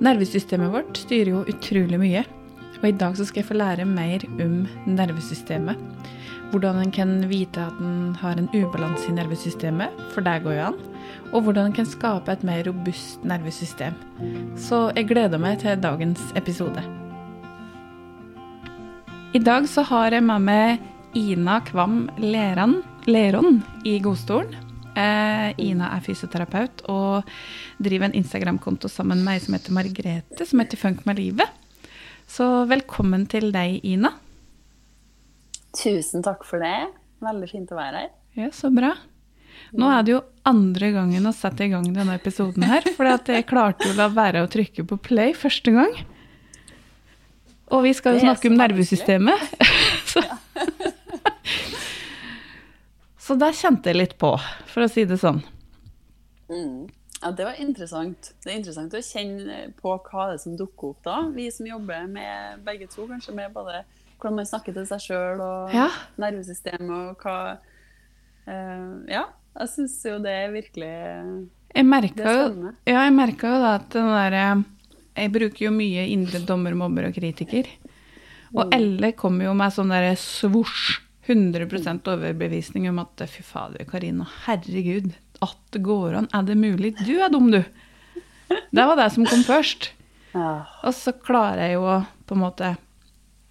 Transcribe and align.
Nervesystemet 0.00 0.72
vårt 0.72 0.96
styrer 0.96 1.34
jo 1.34 1.40
utrolig 1.50 1.98
mye. 2.00 2.22
Og 2.80 2.86
i 2.88 2.96
dag 2.96 3.16
så 3.18 3.26
skal 3.28 3.42
jeg 3.42 3.48
få 3.50 3.56
lære 3.60 3.84
mer 3.84 4.22
om 4.40 4.62
nervesystemet. 4.88 5.80
Hvordan 6.50 6.80
en 6.80 6.94
kan 6.94 7.12
vite 7.30 7.62
at 7.62 7.82
en 7.84 8.14
har 8.18 8.40
en 8.40 8.48
ubalanse 8.54 9.10
i 9.10 9.14
nervesystemet, 9.14 9.92
for 10.14 10.24
det 10.24 10.40
går 10.42 10.56
jo 10.56 10.62
an. 10.70 10.78
Og 11.34 11.44
hvordan 11.44 11.68
en 11.68 11.76
kan 11.76 11.86
skape 11.86 12.32
et 12.32 12.46
mer 12.46 12.64
robust 12.66 13.22
nervesystem. 13.28 13.94
Så 14.56 14.88
jeg 14.96 15.10
gleder 15.12 15.38
meg 15.38 15.60
til 15.60 15.78
dagens 15.78 16.32
episode. 16.34 16.82
I 19.36 19.38
dag 19.38 19.68
så 19.68 19.84
har 19.86 20.16
jeg 20.16 20.24
med 20.26 20.48
meg 20.48 21.14
Ina 21.14 21.60
Kvam 21.68 22.08
Leran, 22.18 22.80
Leron 23.06 23.60
i 23.84 24.00
godstolen. 24.02 24.69
Eh, 25.00 25.50
Ina 25.70 25.90
er 25.96 26.02
fysioterapeut 26.04 26.82
og 26.90 27.28
driver 27.80 28.08
en 28.08 28.16
Instagram-konto 28.20 28.90
sammen 28.92 29.20
med 29.20 29.28
meg 29.32 29.44
som 29.44 29.56
heter 29.56 29.74
Margrethe, 29.76 30.46
som 30.46 30.60
heter 30.62 30.80
Funk 30.80 31.04
med 31.08 31.20
livet. 31.20 31.48
Så 32.30 32.46
velkommen 32.70 33.24
til 33.30 33.48
deg, 33.54 33.80
Ina. 33.86 34.12
Tusen 35.76 36.24
takk 36.26 36.44
for 36.46 36.62
det. 36.62 36.90
Veldig 37.22 37.48
fint 37.50 37.72
å 37.72 37.78
være 37.78 38.04
her. 38.04 38.12
Ja, 38.38 38.50
Så 38.54 38.70
bra. 38.74 38.94
Nå 39.76 39.86
er 39.92 40.02
det 40.02 40.12
jo 40.14 40.20
andre 40.48 40.88
gangen 40.94 41.28
å 41.28 41.34
sette 41.36 41.66
i 41.66 41.70
gang 41.70 41.84
denne 41.94 42.16
episoden 42.16 42.64
her, 42.66 42.86
for 42.96 43.06
jeg 43.06 43.46
klarte 43.46 43.86
jo 43.86 43.92
å 43.94 43.98
la 43.98 44.08
være 44.10 44.42
å 44.42 44.48
trykke 44.50 44.86
på 44.88 44.98
play 45.10 45.34
første 45.36 45.74
gang. 45.74 45.92
Og 47.70 47.84
vi 47.86 47.92
skal 47.94 48.16
jo 48.16 48.24
snakke 48.24 48.50
om 48.50 48.58
nervesystemet. 48.58 49.44
så. 50.12 50.24
så 53.20 53.36
der 53.38 53.56
kjente 53.56 53.92
jeg 53.92 54.00
litt 54.00 54.16
på, 54.20 54.32
for 54.70 54.86
å 54.86 54.90
si 54.90 55.04
det 55.08 55.20
sånn. 55.20 55.42
Mm. 56.50 56.88
Ja, 57.20 57.30
Det 57.36 57.44
var 57.44 57.60
interessant. 57.60 58.32
Det 58.40 58.48
er 58.50 58.58
interessant 58.58 58.94
å 58.96 59.02
kjenne 59.04 59.58
på 59.76 59.92
hva 59.92 60.30
det 60.30 60.38
er 60.38 60.42
som 60.44 60.56
dukker 60.56 60.94
opp 60.94 61.02
da. 61.04 61.18
Vi 61.34 61.50
som 61.52 61.68
jobber 61.68 62.08
med 62.08 62.62
begge 62.64 62.88
to, 62.88 63.04
kanskje 63.10 63.36
med 63.36 63.52
både 63.52 63.82
hvordan 64.16 64.40
man 64.40 64.48
snakker 64.48 64.76
til 64.76 64.88
seg 64.88 65.04
sjøl 65.04 65.42
og 65.44 65.74
ja. 65.76 65.88
nervesystemet 66.20 66.90
og 66.96 67.22
hva 67.24 67.36
uh, 68.48 68.96
Ja, 69.08 69.26
jeg 69.60 69.72
syns 69.74 69.96
jo 70.04 70.18
det 70.24 70.34
er 70.42 70.52
virkelig 70.52 70.92
jeg 71.70 71.86
merka 71.86 72.32
jo, 72.34 72.70
ja, 72.88 73.04
jeg 73.04 73.12
merka 73.14 73.52
jo 73.52 73.58
da 73.62 73.74
at 73.78 73.92
den 73.94 74.08
derre 74.10 74.46
Jeg 75.14 75.32
bruker 75.34 75.66
jo 75.68 75.70
mye 75.74 76.06
indre 76.10 76.40
dommer, 76.46 76.74
mobber 76.78 77.08
og 77.08 77.14
kritiker. 77.14 77.68
Og 78.54 78.64
mm. 78.64 78.74
Elle 78.74 79.12
kommer 79.18 79.46
jo 79.46 79.54
med 79.58 79.74
sånn 79.74 79.92
derre 79.92 80.14
svosj, 80.18 80.98
100% 81.26 82.08
overbevisning 82.08 82.88
om 82.90 83.00
at 83.02 83.22
fy 83.28 83.42
fader, 83.44 83.84
Karina, 83.88 84.26
herregud, 84.46 85.12
at 85.44 85.58
det 85.74 85.82
går 85.84 86.16
an. 86.20 86.28
Er 86.34 86.46
det 86.48 86.56
mulig? 86.58 86.94
Du 87.04 87.14
er 87.20 87.32
dum, 87.32 87.50
du. 87.52 87.62
Det 88.70 88.86
var 88.86 88.96
det 88.98 89.10
som 89.14 89.26
kom 89.28 89.42
først. 89.46 89.92
Og 90.34 90.94
så 90.96 91.14
klarer 91.16 91.68
jeg 91.68 91.78
jo 91.78 91.86
å 91.86 92.00
på 92.26 92.36
en 92.36 92.42
måte 92.44 92.74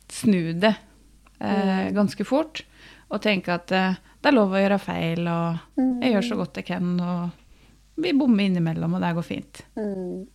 snu 0.10 0.54
det 0.56 0.72
eh, 0.72 1.90
mm. 1.90 1.94
ganske 1.96 2.26
fort. 2.28 2.64
Og 3.10 3.22
tenke 3.24 3.54
at 3.56 3.72
eh, 3.76 3.98
det 4.20 4.32
er 4.32 4.36
lov 4.36 4.54
å 4.54 4.62
gjøre 4.62 4.82
feil, 4.84 5.28
og 5.32 5.80
jeg 6.02 6.14
gjør 6.14 6.28
så 6.28 6.38
godt 6.40 6.60
jeg 6.60 6.68
kan. 6.72 6.94
Og 7.00 8.04
vi 8.04 8.16
bommer 8.18 8.48
innimellom, 8.48 8.98
og 8.98 9.04
det 9.04 9.14
går 9.18 9.28
fint. 9.28 9.62
Mm. 9.80 10.26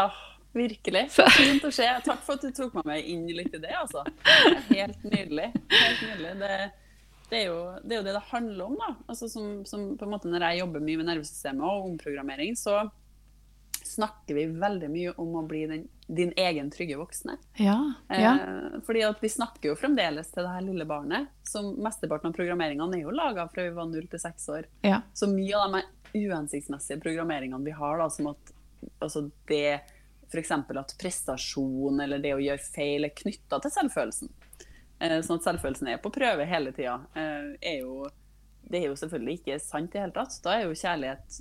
Ah, 0.00 0.18
virkelig. 0.56 1.08
Fint 1.38 1.64
å 1.64 1.72
se. 1.74 1.88
Takk 2.06 2.22
for 2.26 2.38
at 2.38 2.46
du 2.46 2.54
tok 2.56 2.78
meg 2.80 2.88
med 2.92 3.10
inn 3.14 3.26
litt 3.32 3.54
i 3.54 3.62
det, 3.62 3.74
altså. 3.78 4.04
Helt 4.70 5.04
nydelig. 5.04 5.50
Helt 5.72 6.06
nydelig. 6.06 6.38
Det 6.42 6.54
det 7.32 7.38
er, 7.38 7.46
jo, 7.48 7.60
det 7.80 7.94
er 7.94 8.00
jo 8.02 8.04
det 8.04 8.12
det 8.12 8.20
handler 8.28 8.66
om. 8.66 8.74
da. 8.76 8.90
Altså 9.08 9.24
som, 9.32 9.62
som, 9.64 9.86
på 9.96 10.04
en 10.04 10.10
måte 10.12 10.28
Når 10.28 10.42
jeg 10.50 10.58
jobber 10.58 10.82
mye 10.84 10.98
med 11.00 11.06
nervesystemet 11.08 11.64
og 11.64 11.86
omprogrammering, 11.86 12.58
så 12.60 12.82
snakker 13.88 14.36
vi 14.36 14.44
veldig 14.60 14.90
mye 14.92 15.14
om 15.20 15.38
å 15.40 15.42
bli 15.48 15.62
den, 15.70 15.86
din 16.06 16.34
egen 16.36 16.68
trygge 16.72 16.98
voksne. 17.00 17.38
Ja, 17.56 17.78
ja. 18.12 18.34
Eh, 18.36 18.76
fordi 18.86 19.06
at 19.08 19.24
vi 19.24 19.32
snakker 19.32 19.72
jo 19.72 19.78
fremdeles 19.80 20.28
til 20.32 20.44
det 20.44 20.52
her 20.52 20.66
lille 20.66 20.86
barnet. 20.88 21.32
som 21.48 21.72
Mesteparten 21.82 22.30
av 22.30 22.36
programmeringene 22.36 23.00
er 23.00 23.06
jo 23.06 23.16
laga 23.16 23.48
fra 23.48 23.64
vi 23.64 23.74
var 23.80 23.88
0 23.88 24.12
til 24.12 24.22
6 24.22 24.48
år. 24.52 24.68
Ja. 24.84 25.00
Så 25.16 25.30
mye 25.32 25.56
av 25.56 25.78
de 25.78 25.82
uhensiktsmessige 26.26 27.00
programmeringene 27.00 27.64
vi 27.64 27.74
har, 27.80 27.96
da, 27.98 28.10
som 28.12 28.28
at 28.34 28.54
altså 29.00 29.24
det 29.48 29.80
f.eks. 30.32 30.54
at 30.56 30.96
prestasjon 31.00 32.00
eller 32.00 32.22
det 32.22 32.34
å 32.36 32.42
gjøre 32.42 32.72
feil 32.72 33.06
er 33.08 33.14
knytta 33.16 33.60
til 33.62 33.74
selvfølelsen. 33.76 34.32
Eh, 35.02 35.20
sånn 35.26 35.40
at 35.40 35.46
selvfølelsen 35.50 35.92
er 35.92 36.02
på 36.02 36.12
prøve 36.14 36.48
hele 36.48 36.74
tida, 36.74 37.00
eh, 37.18 37.54
det 38.72 38.78
er 38.78 38.86
jo 38.86 38.96
selvfølgelig 38.96 39.34
ikke 39.40 39.56
sant 39.60 39.90
i 39.90 39.98
det 39.98 40.02
hele 40.04 40.14
tatt. 40.14 40.36
Da, 40.44 40.54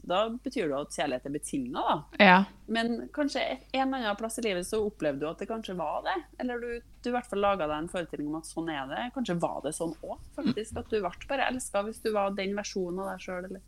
da 0.09 0.21
betyr 0.43 0.71
det 0.71 0.79
at 0.79 0.97
kjærlighet 0.97 1.27
er 1.29 1.35
betinga, 1.35 1.83
da. 1.85 1.95
Ja. 2.19 2.37
Men 2.71 3.07
kanskje 3.15 3.43
en 3.45 3.85
eller 3.85 4.01
annen 4.01 4.19
plass 4.19 4.39
i 4.41 4.45
livet 4.45 4.67
så 4.67 4.81
opplevde 4.83 5.23
du 5.23 5.29
at 5.29 5.39
det 5.39 5.47
kanskje 5.51 5.77
var 5.79 6.01
det. 6.07 6.17
Eller 6.41 6.59
du, 6.59 6.69
du 6.81 7.11
i 7.11 7.13
hvert 7.13 7.29
fall 7.29 7.43
laga 7.43 7.69
deg 7.69 7.77
en 7.77 7.91
forestilling 7.93 8.31
om 8.31 8.39
at 8.41 8.49
sånn 8.49 8.71
er 8.73 8.89
det. 8.89 9.05
Kanskje 9.15 9.37
var 9.43 9.61
det 9.63 9.75
sånn 9.77 9.93
òg, 10.01 10.17
faktisk. 10.35 10.75
At 10.81 10.91
du 10.91 10.97
ble 10.97 11.13
bare 11.29 11.49
elska 11.53 11.85
hvis 11.87 12.01
du 12.03 12.11
var 12.15 12.35
den 12.35 12.57
versjonen 12.57 13.03
av 13.05 13.13
deg 13.13 13.25
sjøl. 13.27 13.59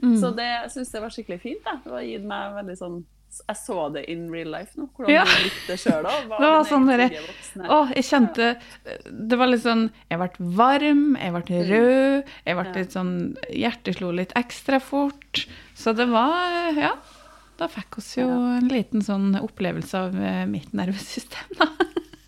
Mm. 0.00 0.16
Så 0.18 0.32
det 0.34 0.52
syns 0.72 0.94
jeg 0.96 1.04
var 1.04 1.14
skikkelig 1.14 1.42
fint. 1.44 1.66
Da. 1.66 1.78
Det 1.84 1.94
har 1.94 2.08
gitt 2.08 2.26
meg 2.26 2.56
veldig 2.62 2.78
sånn 2.80 3.02
jeg 3.40 3.58
så 3.58 3.76
det 3.94 4.02
in 4.12 4.26
real 4.32 4.50
life 4.52 4.78
nå. 4.78 4.88
Hvordan 4.96 5.14
ja. 5.14 5.22
du 5.28 5.44
likte 5.46 5.72
det 5.72 5.78
sjøl 5.80 6.06
var 6.28 6.66
sånn 6.68 6.90
å, 6.92 7.78
jeg 7.94 8.04
kjente 8.06 8.48
Det 9.08 9.38
var 9.40 9.50
litt 9.50 9.64
sånn 9.64 9.86
Jeg 10.10 10.20
ble 10.20 10.50
varm, 10.58 11.04
jeg 11.16 11.34
ble 11.36 11.42
mm. 11.48 11.64
rød, 11.70 12.34
jeg 12.48 12.58
ble 12.58 12.66
litt 12.76 12.96
sånn 12.96 13.14
Hjertet 13.48 13.98
slo 13.98 14.12
litt 14.16 14.34
ekstra 14.38 14.80
fort. 14.82 15.46
Så 15.78 15.96
det 15.96 16.08
var 16.12 16.78
Ja. 16.78 16.96
Da 17.60 17.68
fikk 17.70 18.00
oss 18.00 18.14
jo 18.16 18.26
en 18.26 18.70
liten 18.72 19.04
sånn 19.04 19.36
opplevelse 19.38 19.98
av 20.08 20.16
eh, 20.16 20.44
mitt 20.50 20.72
nervesystem, 20.74 21.52
da. 21.60 21.68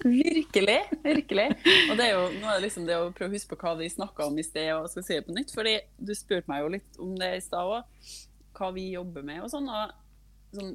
Virkelig. 0.05 0.77
virkelig. 1.03 1.47
Og 1.91 1.97
det 1.97 2.07
er 2.07 2.13
jo 2.13 2.27
nå 2.37 2.51
er 2.51 2.59
det 2.59 2.67
liksom 2.67 2.85
det 2.87 2.99
å 3.01 3.09
prøve 3.17 3.33
å 3.33 3.39
huske 3.39 3.55
på 3.55 3.59
hva 3.65 3.73
vi 3.79 3.89
snakka 3.91 4.29
om 4.29 4.37
i 4.39 4.45
sted, 4.45 4.69
og 4.77 4.91
skal 4.93 5.07
si 5.07 5.17
det 5.17 5.25
på 5.27 5.35
nytt. 5.35 5.55
fordi 5.57 5.79
du 5.97 6.13
spurte 6.15 6.51
meg 6.53 6.61
jo 6.61 6.73
litt 6.77 7.01
om 7.01 7.15
det 7.19 7.31
i 7.39 7.43
stad 7.43 7.73
òg, 7.73 8.11
hva 8.55 8.71
vi 8.77 8.91
jobber 8.93 9.25
med 9.27 9.43
og 9.47 9.51
sånn. 9.51 9.71
og 9.73 10.59
sånn, 10.59 10.75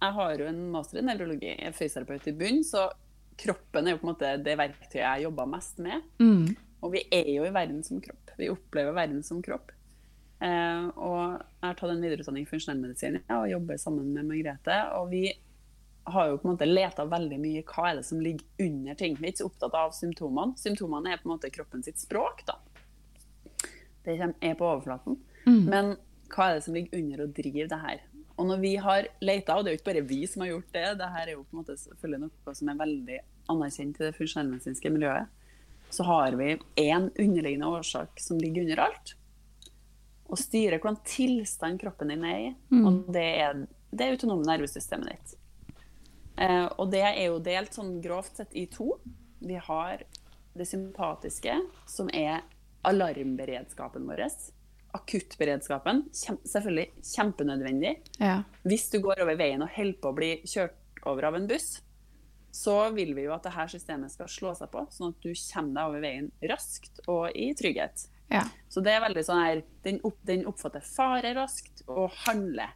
jeg 0.00 0.12
har 0.18 0.40
jo 0.40 0.48
en 0.50 0.62
master 0.74 1.00
i 1.00 1.04
nevrologi, 1.06 1.54
jeg 1.54 1.70
er 1.70 1.76
fysioterapeut 1.76 2.28
i 2.28 2.36
bunn, 2.36 2.62
så 2.66 2.88
kroppen 3.40 3.86
er 3.86 3.94
jo 3.94 4.00
på 4.00 4.06
en 4.06 4.12
måte 4.12 4.34
det 4.44 4.56
verktøyet 4.58 5.02
jeg 5.02 5.24
jobber 5.26 5.48
mest 5.50 5.80
med. 5.84 6.04
Mm. 6.20 6.52
Og 6.84 6.92
vi 6.92 7.02
er 7.12 7.30
jo 7.32 7.46
i 7.46 7.54
verden 7.54 7.82
som 7.84 8.00
kropp. 8.04 8.34
Vi 8.36 8.50
opplever 8.52 8.96
verden 8.96 9.22
som 9.24 9.40
kropp. 9.44 9.72
Eh, 10.44 10.86
og 11.00 11.18
jeg 11.40 11.64
har 11.64 11.76
tatt 11.78 11.92
en 11.92 12.02
videreutdanning 12.04 12.44
i 12.44 12.50
funksjonellmedisin 12.50 13.20
ja, 13.22 13.38
og 13.38 13.48
jobber 13.48 13.80
sammen 13.80 14.12
med 14.12 14.28
Margrethe. 14.28 14.78
Og 14.98 15.10
vi 15.12 15.24
har 16.06 16.30
jo 16.30 16.38
på 16.38 16.46
en 16.46 16.54
måte 16.54 16.68
leta 16.68 17.06
veldig 17.08 17.38
mye 17.42 17.64
hva 17.66 17.90
er 17.90 18.00
det 18.00 18.06
som 18.08 18.20
ligger 18.22 18.66
under 18.66 18.98
ting. 18.98 19.16
Vi 19.18 19.26
er 19.26 19.34
ikke 19.34 19.44
så 19.44 19.50
opptatt 19.50 19.78
av 19.80 19.94
symptomene. 19.96 20.58
Symptomene 20.60 21.14
er 21.14 21.22
på 21.22 21.30
en 21.30 21.34
måte 21.34 21.52
kroppen 21.54 21.84
sitt 21.86 22.00
språk. 22.02 22.44
da. 22.48 22.60
Det 24.06 24.20
er 24.20 24.54
på 24.54 24.68
overflaten. 24.68 25.18
Mm. 25.46 25.64
Men 25.66 25.96
hva 26.30 26.50
er 26.50 26.58
det 26.58 26.66
som 26.66 26.76
ligger 26.76 27.00
under 27.00 27.24
og 27.24 27.34
driver 27.34 27.72
det 27.72 27.80
her? 27.82 28.04
Og 28.36 28.48
når 28.50 28.60
vi 28.60 28.74
har 28.80 29.08
leita, 29.24 29.56
og 29.56 29.64
det 29.64 29.70
er 29.70 29.76
jo 29.76 29.80
ikke 29.80 29.90
bare 29.92 30.04
vi 30.08 30.20
som 30.28 30.44
har 30.44 30.52
gjort 30.52 30.74
det, 30.74 30.86
det 31.00 31.12
her 31.14 31.26
er 31.26 31.34
jo 31.34 31.44
på 31.44 31.56
en 31.56 31.62
måte 31.62 31.76
selvfølgelig 31.80 32.26
noe 32.26 32.56
som 32.58 32.70
er 32.70 32.80
veldig 32.82 33.20
anerkjent 33.52 34.00
i 34.00 34.04
det 34.04 34.16
funksjonellmedisinske 34.18 34.92
miljøet, 34.92 35.30
så 35.90 36.04
har 36.04 36.36
vi 36.36 36.56
én 36.82 37.08
underliggende 37.08 37.70
årsak 37.78 38.20
som 38.20 38.40
ligger 38.42 38.66
under 38.66 38.82
alt. 38.88 39.14
Og 40.26 40.40
styrer 40.42 40.80
hvordan 40.80 41.00
tilstand 41.06 41.80
kroppen 41.80 42.10
din 42.12 42.26
er 42.26 42.38
i. 42.42 42.52
Mm. 42.74 42.84
Og 42.84 43.10
det 43.14 43.26
er 43.46 43.64
det 43.96 44.10
autonome 44.12 44.44
nervesystemet 44.48 45.12
ditt. 45.14 45.36
Eh, 46.36 46.66
og 46.76 46.90
det 46.92 47.04
er 47.06 47.22
jo 47.28 47.40
delt 47.40 47.76
sånn 47.76 47.96
grovt 48.04 48.42
sett 48.42 48.52
i 48.58 48.66
to. 48.68 48.96
Vi 49.40 49.56
har 49.68 50.02
det 50.56 50.66
sympatiske, 50.68 51.54
som 51.88 52.10
er 52.12 52.42
alarmberedskapen 52.86 54.04
vår 54.08 54.26
akuttberedskapen 54.94 56.04
selvfølgelig 56.12 56.86
kjempenødvendig. 57.14 57.96
Ja. 58.22 58.40
Hvis 58.62 58.88
du 58.92 59.00
går 59.04 59.24
over 59.24 59.38
veien 59.38 59.64
og 59.64 59.72
holder 59.74 59.98
på 60.02 60.12
å 60.12 60.16
bli 60.16 60.30
kjørt 60.46 61.02
over 61.06 61.28
av 61.28 61.38
en 61.38 61.48
buss, 61.50 61.76
så 62.56 62.76
vil 62.96 63.12
vi 63.16 63.26
jo 63.26 63.34
at 63.34 63.44
dette 63.44 63.66
systemet 63.74 64.12
skal 64.14 64.30
slå 64.32 64.54
seg 64.56 64.70
på, 64.72 64.86
sånn 64.90 65.12
at 65.12 65.24
du 65.24 65.32
kommer 65.34 65.74
deg 65.76 65.90
over 65.90 66.04
veien 66.06 66.30
raskt 66.48 67.02
og 67.04 67.28
i 67.36 67.50
trygghet. 67.58 68.06
Ja. 68.32 68.46
Så 68.72 68.80
det 68.82 68.94
er 68.96 69.04
veldig 69.04 69.22
sånn 69.22 69.38
her 69.38 69.60
Den, 69.84 70.00
opp, 70.02 70.16
den 70.26 70.40
oppfatter 70.50 70.82
fare 70.82 71.30
raskt 71.36 71.84
og 71.86 72.10
handler 72.24 72.72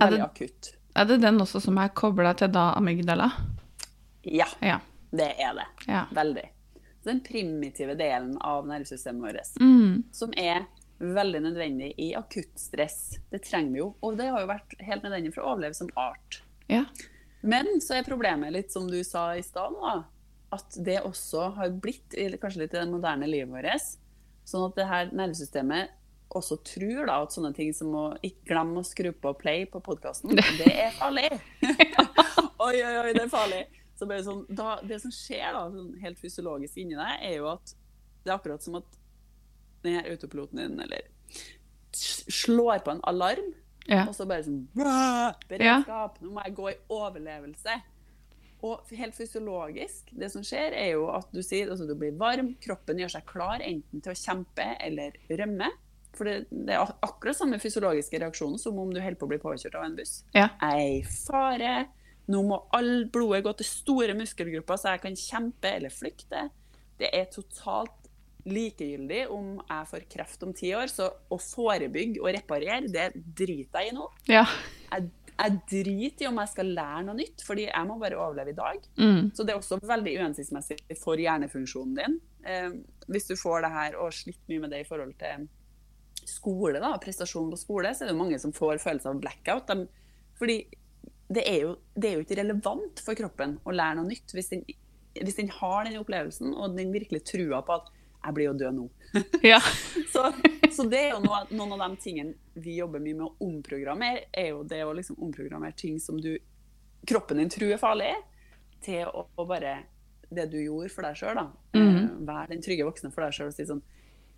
veldig 0.00 0.06
er 0.06 0.14
det, 0.14 0.22
akutt. 0.24 0.70
Er 0.96 1.08
det 1.10 1.18
den 1.20 1.42
også 1.42 1.60
som 1.60 1.78
er 1.82 1.92
kobla 1.92 2.32
til 2.38 2.52
da 2.54 2.70
amygdala? 2.78 3.28
Ja, 4.24 4.46
ja. 4.64 4.78
det 5.12 5.34
er 5.42 5.58
det. 5.58 5.66
Ja. 5.90 6.06
Veldig. 6.16 6.46
Den 7.04 7.20
primitive 7.26 7.98
delen 7.98 8.38
av 8.40 8.64
nervesystemet 8.70 9.26
vårt, 9.26 9.60
mm. 9.60 10.04
som 10.16 10.32
er 10.40 10.64
veldig 10.98 11.40
nødvendig 11.44 11.92
i 12.00 12.12
akutt 12.16 12.58
stress. 12.60 13.18
Det 13.30 13.42
trenger 13.44 13.72
vi 13.72 13.82
jo. 13.82 13.88
Og 14.04 14.18
det 14.18 14.30
har 14.30 14.44
jo 14.44 14.50
vært 14.50 14.76
helt 14.84 15.06
nødvendig 15.06 15.34
for 15.34 15.44
å 15.44 15.54
overleve 15.54 15.78
som 15.78 15.90
art. 16.00 16.40
Ja. 16.70 16.84
Men 17.44 17.68
så 17.84 17.98
er 17.98 18.06
problemet 18.06 18.54
litt 18.54 18.72
som 18.72 18.86
du 18.88 19.00
sa 19.04 19.32
i 19.36 19.42
stad, 19.44 19.76
at 20.54 20.78
det 20.86 21.02
også 21.04 21.50
har 21.58 21.74
blitt 21.82 22.16
kanskje 22.40 22.64
litt 22.64 22.76
i 22.76 22.80
det 22.80 22.88
moderne 22.88 23.28
livet 23.28 23.52
vårt. 23.52 23.92
Sånn 24.48 24.66
at 24.68 24.78
det 24.78 24.88
her 24.88 25.12
nervesystemet 25.12 25.92
også 26.34 26.58
tror 26.66 27.06
da, 27.06 27.20
at 27.22 27.34
sånne 27.34 27.52
ting 27.56 27.70
som 27.76 27.92
å 27.94 28.04
ikke 28.24 28.50
glemme 28.50 28.80
å 28.80 28.86
skru 28.86 29.10
på 29.12 29.34
play 29.38 29.64
på 29.70 29.80
podkasten, 29.84 30.34
det 30.60 30.72
er 30.72 30.94
farlig. 30.96 31.28
oi, 32.64 32.76
oi, 32.80 32.94
oi, 33.04 33.12
det 33.14 33.26
er 33.26 33.32
farlig. 33.32 33.62
Så 33.94 34.08
bare 34.10 34.24
sånn, 34.26 34.42
da, 34.50 34.78
det 34.82 34.98
som 35.04 35.12
skjer 35.14 35.54
da, 35.54 35.68
sånn 35.70 35.92
helt 36.02 36.18
fysiologisk 36.18 36.80
inni 36.82 36.98
deg, 36.98 37.26
er 37.28 37.38
jo 37.38 37.50
at 37.52 37.74
det 38.24 38.32
er 38.32 38.38
akkurat 38.38 38.64
som 38.64 38.80
at 38.80 38.98
den 39.84 39.98
her 40.00 40.10
autopiloten 40.10 40.60
din 40.62 40.80
eller 40.84 41.04
slår 41.94 42.78
på 42.84 42.90
en 42.90 43.00
alarm, 43.06 43.52
Ja. 43.86 44.06
og 44.08 44.14
så 44.16 44.24
bare 44.26 44.42
sånn 44.46 44.62
Beredskap! 45.48 46.20
Nå 46.24 46.30
må 46.32 46.42
jeg 46.46 46.54
gå 46.56 46.70
i 46.72 46.76
overlevelse. 46.88 47.74
Og 48.64 48.80
helt 48.96 49.12
fysiologisk, 49.14 50.08
det 50.16 50.30
som 50.32 50.40
skjer, 50.42 50.72
er 50.72 50.94
jo 50.94 51.02
at 51.12 51.28
du 51.36 51.42
sier 51.44 51.68
altså 51.70 51.84
du 51.86 51.92
blir 52.00 52.14
varm, 52.16 52.54
kroppen 52.64 52.96
gjør 53.02 53.12
seg 53.12 53.26
klar 53.28 53.60
enten 53.60 54.00
til 54.00 54.14
å 54.14 54.16
kjempe 54.16 54.64
eller 54.80 55.12
rømme. 55.28 55.68
For 56.14 56.24
det, 56.24 56.46
det 56.48 56.72
er 56.72 56.94
akkurat 57.04 57.36
samme 57.36 57.58
fysiologiske 57.60 58.20
reaksjonen 58.22 58.56
som 58.62 58.78
om 58.80 58.92
du 58.94 59.00
holder 59.02 59.18
på 59.20 59.26
å 59.26 59.32
bli 59.34 59.40
påkjørt 59.42 59.74
av 59.76 59.84
en 59.84 59.96
buss. 59.98 60.22
Ja. 60.32 60.48
Ei 60.64 61.02
fare. 61.04 61.88
Nå 62.30 62.40
må 62.46 62.62
all 62.72 63.04
blodet 63.12 63.42
gå 63.44 63.52
til 63.58 63.66
store 63.68 64.14
muskelgrupper, 64.16 64.80
så 64.80 64.94
jeg 64.94 65.02
kan 65.02 65.18
kjempe 65.18 65.74
eller 65.76 65.92
flykte. 65.92 66.46
Det 66.96 67.10
er 67.12 67.26
totalt 67.34 68.03
likegyldig 68.44 69.24
om 69.32 69.56
jeg 69.62 69.90
får 69.90 70.06
kreft 70.12 70.42
om 70.44 70.52
ti 70.56 70.72
år, 70.76 70.90
så 70.92 71.08
å 71.32 71.38
forebygge 71.40 72.22
og 72.22 72.32
reparere, 72.36 72.82
det 72.92 73.10
driter 73.14 73.86
jeg 73.86 73.92
i 73.92 73.96
nå. 73.96 74.08
Ja. 74.28 74.44
Jeg, 74.90 75.08
jeg 75.34 75.56
driter 75.70 76.26
i 76.26 76.28
om 76.28 76.40
jeg 76.42 76.52
skal 76.52 76.72
lære 76.76 77.02
noe 77.08 77.18
nytt, 77.18 77.44
fordi 77.46 77.66
jeg 77.70 77.88
må 77.88 77.98
bare 78.02 78.20
overleve 78.20 78.52
i 78.52 78.58
dag. 78.58 78.86
Mm. 79.00 79.32
Så 79.34 79.46
det 79.46 79.54
er 79.54 79.62
også 79.62 79.80
veldig 79.82 80.16
uhensiktsmessig 80.20 80.78
for 81.00 81.20
hjernefunksjonen 81.20 81.98
din. 81.98 82.20
Eh, 82.44 82.70
hvis 83.08 83.28
du 83.30 83.34
får 83.40 83.64
det 83.64 83.74
her 83.74 83.98
og 84.00 84.14
sliter 84.14 84.52
mye 84.52 84.66
med 84.66 84.74
det 84.74 84.84
i 84.84 84.88
forhold 84.88 85.16
til 85.20 85.48
skole, 86.28 86.80
da, 86.80 86.94
prestasjon 87.00 87.50
på 87.52 87.60
skole, 87.60 87.92
så 87.92 88.04
er 88.04 88.12
det 88.12 88.20
mange 88.20 88.38
som 88.40 88.54
får 88.54 88.80
følelse 88.82 89.10
av 89.10 89.20
blackout. 89.24 89.72
De, 89.72 90.30
fordi 90.38 90.62
det 91.34 91.44
er, 91.48 91.58
jo, 91.64 91.74
det 91.96 92.08
er 92.08 92.18
jo 92.18 92.24
ikke 92.24 92.40
relevant 92.42 93.00
for 93.04 93.16
kroppen 93.18 93.58
å 93.64 93.74
lære 93.74 93.98
noe 93.98 94.10
nytt 94.10 94.34
hvis 94.36 94.50
den, 94.52 94.64
hvis 95.16 95.38
den 95.38 95.50
har 95.56 95.86
den 95.86 95.98
opplevelsen 96.00 96.52
og 96.52 96.76
den 96.76 96.92
virkelig 96.94 97.22
trua 97.30 97.62
på 97.64 97.78
at 97.78 97.93
jeg 98.24 98.36
blir 98.36 98.48
jo 98.50 98.56
død 98.64 98.76
nå. 98.78 98.88
Ja. 99.52 99.60
Så, 100.10 100.26
så 100.72 100.86
det 100.90 101.00
er 101.00 101.10
jo 101.14 101.22
noe, 101.24 101.44
noen 101.54 101.74
av 101.76 101.84
de 101.86 102.00
tingene 102.02 102.34
vi 102.58 102.78
jobber 102.78 103.02
mye 103.02 103.18
med 103.18 103.26
å 103.28 103.48
omprogrammere, 103.48 104.28
er 104.32 104.52
jo 104.52 104.62
det 104.68 104.82
å 104.84 104.94
liksom 104.96 105.18
omprogrammere 105.22 105.76
ting 105.78 105.98
som 106.02 106.20
du, 106.20 106.32
kroppen 107.06 107.42
din 107.42 107.52
tror 107.52 107.74
er 107.74 107.82
farlig, 107.82 108.12
til 108.84 109.08
å, 109.08 109.26
å 109.36 109.46
bare 109.48 109.76
det 110.34 110.48
du 110.52 110.58
gjorde 110.60 110.92
for 110.92 111.06
deg 111.06 111.18
sjøl, 111.18 111.38
da. 111.38 111.46
Mm. 111.76 112.24
Vær 112.26 112.48
den 112.50 112.64
trygge 112.64 112.86
voksne 112.86 113.12
for 113.14 113.26
deg 113.26 113.36
sjøl 113.36 113.52
og 113.52 113.56
si 113.56 113.68
sånn 113.68 113.84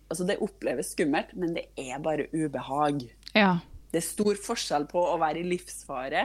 Altså, 0.07 0.23
det 0.23 0.37
oppleves 0.39 0.93
skummelt, 0.93 1.33
men 1.35 1.51
det 1.51 1.65
er 1.75 1.97
bare 1.99 2.29
ubehag. 2.31 3.01
Ja. 3.35 3.57
Det 3.91 3.99
er 3.99 4.05
stor 4.05 4.37
forskjell 4.39 4.85
på 4.87 5.01
å 5.03 5.17
være 5.19 5.41
i 5.41 5.49
livsfare 5.49 6.21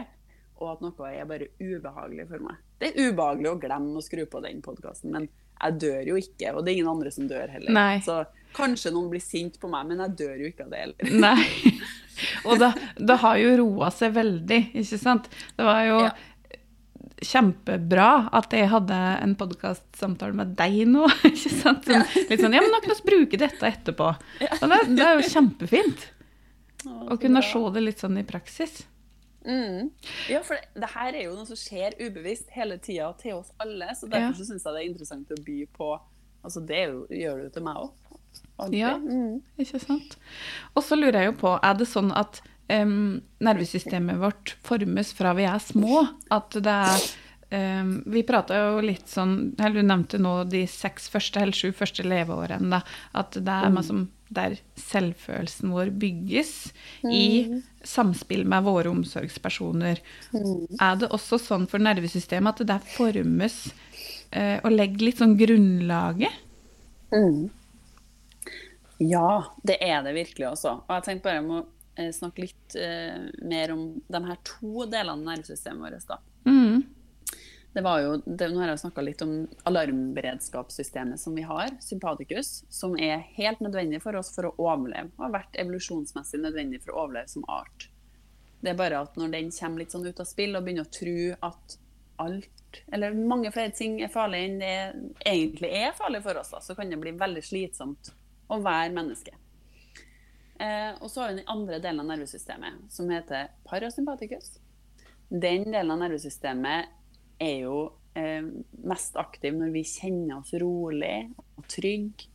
og 0.63 0.69
at 0.71 0.85
noe 0.85 1.09
er 1.11 1.27
bare 1.27 1.49
ubehagelig 1.59 2.29
for 2.31 2.45
meg. 2.47 2.61
Det 2.79 2.93
er 2.93 3.09
ubehagelig 3.09 3.51
å 3.51 3.59
glemme 3.63 3.99
å 3.99 4.05
skru 4.05 4.23
på 4.31 4.43
den 4.45 4.63
podkasten, 4.63 5.11
men 5.15 5.27
jeg 5.63 5.77
dør 5.85 6.09
jo 6.13 6.17
ikke, 6.19 6.53
og 6.55 6.63
det 6.65 6.73
er 6.73 6.79
ingen 6.81 6.91
andre 6.95 7.11
som 7.15 7.29
dør 7.31 7.51
heller. 7.53 7.71
Nei. 7.77 8.01
Så 8.05 8.23
kanskje 8.57 8.91
noen 8.93 9.09
blir 9.13 9.23
sint 9.25 9.61
på 9.63 9.69
meg, 9.73 9.87
men 9.89 10.03
jeg 10.05 10.17
dør 10.19 10.41
jo 10.43 10.51
ikke 10.51 10.67
av 10.67 10.73
det 10.75 10.81
heller. 10.83 11.13
Nei. 11.27 11.77
Og 12.45 12.59
det, 12.61 12.73
det 12.99 13.17
har 13.23 13.39
jo 13.41 13.55
roa 13.63 13.89
seg 13.95 14.13
veldig, 14.19 14.59
ikke 14.83 14.99
sant? 15.01 15.31
Det 15.57 15.65
var 15.67 15.87
jo 15.89 15.99
Ja. 16.09 16.13
kjempebra 17.23 18.09
at 18.35 18.53
jeg 18.57 18.67
hadde 18.73 18.97
en 19.23 19.35
podkastsamtale 19.39 20.35
med 20.35 20.57
deg 20.59 20.81
nå. 20.91 21.07
ikke 21.31 21.53
sant? 21.55 21.87
Sånn, 21.87 22.03
litt 22.29 22.43
sånn, 22.43 22.57
ja, 22.57 22.63
men 22.65 22.75
da 22.75 22.81
kan 22.83 22.95
vi 22.99 23.07
bruke 23.13 23.39
dette 23.41 23.69
etterpå. 23.69 24.09
Og 24.59 24.65
det, 24.73 24.81
det 24.99 25.07
er 25.07 25.21
jo 25.21 25.29
kjempefint 25.31 26.09
å 26.83 27.15
kunne 27.23 27.43
se 27.47 27.63
det 27.77 27.85
litt 27.87 28.03
sånn 28.03 28.19
i 28.19 28.25
praksis. 28.27 28.83
Mm. 29.47 29.91
Ja, 30.31 30.41
for 30.47 30.55
det, 30.55 30.69
det 30.79 30.91
her 30.95 31.13
er 31.19 31.25
jo 31.27 31.35
noe 31.35 31.49
som 31.49 31.59
skjer 31.59 31.97
ubevisst 31.99 32.51
hele 32.55 32.77
tida 32.83 33.09
til 33.19 33.41
oss 33.41 33.51
alle, 33.63 33.89
så 33.99 34.07
derfor 34.07 34.31
Ja. 34.31 34.37
så 34.39 34.47
syns 34.47 34.65
jeg 34.67 34.75
det 34.77 34.83
er 34.85 34.91
interessant 34.93 35.35
å 35.35 35.43
by 35.45 35.59
på 35.77 35.93
Altså, 36.43 36.59
det 36.67 36.79
jo, 36.91 37.03
gjør 37.15 37.45
du 37.45 37.51
til 37.55 37.63
meg 37.63 37.77
òg. 37.79 38.17
Ja. 38.75 38.97
Mm. 38.99 39.37
Ikke 39.63 39.79
sant? 39.79 40.17
Og 40.75 40.83
så 40.83 40.97
lurer 40.99 41.21
jeg 41.21 41.29
jo 41.29 41.35
på, 41.39 41.53
er 41.63 41.77
det 41.79 41.87
sånn 41.87 42.09
at 42.19 42.41
um, 42.67 43.21
nervesystemet 43.47 44.19
vårt 44.19 44.57
formes 44.67 45.13
fra 45.15 45.37
vi 45.39 45.47
er 45.47 45.63
små? 45.63 46.01
At 46.35 46.57
det 46.59 46.75
er 46.75 47.05
um, 47.83 47.93
Vi 48.11 48.25
prata 48.27 48.59
jo 48.59 48.83
litt 48.83 49.07
sånn 49.07 49.53
eller 49.55 49.79
Du 49.83 49.87
nevnte 49.87 50.19
nå 50.19 50.35
de 50.51 50.65
seks 50.67 51.07
første 51.15 51.39
eller 51.45 51.55
sju 51.55 51.71
første 51.79 52.03
leveårene. 52.03 52.73
Da, 52.75 52.83
at 53.23 53.39
det 53.39 53.59
er 53.61 53.71
man 53.71 53.87
som 53.87 54.03
der 54.35 54.57
selvfølelsen 54.81 55.73
vår 55.75 55.93
bygges 56.03 56.53
i 57.09 57.25
samspill 57.85 58.45
med 58.49 58.65
våre 58.67 58.93
omsorgspersoner. 58.93 60.01
Er 60.81 61.01
det 61.01 61.11
også 61.13 61.41
sånn 61.41 61.67
for 61.71 61.83
nervesystemet 61.83 62.55
at 62.55 62.63
det 62.63 62.71
der 62.71 62.87
formes 62.95 63.59
eh, 64.31 64.59
og 64.63 64.73
legger 64.75 65.09
litt 65.09 65.23
sånn 65.23 65.37
grunnlaget? 65.41 66.41
Mm. 67.13 67.51
Ja, 69.03 69.45
det 69.67 69.79
er 69.83 70.03
det 70.07 70.15
virkelig 70.17 70.49
også. 70.53 70.77
Og 70.87 70.97
jeg 70.97 71.07
tenkte 71.09 71.29
bare 71.29 71.41
jeg 71.41 71.49
må 71.49 71.61
eh, 71.99 72.11
snakke 72.15 72.47
litt 72.47 72.77
eh, 72.79 73.29
mer 73.49 73.75
om 73.75 73.87
de 74.07 74.25
her 74.29 74.43
to 74.47 74.87
delene 74.87 75.19
av 75.19 75.25
nervesystemet 75.27 75.83
vårt. 75.87 76.09
da. 76.09 76.21
Mm. 76.49 76.83
Det 77.73 77.81
var 77.81 78.01
jo, 78.05 78.17
det, 78.27 78.51
nå 78.53 78.61
har 78.61 78.69
jeg 78.69 78.83
snakka 78.83 79.03
litt 79.05 79.23
om 79.25 79.31
alarmberedskapssystemet 79.69 81.21
som 81.21 81.35
vi 81.35 81.45
har, 81.49 81.71
sympaticus, 81.81 82.65
som 82.69 82.99
er 83.01 83.25
helt 83.39 83.63
nødvendig 83.65 84.03
for 84.05 84.19
oss 84.19 84.35
for 84.35 84.51
å 84.51 84.53
overleve. 84.61 85.09
Og 85.17 85.25
har 85.25 85.39
vært 85.39 85.57
evolusjonsmessig 85.63 86.43
nødvendig 86.43 86.83
for 86.83 86.93
å 86.93 87.07
overleve 87.07 87.33
som 87.33 87.47
art. 87.49 87.89
Det 88.61 88.75
er 88.75 88.79
bare 88.79 89.01
at 89.07 89.17
når 89.17 89.33
den 89.33 89.49
kommer 89.57 89.83
litt 89.83 89.95
sånn 89.95 90.05
ut 90.05 90.21
av 90.21 90.29
spill 90.29 90.59
og 90.59 90.67
begynner 90.67 90.85
å 90.85 90.93
tro 90.93 91.17
at 91.49 91.79
alt, 92.23 92.83
eller 92.93 93.17
mange 93.17 93.51
flere 93.53 93.73
ting 93.75 93.99
er 94.05 94.13
farlig 94.13 94.45
enn 94.47 94.61
det 94.61 94.77
egentlig 95.25 95.73
er 95.81 95.97
farlig 95.97 96.21
for 96.27 96.39
oss, 96.39 96.53
da, 96.53 96.61
så 96.61 96.77
kan 96.77 96.93
det 96.93 97.01
bli 97.01 97.17
veldig 97.17 97.43
slitsomt 97.45 98.13
å 98.53 98.61
være 98.63 98.93
menneske. 98.95 99.33
Eh, 100.61 100.93
og 101.01 101.09
så 101.11 101.25
har 101.25 101.33
vi 101.33 101.41
den 101.41 101.51
andre 101.51 101.81
delen 101.81 102.05
av 102.05 102.13
nervesystemet, 102.13 102.85
som 102.93 103.11
heter 103.11 103.49
parasympaticus. 103.65 104.59
Den 105.33 105.71
delen 105.73 105.97
av 105.97 106.05
nervesystemet 106.05 106.99
er 107.43 107.65
jo 107.65 107.79
eh, 108.19 108.45
mest 108.87 109.17
aktiv 109.21 109.57
når 109.57 109.73
vi 109.75 109.85
kjenner 109.89 110.39
oss 110.41 110.55
rolig 110.61 111.17
og 111.57 111.67
trygg. 111.71 112.27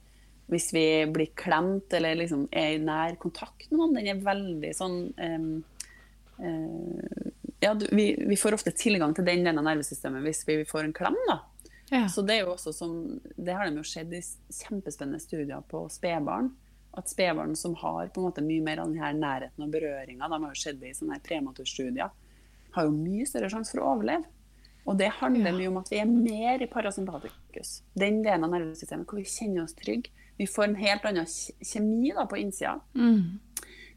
Hvis 0.48 0.70
vi 0.72 0.86
blir 1.12 1.34
klemt 1.36 1.92
eller 1.98 2.16
liksom 2.22 2.46
er 2.56 2.78
i 2.78 2.84
nær 2.84 3.18
kontakt 3.20 3.68
med 3.70 3.82
noen. 3.82 3.98
Den 3.98 4.14
er 4.14 4.24
veldig 4.24 4.72
sånn 4.76 5.02
eh, 5.20 5.50
eh, 6.44 7.26
Ja, 7.64 7.74
vi, 7.74 8.12
vi 8.16 8.40
får 8.40 8.60
ofte 8.60 8.76
tilgang 8.78 9.16
til 9.18 9.28
den 9.28 9.44
delen 9.44 9.60
av 9.60 9.68
nervesystemet 9.68 10.24
hvis 10.28 10.46
vi 10.48 10.62
får 10.68 10.88
en 10.88 10.96
klem, 10.96 11.20
da. 11.28 11.42
Ja. 11.90 12.08
Så 12.12 12.22
det 12.28 12.36
er 12.36 12.46
jo 12.46 12.54
også 12.54 12.74
som, 12.76 12.96
det 13.36 13.56
har 13.56 13.68
de 13.68 13.80
jo 13.80 13.88
sett 13.88 14.12
i 14.12 14.20
kjempespennende 14.22 15.24
studier 15.24 15.64
på 15.72 15.86
spedbarn. 15.92 16.50
At 16.98 17.12
spedbarn 17.12 17.56
som 17.56 17.76
har 17.80 18.10
på 18.12 18.22
en 18.22 18.28
måte 18.28 18.44
mye 18.44 18.64
mer 18.64 18.82
av 18.84 18.92
denne 18.92 19.14
nærheten 19.22 19.64
og 19.64 19.72
berøringa, 19.72 20.28
de 20.28 20.40
har 20.44 20.56
jo 20.56 20.60
sett 20.60 20.80
det 20.82 20.92
i 20.92 20.98
sånne 20.98 21.20
prematurstudier, 21.24 22.12
har 22.76 22.88
jo 22.88 22.96
mye 22.96 23.28
større 23.30 23.52
sjanse 23.54 23.76
for 23.76 23.84
å 23.84 23.94
overleve. 23.96 24.28
Og 24.88 24.96
det 25.00 25.10
handler 25.20 25.56
mye 25.56 25.72
om 25.72 25.80
at 25.82 25.92
vi 25.92 26.00
er 26.00 26.08
mer 26.08 26.64
i 26.64 26.70
parasympatikus, 26.72 27.82
Den 27.94 28.22
delen 28.24 28.46
av 28.48 28.54
nervesystemet 28.54 29.08
hvor 29.10 29.20
vi 29.20 29.28
kjenner 29.28 29.66
oss 29.66 29.76
trygge. 29.76 30.14
Vi 30.38 30.48
får 30.48 30.64
en 30.64 30.80
helt 30.80 31.06
annen 31.10 31.28
kjemi 31.28 32.14
da 32.16 32.28
på 32.30 32.38
innsida. 32.38 32.78
Mm. 32.96 33.40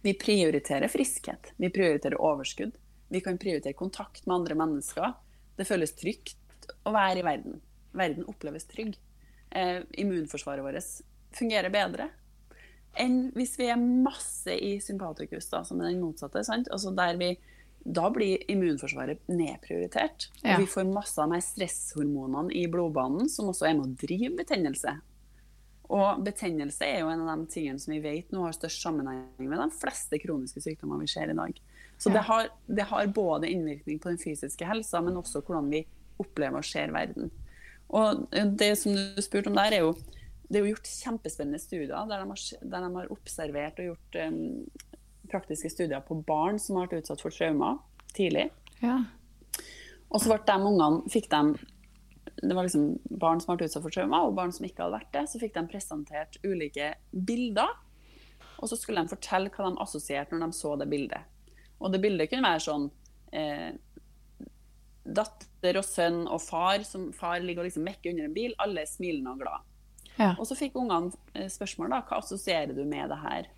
Vi 0.03 0.15
prioriterer 0.19 0.89
friskhet. 0.89 1.53
Vi 1.61 1.71
prioriterer 1.71 2.17
overskudd. 2.21 2.73
Vi 3.13 3.21
kan 3.21 3.39
prioritere 3.39 3.77
kontakt 3.77 4.27
med 4.27 4.35
andre 4.41 4.57
mennesker. 4.57 5.13
Det 5.57 5.69
føles 5.69 5.93
trygt 5.95 6.71
å 6.87 6.95
være 6.95 7.21
i 7.21 7.27
verden. 7.27 7.61
Verden 7.93 8.27
oppleves 8.31 8.67
trygg. 8.71 8.97
Eh, 9.51 9.83
immunforsvaret 10.01 10.65
vårt 10.65 11.37
fungerer 11.37 11.71
bedre 11.71 12.09
enn 12.99 13.29
hvis 13.37 13.55
vi 13.59 13.69
er 13.71 13.79
masse 13.79 14.55
i 14.55 14.77
sympatikus, 14.83 15.49
da, 15.53 15.63
som 15.67 15.81
er 15.81 15.91
den 15.91 16.03
motsatte. 16.03 16.43
Sant? 16.47 16.71
Altså 16.75 16.93
der 16.97 17.19
vi, 17.21 17.35
da 17.85 18.11
blir 18.13 18.43
immunforsvaret 18.51 19.23
nedprioritert. 19.29 20.29
Ja. 20.43 20.55
Og 20.57 20.65
vi 20.65 20.71
får 20.71 20.89
masse 20.93 21.21
av 21.23 21.33
de 21.33 21.41
stresshormonene 21.45 22.53
i 22.57 22.67
blodbanen 22.71 23.31
som 23.33 23.49
også 23.53 23.71
er 23.71 23.79
med 23.79 23.87
å 23.87 24.01
drive 24.03 24.35
betennelse. 24.43 24.99
Og 25.91 26.21
betennelse 26.23 26.87
er 26.87 27.01
jo 27.01 27.11
en 27.11 27.25
av 27.25 27.41
de 27.41 27.51
tingene 27.51 27.81
som 27.83 27.95
vi 27.97 28.03
vet 28.05 28.31
nå 28.31 28.45
har 28.45 28.55
størst 28.55 28.85
sammenheng 28.85 29.49
med 29.49 29.59
de 29.59 29.71
fleste 29.75 30.21
kroniske 30.23 30.63
sykdommer 30.63 31.01
vi 31.03 31.09
ser 31.11 31.33
i 31.33 31.39
dag. 31.39 31.57
Så 31.99 32.11
Ja. 32.11 32.15
det, 32.15 32.23
har, 32.29 32.49
det 32.67 32.87
har 32.93 33.07
både 33.07 33.51
innvirkning 33.51 33.99
på 33.99 34.09
den 34.09 34.19
fysiske 34.19 34.65
helsa, 34.65 35.01
men 35.01 35.17
også 35.17 35.43
hvordan 35.43 35.71
vi 35.73 35.83
opplever 36.21 36.63
og 36.63 36.65
ser 36.65 36.93
verden. 36.95 37.31
Og 37.91 38.29
det 38.31 38.79
som 38.79 38.95
du 38.95 39.21
spurte 39.23 39.51
om 39.51 39.59
der, 39.59 39.73
er 39.73 39.81
jo 39.89 39.95
det 40.51 40.59
er 40.59 40.65
jo 40.67 40.73
gjort 40.75 40.89
kjempespennende 40.91 41.61
studier 41.63 42.09
der 42.11 42.25
de 42.25 42.27
har, 42.27 42.41
der 42.63 42.87
de 42.87 42.95
har 42.97 43.13
observert 43.15 43.79
og 43.79 43.93
gjort 43.93 44.17
em, 44.19 44.39
praktiske 45.31 45.71
studier 45.73 46.03
på 46.07 46.19
barn 46.27 46.59
som 46.63 46.79
har 46.79 46.89
vært 46.89 47.05
utsatt 47.05 47.23
for 47.23 47.35
traumer 47.35 47.79
tidlig. 48.17 48.49
Ja. 48.83 48.99
Og 50.11 50.23
så 50.23 50.33
ble 50.33 50.41
de 50.47 50.57
ungene, 50.59 51.05
fikk 51.13 51.31
de 51.33 51.61
det 52.41 52.55
var 52.55 52.65
liksom 52.65 52.95
barn 53.21 53.41
som 53.41 53.57
ble 53.57 53.67
utsatt 53.69 53.85
for 53.85 53.93
traumer, 53.93 54.25
og 54.25 54.37
barn 54.37 54.53
som 54.55 54.65
ikke 54.65 54.85
hadde 54.85 54.97
vært 54.97 55.13
det. 55.13 55.25
Så 55.29 55.41
fikk 55.43 55.55
de 55.57 55.65
presentert 55.69 56.39
ulike 56.47 56.95
bilder, 57.11 57.75
og 58.61 58.71
så 58.71 58.79
skulle 58.79 59.03
de 59.05 59.13
fortelle 59.13 59.53
hva 59.53 59.69
de 59.69 59.83
assosierte 59.83 60.37
når 60.37 60.49
de 60.49 60.57
så 60.57 60.75
det 60.81 60.89
bildet. 60.89 61.53
Og 61.81 61.93
det 61.93 62.01
bildet 62.03 62.31
kunne 62.31 62.49
være 62.49 62.65
sånn 62.65 62.87
eh, 63.37 63.71
datter 65.05 65.81
og 65.81 65.87
sønn 65.87 66.23
og 66.29 66.41
far, 66.45 66.85
som 66.87 67.09
far 67.17 67.41
ligger 67.45 67.65
og 67.65 67.71
liksom 67.71 67.87
mekker 67.89 68.13
under 68.13 68.29
en 68.29 68.37
bil. 68.37 68.57
Alle 68.63 68.85
er 68.85 68.91
smilende 68.91 69.35
og 69.35 69.45
glade. 69.45 69.65
Ja. 70.17 70.35
Og 70.37 70.45
så 70.49 70.57
fikk 70.59 70.77
ungene 70.81 71.13
eh, 71.35 71.49
spørsmål 71.53 71.95
da, 71.95 72.03
hva 72.09 72.21
assosierer 72.21 72.75
du 72.77 72.85
med 72.89 73.09
det 73.13 73.21
her? 73.23 73.49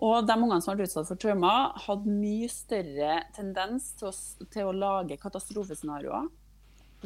Og 0.00 0.26
de 0.26 0.36
ungene 0.36 0.62
som 0.64 0.76
ble 0.76 0.86
utsatt 0.88 1.08
for 1.10 1.20
traumer, 1.20 1.74
hadde 1.84 2.12
mye 2.14 2.48
større 2.52 3.18
tendens 3.36 3.90
til 4.00 4.08
å, 4.08 4.12
til 4.52 4.70
å 4.70 4.76
lage 4.76 5.18
katastrofescenarioer 5.20 6.30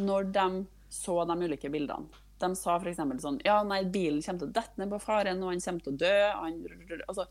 når 0.05 0.31
de 0.35 0.47
så 0.95 1.17
de 1.27 1.37
ulike 1.43 1.71
bildene. 1.71 2.23
De 2.39 2.51
sa 2.59 2.77
f.eks. 2.79 3.01
sånn 3.23 3.41
Ja, 3.47 3.61
nei, 3.67 3.85
bilen 3.91 4.23
kommer 4.23 4.45
til 4.45 4.51
å 4.51 4.55
dette 4.59 4.81
ned 4.81 4.93
på 4.93 5.01
faren, 5.03 5.43
og 5.43 5.53
han 5.53 5.63
kommer 5.63 5.85
til 5.85 5.95
å 5.95 5.99
dø. 6.03 6.15
Han, 6.39 6.61
altså, 7.09 7.27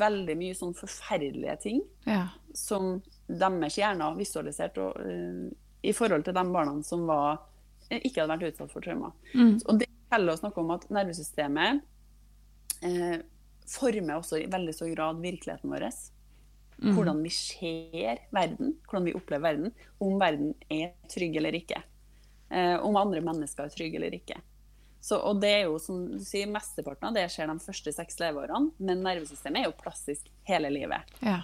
veldig 0.00 0.36
mye 0.38 0.56
sånn 0.58 0.74
forferdelige 0.76 1.56
ting 1.62 1.82
Ja. 2.06 2.28
som 2.54 3.00
deres 3.26 3.78
hjerner 3.78 4.18
visualiserte 4.18 4.90
uh, 4.94 5.46
i 5.82 5.94
forhold 5.96 6.26
til 6.26 6.36
de 6.36 6.44
barna 6.52 6.82
som 6.84 7.06
var, 7.08 7.40
eh, 7.88 8.02
ikke 8.04 8.20
hadde 8.22 8.34
vært 8.36 8.52
utsatt 8.52 8.72
for 8.74 8.84
traumer. 8.84 9.14
Mm. 9.34 9.54
Og 9.64 9.78
det 9.80 9.88
forteller 9.88 10.34
oss 10.34 10.42
noe 10.44 10.60
om 10.60 10.74
at 10.74 10.88
nervesystemet 10.92 11.80
eh, 12.84 13.22
former 13.70 14.18
også 14.18 14.40
i 14.40 14.48
veldig 14.50 14.74
stor 14.76 14.90
grad 14.94 15.22
virkeligheten 15.22 15.72
vår. 15.72 15.86
Mm. 16.80 16.94
Hvordan 16.96 17.22
vi 17.22 17.32
ser 17.34 18.22
verden, 18.32 18.74
hvordan 18.88 19.08
vi 19.08 19.16
opplever 19.16 19.50
verden, 19.50 19.74
om 20.00 20.20
verden 20.20 20.54
er 20.72 20.94
trygg 21.12 21.36
eller 21.36 21.58
ikke. 21.58 21.82
Eh, 22.50 22.76
om 22.82 22.96
andre 22.98 23.20
mennesker 23.24 23.68
er 23.68 23.74
trygge 23.74 24.00
eller 24.00 24.16
ikke. 24.16 24.40
Så, 25.00 25.16
og 25.16 25.38
det 25.40 25.50
er 25.54 25.62
jo, 25.64 25.78
som 25.80 26.02
du 26.10 26.18
sier, 26.24 26.48
Mesteparten 26.50 27.08
av 27.08 27.16
det 27.16 27.24
skjer 27.32 27.48
de 27.48 27.56
første 27.62 27.92
seks 27.94 28.18
leveårene, 28.20 28.74
men 28.84 29.04
nervesystemet 29.04 29.62
er 29.62 29.70
jo 29.70 29.78
plastisk 29.80 30.28
hele 30.48 30.72
livet. 30.72 31.14
Ja. 31.24 31.40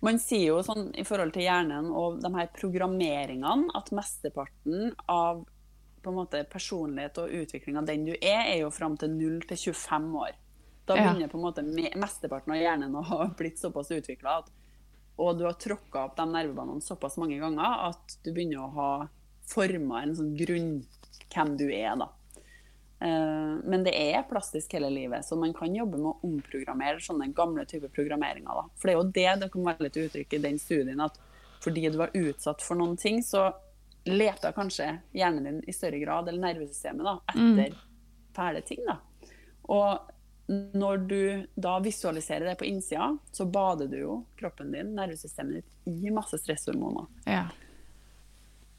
Man 0.00 0.20
sier 0.22 0.54
jo 0.54 0.60
sånn 0.64 0.92
i 0.96 1.04
forhold 1.04 1.34
til 1.34 1.44
hjernen 1.44 1.90
og 1.92 2.22
de 2.22 2.30
her 2.36 2.46
programmeringene 2.56 3.74
at 3.76 3.90
mesteparten 3.92 4.94
av 5.10 5.42
på 6.00 6.12
en 6.12 6.16
måte 6.16 6.40
personlighet 6.48 7.18
og 7.20 7.34
utvikling 7.42 7.76
av 7.76 7.88
den 7.90 8.06
du 8.06 8.14
er, 8.14 8.46
er 8.46 8.62
jo 8.62 8.70
fram 8.72 8.96
til 9.00 9.12
0 9.12 9.42
til 9.50 9.60
25 9.74 10.14
år. 10.22 10.38
Da 10.90 10.96
Ja. 10.98 11.06
begynner 11.12 11.30
på 11.30 11.38
en 11.38 11.44
måte 11.46 11.62
mesteparten 11.96 12.52
av 12.54 12.58
hjernen 12.60 12.96
å 12.98 13.02
ha 13.12 13.28
blitt 13.38 13.58
såpass 13.62 13.90
utvikla 13.94 14.40
og 15.20 15.36
du 15.38 15.44
har 15.44 15.52
tråkka 15.60 16.04
opp 16.08 16.14
de 16.16 16.24
nervebanene 16.32 16.80
såpass 16.82 17.18
mange 17.20 17.36
ganger 17.38 17.82
at 17.90 18.14
du 18.24 18.30
begynner 18.32 18.62
å 18.64 18.70
ha 18.78 18.92
forma 19.50 20.02
en 20.02 20.14
sånn 20.16 20.30
grunn 20.38 20.70
hvem 21.34 21.50
du 21.60 21.66
er, 21.68 21.92
da. 22.00 22.06
Eh, 23.00 23.58
Men 23.64 23.84
det 23.84 23.92
er 23.96 24.22
plastisk 24.30 24.72
hele 24.72 24.88
livet, 24.90 25.24
så 25.24 25.36
man 25.38 25.52
kan 25.56 25.74
jobbe 25.76 25.98
med 25.98 26.08
å 26.10 26.20
omprogrammere 26.26 27.00
sånne 27.04 27.28
gamle 27.36 27.66
typer 27.68 27.92
programmeringer. 27.92 28.48
Da. 28.48 28.64
For 28.80 28.88
det 28.88 28.94
er 28.94 28.98
jo 29.00 29.10
det 29.18 29.40
det 29.44 29.50
kom 29.52 29.64
veldig 29.68 29.92
til 29.92 30.08
uttrykk 30.08 30.32
i 30.38 30.42
den 30.46 30.58
studien, 30.58 31.00
at 31.04 31.18
fordi 31.60 31.90
du 31.92 31.98
var 32.00 32.14
utsatt 32.16 32.62
for 32.64 32.80
noen 32.80 32.96
ting, 32.96 33.20
så 33.22 33.50
leter 34.08 34.54
kanskje 34.56 34.88
hjernen 35.12 35.44
din 35.44 35.60
i 35.68 35.72
større 35.76 36.00
grad, 36.00 36.28
eller 36.28 36.40
nervesystemet, 36.40 37.04
da, 37.04 37.18
etter 37.34 37.76
fæle 38.36 38.62
ting. 38.64 38.80
Da. 38.86 38.96
Og 39.68 40.00
når 40.50 40.96
du 41.10 41.46
da 41.54 41.78
visualiserer 41.78 42.50
det 42.50 42.56
på 42.60 42.64
innsida, 42.64 43.16
så 43.32 43.46
bader 43.46 43.86
du 43.86 43.98
jo 43.98 44.14
kroppen 44.40 44.72
din, 44.74 44.94
nervesystemet 44.96 45.60
ditt, 45.60 45.68
i 45.86 46.10
masse 46.10 46.38
stresshormoner. 46.38 47.06
ja. 47.24 47.48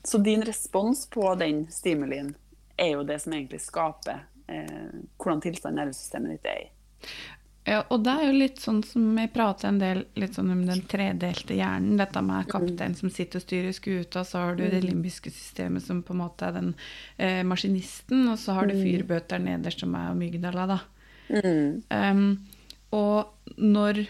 Så 0.04 0.18
din 0.18 0.42
respons 0.42 1.10
på 1.10 1.36
den 1.36 1.68
stimulien 1.70 2.32
er 2.78 2.96
jo 2.96 3.04
det 3.06 3.20
som 3.22 3.34
egentlig 3.34 3.60
skaper 3.62 4.24
eh, 4.50 4.96
hvordan 5.22 5.44
tilstanden 5.44 5.78
nervesystemet 5.84 6.32
ditt 6.32 6.48
er 6.50 6.64
i. 6.64 6.66
Ja, 7.70 7.84
og 7.94 8.02
det 8.02 8.16
er 8.18 8.24
jo 8.26 8.38
litt 8.40 8.58
sånn 8.58 8.80
som 8.82 9.04
vi 9.14 9.28
prater 9.30 9.70
en 9.70 9.78
del 9.78 10.02
litt 10.18 10.34
sånn 10.34 10.50
om 10.50 10.64
den 10.66 10.82
tredelte 10.90 11.54
hjernen. 11.54 12.00
Dette 12.02 12.24
med 12.26 12.50
kapteinen 12.50 12.98
som 12.98 13.12
sitter 13.14 13.38
og 13.38 13.46
styrer 13.46 13.76
skuta, 13.78 14.24
så 14.26 14.48
har 14.48 14.58
du 14.58 14.64
det 14.66 14.82
limbiske 14.82 15.30
systemet 15.30 15.86
som 15.86 16.02
på 16.02 16.16
en 16.16 16.24
måte 16.24 16.50
er 16.50 16.58
den 16.58 16.72
eh, 17.22 17.44
maskinisten, 17.46 18.26
og 18.32 18.42
så 18.42 18.58
har 18.58 18.72
du 18.72 18.80
fyrbøter 18.80 19.44
nederst 19.44 19.86
som 19.86 19.94
er 19.94 20.10
amygdala, 20.16 20.66
da. 20.74 20.80
Um, 21.32 22.26
og 22.92 23.56
når, 23.56 24.02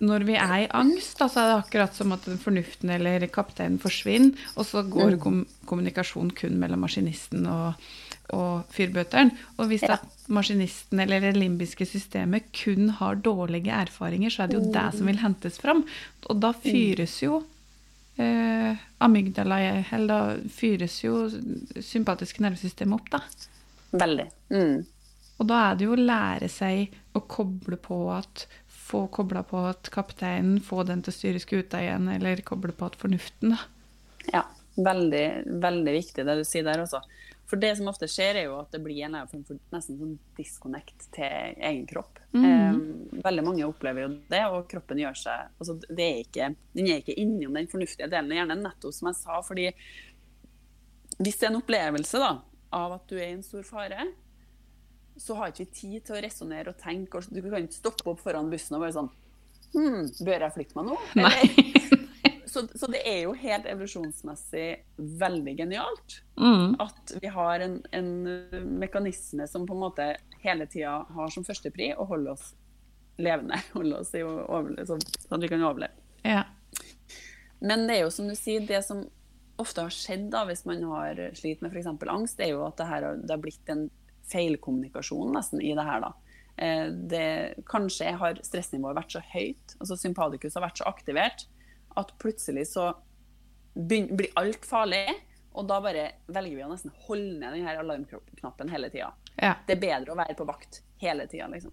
når 0.00 0.24
vi 0.24 0.36
er 0.40 0.54
i 0.62 0.70
angst, 0.72 1.18
da, 1.20 1.28
så 1.28 1.42
er 1.42 1.50
det 1.50 1.58
akkurat 1.66 1.96
som 1.96 2.14
at 2.16 2.24
fornuften 2.40 2.92
eller 2.94 3.26
kapteinen 3.32 3.76
forsvinner, 3.82 4.32
og 4.56 4.64
så 4.68 4.82
går 4.88 5.18
kom 5.20 5.42
kommunikasjon 5.68 6.32
kun 6.36 6.56
mellom 6.60 6.84
maskinisten 6.86 7.44
og, 7.50 7.76
og 8.32 8.64
fyrbøteren. 8.72 9.32
Og 9.58 9.68
hvis 9.68 9.84
Ja. 9.84 9.98
maskinisten 10.28 11.00
eller 11.04 11.20
det 11.20 11.36
limbiske 11.36 11.84
systemet 11.86 12.48
kun 12.56 12.88
har 12.96 13.20
dårlige 13.20 13.72
erfaringer, 13.72 14.30
så 14.32 14.44
er 14.44 14.46
det 14.46 14.60
jo 14.60 14.72
det 14.72 14.86
som 14.96 15.06
vil 15.06 15.20
hentes 15.20 15.60
fram. 15.60 15.84
Og 16.30 16.40
da 16.40 16.52
fyres 16.52 17.22
jo 17.22 17.42
eh, 18.16 18.76
amygdala, 19.04 19.84
eller 19.92 20.06
da 20.06 20.48
fyres 20.48 21.02
jo 21.04 21.28
sympatiske 21.80 22.40
nervesystemet 22.40 23.00
opp, 23.00 23.10
da. 23.10 23.20
Veldig. 23.92 24.26
Mm. 24.50 24.86
Og 25.38 25.48
da 25.50 25.60
er 25.68 25.78
det 25.78 25.88
jo 25.88 25.96
å 25.96 26.00
lære 26.00 26.48
seg 26.52 26.94
å 27.14 27.24
koble 27.30 27.78
på 27.80 28.04
at 28.14 28.46
Få 28.84 29.06
kobla 29.08 29.40
på 29.42 29.62
at 29.64 29.88
kapteinen, 29.88 30.58
få 30.60 30.82
den 30.84 31.00
til 31.02 31.08
å 31.10 31.16
styre 31.16 31.40
skuta 31.40 31.78
igjen, 31.80 32.04
eller 32.12 32.42
koble 32.44 32.74
på 32.76 32.84
at 32.90 32.98
fornuften, 33.00 33.54
da. 33.54 33.62
Ja, 34.28 34.42
veldig, 34.76 35.24
veldig 35.62 35.94
viktig 35.94 36.24
det 36.28 36.34
du 36.36 36.42
sier 36.44 36.66
der 36.66 36.82
også. 36.82 37.00
For 37.48 37.60
det 37.60 37.74
som 37.78 37.88
ofte 37.88 38.08
skjer, 38.10 38.38
er 38.40 38.46
jo 38.48 38.58
at 38.60 38.72
det 38.76 38.82
blir 38.84 39.04
en 39.06 39.16
form 39.30 39.42
for 39.48 39.60
nesten 39.72 39.96
sånn 40.00 40.14
disconnect 40.36 41.08
til 41.16 41.56
egen 41.56 41.84
kropp. 41.88 42.20
Eh, 42.34 42.78
veldig 43.24 43.44
mange 43.46 43.66
opplever 43.68 44.06
jo 44.06 44.10
det, 44.32 44.42
og 44.50 44.64
kroppen 44.70 44.98
gjør 44.98 45.16
seg 45.20 45.60
altså 45.60 45.76
det 45.86 46.06
er 46.06 46.22
ikke, 46.24 46.48
Den 46.74 46.88
er 46.90 47.02
ikke 47.02 47.16
innom 47.20 47.54
den 47.54 47.68
fornuftige 47.70 48.08
delen 48.10 48.32
av 48.32 48.40
hjernen, 48.40 48.64
nettopp 48.64 48.96
som 48.96 49.10
jeg 49.10 49.20
sa. 49.20 49.40
fordi 49.46 49.68
hvis 51.20 51.38
det 51.38 51.46
er 51.46 51.52
en 51.52 51.60
opplevelse 51.60 52.20
da, 52.20 52.32
av 52.74 52.96
at 52.96 53.04
du 53.08 53.16
er 53.20 53.28
i 53.28 53.36
en 53.36 53.44
stor 53.46 53.62
fare, 53.62 54.08
så 55.20 55.36
har 55.38 55.52
ikke 55.52 55.66
vi 55.66 55.74
tid 55.78 56.04
til 56.06 56.16
å 56.16 56.22
resonnere 56.24 56.72
og 56.72 56.78
tenke. 56.80 57.20
Du 57.30 57.40
kan 57.42 57.62
ikke 57.62 57.76
stoppe 57.76 58.10
opp 58.10 58.22
foran 58.24 58.50
bussen 58.52 58.76
og 58.78 58.84
bare 58.86 58.96
sånn 58.96 59.12
Hm, 59.74 60.04
bør 60.22 60.44
jeg 60.44 60.54
flytte 60.54 60.76
meg 60.78 60.86
nå? 60.86 60.96
Eller? 61.18 62.02
Så, 62.54 62.60
så 62.78 62.86
det 62.86 63.00
er 63.02 63.24
jo 63.24 63.32
helt 63.34 63.64
evolusjonsmessig 63.66 64.66
veldig 65.18 65.54
genialt 65.58 66.20
Mm. 66.38 66.76
at 66.78 67.12
vi 67.22 67.26
har 67.34 67.62
en, 67.64 67.80
en 67.90 68.10
mekanisme 68.78 69.46
som 69.50 69.64
på 69.66 69.74
en 69.74 69.80
måte 69.82 70.06
hele 70.44 70.66
tida 70.70 71.00
har 71.16 71.32
som 71.34 71.42
førstepri 71.46 71.88
å 71.98 72.06
holde 72.06 72.36
oss 72.36 72.52
levende. 73.18 73.58
Holde 73.74 73.98
oss 74.04 74.14
i 74.14 74.22
overleve, 74.22 74.86
sånn 74.86 75.02
sånn 75.02 75.36
at 75.38 75.42
vi 75.42 75.50
kan 75.50 75.66
overleve. 75.66 75.98
Ja. 76.22 76.44
Men 77.58 77.88
det 77.88 77.96
er 77.96 78.04
jo 78.04 78.14
som 78.14 78.30
du 78.30 78.36
sier, 78.38 78.62
det 78.66 78.84
som 78.86 79.02
ofte 79.58 79.88
har 79.88 79.94
skjedd 79.94 80.28
da, 80.30 80.44
hvis 80.46 80.62
man 80.68 80.86
har 80.92 81.18
slitt 81.38 81.62
med 81.62 81.74
f.eks. 81.74 81.90
angst, 81.90 82.38
det 82.38 82.48
er 82.48 82.54
jo 82.54 82.62
at 82.68 82.78
det, 82.78 82.86
her, 82.90 83.08
det 83.18 83.34
har 83.34 83.42
blitt 83.42 83.74
en 83.74 83.88
feilkommunikasjon 84.32 85.34
nesten 85.34 85.62
i 85.62 85.74
det 85.76 85.84
her. 85.86 86.00
da. 86.00 86.12
Eh, 86.56 86.86
Det, 86.90 87.54
kanskje 87.66 88.14
har 88.16 88.40
stressnivået 88.42 88.96
vært 88.96 89.16
så 89.16 89.22
høyt, 89.32 89.76
altså 89.80 89.96
sympatikus 89.96 90.54
har 90.54 90.66
vært 90.66 90.78
så 90.82 90.88
aktivert, 90.90 91.46
at 91.96 92.12
plutselig 92.18 92.66
så 92.72 92.92
begynner, 93.74 94.16
blir 94.16 94.34
alt 94.38 94.66
farlig, 94.66 95.06
og 95.54 95.68
da 95.70 95.78
bare 95.82 96.08
velger 96.26 96.56
vi 96.56 96.64
å 96.66 96.70
nesten 96.70 96.92
holde 97.06 97.38
ned 97.38 97.54
denne 97.54 97.78
alarmknappen 97.78 98.70
hele 98.70 98.90
tida. 98.90 99.12
ja. 99.40 99.54
Det 99.66 99.76
er 99.76 99.82
bedre 99.82 100.14
å 100.14 100.18
være 100.18 100.34
på 100.34 100.46
vakt 100.46 100.82
hele 100.98 101.26
tida, 101.30 101.46
liksom. 101.48 101.72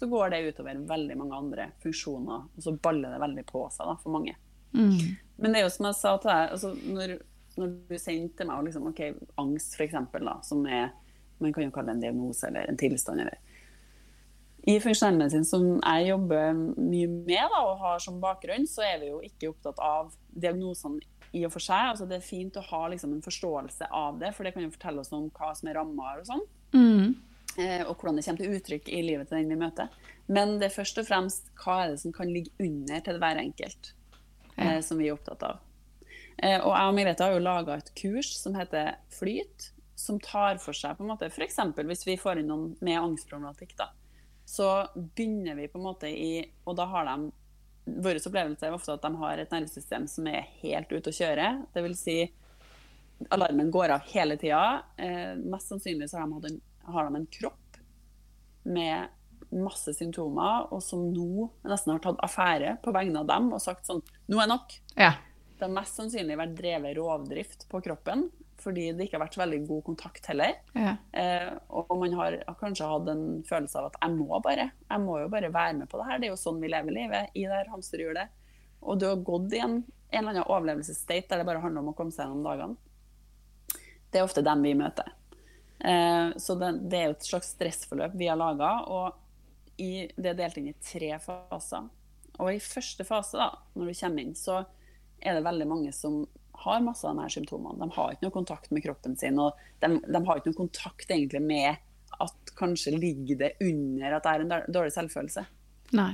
Så 0.00 0.06
går 0.08 0.30
det 0.30 0.40
utover 0.48 0.78
veldig 0.88 1.16
mange 1.18 1.36
andre 1.36 1.66
funksjoner, 1.82 2.46
og 2.56 2.62
så 2.64 2.72
baller 2.72 3.12
det 3.12 3.20
veldig 3.20 3.44
på 3.46 3.66
seg 3.70 3.86
da, 3.86 3.96
for 4.00 4.14
mange. 4.14 4.34
Mm. 4.72 5.16
Men 5.36 5.52
det 5.52 5.60
er 5.60 5.66
jo 5.66 5.74
som 5.74 5.86
jeg 5.90 5.98
sa 5.98 6.14
til 6.18 6.30
deg, 6.30 6.54
altså 6.54 6.70
når, 6.96 7.14
når 7.60 7.74
du 7.90 7.94
sendte 7.98 8.46
meg 8.48 8.64
liksom, 8.64 8.86
ok, 8.90 9.02
angst 9.42 9.76
for 9.76 9.84
eksempel, 9.84 10.24
da, 10.30 10.38
som 10.46 10.64
er, 10.66 10.90
man 11.40 11.52
kan 11.52 11.64
jo 11.64 11.70
kalle 11.74 11.92
det 11.92 11.96
en 11.98 12.04
diagnose 12.08 12.46
eller 12.48 12.68
en 12.68 12.76
tilstand, 12.80 13.20
eller 13.20 13.38
i 14.68 14.74
funksjonellmedisin 14.80 15.46
som 15.48 15.62
jeg 15.78 16.10
jobber 16.10 16.52
mye 16.52 17.08
med 17.08 17.48
da, 17.48 17.62
og 17.64 17.78
har 17.80 18.02
som 18.04 18.18
bakgrunn, 18.20 18.66
så 18.68 18.84
er 18.84 18.98
vi 19.00 19.08
jo 19.08 19.22
ikke 19.24 19.48
opptatt 19.54 19.78
av 19.80 20.10
diagnosene 20.36 21.00
i 21.32 21.46
og 21.46 21.52
for 21.54 21.64
seg. 21.64 21.94
Altså, 21.94 22.04
det 22.10 22.18
er 22.18 22.26
fint 22.26 22.58
å 22.60 22.64
ha 22.66 22.82
liksom, 22.92 23.14
en 23.16 23.24
forståelse 23.24 23.88
av 23.88 24.18
det, 24.20 24.34
for 24.36 24.44
det 24.44 24.52
kan 24.52 24.66
jo 24.66 24.72
fortelle 24.74 25.00
oss 25.00 25.12
om 25.16 25.30
hva 25.32 25.54
som 25.56 25.70
er 25.70 25.78
rammer 25.80 26.20
og 26.20 26.28
sånn. 26.28 26.44
Mm. 26.76 27.14
eh, 27.56 27.86
Og 27.86 27.96
hvordan 27.96 28.20
det 28.20 28.26
kommer 28.26 28.44
til 28.44 28.58
uttrykk 28.58 28.92
i 28.92 29.00
livet 29.06 29.30
til 29.30 29.38
den 29.40 29.48
vi 29.54 29.60
møter. 29.64 29.88
Men 30.28 30.58
det 30.60 30.68
er 30.68 30.76
først 30.76 31.00
og 31.00 31.08
fremst 31.08 31.48
hva 31.64 31.80
er 31.86 31.94
det 31.94 32.00
som 32.04 32.12
kan 32.12 32.28
ligge 32.28 32.52
under 32.60 33.00
til 33.06 33.18
hver 33.22 33.40
enkelt, 33.40 33.92
eh, 34.58 34.74
Ja. 34.74 34.80
som 34.82 34.98
vi 34.98 35.08
er 35.08 35.16
opptatt 35.16 35.42
av. 35.42 35.58
Eh, 36.42 36.60
og 36.60 36.74
jeg 36.76 36.88
og 36.88 36.94
Merete 36.94 37.24
har 37.24 37.32
jo 37.32 37.38
laga 37.48 37.78
et 37.78 37.94
kurs 37.96 38.36
som 38.36 38.54
heter 38.54 38.96
Flyt, 39.08 39.70
som 40.00 40.20
tar 40.22 40.58
for 40.62 40.76
seg 40.76 40.96
på 40.96 41.04
en 41.04 41.12
måte 41.12 41.28
F.eks. 41.30 41.58
hvis 41.76 42.06
vi 42.08 42.16
får 42.20 42.40
inn 42.40 42.50
noen 42.50 42.72
med 42.84 42.98
angstproblematikk, 43.00 43.76
da, 43.78 43.90
så 44.48 44.70
begynner 44.94 45.58
vi 45.58 45.68
på 45.70 45.78
en 45.78 45.86
måte 45.86 46.10
i 46.10 46.40
Og 46.66 46.74
da 46.78 46.88
har 46.90 47.06
de 47.06 47.30
Vår 47.90 48.18
opplevelse 48.18 48.66
er 48.66 48.74
ofte 48.76 48.92
at 48.94 49.02
de 49.02 49.10
har 49.18 49.40
et 49.40 49.52
nervesystem 49.54 50.04
som 50.06 50.26
er 50.30 50.44
helt 50.60 50.92
ute 50.92 51.10
å 51.10 51.16
kjøre. 51.16 51.46
Det 51.74 51.82
vil 51.82 51.96
si 51.98 52.16
alarmen 53.32 53.70
går 53.72 53.94
av 53.96 54.04
hele 54.12 54.36
tida. 54.38 54.82
Eh, 55.00 55.32
mest 55.40 55.72
sannsynlig 55.72 56.10
så 56.12 56.20
har 56.20 56.28
de, 56.28 56.52
en, 56.52 56.60
har 56.92 57.08
de 57.08 57.18
en 57.18 57.26
kropp 57.38 57.80
med 58.68 59.08
masse 59.64 59.94
symptomer, 59.96 60.68
og 60.70 60.82
som 60.84 61.08
nå 61.10 61.48
nesten 61.66 61.96
har 61.96 62.04
tatt 62.04 62.20
affære 62.22 62.76
på 62.84 62.94
vegne 62.94 63.24
av 63.24 63.30
dem 63.32 63.50
og 63.56 63.62
sagt 63.64 63.88
sånn 63.88 64.04
Nå 64.30 64.38
er 64.38 64.52
nok. 64.52 64.76
ja. 64.94 65.14
Det 65.60 65.66
har 65.66 65.74
mest 65.76 65.98
sannsynlig 65.98 66.38
vært 66.40 66.54
drevet 66.56 66.94
rovdrift 66.96 67.66
på 67.68 67.82
kroppen, 67.84 68.30
fordi 68.62 68.90
det 68.96 69.06
ikke 69.06 69.18
har 69.18 69.24
vært 69.24 69.36
så 69.36 69.42
veldig 69.42 69.60
god 69.68 69.84
kontakt 69.86 70.26
heller. 70.30 70.58
Ja. 70.74 70.94
Eh, 71.12 71.48
og 71.68 71.92
man 72.00 72.16
har 72.18 72.36
kanskje 72.60 72.88
hatt 72.90 73.08
en 73.12 73.24
følelse 73.48 73.80
av 73.80 73.90
at 73.90 73.98
jeg 74.00 74.16
må 74.18 74.40
bare, 74.44 74.70
jeg 74.86 75.04
må 75.04 75.20
jo 75.22 75.30
bare 75.32 75.52
være 75.54 75.78
med 75.80 75.90
på 75.90 76.00
det 76.00 76.08
her. 76.08 76.20
Det 76.20 76.28
er 76.28 76.34
jo 76.34 76.42
sånn 76.42 76.60
vi 76.62 76.72
lever 76.72 76.96
livet, 76.96 77.32
i 77.34 77.46
det 77.46 77.56
her 77.56 77.72
hamsterhjulet. 77.72 78.36
Og 78.80 79.00
du 79.00 79.06
har 79.08 79.24
gått 79.24 79.56
i 79.56 79.62
en, 79.64 79.80
en 79.84 80.20
eller 80.20 80.34
annen 80.34 80.48
overlevelsesstate 80.48 81.28
der 81.30 81.42
det 81.42 81.48
bare 81.48 81.62
handler 81.64 81.84
om 81.84 81.92
å 81.92 81.96
komme 81.98 82.14
seg 82.14 82.26
gjennom 82.26 82.46
dagene. 82.46 82.78
Det 84.10 84.20
er 84.20 84.26
ofte 84.26 84.44
dem 84.44 84.66
vi 84.66 84.74
møter. 84.78 85.12
Eh, 85.80 86.36
så 86.36 86.56
det, 86.60 86.72
det, 86.90 86.98
er 86.98 87.08
jo 87.08 87.16
et 87.16 87.30
slags 87.30 87.54
stressforløp 87.54 88.16
vi 88.20 88.28
har 88.28 88.38
laga, 88.40 88.74
og 88.90 89.80
i, 89.80 90.08
det 90.16 90.34
er 90.34 90.42
delt 90.42 90.60
inn 90.60 90.72
i 90.72 90.76
tre 90.84 91.14
faser. 91.22 91.88
Og 92.40 92.52
i 92.52 92.60
første 92.62 93.04
fase, 93.04 93.38
da, 93.40 93.50
når 93.76 93.90
du 93.90 94.00
kommer 94.00 94.24
inn, 94.24 94.36
så 94.36 94.62
er 95.20 95.36
det 95.36 95.44
veldig 95.44 95.68
mange 95.68 95.92
som 95.92 96.22
har 96.64 96.82
masse 96.84 97.06
av 97.08 97.18
disse 97.18 97.38
symptomene. 97.38 97.78
De 97.80 97.96
har 97.96 98.14
ikke 98.14 98.26
noe 98.26 98.34
kontakt 98.34 98.72
med 98.74 98.84
kroppen 98.84 99.16
sin, 99.20 99.38
og 99.40 99.58
de, 99.82 99.94
de 100.04 100.24
har 100.26 100.40
ikke 100.40 100.52
noe 100.52 100.62
kontakt 100.62 101.10
egentlig 101.10 101.42
med 101.44 101.86
at 102.20 102.52
kanskje 102.58 102.96
ligger 102.96 103.38
det 103.40 103.52
under 103.64 104.16
at 104.16 104.26
det 104.26 104.32
er 104.32 104.44
en 104.44 104.72
dårlig 104.74 104.92
selvfølelse. 104.96 105.44
Nei. 105.96 106.12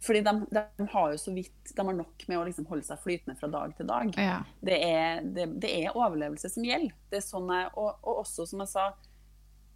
Fordi 0.00 0.20
de, 0.24 0.32
de, 0.50 0.86
har 0.92 1.10
jo 1.12 1.18
så 1.20 1.32
vidt 1.34 1.72
de 1.76 1.84
har 1.84 1.96
nok 1.96 2.24
med 2.28 2.38
å 2.38 2.44
liksom 2.46 2.68
holde 2.70 2.86
seg 2.86 3.02
flytende 3.02 3.36
fra 3.36 3.50
dag 3.52 3.74
til 3.76 3.88
dag. 3.90 4.14
Ja. 4.16 4.38
Det, 4.64 4.78
er, 4.80 5.20
det, 5.24 5.46
det, 5.60 5.72
er, 5.82 5.92
overlevelse 5.92 6.48
som 6.52 6.64
gjelder. 6.64 6.94
Det 7.12 7.20
er 7.20 7.26
sånn 7.26 7.50
jeg, 7.52 7.68
og, 7.74 7.98
og, 8.00 8.22
også, 8.22 8.46
som 8.48 8.64
jeg 8.64 8.72
sa 8.72 8.86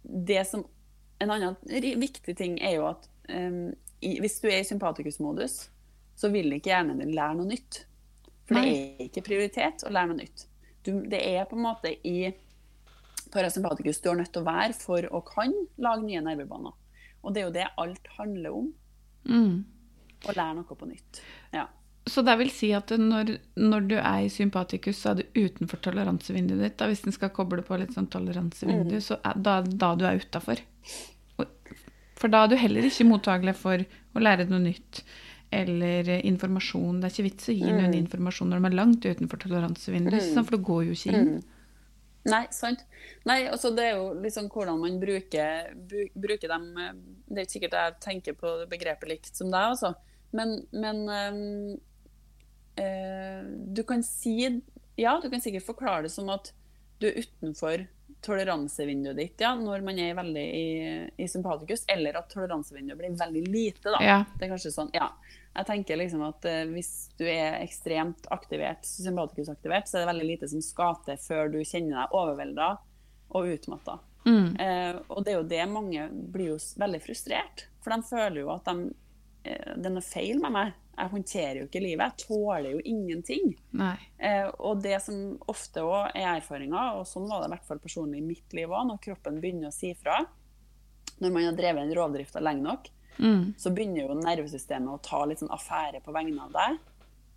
det 0.05 0.41
som, 0.49 0.65
En 1.23 1.31
annen 1.31 1.55
viktig 2.01 2.33
ting 2.37 2.57
er 2.59 2.73
jo 2.75 2.89
at 2.89 3.05
um, 3.31 3.69
i, 4.03 4.17
hvis 4.19 4.41
du 4.43 4.49
er 4.49 4.59
i 4.59 4.67
sympatikusmodus, 4.67 5.53
så 6.19 6.29
vil 6.33 6.57
ikke 6.57 6.73
hjernen 6.73 6.99
din 6.99 7.13
lære 7.15 7.37
noe 7.37 7.47
nytt. 7.47 7.85
For 8.45 8.57
Nei. 8.57 8.65
det 8.65 8.73
er 8.75 9.07
ikke 9.09 9.25
prioritet 9.25 9.85
å 9.85 9.93
lære 9.93 10.11
noe 10.11 10.21
nytt. 10.21 10.47
Du, 10.85 10.91
det 11.09 11.21
er 11.25 11.47
på 11.49 11.57
en 11.57 11.65
måte 11.65 11.91
i 12.05 12.17
parasympatikus 13.33 14.01
du 14.03 14.11
er 14.11 14.19
nødt 14.21 14.33
til 14.35 14.43
å 14.43 14.47
være 14.47 14.75
for 14.77 15.07
å 15.09 15.21
kan 15.25 15.53
lage 15.81 16.05
nye 16.05 16.21
nervebaner. 16.23 16.75
Og 17.25 17.33
det 17.33 17.41
er 17.41 17.47
jo 17.47 17.55
det 17.55 17.71
alt 17.81 18.11
handler 18.19 18.59
om. 18.59 18.67
Mm. 19.25 19.55
Å 20.29 20.35
lære 20.37 20.53
noe 20.59 20.77
på 20.77 20.89
nytt. 20.89 21.23
Ja. 21.55 21.65
Så 22.05 22.21
det 22.21 22.35
vil 22.37 22.51
si 22.53 22.69
at 22.77 22.91
når, 23.01 23.31
når, 23.57 23.87
du 23.89 23.95
er 23.97 24.27
i 24.27 24.29
sympatikus, 24.29 24.99
så 25.01 25.15
er 25.15 25.23
du 25.23 25.39
utenfor 25.41 25.81
toleransevinduet 25.87 26.61
ditt. 26.61 26.77
Da, 26.77 26.89
hvis 26.91 27.01
en 27.09 27.15
skal 27.15 27.33
koble 27.33 27.65
på 27.65 27.79
litt 27.81 27.95
sånn 27.97 28.11
toleransevindu, 28.13 28.99
mm. 28.99 29.05
så 29.07 29.17
er 29.25 29.41
da, 29.41 29.57
da 29.65 29.91
du 29.97 30.05
er 30.05 30.21
utafor. 30.21 30.61
For 32.15 32.31
da 32.31 32.45
er 32.45 32.53
du 32.53 32.59
heller 32.61 32.85
ikke 32.87 33.07
mottagelig 33.09 33.55
for 33.57 33.81
å 33.81 34.21
lære 34.21 34.45
noe 34.51 34.61
nytt 34.63 35.01
eller 35.61 36.09
informasjon. 36.27 37.01
Det 37.01 37.07
er 37.07 37.13
ikke 37.13 37.27
vits 37.29 37.51
å 37.51 37.55
gi 37.55 37.65
noen 37.67 37.91
mm. 37.93 37.99
informasjon 38.03 38.51
når 38.51 38.61
de 38.61 38.69
er 38.69 38.79
langt 38.79 39.05
utenfor 39.05 39.41
toleransevinduet, 39.43 40.31
mm. 40.31 40.41
for 40.41 40.57
det 40.57 40.65
går 40.69 40.81
jo 40.87 40.97
ikke 40.97 41.13
inn. 41.13 41.29
Mm. 41.35 41.43
Nei, 42.25 42.41
sant. 42.53 42.81
Nei, 43.29 43.43
altså 43.45 43.69
det 43.77 43.83
er 43.85 43.99
jo 43.99 44.05
liksom 44.17 44.47
hvordan 44.49 44.79
man 44.81 44.95
bruker, 45.01 45.73
bruker 46.17 46.49
dem 46.49 46.71
Det 46.73 47.37
er 47.37 47.43
ikke 47.43 47.53
sikkert 47.53 47.75
jeg 47.77 47.97
tenker 48.01 48.37
på 48.39 48.53
begrepet 48.69 49.11
likt 49.11 49.29
som 49.37 49.51
deg, 49.53 49.75
altså. 49.75 49.93
Men, 50.35 50.55
men 50.73 51.03
øh, 51.09 51.75
øh, 52.81 53.51
du 53.77 53.83
kan 53.87 54.03
si 54.03 54.39
Ja, 54.97 55.19
du 55.21 55.29
kan 55.29 55.41
sikkert 55.41 55.67
forklare 55.67 56.07
det 56.07 56.15
som 56.15 56.31
at 56.33 56.49
du 56.99 57.07
er 57.09 57.21
utenfor 57.21 57.85
toleransevinduet 58.25 59.17
ditt 59.19 59.41
ja, 59.43 59.51
når 59.59 59.83
man 59.85 59.99
er 60.01 60.15
veldig 60.17 60.43
i, 60.57 60.67
i 61.21 61.27
sympatikus, 61.29 61.83
eller 61.91 62.17
at 62.17 62.29
toleransevinduet 62.31 62.97
blir 62.97 63.17
veldig 63.19 63.43
lite. 63.45 63.91
da. 63.91 63.99
Ja. 64.01 64.19
Det 64.33 64.47
er 64.47 64.53
kanskje 64.55 64.73
sånn, 64.73 64.89
ja. 64.95 65.11
Jeg 65.55 65.67
tenker 65.69 65.99
liksom 65.99 66.23
at 66.27 66.47
uh, 66.49 66.63
Hvis 66.73 66.91
du 67.19 67.23
er 67.27 67.61
ekstremt 67.61 68.27
aktivert, 68.33 68.83
sympatikusaktivert, 68.87 69.87
så 69.87 69.97
er 69.97 70.03
det 70.03 70.11
veldig 70.11 70.27
lite 70.33 70.51
som 70.51 70.63
skal 70.63 70.99
til 71.05 71.19
før 71.21 71.53
du 71.53 71.61
kjenner 71.63 72.01
deg 72.01 72.17
overvelda 72.19 72.73
og 73.35 73.51
utmatta. 73.55 73.99
Mm. 74.25 74.55
Uh, 74.59 74.99
og 75.13 75.23
det 75.23 75.33
er 75.33 75.37
jo 75.37 75.49
det 75.49 75.65
mange 75.71 76.07
blir 76.33 76.53
jo 76.53 76.59
veldig 76.81 77.01
frustrert. 77.03 77.67
For 77.83 77.93
de 77.93 78.09
føler 78.09 78.41
jo 78.41 78.51
at 78.55 78.67
de, 78.67 78.89
uh, 79.47 79.71
det 79.75 79.91
er 79.91 79.95
noe 79.95 80.05
feil 80.05 80.41
med 80.43 80.55
meg. 80.55 80.73
Jeg 80.95 81.11
håndterer 81.11 81.57
jo 81.59 81.67
ikke 81.67 81.83
livet. 81.83 82.13
Jeg 82.13 82.27
tåler 82.29 82.69
jo 82.71 82.83
ingenting. 82.87 83.49
Og 84.63 84.77
det 84.79 84.95
som 85.03 85.33
ofte 85.51 85.81
òg 85.83 86.13
er 86.15 86.37
erfaringa, 86.37 86.85
og 86.95 87.03
sånn 87.09 87.27
var 87.27 87.43
det 87.43 87.49
i 87.49 87.51
hvert 87.51 87.67
fall 87.67 87.81
personlig 87.83 88.21
i 88.21 88.27
mitt 88.29 88.55
liv 88.55 88.71
òg, 88.71 88.85
når 88.87 89.01
kroppen 89.03 89.41
begynner 89.43 89.73
å 89.73 89.75
si 89.75 89.91
fra, 89.99 90.21
når 91.19 91.33
man 91.35 91.49
har 91.49 91.57
drevet 91.59 91.83
en 91.83 91.91
rovdrifta 91.99 92.39
lenge 92.39 92.63
nok, 92.63 92.87
mm. 93.17 93.55
så 93.57 93.71
begynner 93.75 94.05
jo 94.05 94.19
nervesystemet 94.19 94.91
å 94.93 95.01
ta 95.03 95.23
litt 95.27 95.41
sånn 95.41 95.53
affære 95.53 96.01
på 96.05 96.13
vegne 96.15 96.45
av 96.47 96.55
deg. 96.55 96.77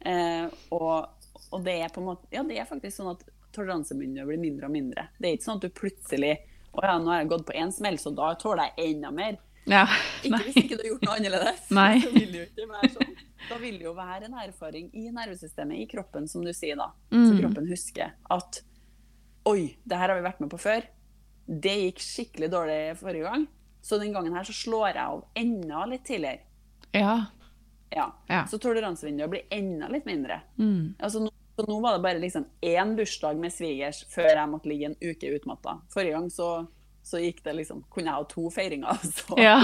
Eh, 0.08 0.46
og, 0.74 1.26
og, 1.48 1.58
det 1.66 1.74
er 1.82 1.90
på 1.90 1.98
en 1.98 2.06
måte 2.12 2.28
Ja, 2.30 2.44
det 2.46 2.60
er 2.60 2.68
faktisk 2.68 3.00
sånn 3.00 3.10
at 3.16 3.24
toleransemunnet 3.56 4.28
blir 4.28 4.40
mindre 4.40 4.68
og 4.68 4.74
mindre. 4.74 5.08
Det 5.18 5.28
er 5.30 5.38
ikke 5.38 5.48
sånn 5.48 5.58
at 5.58 5.66
du 5.66 5.74
plutselig 5.74 6.36
Å 6.70 6.84
ja, 6.84 6.92
nå 7.02 7.10
har 7.10 7.24
jeg 7.24 7.30
gått 7.32 7.46
på 7.48 7.56
én 7.58 7.72
smell, 7.74 7.98
så 7.98 8.12
da 8.14 8.28
tåler 8.38 8.70
jeg 8.70 8.92
enda 8.92 9.10
mer. 9.14 9.38
Ja, 9.68 9.84
ikke 10.24 10.40
hvis 10.46 10.60
ikke 10.62 10.76
du 10.76 10.82
har 10.82 10.90
gjort 10.92 11.06
noe 11.06 11.16
annerledes. 11.18 11.64
Nei. 11.78 12.00
Så 12.04 12.12
vil 12.14 12.30
det 12.32 12.38
jo 12.38 12.46
ikke 12.46 12.68
være 12.70 12.90
sånn. 12.94 13.16
Da 13.48 13.58
vil 13.60 13.76
det 13.80 13.86
jo 13.86 13.94
være 13.96 14.28
en 14.28 14.38
erfaring 14.42 14.88
i 14.96 15.08
nervesystemet, 15.14 15.82
i 15.82 15.88
kroppen, 15.90 16.28
som 16.30 16.44
du 16.44 16.52
sier 16.56 16.78
da. 16.78 16.90
Mm. 17.12 17.24
Så 17.24 17.34
kroppen 17.40 17.68
husker 17.70 18.14
at 18.36 18.62
Oi, 19.48 19.78
det 19.88 19.96
her 19.96 20.12
har 20.12 20.18
vi 20.18 20.26
vært 20.26 20.40
med 20.42 20.50
på 20.52 20.58
før. 20.60 20.84
Det 21.48 21.72
gikk 21.72 22.02
skikkelig 22.04 22.50
dårlig 22.52 22.80
forrige 23.00 23.30
gang. 23.30 23.46
Så 23.88 23.98
den 23.98 24.12
gangen 24.12 24.34
her 24.36 24.44
så 24.44 24.52
slår 24.52 24.90
jeg 24.90 25.00
av 25.00 25.24
enda 25.40 25.84
litt 25.88 26.04
tidligere. 26.04 26.44
Ja. 26.92 27.14
ja. 27.94 28.06
ja. 28.28 28.42
Så 28.50 28.60
toleransevinduet 28.60 29.32
blir 29.32 29.54
enda 29.54 29.88
litt 29.92 30.04
mindre. 30.08 30.42
Mm. 30.60 30.98
Altså, 30.98 31.22
nå, 31.24 31.32
så 31.56 31.64
nå 31.68 31.78
var 31.80 31.96
det 31.96 32.04
bare 32.04 32.20
liksom 32.20 32.44
én 32.60 32.92
bursdag 32.98 33.40
med 33.40 33.54
svigers 33.54 34.02
før 34.12 34.28
jeg 34.34 34.50
måtte 34.52 34.68
ligge 34.68 34.90
en 34.90 34.98
uke 35.00 35.32
utmatta. 35.38 35.78
Forrige 35.94 36.18
gang 36.18 36.28
så, 36.32 36.50
så 37.02 37.22
gikk 37.22 37.40
det 37.46 37.56
liksom 37.62 37.80
Kunne 37.88 38.12
jeg 38.12 38.20
ha 38.20 38.28
to 38.28 38.46
feiringer. 38.52 39.08
Så, 39.16 39.40
ja. 39.40 39.56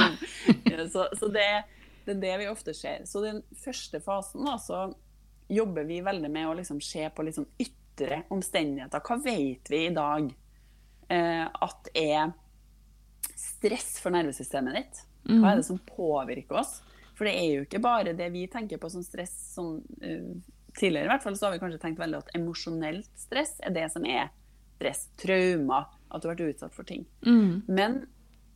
så, 0.95 1.09
så 1.21 1.29
det 1.33 1.49
det 2.05 2.13
er 2.13 2.21
det 2.21 2.39
vi 2.43 2.49
ofte 2.49 2.75
ser. 2.77 3.05
Så 3.09 3.23
den 3.25 3.43
første 3.65 4.01
fasen 4.05 4.45
da, 4.45 4.59
så 4.61 4.87
jobber 5.49 5.87
vi 5.89 6.01
veldig 6.05 6.31
med 6.33 6.49
å 6.49 6.57
liksom 6.59 6.81
se 6.85 7.07
på 7.11 7.25
liksom 7.25 7.47
ytre 7.61 8.23
omstendigheter. 8.33 9.01
Hva 9.05 9.17
vet 9.25 9.71
vi 9.73 9.85
i 9.87 9.95
dag 9.95 10.29
eh, 11.09 11.45
at 11.49 11.91
er 11.95 12.35
stress 13.65 13.97
for 14.05 14.13
nervesystemet 14.15 14.77
ditt? 14.77 15.05
Hva 15.25 15.55
er 15.55 15.61
det 15.61 15.69
som 15.69 15.81
påvirker 15.89 16.61
oss? 16.61 16.79
For 17.17 17.29
det 17.29 17.35
er 17.39 17.47
jo 17.49 17.65
ikke 17.65 17.81
bare 17.83 18.13
det 18.17 18.27
vi 18.35 18.45
tenker 18.51 18.81
på 18.83 18.91
som 18.93 19.05
stress. 19.07 19.33
Som, 19.55 19.79
uh, 20.05 20.33
tidligere 20.77 21.07
i 21.07 21.13
hvert 21.13 21.25
fall 21.25 21.37
så 21.39 21.49
har 21.49 21.55
vi 21.55 21.63
kanskje 21.63 21.81
tenkt 21.83 22.03
veldig 22.03 22.25
at 22.25 22.33
emosjonelt 22.37 23.11
stress 23.19 23.57
er 23.65 23.75
det 23.75 23.87
som 23.95 24.05
er 24.09 24.33
stress. 24.77 25.07
Traumer. 25.23 25.89
At 26.11 26.23
du 26.23 26.29
har 26.29 26.37
vært 26.37 26.55
utsatt 26.55 26.75
for 26.75 26.87
ting. 26.87 27.07
Mm. 27.27 27.65
Men 27.67 28.03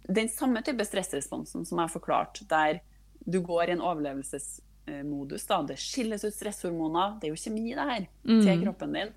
den 0.09 0.29
samme 0.33 0.63
type 0.67 0.85
stressresponsen 0.87 1.67
som 1.67 1.79
jeg 1.79 1.89
har 1.89 1.93
forklart, 1.93 2.43
der 2.51 2.83
du 3.19 3.41
går 3.45 3.69
i 3.69 3.77
en 3.77 3.85
overlevelsesmodus. 3.85 5.47
Da. 5.49 5.63
Det 5.67 5.79
skilles 5.81 6.25
ut 6.25 6.35
stresshormoner. 6.35 7.17
Det 7.19 7.29
er 7.29 7.35
jo 7.35 7.41
kjemi, 7.41 7.73
det 7.75 7.89
her, 7.91 8.07
mm. 8.25 8.43
til 8.45 8.63
kroppen 8.63 8.95
din. 8.97 9.17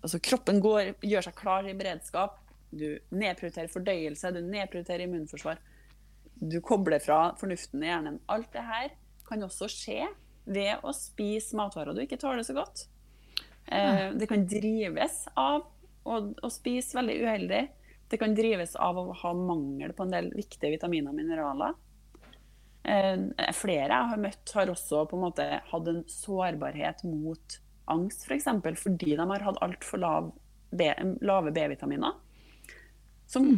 Altså, 0.00 0.20
kroppen 0.22 0.60
går, 0.60 0.94
gjør 1.06 1.28
seg 1.28 1.36
klar 1.38 1.68
i 1.68 1.76
beredskap. 1.76 2.40
Du 2.70 2.86
nedprioriterer 3.10 3.70
fordøyelse, 3.72 4.32
du 4.34 4.40
nedprioriterer 4.44 5.06
immunforsvar. 5.06 5.60
Du 6.40 6.60
kobler 6.64 7.02
fra 7.02 7.34
fornuften 7.40 7.82
i 7.82 7.90
hjernen. 7.90 8.20
Alt 8.30 8.52
det 8.54 8.64
her 8.64 8.94
kan 9.28 9.42
også 9.46 9.68
skje 9.70 10.06
ved 10.50 10.86
å 10.86 10.94
spise 10.96 11.58
matvarer 11.58 11.94
du 11.94 12.02
ikke 12.04 12.18
tåler 12.20 12.46
så 12.46 12.56
godt. 12.56 12.86
Eh, 13.66 14.08
det 14.16 14.28
kan 14.30 14.46
drives 14.48 15.24
av 15.38 15.66
å, 16.02 16.16
å 16.30 16.50
spise 16.50 16.98
veldig 16.98 17.18
uheldig. 17.20 17.62
Det 18.10 18.18
kan 18.18 18.34
drives 18.34 18.74
av 18.80 18.98
å 18.98 19.10
ha 19.14 19.32
mangel 19.36 19.92
på 19.94 20.06
en 20.06 20.14
del 20.14 20.32
viktige 20.34 20.72
vitaminer 20.74 21.12
og 21.12 21.18
mineraler. 21.20 21.76
Eh, 22.82 23.26
flere 23.54 23.92
jeg 23.92 24.12
har 24.14 24.22
møtt, 24.22 24.54
har 24.56 24.72
også 24.72 25.04
på 25.10 25.18
en 25.18 25.26
måte 25.26 25.48
hatt 25.68 25.90
en 25.92 26.02
sårbarhet 26.10 27.04
mot 27.06 27.60
angst, 27.90 28.24
f.eks. 28.24 28.26
For 28.26 28.38
eksempel, 28.38 28.78
fordi 28.78 29.14
de 29.18 29.26
har 29.34 29.46
hatt 29.46 29.60
altfor 29.62 30.02
lav 30.02 30.32
lave 30.70 31.50
B-vitaminer. 31.50 32.14
Som 33.30 33.52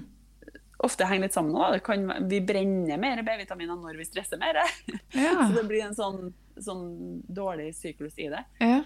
ofte 0.82 1.04
henger 1.04 1.28
litt 1.28 1.37
sammen. 1.37 1.80
Kan, 1.80 2.12
vi 2.28 2.40
brenner 2.40 2.98
mer 2.98 3.22
B-vitaminer 3.22 3.78
når 3.78 4.00
vi 4.00 4.08
stresser 4.08 4.40
mer. 4.40 4.61
Ja. 5.12 5.46
Så 5.46 5.54
det 5.54 5.66
blir 5.68 5.85
en 5.85 5.94
sånn, 5.94 6.32
sånn, 6.56 6.87
dårlig 7.28 7.70
syklus 7.76 8.16
i 8.18 8.30
det. 8.32 8.40
Ja. 8.61 8.80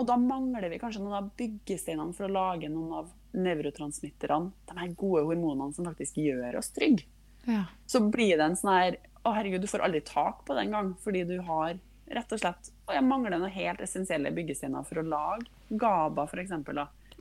Og 0.00 0.06
da 0.08 0.16
mangler 0.16 0.70
vi 0.72 0.78
kanskje 0.80 1.02
noen 1.02 1.18
av 1.18 1.28
byggesteinene 1.36 2.16
for 2.16 2.26
å 2.26 2.32
lage 2.32 2.70
noen 2.72 2.94
av 3.02 3.10
nevrotransmitterne. 3.36 4.54
De 4.66 4.78
her 4.78 4.94
gode 4.96 5.26
hormonene 5.28 5.76
som 5.76 5.86
faktisk 5.86 6.16
gjør 6.22 6.56
oss 6.62 6.72
trygge. 6.72 7.04
Ja. 7.44 7.66
Så 7.86 8.00
blir 8.08 8.36
det 8.36 8.46
en 8.50 8.58
sånn 8.58 8.74
her 8.74 8.96
Å, 9.20 9.30
herregud, 9.32 9.62
du 9.64 9.68
får 9.68 9.82
aldri 9.84 10.00
tak 10.04 10.42
på 10.48 10.56
det 10.56 10.64
engang. 10.66 10.94
Fordi 11.04 11.26
du 11.28 11.36
har 11.44 11.76
rett 12.10 12.32
og 12.32 12.40
slett 12.40 12.72
Og 12.88 12.92
jeg 12.96 13.04
mangler 13.06 13.36
noen 13.36 13.52
helt 13.52 13.80
essensielle 13.84 14.32
byggesteiner 14.36 14.84
for 14.88 15.00
å 15.00 15.06
lage 15.06 15.48
GABA, 15.68 16.26
f.eks., 16.26 16.56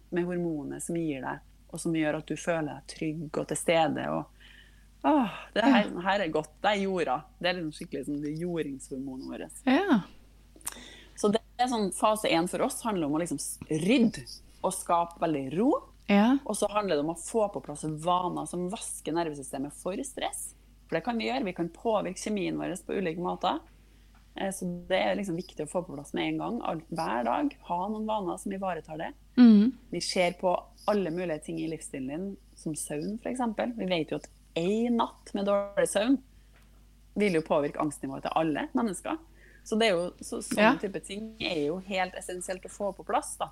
med 0.10 0.26
hormonet 0.26 0.82
som 0.82 0.98
gir 0.98 1.22
deg, 1.22 1.44
og 1.70 1.82
som 1.82 1.96
gjør 1.96 2.20
at 2.20 2.30
du 2.30 2.36
føler 2.40 2.72
deg 2.72 2.92
trygg 2.96 3.40
og 3.42 3.48
til 3.50 3.60
stede. 3.60 4.06
og 4.10 5.10
Åh, 5.10 5.36
det 5.56 5.64
her, 5.64 5.92
her 6.04 6.24
er 6.26 6.32
godt. 6.34 6.52
Det 6.62 6.74
er 6.74 6.82
jorda. 6.84 7.22
Det 7.40 7.50
er 7.50 7.60
liksom 7.60 7.76
skikkelig 7.78 8.08
sånn, 8.08 8.24
det 8.24 8.34
jordingshormonet 8.42 9.30
vårt. 9.32 9.62
Ja. 9.70 10.02
Så 11.20 11.32
det, 11.32 11.44
er 11.60 11.72
sånn 11.72 11.90
Fase 11.96 12.32
én 12.32 12.48
for 12.52 12.64
oss 12.64 12.82
handler 12.86 13.08
om 13.08 13.16
å 13.18 13.22
liksom 13.24 13.40
rydde 13.70 14.26
og 14.64 14.76
skape 14.76 15.22
veldig 15.24 15.46
ro. 15.56 15.72
Ja. 16.10 16.38
Og 16.44 16.58
så 16.58 16.68
handler 16.74 16.98
det 16.98 17.06
om 17.06 17.14
å 17.14 17.20
få 17.20 17.46
på 17.54 17.62
plass 17.64 17.86
vaner 18.04 18.48
som 18.50 18.68
vasker 18.72 19.16
nervesystemet 19.16 19.76
for 19.78 20.00
stress. 20.08 20.50
For 20.88 20.98
det 20.98 21.04
kan 21.06 21.20
vi 21.20 21.30
gjøre. 21.30 21.46
Vi 21.48 21.56
kan 21.56 21.70
påvirke 21.72 22.20
kjemien 22.20 22.58
vår 22.60 22.74
på 22.88 22.98
ulike 22.98 23.24
måter. 23.24 23.60
Eh, 24.36 24.52
så 24.56 24.68
det 24.90 25.00
er 25.00 25.18
liksom 25.20 25.38
viktig 25.40 25.68
å 25.68 25.70
få 25.70 25.84
på 25.86 25.96
plass 25.96 26.16
med 26.18 26.32
en 26.32 26.42
gang. 26.42 26.60
Hver 26.90 27.28
dag. 27.28 27.54
Ha 27.70 27.80
noen 27.88 28.08
vaner 28.10 28.40
som 28.42 28.56
ivaretar 28.56 29.00
det. 29.00 29.12
Mm. 29.40 29.72
Vi 29.94 30.02
ser 30.04 30.36
på 30.40 30.56
alle 30.90 31.12
mulige 31.14 31.40
ting 31.46 31.60
i 31.62 31.68
livsstilen 31.72 32.10
din, 32.12 32.28
som 32.60 32.76
søvn 32.76 33.18
f.eks. 33.24 33.42
Vi 33.78 33.88
vet 33.90 34.12
jo 34.14 34.20
at 34.20 34.28
én 34.60 34.98
natt 35.00 35.32
med 35.38 35.48
dårlig 35.48 35.88
søvn 35.92 36.18
vil 37.20 37.36
jo 37.40 37.42
påvirke 37.46 37.80
angstnivået 37.82 38.26
til 38.28 38.36
alle 38.40 38.68
mennesker. 38.78 39.18
Så, 39.64 39.78
det 39.78 39.90
jo, 39.92 40.06
så 40.24 40.40
sånne 40.42 40.64
Ja. 40.66 40.76
type 40.82 41.00
ting 41.06 41.34
er 41.44 41.66
jo 41.68 41.80
helt 41.86 42.16
essensielt 42.18 42.64
å 42.66 42.72
få 42.72 42.92
på 42.96 43.04
plass. 43.06 43.36
da. 43.38 43.50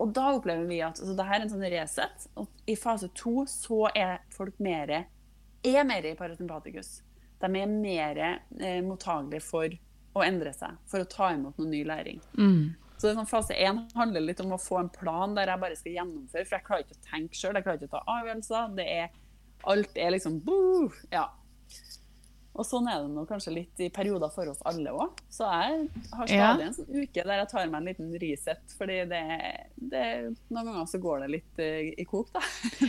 Og 0.00 0.12
da 0.14 0.28
opplever 0.34 0.64
vi 0.66 0.80
at 0.82 0.98
altså 1.00 1.14
det 1.16 1.26
her 1.28 1.40
er 1.40 1.44
en 1.46 1.50
sånn 1.52 1.66
Resett. 1.70 2.26
Og 2.36 2.48
I 2.66 2.76
fase 2.76 3.08
to 3.14 3.44
så 3.50 3.88
er 3.94 4.22
folk 4.34 4.58
mer, 4.62 5.06
er 5.64 5.84
mer 5.84 6.06
i 6.06 6.14
parasympatikus. 6.18 7.02
De 7.42 7.50
er 7.60 7.66
mer 7.66 8.18
eh, 8.60 8.80
mottagelige 8.82 9.42
for 9.44 9.68
å 10.14 10.22
endre 10.24 10.52
seg, 10.54 10.78
for 10.86 11.02
å 11.02 11.08
ta 11.08 11.32
imot 11.34 11.58
noe 11.58 11.68
ny 11.68 11.82
læring. 11.88 12.20
Mm. 12.38 12.74
Så 13.02 13.08
det 13.08 13.16
er 13.16 13.18
sånn 13.18 13.26
Fase 13.32 13.54
én 13.58 13.80
handler 13.98 14.22
litt 14.22 14.40
om 14.44 14.52
å 14.54 14.60
få 14.62 14.76
en 14.78 14.88
plan 14.94 15.32
der 15.34 15.50
jeg 15.50 15.58
bare 15.58 15.74
skal 15.74 15.96
gjennomføre. 15.96 16.44
For 16.46 16.54
jeg 16.54 16.66
klarer 16.68 16.84
ikke 16.84 16.94
å 16.94 17.06
tenke 17.08 17.34
sjøl, 17.34 17.56
jeg 17.58 17.64
klarer 17.66 17.80
ikke 17.80 17.88
å 17.88 17.96
ta 17.96 18.02
avgjørelser. 18.20 18.68
Det 18.76 18.84
er, 18.92 19.08
alt 19.72 19.98
er 19.98 20.12
liksom 20.14 20.36
boo, 20.46 20.84
ja. 21.10 21.24
Og 22.52 22.68
sånn 22.68 22.86
er 22.92 23.00
det 23.00 23.10
nå 23.10 23.24
kanskje 23.26 23.56
litt 23.56 23.82
i 23.82 23.88
perioder 23.90 24.30
for 24.30 24.52
oss 24.52 24.62
alle 24.70 24.92
òg. 24.94 25.18
Så 25.34 25.48
jeg 25.50 25.82
har 26.12 26.30
stadig 26.30 26.38
Ja. 26.38 26.52
en 26.68 26.78
sånn 26.78 26.94
uke 26.94 27.26
der 27.26 27.42
jeg 27.42 27.50
tar 27.50 27.66
meg 27.72 27.80
en 27.80 27.90
liten 27.90 28.14
reset. 28.22 28.76
fordi 28.78 29.00
det, 29.10 29.24
det, 29.74 30.06
noen 30.52 30.70
ganger 30.70 30.86
så 30.94 31.02
går 31.02 31.24
det 31.24 31.32
litt 31.34 31.58
uh, 31.58 31.90
i 31.98 32.06
kok, 32.06 32.30
da. 32.38 32.44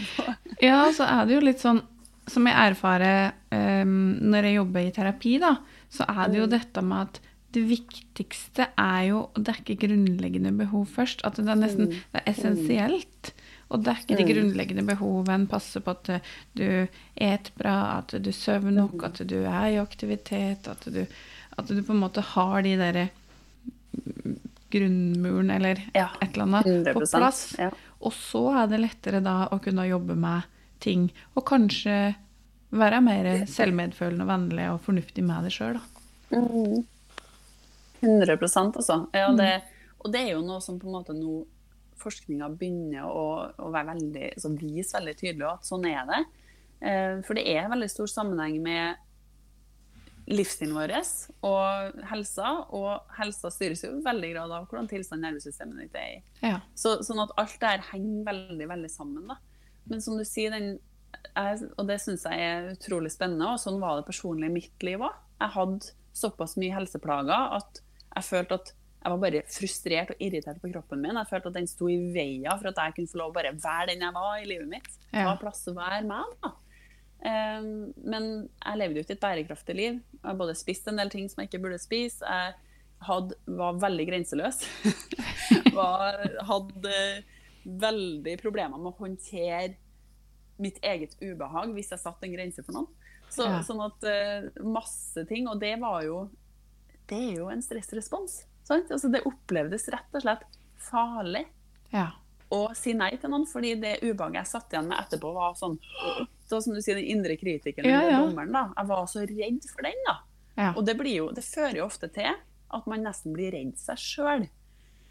Ja, 0.61 0.91
så 0.93 1.09
er 1.09 1.25
det 1.25 1.39
jo 1.39 1.43
litt 1.47 1.59
sånn 1.63 1.81
Som 2.29 2.45
jeg 2.47 2.55
erfarer 2.55 3.33
um, 3.49 4.19
når 4.29 4.45
jeg 4.51 4.59
jobber 4.61 4.85
i 4.85 4.93
terapi, 4.95 5.37
da, 5.41 5.55
så 5.89 6.05
er 6.05 6.29
det 6.29 6.37
jo 6.37 6.45
dette 6.53 6.85
med 6.85 7.09
at 7.09 7.32
det 7.53 7.63
viktigste 7.69 8.69
er 8.79 9.01
jo 9.11 9.23
å 9.29 9.41
dekke 9.45 9.77
grunnleggende 9.81 10.53
behov 10.57 10.87
først. 10.95 11.23
At 11.27 11.37
det 11.37 11.47
er 11.49 11.59
nesten 11.59 11.91
det 11.93 12.21
er 12.21 12.29
essensielt 12.31 13.33
å 13.73 13.79
dekke 13.81 14.17
de 14.19 14.25
grunnleggende 14.27 14.85
behovene. 14.87 15.49
Passe 15.49 15.81
på 15.83 15.93
at 15.93 16.09
du 16.57 16.67
et 17.15 17.51
bra, 17.59 17.77
at 17.99 18.15
du 18.21 18.31
sover 18.35 18.73
nok, 18.73 18.97
at 19.07 19.21
du 19.29 19.37
er 19.41 19.67
i 19.73 19.81
aktivitet, 19.81 20.69
at 20.69 20.87
du, 20.93 21.03
at 21.57 21.69
du 21.69 21.81
på 21.81 21.93
en 21.95 22.03
måte 22.03 22.25
har 22.33 22.61
de 22.65 22.75
derre 22.79 23.07
grunnmuren 24.73 25.51
eller 25.53 25.83
et 25.93 26.33
eller 26.33 26.47
annet 26.47 26.93
på 26.95 27.05
plass. 27.05 27.43
Og 28.03 28.13
så 28.17 28.43
er 28.63 28.71
det 28.71 28.81
lettere 28.81 29.21
da 29.23 29.47
å 29.53 29.61
kunne 29.63 29.85
jobbe 29.87 30.17
med 30.17 30.49
ting, 30.83 31.07
og 31.37 31.45
kanskje 31.47 32.15
være 32.73 32.99
mer 33.05 33.29
selvmedfølende 33.47 34.25
og 34.25 34.31
vennlig 34.33 34.65
og 34.73 34.81
fornuftig 34.83 35.23
med 35.23 35.45
deg 35.45 35.53
sjøl, 35.53 35.77
da. 35.77 35.83
100 38.03 38.37
altså. 38.37 38.99
Ja, 39.15 39.31
det, 39.37 39.51
og 40.03 40.11
det 40.13 40.21
er 40.21 40.33
jo 40.35 40.45
noe 40.45 40.61
som 40.63 40.79
på 40.81 40.89
en 40.89 40.97
måte 40.99 41.15
nå 41.17 41.41
forskninga 42.03 42.49
begynner 42.57 43.07
å, 43.07 43.25
å 43.63 43.71
veldig, 43.73 44.33
altså 44.35 44.51
vise 44.57 44.97
veldig 44.97 45.15
tydelig 45.19 45.47
at 45.47 45.67
sånn 45.67 45.87
er 45.87 46.03
det. 46.09 46.21
Eh, 46.83 47.15
For 47.23 47.39
det 47.39 47.47
er 47.53 47.71
veldig 47.71 47.89
stor 47.91 48.11
sammenheng 48.11 48.59
med 48.63 48.99
livsstilen 50.31 50.75
vår 50.75 50.93
og 51.43 52.03
helsa. 52.09 52.51
Og 52.75 53.15
helsa 53.17 53.51
styres 53.53 53.83
jo 53.85 53.95
veldig 54.05 54.31
grad 54.35 54.55
av 54.55 54.67
hvordan 54.69 54.89
tilstand 54.91 55.25
nervesystemet 55.25 55.85
ditt 55.85 55.99
er 55.99 56.09
i. 56.17 56.21
Ja. 56.43 56.59
Så, 56.75 56.97
sånn 57.05 57.23
at 57.23 57.33
alt 57.39 57.57
det 57.59 57.73
her 57.73 57.87
henger 57.91 58.27
veldig 58.31 58.69
veldig 58.71 58.91
sammen. 58.91 59.31
da. 59.31 59.39
Men 59.89 60.03
som 60.03 60.19
du 60.19 60.23
sier, 60.27 60.53
den, 60.53 60.77
jeg, 61.33 61.71
og 61.77 61.87
det 61.89 61.99
syns 62.03 62.23
jeg 62.27 62.47
er 62.47 62.71
utrolig 62.73 63.11
spennende, 63.13 63.53
og 63.53 63.61
sånn 63.61 63.81
var 63.83 63.99
det 63.99 64.07
personlig 64.07 64.49
i 64.49 64.57
mitt 64.59 64.85
liv 64.85 65.03
òg. 65.03 65.19
Jeg 65.43 65.55
hadde 65.57 65.93
såpass 66.15 66.55
mye 66.61 66.75
helseplager 66.75 67.57
at 67.57 67.81
jeg 68.13 68.27
følte 68.27 68.59
at 68.61 68.73
jeg 69.03 69.11
var 69.11 69.19
bare 69.19 69.39
frustrert 69.51 70.11
og 70.13 70.21
irritert 70.23 70.59
på 70.63 70.69
kroppen 70.71 71.01
min. 71.03 71.17
Jeg 71.19 71.27
følte 71.27 71.49
at 71.51 71.57
den 71.57 71.67
sto 71.67 71.89
i 71.91 71.97
veien 72.15 72.47
for 72.55 72.69
at 72.69 72.77
jeg 72.79 72.95
kunne 72.95 73.11
få 73.11 73.19
lov 73.19 73.33
å 73.33 73.35
bare 73.35 73.51
være 73.59 73.89
den 73.91 74.05
jeg 74.05 74.15
var 74.15 74.35
i 74.39 74.47
livet 74.47 74.69
mitt. 74.71 74.93
Ja. 75.09 75.25
Ha 75.27 75.33
plass 75.41 75.65
å 75.67 75.75
være 75.75 76.05
meg, 76.07 76.37
da. 76.43 76.53
Um, 77.23 77.67
men 78.03 78.25
jeg 78.47 78.79
levde 78.79 78.99
jo 78.99 79.03
ikke 79.05 79.15
et 79.17 79.23
bærekraftig 79.23 79.75
liv. 79.75 79.99
Jeg 80.23 80.39
både 80.39 80.55
spist 80.59 80.87
en 80.87 80.99
del 80.99 81.11
ting 81.11 81.27
som 81.31 81.41
jeg 81.41 81.51
ikke 81.51 81.61
burde 81.65 81.81
spise. 81.83 82.23
Jeg 82.23 82.55
hadde, 83.07 83.37
var 83.59 83.79
veldig 83.83 84.07
grenseløs. 84.07 84.63
var, 85.79 86.23
hadde 86.47 86.97
veldig 87.63 88.37
problemer 88.39 88.79
med 88.79 88.91
å 88.93 88.97
håndtere 89.01 89.73
mitt 90.63 90.79
eget 90.85 91.15
ubehag 91.19 91.71
hvis 91.75 91.91
jeg 91.91 92.03
satte 92.03 92.27
en 92.27 92.35
grense 92.35 92.63
for 92.63 92.75
noen. 92.75 92.91
Så, 93.33 93.49
Ja. 93.49 93.59
Sånn 93.65 93.83
at 93.83 94.07
uh, 94.07 94.63
masse 94.63 95.27
ting. 95.27 95.47
Og 95.51 95.59
det 95.59 95.75
var 95.83 96.03
jo 96.07 96.23
Det 97.07 97.17
er 97.19 97.37
jo 97.39 97.49
en 97.51 97.61
stressrespons. 97.61 98.43
Sant? 98.63 98.91
Altså, 98.91 99.09
det 99.11 99.23
opplevdes 99.27 99.87
rett 99.91 100.13
og 100.15 100.21
slett 100.23 100.43
farlig 100.89 101.45
Ja. 101.91 102.11
å 102.51 102.69
si 102.75 102.93
nei 102.93 103.11
til 103.17 103.29
noen, 103.33 103.45
fordi 103.49 103.73
det 103.81 103.97
ubehaget 104.03 104.35
jeg 104.43 104.47
satt 104.51 104.71
igjen 104.73 104.87
med 104.87 104.97
etterpå, 104.99 105.33
var 105.33 105.53
sånn 105.59 105.77
var 106.49 106.61
som 106.61 106.73
du 106.75 106.81
sier, 106.81 106.95
den 106.95 107.05
indre 107.09 107.35
kritikeren, 107.39 107.89
Ja, 107.89 108.01
ja. 108.09 108.19
dommeren. 108.21 108.51
da. 108.53 108.71
Jeg 108.77 108.87
var 108.87 109.05
så 109.09 109.23
redd 109.25 109.63
for 109.69 109.81
den, 109.81 109.99
da. 110.05 110.17
ja. 110.57 110.73
Og 110.77 110.85
det, 110.85 110.95
blir 110.99 111.15
jo, 111.15 111.31
det 111.33 111.43
fører 111.43 111.77
jo 111.81 111.85
ofte 111.85 112.07
til 112.13 112.29
at 112.73 112.87
man 112.87 113.01
nesten 113.03 113.33
blir 113.33 113.51
redd 113.51 113.75
seg 113.77 113.97
sjøl. 113.97 114.47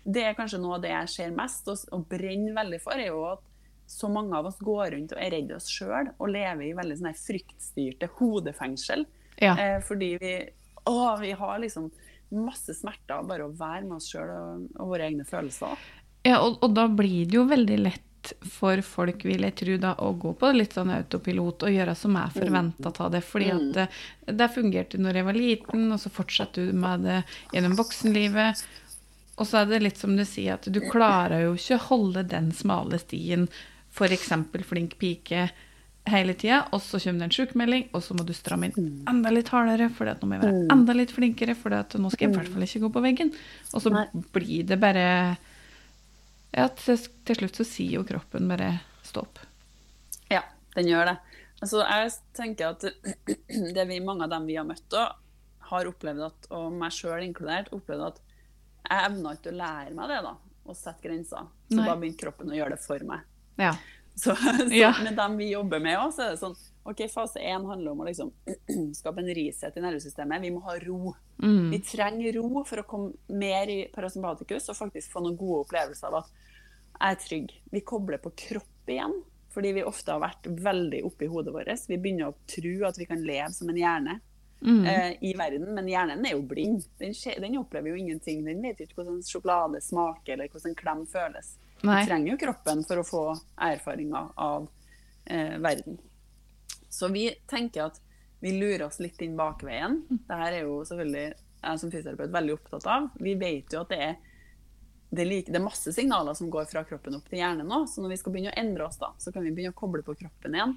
Det 0.05 0.22
er 0.24 0.35
kanskje 0.35 0.61
noe 0.61 0.76
av 0.76 0.83
det 0.83 0.90
jeg 0.90 1.09
ser 1.09 1.31
mest 1.35 1.66
og, 1.68 1.78
og 1.92 2.07
brenner 2.09 2.55
veldig 2.55 2.81
for, 2.83 2.92
er 2.98 3.11
jo 3.12 3.24
at 3.33 3.42
så 3.87 4.09
mange 4.09 4.35
av 4.38 4.46
oss 4.46 4.59
går 4.62 4.92
rundt 4.94 5.12
og 5.12 5.18
er 5.20 5.31
redd 5.35 5.50
oss 5.52 5.66
sjøl 5.68 6.09
og 6.18 6.28
lever 6.31 6.62
i 6.70 6.72
veldig 6.78 6.96
sånne 6.98 7.14
fryktstyrte 7.18 8.09
hodefengsel. 8.18 9.05
ja. 9.42 9.57
Eh, 9.59 9.81
fordi 9.83 10.16
vi, 10.22 10.33
å, 10.88 11.16
vi 11.21 11.33
har 11.38 11.59
liksom 11.62 11.90
masse 12.33 12.75
smerter 12.75 13.18
av 13.18 13.29
bare 13.29 13.47
å 13.47 13.53
være 13.57 13.85
med 13.85 13.99
oss 13.99 14.09
sjøl 14.12 14.31
og, 14.33 14.71
og 14.79 14.95
våre 14.95 15.11
egne 15.11 15.27
følelser. 15.29 15.77
Ja, 16.25 16.38
og, 16.40 16.59
og 16.62 16.73
da 16.77 16.87
blir 16.88 17.27
det 17.29 17.37
jo 17.37 17.45
veldig 17.51 17.79
lett 17.83 18.09
for 18.47 18.79
folk, 18.87 19.25
vil 19.27 19.42
jeg 19.42 19.57
tro, 19.59 19.77
da, 19.83 19.97
å 19.99 20.12
gå 20.14 20.33
på 20.38 20.53
litt 20.55 20.77
sånn 20.77 20.92
autopilot 20.95 21.64
og 21.66 21.75
gjøre 21.75 21.95
som 21.99 22.14
jeg 22.18 22.37
forventa 22.37 22.92
av 22.92 23.11
det. 23.14 23.23
Fordi 23.27 23.49
at 23.51 23.64
det, 23.75 23.88
det 24.38 24.49
fungerte 24.55 25.01
når 25.03 25.18
jeg 25.18 25.29
var 25.29 25.38
liten, 25.38 25.88
og 25.90 25.99
så 26.01 26.12
fortsatte 26.14 26.68
du 26.68 26.79
med 26.85 27.03
det 27.09 27.18
gjennom 27.55 27.75
voksenlivet. 27.81 28.62
Og 29.40 29.49
så 29.49 29.62
er 29.62 29.73
det 29.73 29.83
litt 29.83 29.99
som 29.99 30.14
du 30.16 30.25
sier, 30.29 30.61
at 30.61 30.68
du 30.71 30.79
klarer 30.87 31.49
jo 31.49 31.57
ikke 31.59 31.81
å 31.81 31.87
holde 31.88 32.25
den 32.31 32.53
smale 32.55 33.01
stien, 33.03 33.49
f.eks. 33.92 34.31
flink 34.68 34.97
pike, 35.01 35.49
hele 36.11 36.35
tida, 36.35 36.65
og 36.75 36.83
så 36.83 36.99
kommer 36.99 37.23
det 37.23 37.29
en 37.29 37.35
sjukmelding, 37.37 37.85
og 37.95 38.03
så 38.03 38.17
må 38.19 38.25
du 38.27 38.33
stramme 38.35 38.71
inn 38.71 38.88
enda 39.09 39.31
litt 39.31 39.53
hardere, 39.55 39.87
for 39.95 40.11
nå 40.11 40.29
må 40.29 40.38
jeg 40.38 40.45
være 40.45 40.62
enda 40.75 40.97
litt 40.99 41.15
flinkere, 41.15 41.55
for 41.59 41.71
nå 41.73 42.11
skal 42.11 42.27
jeg 42.27 42.33
i 42.33 42.38
hvert 42.41 42.51
fall 42.55 42.67
ikke 42.67 42.83
gå 42.83 42.91
på 42.97 43.05
veggen. 43.05 43.31
Og 43.73 43.85
så 43.85 43.93
Nei. 43.95 44.07
blir 44.35 44.67
det 44.69 44.81
bare 44.83 45.07
Ja, 46.53 46.67
til, 46.77 46.99
til 47.25 47.38
slutt 47.38 47.62
så 47.62 47.65
sier 47.65 48.01
jo 48.01 48.05
kroppen 48.05 48.51
bare 48.51 48.75
stopp. 49.07 49.41
Ja, 50.29 50.43
den 50.75 50.91
gjør 50.91 51.12
det. 51.12 51.17
Altså, 51.62 51.81
jeg 51.87 52.11
tenker 52.37 52.75
at 52.75 52.85
det 53.79 53.87
vi, 53.88 54.03
mange 54.05 54.27
av 54.27 54.35
dem 54.35 54.51
vi 54.51 54.59
har 54.59 54.67
møtt, 54.69 54.85
da, 54.93 55.07
har 55.71 55.88
opplevd 55.88 56.27
at, 56.27 56.51
og 56.53 56.75
meg 56.77 56.93
sjøl 56.93 57.23
inkludert, 57.25 57.71
opplevd 57.73 58.09
at 58.11 58.21
jeg 58.83 59.07
evna 59.07 59.37
ikke 59.38 59.53
å 59.53 59.59
lære 59.62 59.95
meg 59.97 60.11
det, 60.11 60.21
da. 60.27 60.35
Å 60.62 60.75
sette 60.77 61.07
grenser. 61.07 61.47
Så 61.71 61.79
Nei. 61.79 61.87
da 61.88 61.95
begynte 61.99 62.23
kroppen 62.27 62.51
å 62.53 62.59
gjøre 62.59 62.77
det 62.77 62.83
for 62.83 63.07
meg. 63.07 63.25
Ja. 63.62 63.73
Så, 64.14 64.35
så 64.68 64.68
Ja. 64.75 64.92
med 65.03 65.16
dem 65.16 65.37
vi 65.40 65.51
jobber 65.53 65.81
med 65.81 65.98
òg, 65.98 66.12
så 66.12 66.27
er 66.27 66.31
det 66.35 66.40
sånn 66.42 66.57
OK, 66.85 66.98
fase 67.12 67.38
én 67.38 67.62
handler 67.64 67.92
om 67.94 68.01
å 68.03 68.07
liksom 68.09 68.33
skape 68.98 69.22
en 69.22 69.31
reset 69.35 69.77
i 69.79 69.83
nervesystemet. 69.85 70.42
Vi 70.42 70.51
må 70.51 70.61
ha 70.66 70.75
ro. 70.83 71.12
Mm. 71.42 71.68
Vi 71.70 71.79
trenger 71.87 72.33
ro 72.40 72.64
for 72.66 72.83
å 72.83 72.87
komme 72.90 73.12
mer 73.29 73.70
i 73.70 73.77
parasympatikus 73.94 74.66
og 74.72 74.77
faktisk 74.81 75.12
få 75.14 75.22
noen 75.22 75.37
gode 75.38 75.61
opplevelser 75.68 76.09
av 76.11 76.18
at 76.25 76.33
jeg 76.33 77.12
er 77.14 77.20
trygg. 77.22 77.55
Vi 77.72 77.81
kobler 77.87 78.18
på 78.22 78.33
kropp 78.48 78.90
igjen, 78.90 79.14
fordi 79.55 79.72
vi 79.79 79.85
ofte 79.87 80.12
har 80.14 80.20
vært 80.22 80.51
veldig 80.51 81.05
oppi 81.07 81.29
hodet 81.31 81.55
vårt. 81.55 81.87
Vi 81.88 81.98
begynner 82.03 82.33
å 82.33 82.37
tro 82.51 82.75
at 82.88 82.98
vi 82.98 83.07
kan 83.07 83.22
leve 83.27 83.53
som 83.55 83.70
en 83.72 83.81
hjerne 83.81 84.18
Mm. 84.62 84.85
eh, 84.87 85.16
i 85.27 85.33
verden, 85.35 85.72
men 85.75 85.88
hjernen 85.90 86.20
er 86.25 86.37
jo 86.37 86.42
blind. 86.46 86.85
Den, 87.01 87.11
den 87.42 87.57
opplever 87.59 87.88
jo 87.90 87.96
ingenting. 87.98 88.44
Den 88.46 88.61
vet 88.62 88.79
ikke 88.85 89.01
hvordan 89.01 89.16
sjokolade 89.27 89.81
smaker 89.83 90.37
eller 90.37 90.46
hvordan 90.53 90.70
en 90.70 90.77
klem 90.79 91.01
føles. 91.11 91.57
Nei. 91.83 92.01
Vi 92.03 92.11
trenger 92.11 92.33
jo 92.33 92.38
kroppen 92.38 92.85
for 92.87 93.03
å 93.03 93.07
få 93.07 93.23
erfaringer 93.68 94.33
av 94.40 94.68
eh, 95.25 95.59
verden. 95.62 95.99
Så 96.92 97.09
vi 97.11 97.27
tenker 97.51 97.88
at 97.88 98.01
vi 98.42 98.53
lurer 98.59 98.87
oss 98.88 99.01
litt 99.03 99.21
inn 99.23 99.37
bakveien. 99.38 100.01
Dette 100.11 100.38
er 100.49 100.61
jo 100.64 100.83
selvfølgelig 100.87 101.27
jeg 101.62 101.81
som 101.81 101.90
fysioterapeut 101.92 102.35
veldig 102.35 102.55
opptatt 102.57 102.87
av. 102.90 103.09
Vi 103.23 103.35
vet 103.38 103.75
jo 103.75 103.83
at 103.85 103.92
det 103.92 103.99
er, 104.03 104.16
det, 105.11 105.21
er 105.23 105.29
like, 105.31 105.51
det 105.51 105.61
er 105.61 105.64
masse 105.64 105.95
signaler 105.95 106.35
som 106.38 106.51
går 106.51 106.66
fra 106.71 106.83
kroppen 106.87 107.18
opp 107.18 107.29
til 107.31 107.42
hjernen 107.42 107.71
nå. 107.71 107.85
Så 107.90 108.03
når 108.03 108.14
vi 108.14 108.18
skal 108.23 108.35
begynne 108.35 108.55
å 108.55 108.59
endre 108.62 108.88
oss, 108.88 108.99
da, 109.03 109.12
så 109.23 109.35
kan 109.35 109.47
vi 109.47 109.55
begynne 109.55 109.75
å 109.75 109.79
koble 109.79 110.03
på 110.07 110.16
kroppen 110.18 110.59
igjen. 110.59 110.75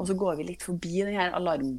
Og 0.00 0.08
så 0.08 0.16
går 0.16 0.40
vi 0.40 0.48
litt 0.52 0.64
forbi 0.64 1.02
den 1.02 1.16
her 1.20 1.36
alarm... 1.36 1.76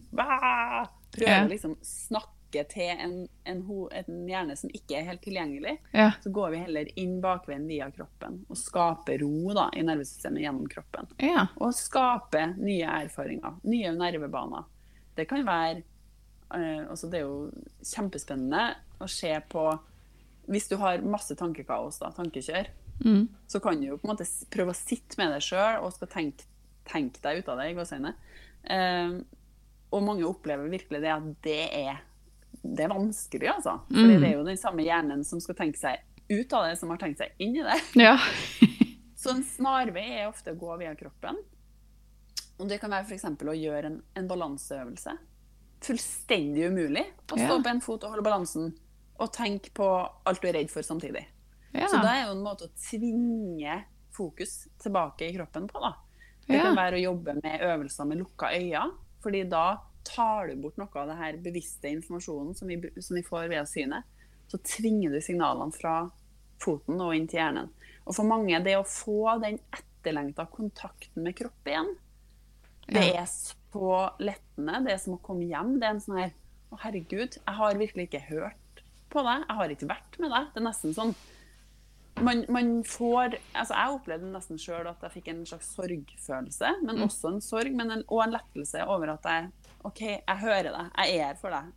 Prøver 1.12 1.50
liksom 1.52 1.74
snakke 1.84 2.41
snakker 2.52 2.68
til 2.70 2.90
en, 3.00 3.28
en, 3.46 3.62
en, 3.92 4.28
hjerne 4.28 4.56
som 4.58 4.70
ikke 4.74 4.98
er 5.00 5.06
helt 5.08 5.22
tilgjengelig, 5.24 5.78
Ja. 5.94 6.12
så 6.24 6.30
går 6.32 6.52
vi 6.52 6.58
heller 6.58 6.88
inn 7.00 7.22
bakveien 7.22 7.68
via 7.68 7.90
kroppen 7.92 8.46
og 8.50 8.58
skaper 8.58 9.20
ro 9.22 9.54
da, 9.54 9.70
i 9.74 9.84
nervesystemet 9.84 10.42
gjennom 10.44 10.68
kroppen. 10.68 11.08
Ja. 11.20 11.48
Og 11.60 11.74
skaper 11.74 12.56
nye 12.58 12.86
erfaringer, 13.06 13.56
nye 13.64 13.92
nervebaner. 13.96 14.66
Det 15.16 15.28
kan 15.28 15.46
være 15.46 15.84
eh, 16.54 16.88
altså 16.90 17.08
Det 17.10 17.20
er 17.20 17.26
jo 17.26 17.52
kjempespennende 17.84 18.76
å 19.02 19.08
se 19.10 19.34
på 19.50 19.66
Hvis 20.48 20.68
du 20.70 20.78
har 20.78 21.02
masse 21.04 21.36
tankekaos, 21.36 22.00
da, 22.00 22.12
tankekjør, 22.12 22.68
Mm. 23.04 23.28
så 23.48 23.60
kan 23.60 23.80
du 23.82 23.88
jo 23.88 23.96
på 23.98 24.06
en 24.06 24.12
måte 24.14 24.26
prøve 24.54 24.70
å 24.76 24.78
sitte 24.78 25.18
med 25.18 25.32
deg 25.34 25.42
sjøl 25.42 25.80
og 25.82 25.92
skal 25.96 26.08
tenke, 26.08 26.44
tenke 26.86 27.18
deg 27.24 27.40
ut 27.40 27.48
av 27.50 27.58
det 27.58 27.72
i 27.72 27.74
gåseøyne. 27.74 28.12
Eh, 28.70 29.16
og 29.92 30.04
mange 30.06 30.22
opplever 30.28 30.70
virkelig 30.70 31.02
det 31.02 31.10
at 31.10 31.24
det 31.42 31.64
er, 31.80 31.98
det 32.64 32.84
er 32.86 32.90
vanskelig, 32.94 33.48
altså. 33.56 33.80
Fordi 33.90 34.16
Mm. 34.16 34.22
det 34.22 34.30
er 34.30 34.36
jo 34.38 34.44
den 34.46 34.58
samme 34.58 34.84
hjernen 34.86 35.24
som 35.26 35.40
skal 35.42 35.56
tenke 35.56 35.78
seg 35.80 36.00
ut 36.30 36.54
av 36.54 36.68
det, 36.70 36.78
som 36.80 36.90
har 36.90 36.98
tenkt 36.98 37.18
seg 37.18 37.32
inn 37.40 37.56
i 37.58 37.64
det. 37.64 37.80
Ja. 37.96 38.18
Så 39.22 39.30
en 39.36 39.44
snarvei 39.44 40.06
er 40.22 40.28
ofte 40.30 40.52
å 40.54 40.58
gå 40.58 40.78
via 40.80 40.96
kroppen. 40.96 41.36
Og 42.60 42.68
det 42.70 42.80
kan 42.82 42.90
være 42.94 43.06
f.eks. 43.10 43.24
å 43.26 43.54
gjøre 43.58 43.86
en, 43.90 44.02
en 44.16 44.28
balanseøvelse. 44.30 45.18
Fullstendig 45.82 46.68
umulig 46.70 47.04
å 47.32 47.38
stå 47.38 47.42
Ja. 47.42 47.58
på 47.62 47.70
en 47.70 47.82
fot 47.82 48.04
og 48.04 48.12
holde 48.14 48.24
balansen 48.26 48.74
og 49.20 49.32
tenke 49.34 49.72
på 49.74 49.88
alt 50.26 50.42
du 50.42 50.48
er 50.48 50.54
redd 50.60 50.70
for 50.70 50.82
samtidig. 50.86 51.26
ja. 51.74 51.88
Så 51.88 52.02
det 52.02 52.10
er 52.10 52.26
jo 52.28 52.32
en 52.36 52.44
måte 52.44 52.66
å 52.68 52.74
tvinge 52.90 53.84
fokus 54.12 54.68
tilbake 54.82 55.30
i 55.30 55.34
kroppen 55.38 55.68
på. 55.68 55.80
da. 55.82 55.94
Det 56.48 56.60
kan 56.62 56.76
være 56.76 56.98
å 56.98 57.04
jobbe 57.14 57.34
med 57.44 57.62
øvelser 57.62 58.06
med 58.06 58.18
lukka 58.20 58.50
øyne, 58.54 58.92
fordi 59.24 59.44
da 59.50 59.78
tar 60.08 60.52
du 60.52 60.62
bort 60.64 60.80
noe 60.80 60.92
av 61.02 61.12
det 61.12 61.20
her 61.20 61.38
bevisste 61.44 61.92
informasjonen 61.92 62.56
som 62.58 62.72
vi, 62.72 62.78
som 63.00 63.18
vi 63.18 63.24
får 63.26 63.50
via 63.52 63.66
synet. 63.70 64.08
Så 64.52 64.60
tvinger 64.68 65.14
du 65.14 65.22
signalene 65.24 65.74
fra 65.76 65.96
foten 66.62 67.00
og 67.02 67.16
inn 67.16 67.28
til 67.30 67.42
hjernen. 67.42 67.72
Og 68.06 68.16
for 68.18 68.28
mange, 68.28 68.60
det 68.66 68.76
å 68.78 68.88
få 68.88 69.38
den 69.44 69.60
etterlengta 69.72 70.48
kontakten 70.52 71.26
med 71.26 71.38
kropp 71.38 71.70
igjen, 71.70 71.94
det 72.92 73.06
er 73.16 73.28
så 73.30 73.92
lettende. 74.20 74.82
Det 74.86 74.96
er 74.96 75.00
som 75.00 75.16
å 75.16 75.22
komme 75.24 75.48
hjem. 75.48 75.78
Det 75.80 75.88
er 75.88 75.96
en 75.96 76.04
sånn 76.04 76.22
her 76.26 76.38
Å, 76.72 76.78
herregud, 76.86 77.36
jeg 77.36 77.56
har 77.58 77.76
virkelig 77.76 78.06
ikke 78.08 78.22
hørt 78.30 78.84
på 79.12 79.24
deg. 79.26 79.42
Jeg 79.44 79.58
har 79.58 79.72
ikke 79.74 79.88
vært 79.90 80.14
med 80.24 80.32
deg. 80.32 80.46
Det 80.54 80.62
er 80.62 80.64
nesten 80.70 80.94
sånn 80.96 81.12
man, 82.22 82.44
man 82.52 82.70
får 82.88 83.38
altså 83.54 83.76
Jeg 83.76 83.96
opplevde 83.96 84.30
nesten 84.32 84.60
sjøl 84.62 84.90
at 84.90 85.04
jeg 85.06 85.16
fikk 85.18 85.30
en 85.32 85.44
slags 85.48 85.72
sorgfølelse, 85.76 86.72
men 86.86 87.04
også 87.06 87.34
en 87.34 87.44
sorg, 87.44 87.76
men 87.76 87.92
en, 87.96 88.04
og 88.08 88.24
en 88.26 88.36
lettelse 88.36 88.84
over 88.88 89.14
at 89.16 89.28
jeg 89.28 89.50
OK, 89.88 90.02
jeg 90.04 90.38
hører 90.44 90.70
deg. 90.70 90.92
Jeg 90.98 91.18
er 91.18 91.28
her 91.32 91.40
for 91.42 91.54
deg. 91.54 91.72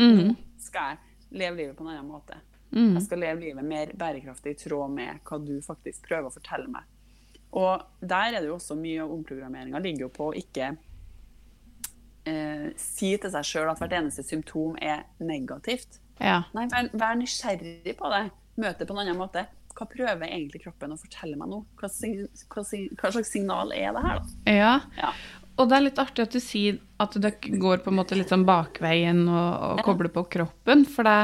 Mm. 0.00 0.36
Skal 0.60 0.92
jeg 0.92 1.40
leve 1.40 1.56
livet 1.56 1.76
på 1.78 1.84
en 1.84 1.92
annen 1.94 2.08
måte. 2.10 2.38
Mm. 2.70 2.94
Jeg 2.94 3.04
skal 3.06 3.22
leve 3.24 3.44
livet 3.44 3.66
mer 3.66 3.92
bærekraftig 3.98 4.54
i 4.54 4.58
tråd 4.60 4.92
med 4.94 5.22
hva 5.26 5.38
du 5.42 5.56
faktisk 5.64 6.06
prøver 6.06 6.28
å 6.28 6.34
fortelle 6.34 6.70
meg. 6.70 6.86
Og 7.58 7.82
der 7.98 8.36
er 8.36 8.38
det 8.38 8.50
jo 8.50 8.58
også 8.58 8.76
mye 8.78 9.02
av 9.02 9.10
omprogrammeringa 9.10 9.80
ligger 9.82 10.06
jo 10.06 10.10
på 10.14 10.28
å 10.30 10.36
ikke 10.38 10.68
eh, 12.30 12.68
si 12.78 13.14
til 13.18 13.32
seg 13.32 13.48
sjøl 13.48 13.72
at 13.72 13.80
hvert 13.82 13.96
eneste 13.98 14.24
symptom 14.26 14.76
er 14.78 15.02
negativt. 15.18 15.98
Ja. 16.20 16.44
Nei, 16.54 16.68
vær, 16.70 16.92
vær 16.94 17.18
nysgjerrig 17.18 17.96
på 17.98 18.12
det. 18.12 18.28
Møt 18.60 18.78
det 18.78 18.86
på 18.86 18.94
en 18.94 19.02
annen 19.02 19.18
måte. 19.18 19.46
Hva 19.74 19.86
prøver 19.88 20.26
egentlig 20.28 20.62
kroppen 20.64 20.94
å 20.94 20.98
fortelle 21.00 21.38
meg 21.40 21.50
nå? 21.50 21.60
Hva, 21.80 21.88
hva, 21.90 22.64
hva 23.00 23.12
slags 23.14 23.30
signal 23.32 23.70
er 23.74 23.94
det 23.96 24.02
her, 24.04 24.18
da? 24.20 24.54
ja. 24.54 24.72
Ja. 24.98 25.12
Og 25.58 25.68
det 25.68 25.76
er 25.76 25.84
litt 25.84 26.00
artig 26.00 26.24
at 26.24 26.34
du 26.34 26.40
sier 26.40 26.78
at 27.00 27.16
dere 27.20 27.58
går 27.60 27.82
på 27.84 27.90
en 27.92 27.98
måte 27.98 28.16
litt 28.16 28.30
sånn 28.32 28.46
bakveien 28.48 29.26
og, 29.28 29.80
og 29.80 29.82
kobler 29.84 30.12
på 30.12 30.24
kroppen. 30.36 30.86
For 30.88 31.08
det 31.08 31.18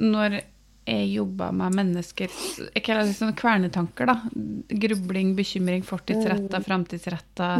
når 0.00 0.40
jeg 0.90 1.10
jobba 1.12 1.50
med 1.54 1.76
menneskers 1.76 2.38
Jeg 2.74 2.82
kaller 2.86 3.06
det 3.06 3.16
sånn 3.18 3.36
kvernetanker, 3.38 4.10
da. 4.10 4.16
Grubling, 4.82 5.34
bekymring, 5.38 5.84
fortidsretta, 5.86 6.62
framtidsretta. 6.64 7.50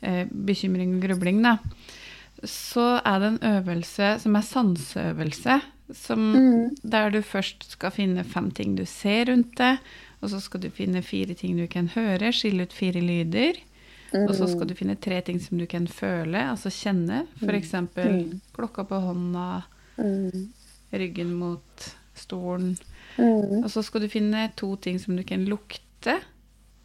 Eh, 0.00 0.26
bekymring 0.28 0.96
og 0.98 1.06
grubling, 1.06 1.40
da. 1.46 1.56
Så 2.44 3.00
er 3.00 3.22
det 3.22 3.32
en 3.32 3.56
øvelse 3.56 4.12
som 4.22 4.36
er 4.38 4.46
sanseøvelse. 4.46 5.60
Som, 5.96 6.26
Der 6.82 7.10
du 7.10 7.22
først 7.24 7.64
skal 7.72 7.94
finne 7.94 8.24
fem 8.24 8.50
ting 8.52 8.76
du 8.76 8.84
ser 8.86 9.30
rundt 9.30 9.56
deg. 9.56 9.80
Og 10.20 10.32
så 10.32 10.40
skal 10.42 10.60
du 10.60 10.68
finne 10.74 11.02
fire 11.02 11.34
ting 11.38 11.56
du 11.56 11.66
kan 11.70 11.88
høre, 11.94 12.34
skille 12.34 12.66
ut 12.66 12.74
fire 12.74 13.00
lyder. 13.00 13.62
Og 14.12 14.30
så 14.36 14.46
skal 14.48 14.68
du 14.70 14.74
finne 14.78 14.96
tre 14.96 15.20
ting 15.20 15.40
som 15.42 15.58
du 15.60 15.66
kan 15.68 15.86
føle, 15.90 16.40
altså 16.54 16.70
kjenne. 16.72 17.26
F.eks. 17.42 17.74
Mm. 17.94 18.40
klokka 18.56 18.86
på 18.88 19.00
hånda, 19.04 19.62
ryggen 20.90 21.34
mot 21.36 21.88
stolen. 22.16 22.76
Mm. 23.18 23.64
Og 23.64 23.70
så 23.70 23.82
skal 23.84 24.04
du 24.06 24.08
finne 24.08 24.46
to 24.56 24.76
ting 24.80 24.98
som 25.02 25.16
du 25.18 25.24
kan 25.28 25.44
lukte, 25.48 26.14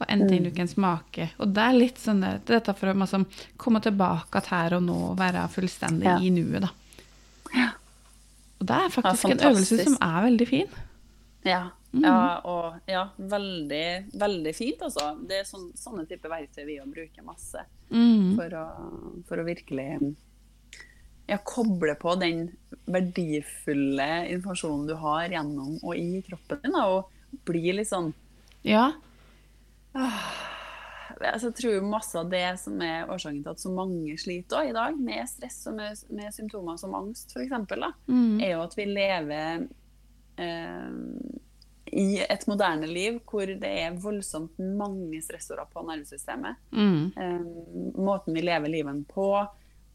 og 0.02 0.06
en 0.10 0.26
ting 0.28 0.44
du 0.44 0.52
kan 0.52 0.68
smake. 0.68 1.30
Og 1.40 1.54
det 1.56 1.64
er 1.64 1.78
litt 1.78 2.02
sånn 2.02 2.24
det, 2.26 2.34
dette 2.50 2.74
for 2.76 2.92
å 2.92 2.96
liksom 2.98 3.24
komme 3.62 3.80
tilbake 3.86 4.42
til 4.44 4.58
her 4.58 4.76
og 4.80 4.84
nå 4.88 4.98
og 5.12 5.20
være 5.22 5.46
fullstendig 5.54 6.10
Ja. 6.10 6.18
i 6.20 6.32
nuet, 6.34 6.66
da. 6.66 6.74
Og 8.60 8.68
det 8.68 8.76
er 8.80 8.92
faktisk 8.96 9.30
en 9.32 9.46
øvelse 9.52 9.84
som 9.84 9.96
er 10.02 10.20
veldig 10.28 10.48
fin. 10.48 10.76
Ja. 11.44 11.64
Ja, 12.02 12.42
og 12.50 12.80
ja, 12.90 13.04
veldig, 13.18 14.10
veldig 14.18 14.54
fint, 14.58 14.82
altså. 14.82 15.12
Det 15.28 15.40
er 15.42 15.44
sån, 15.46 15.68
sånne 15.78 16.08
type 16.10 16.30
verktøy 16.32 16.66
vi 16.66 16.80
bruker 16.86 17.24
masse 17.28 17.66
Mm. 17.94 18.36
for 18.36 18.50
å, 18.58 18.64
for 19.28 19.38
å 19.38 19.46
virkelig 19.46 20.16
ja, 21.30 21.38
koble 21.46 21.94
på 22.02 22.16
den 22.20 22.48
verdifulle 22.90 24.08
informasjonen 24.34 24.88
du 24.90 24.96
har 24.98 25.28
gjennom 25.30 25.76
og 25.84 25.96
i 25.96 26.24
kroppen 26.26 26.60
din, 26.64 26.74
og 26.76 27.12
bli 27.46 27.72
litt 27.78 27.88
sånn 27.92 28.12
Ja. 28.66 28.94
altså, 29.94 31.52
Jeg 31.52 31.56
tror 31.60 31.86
masse 31.88 32.18
av 32.20 32.30
det 32.32 32.60
som 32.60 32.82
er 32.82 33.06
årsaken 33.14 33.44
til 33.44 33.52
at 33.54 33.62
så 33.62 33.72
mange 33.74 34.18
sliter 34.18 34.58
også 34.64 34.70
i 34.70 34.76
dag, 34.76 34.98
med 35.00 35.30
stress 35.30 35.62
og 35.70 35.76
med, 35.78 36.02
med 36.10 36.34
symptomer 36.34 36.78
som 36.82 36.96
angst 36.98 37.36
f.eks., 37.36 37.54
Mm. 38.08 38.42
er 38.42 38.52
jo 38.56 38.64
at 38.64 38.76
vi 38.78 38.86
lever 38.90 39.68
eh, 40.38 40.90
i 41.92 42.22
et 42.24 42.46
moderne 42.48 42.88
liv 42.88 43.20
hvor 43.30 43.50
det 43.50 43.70
er 43.84 43.98
voldsomt 44.00 44.60
mange 44.60 45.20
stressorer 45.22 45.68
på 45.72 45.84
nervesystemet. 45.88 46.62
Mm. 46.72 47.12
Um, 47.18 48.04
måten 48.06 48.36
vi 48.38 48.44
lever 48.46 48.72
livet 48.72 49.02
på. 49.12 49.28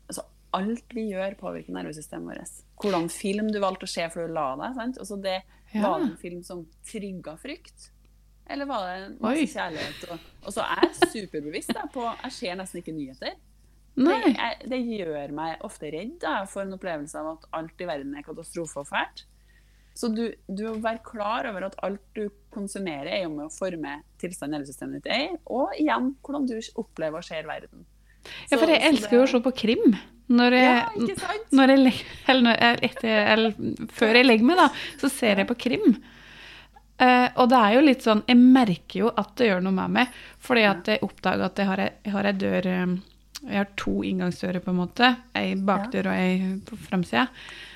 Altså, 0.09 0.24
alt 0.57 0.94
vi 0.94 1.09
gjør, 1.12 1.37
påvirker 1.40 1.72
nervesystemet 1.77 2.29
vårt. 2.35 2.59
Hvordan 2.83 3.09
film 3.12 3.53
du 3.53 3.61
valgte 3.62 3.88
å 3.88 3.92
se 3.92 4.05
før 4.12 4.29
du 4.29 4.35
la 4.37 4.48
deg. 4.61 4.77
Sant? 4.81 5.01
Altså, 5.05 5.20
det, 5.22 5.38
Ja. 5.68 5.83
Var 5.85 5.98
det 6.01 6.07
en 6.07 6.16
film 6.16 6.42
som 6.42 6.62
trigga 6.88 7.35
frykt? 7.37 7.90
Eller 8.48 8.64
var 8.64 8.87
det 8.88 9.09
masse 9.20 9.42
Oi. 9.42 9.48
kjærlighet? 9.53 10.05
Og, 10.14 10.29
og 10.46 10.55
så 10.55 10.64
er 10.64 10.87
jeg 10.87 11.11
superbevisst 11.12 11.74
da, 11.77 11.83
på 11.92 12.07
Jeg 12.07 12.33
ser 12.33 12.57
nesten 12.57 12.81
ikke 12.81 12.94
nyheter. 12.96 13.35
Det, 13.98 14.14
jeg, 14.31 14.68
det 14.70 14.79
gjør 14.87 15.35
meg 15.37 15.64
ofte 15.66 15.90
redd. 15.92 16.14
Da. 16.22 16.44
for 16.48 16.62
en 16.64 16.77
opplevelse 16.77 17.18
av 17.18 17.35
at 17.35 17.44
alt 17.59 17.83
i 17.83 17.88
verden 17.88 18.14
er 18.16 18.24
katastrofe 18.24 18.81
og 18.81 18.88
fælt. 18.88 19.27
Så 19.98 20.12
du, 20.14 20.28
du 20.46 20.62
må 20.68 20.76
være 20.84 21.02
klar 21.02 21.48
over 21.50 21.66
at 21.66 21.78
alt 21.82 22.02
du 22.14 22.28
konsumerer, 22.54 23.11
er 23.16 23.24
jo 23.24 23.32
med 23.34 23.48
å 23.48 23.54
forme 23.54 23.96
tilstanden 24.22 24.61
nervesystemet 24.61 25.02
ditt 25.02 25.08
er 25.11 25.32
og 25.50 25.74
igjen 25.78 26.12
hvordan 26.22 26.46
du 26.46 26.54
opplever 26.78 27.18
og 27.18 27.26
ser 27.26 27.48
verden. 27.48 27.82
Ja, 28.50 28.58
for 28.58 28.70
jeg 28.70 28.84
elsker 28.87 29.16
jo 29.18 29.24
å 29.24 29.30
se 29.30 29.40
på 29.42 29.54
krim. 29.64 29.96
Når 30.28 30.54
jeg, 30.58 30.68
Ja, 30.68 31.34
når 31.56 31.72
jeg, 31.72 31.92
eller 32.28 32.44
når 32.44 32.62
jeg, 32.62 32.78
etter, 32.90 33.20
eller 33.32 33.88
før 33.96 34.18
jeg 34.18 34.26
legger 34.26 34.48
meg, 34.50 34.61
da, 34.61 34.68
så 35.00 35.11
ser 35.12 35.40
jeg 35.40 35.48
på 35.48 35.56
krim. 35.66 35.98
Uh, 36.98 37.28
og 37.38 37.46
det 37.52 37.58
er 37.62 37.74
jo 37.76 37.82
litt 37.84 38.02
sånn 38.02 38.24
Jeg 38.26 38.38
merker 38.40 39.04
jo 39.04 39.11
at 39.22 39.37
det 39.38 39.46
gjør 39.46 39.61
noe 39.64 39.76
med 39.76 39.94
meg. 39.94 40.16
Fordi 40.42 40.64
at 40.66 40.90
jeg 40.90 41.02
oppdager 41.06 41.46
at 41.46 41.62
jeg 41.62 41.70
har 41.70 41.82
jeg 41.87 42.12
har 42.14 42.26
ei 42.26 42.34
dør 42.34 42.66
eh, 42.66 42.94
Jeg 43.44 43.56
har 43.61 43.68
to 43.78 43.94
inngangsdører, 44.04 44.61
på 44.64 44.74
en 44.74 44.80
måte. 44.80 45.11
Ei 45.38 45.54
bakdør 45.54 46.11
og 46.11 46.18
ei 46.18 46.58
på 46.66 46.78
framsida. 46.88 47.28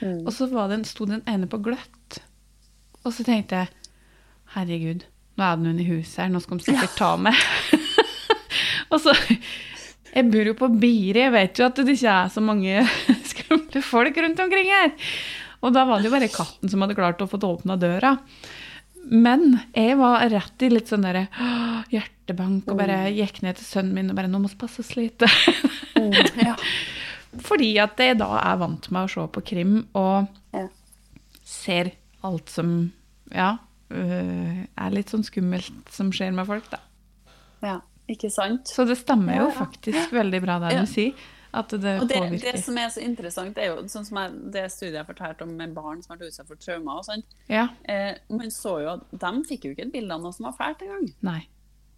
Mm. 0.02 0.24
Og 0.26 0.32
så 0.34 0.50
var 0.50 0.72
den, 0.74 0.84
sto 0.84 1.06
den 1.08 1.22
ene 1.30 1.48
på 1.48 1.62
gløtt. 1.62 2.01
Og 3.04 3.14
så 3.14 3.24
tenkte 3.26 3.62
jeg 3.62 3.68
Herregud, 4.54 5.04
nå 5.40 5.44
er 5.46 5.56
det 5.56 5.64
noen 5.64 5.80
i 5.80 5.88
huset 5.88 6.18
her. 6.24 6.32
Nå 6.32 6.40
skal 6.44 6.60
de 6.60 6.66
sikkert 6.66 6.96
ta 6.98 7.12
meg. 7.16 7.38
og 8.92 8.98
så 9.00 9.14
Jeg 10.12 10.26
bor 10.28 10.50
jo 10.50 10.56
på 10.58 10.68
Biri, 10.76 11.22
jeg 11.24 11.32
vet 11.32 11.60
jo 11.60 11.64
at 11.70 11.78
det 11.80 11.94
ikke 11.96 12.16
er 12.18 12.32
så 12.34 12.42
mange 12.44 12.82
skumle 13.32 13.80
folk 13.86 14.18
rundt 14.20 14.42
omkring 14.44 14.68
her. 14.68 14.92
Og 15.64 15.72
da 15.72 15.86
var 15.88 16.02
det 16.02 16.10
jo 16.10 16.16
bare 16.16 16.28
katten 16.32 16.68
som 16.68 16.82
hadde 16.84 16.98
klart 16.98 17.22
å 17.24 17.28
få 17.30 17.40
åpna 17.48 17.78
døra. 17.80 18.16
Men 19.08 19.56
jeg 19.74 19.96
var 19.98 20.26
rett 20.30 20.62
i 20.62 20.68
litt 20.70 20.90
sånn 20.92 21.06
derre 21.06 21.24
hjertebank 21.90 22.68
og 22.70 22.78
bare 22.78 23.06
gikk 23.14 23.40
ned 23.42 23.56
til 23.58 23.66
sønnen 23.66 23.96
min 23.96 24.12
og 24.12 24.18
bare 24.18 24.28
'Nå 24.30 24.38
må 24.42 24.50
vi 24.52 24.60
passes 24.60 24.92
litt'. 24.98 25.24
Ja. 26.38 26.54
Fordi 27.48 27.72
at 27.80 27.96
jeg 27.98 28.18
da 28.20 28.28
er 28.42 28.60
vant 28.60 28.90
med 28.92 29.06
å 29.06 29.10
se 29.10 29.24
på 29.32 29.40
krim 29.42 29.86
og 29.96 30.28
Ja. 30.52 30.68
ser 31.44 31.92
alt 32.26 32.50
som 32.52 32.74
ja, 33.32 33.56
øh, 33.92 34.64
er 34.64 34.94
litt 34.94 35.12
sånn 35.12 35.24
skummelt 35.26 35.92
som 35.92 36.12
skjer 36.14 36.34
med 36.36 36.48
folk, 36.48 36.68
da. 36.72 36.82
ja. 37.64 37.78
Ikke 38.10 38.32
sant? 38.34 38.66
Så 38.68 38.84
det 38.84 38.96
stemmer 38.98 39.38
jo 39.38 39.44
faktisk 39.54 40.10
veldig 40.12 40.40
bra 40.42 40.58
det 40.64 40.72
du 40.80 40.90
sier. 40.90 41.14
At 41.52 41.68
det, 41.68 41.98
og 42.00 42.08
det, 42.08 42.16
påvirker. 42.16 42.54
det 42.56 42.62
som 42.64 42.78
er 42.80 42.88
så 42.88 43.02
interessant, 43.04 43.52
det 43.56 43.66
er 43.66 43.74
jo 43.74 43.82
sånn 43.92 44.06
som 44.08 44.18
jeg, 44.22 44.36
det 44.54 44.62
studiet 44.72 44.96
jeg 45.02 45.08
fortalte 45.10 45.44
om 45.44 45.50
med 45.58 45.74
barn 45.76 46.00
som 46.00 46.14
har 46.14 46.22
vært 46.22 46.32
utsatt 46.32 46.48
for 46.48 46.60
traumer 46.60 47.02
og 47.02 47.04
sånt. 47.04 47.34
Ja. 47.52 47.66
Eh, 47.84 48.14
man 48.32 48.52
så 48.52 48.78
jo 48.80 48.94
at 48.94 49.04
de 49.12 49.32
fikk 49.48 49.66
jo 49.68 49.74
ikke 49.74 49.84
et 49.84 49.92
bilde 49.92 50.16
av 50.16 50.24
noe 50.24 50.32
som 50.32 50.48
var 50.48 50.56
fælt 50.56 50.86
engang. 50.86 51.10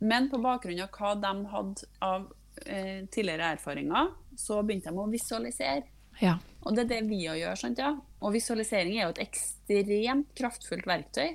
Men 0.02 0.26
på 0.32 0.40
bakgrunn 0.42 0.82
av 0.82 0.90
hva 0.98 1.12
de 1.22 1.32
hadde 1.52 1.88
av 2.02 2.26
eh, 2.66 3.06
tidligere 3.14 3.52
erfaringer, 3.54 4.10
så 4.42 4.58
begynte 4.66 4.90
de 4.90 5.04
å 5.04 5.06
visualisere. 5.12 5.86
Ja. 6.18 6.34
Og 6.64 6.74
det 6.76 6.84
er 6.84 6.88
det 6.94 7.02
vi 7.08 7.18
òg 7.28 7.38
gjør. 7.42 7.56
sant 7.60 7.78
ja? 7.78 7.90
Og 8.22 8.32
visualisering 8.32 8.96
er 8.96 9.02
jo 9.08 9.12
et 9.14 9.22
ekstremt 9.26 10.30
kraftfullt 10.38 10.86
verktøy. 10.88 11.34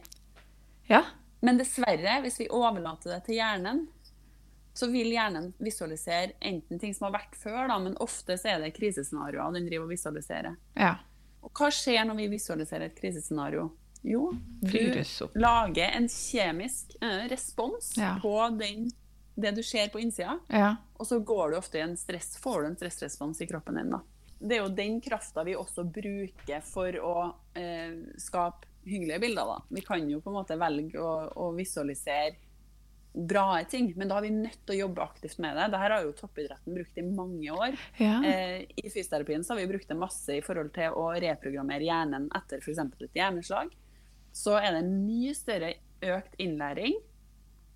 Ja. 0.89 1.04
Men 1.42 1.58
dessverre, 1.62 2.20
hvis 2.24 2.39
vi 2.42 2.48
overlater 2.50 3.13
det 3.13 3.24
til 3.28 3.36
hjernen, 3.39 3.84
så 4.74 4.88
vil 4.92 5.12
hjernen 5.12 5.52
visualisere 5.60 6.34
enten 6.42 6.80
ting 6.80 6.94
som 6.96 7.06
har 7.10 7.20
vært 7.20 7.36
før, 7.36 7.68
da, 7.68 7.78
men 7.84 7.98
ofte 8.00 8.38
så 8.39 8.54
er 8.56 8.60
det 8.63 8.74
krisescenarioer 8.78 9.54
den 9.54 9.68
driver 9.68 9.86
og 9.88 9.92
visualiserer. 9.94 10.56
Ja. 10.80 10.96
Og 11.44 11.52
hva 11.56 11.70
skjer 11.72 12.06
når 12.08 12.15
vi 12.20 12.28
visualiserer 12.34 12.88
et 12.89 12.98
krisescenario? 13.00 13.70
Jo, 14.04 14.30
du 14.63 15.02
lager 15.36 15.92
en 15.98 16.08
kjemisk 16.08 16.94
eh, 17.04 17.26
respons 17.32 17.92
Ja. 17.98 18.13
på 18.24 18.34
den, 18.60 18.88
det 19.36 19.52
du 19.58 19.63
ser 19.63 19.89
på 19.92 20.00
innsida, 20.00 20.39
Ja. 20.50 20.76
og 20.98 21.08
så 21.08 21.20
går 21.20 21.52
du 21.52 21.58
ofte 21.58 21.78
i 21.78 21.82
en 21.84 21.98
stress, 21.98 22.38
får 22.39 22.62
du 22.62 22.68
en 22.70 22.78
stressrespons 22.80 23.42
i 23.42 23.48
kroppen 23.48 23.76
din. 23.76 23.89
da. 23.92 24.00
Det 24.39 24.56
er 24.56 24.63
jo 24.63 24.73
den 24.73 24.99
krafta 25.04 25.43
vi 25.43 25.58
også 25.60 25.84
bruker 25.84 26.62
for 26.63 26.95
å 27.04 27.15
eh, 27.60 27.95
skape 28.19 28.69
hyggelige 28.88 29.19
bilder. 29.19 29.49
da. 29.54 29.58
Vi 29.69 29.84
kan 29.86 30.06
jo 30.10 30.21
på 30.23 30.32
en 30.32 30.39
måte 30.39 30.58
velge 30.60 31.02
å, 31.02 31.15
å 31.36 31.49
visualisere 31.58 32.38
bra 33.13 33.63
ting, 33.69 33.93
men 33.97 34.08
da 34.08 34.19
har 34.19 34.23
vi 34.23 34.32
nødt 34.32 34.62
til 34.63 34.75
å 34.75 34.80
jobbe 34.84 35.04
aktivt 35.04 35.39
med 35.41 35.58
det. 35.58 35.65
Dette 35.73 35.82
har 35.82 36.06
jo 36.06 36.15
toppidretten 36.15 36.78
brukt 36.78 36.97
i 37.02 37.06
mange 37.06 37.52
år. 37.52 37.78
Ja. 37.97 38.19
Eh, 38.25 38.63
I 38.75 38.86
fysioterapien 38.88 39.43
så 39.43 39.54
har 39.54 39.63
vi 39.63 39.69
brukt 39.71 39.89
det 39.89 39.97
masse 39.99 40.38
i 40.38 40.43
forhold 40.45 40.71
til 40.78 40.95
å 40.95 41.10
reprogrammere 41.17 41.88
hjernen 41.88 42.30
etter 42.38 42.62
f.eks. 42.63 42.84
et 42.86 43.19
hjerneslag. 43.19 43.73
Så 44.36 44.56
er 44.60 44.71
det 44.71 44.84
en 44.84 44.93
mye 45.04 45.34
større 45.36 45.73
økt 46.06 46.38
innlæring 46.39 46.99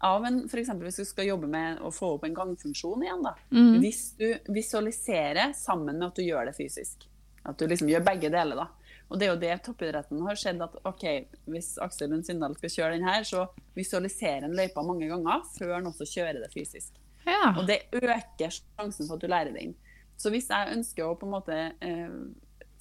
av 0.03 0.25
en 0.25 0.41
F.eks. 0.45 0.69
hvis 0.83 0.99
du 0.99 1.05
skal 1.07 1.29
jobbe 1.29 1.47
med 1.47 1.79
å 1.79 1.91
få 1.93 2.15
opp 2.17 2.25
en 2.27 2.35
gangfunksjon 2.35 3.05
igjen. 3.05 3.23
da. 3.23 3.33
Mm. 3.55 3.79
Hvis 3.79 4.01
du 4.19 4.27
visualiserer 4.51 5.53
sammen 5.55 5.95
med 5.97 6.09
at 6.09 6.19
du 6.19 6.25
gjør 6.25 6.49
det 6.49 6.55
fysisk. 6.57 7.07
At 7.47 7.59
du 7.59 7.67
liksom 7.67 7.91
gjør 7.91 8.03
begge 8.07 8.31
deler. 8.33 8.59
da. 8.59 8.67
Og 9.07 9.19
det 9.19 9.27
er 9.27 9.31
jo 9.31 9.39
det 9.39 9.55
toppidretten 9.65 10.21
har 10.25 10.39
skjedd 10.39 10.61
at 10.65 10.75
ok, 10.89 11.05
hvis 11.53 11.73
Aksel 11.83 12.11
Lund 12.11 12.27
Sindal 12.27 12.55
skal 12.57 12.75
kjøre 12.75 12.97
den 12.97 13.07
her, 13.07 13.23
så 13.27 13.45
visualiserer 13.77 14.47
han 14.47 14.55
løypa 14.57 14.83
mange 14.85 15.07
ganger 15.11 15.43
før 15.55 15.75
han 15.77 15.89
også 15.91 16.07
kjører 16.09 16.43
det 16.43 16.51
fysisk. 16.53 16.99
ja. 17.27 17.53
Og 17.57 17.67
det 17.69 17.85
øker 17.93 18.51
sjansen 18.51 19.07
for 19.07 19.15
at 19.15 19.23
du 19.23 19.31
lærer 19.31 19.55
det 19.55 19.67
inn. 19.67 19.75
Så 20.19 20.31
hvis 20.33 20.49
jeg 20.51 20.75
ønsker 20.75 21.07
å 21.07 21.15
på 21.19 21.27
en 21.27 21.35
måte 21.35 21.59
eh, 21.83 22.17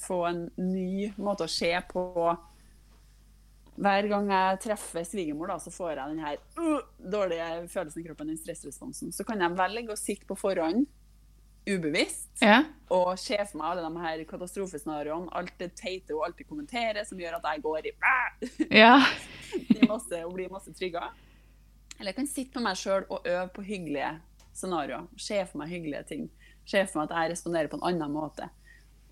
få 0.03 0.25
en 0.29 0.47
ny 0.59 1.13
måte 1.23 1.47
å 1.47 1.51
se 1.51 1.71
på 1.91 2.05
Hver 3.83 4.07
gang 4.11 4.29
jeg 4.31 4.59
treffer 4.63 5.07
svigermor, 5.07 5.51
da, 5.51 5.59
så 5.59 5.73
får 5.75 5.95
jeg 5.95 6.13
den 6.13 6.21
her 6.23 6.37
uh, 6.59 6.83
dårlige 7.13 7.47
følelsen 7.73 8.03
i 8.03 8.07
kroppen, 8.07 8.31
den 8.31 8.39
stressresponsen. 8.39 9.15
Så 9.15 9.27
kan 9.27 9.43
jeg 9.43 9.57
velge 9.59 9.95
å 9.95 9.99
sitte 9.99 10.29
på 10.29 10.39
forhånd 10.39 10.87
ubevisst 11.67 12.43
ja. 12.43 12.65
og 12.91 13.15
se 13.23 13.37
for 13.47 13.61
meg 13.61 13.69
alle 13.69 13.85
de 13.87 14.03
her 14.03 14.23
katastrofescenarioene, 14.27 15.31
alt 15.39 15.53
det 15.61 15.69
teite 15.79 16.15
hun 16.15 16.25
alltid 16.27 16.49
kommenterer, 16.49 17.05
som 17.07 17.21
gjør 17.21 17.39
at 17.39 17.47
jeg 17.51 17.63
går 17.67 17.87
i 17.87 17.93
Ja. 18.83 18.97
masse, 19.87 20.23
og 20.25 20.35
blir 20.35 20.51
masse 20.53 20.75
trygga. 20.75 21.11
Eller 21.99 22.11
jeg 22.11 22.19
kan 22.19 22.31
sitte 22.31 22.59
med 22.59 22.71
meg 22.71 22.81
sjøl 22.81 23.07
og 23.07 23.29
øve 23.29 23.47
på 23.55 23.67
hyggelige 23.67 24.17
scenarioer. 24.57 25.07
Se 25.21 25.39
for 25.47 25.63
meg 25.63 25.71
hyggelige 25.71 26.03
ting. 26.09 26.27
Se 26.67 26.83
for 26.87 27.03
meg 27.03 27.11
at 27.11 27.17
jeg 27.21 27.35
responderer 27.37 27.71
på 27.71 27.79
en 27.79 27.87
annen 27.93 28.15
måte. 28.15 28.49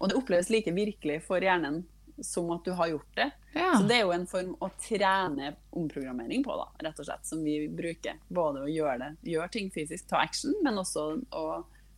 Og 0.00 0.10
det 0.10 0.16
oppleves 0.18 0.50
like 0.50 0.72
virkelig 0.74 1.20
for 1.26 1.44
hjernen 1.44 1.84
som 2.24 2.50
at 2.54 2.64
du 2.64 2.72
har 2.78 2.88
gjort 2.92 3.10
det. 3.16 3.30
Ja. 3.54 3.72
Så 3.78 3.86
det 3.88 3.96
er 3.96 4.04
jo 4.06 4.12
en 4.14 4.26
form 4.30 4.52
å 4.62 4.68
trene 4.82 5.54
omprogrammering 5.76 6.44
på, 6.46 6.54
da, 6.60 6.68
rett 6.86 6.98
og 7.02 7.06
slett, 7.08 7.26
som 7.26 7.42
vi 7.44 7.56
bruker. 7.68 8.18
Både 8.28 8.62
å 8.66 8.70
gjøre 8.70 8.98
det, 9.02 9.10
gjøre 9.32 9.50
ting 9.56 9.70
fysisk, 9.74 10.06
ta 10.10 10.22
action, 10.22 10.54
men 10.62 10.78
også 10.78 11.06
å 11.34 11.44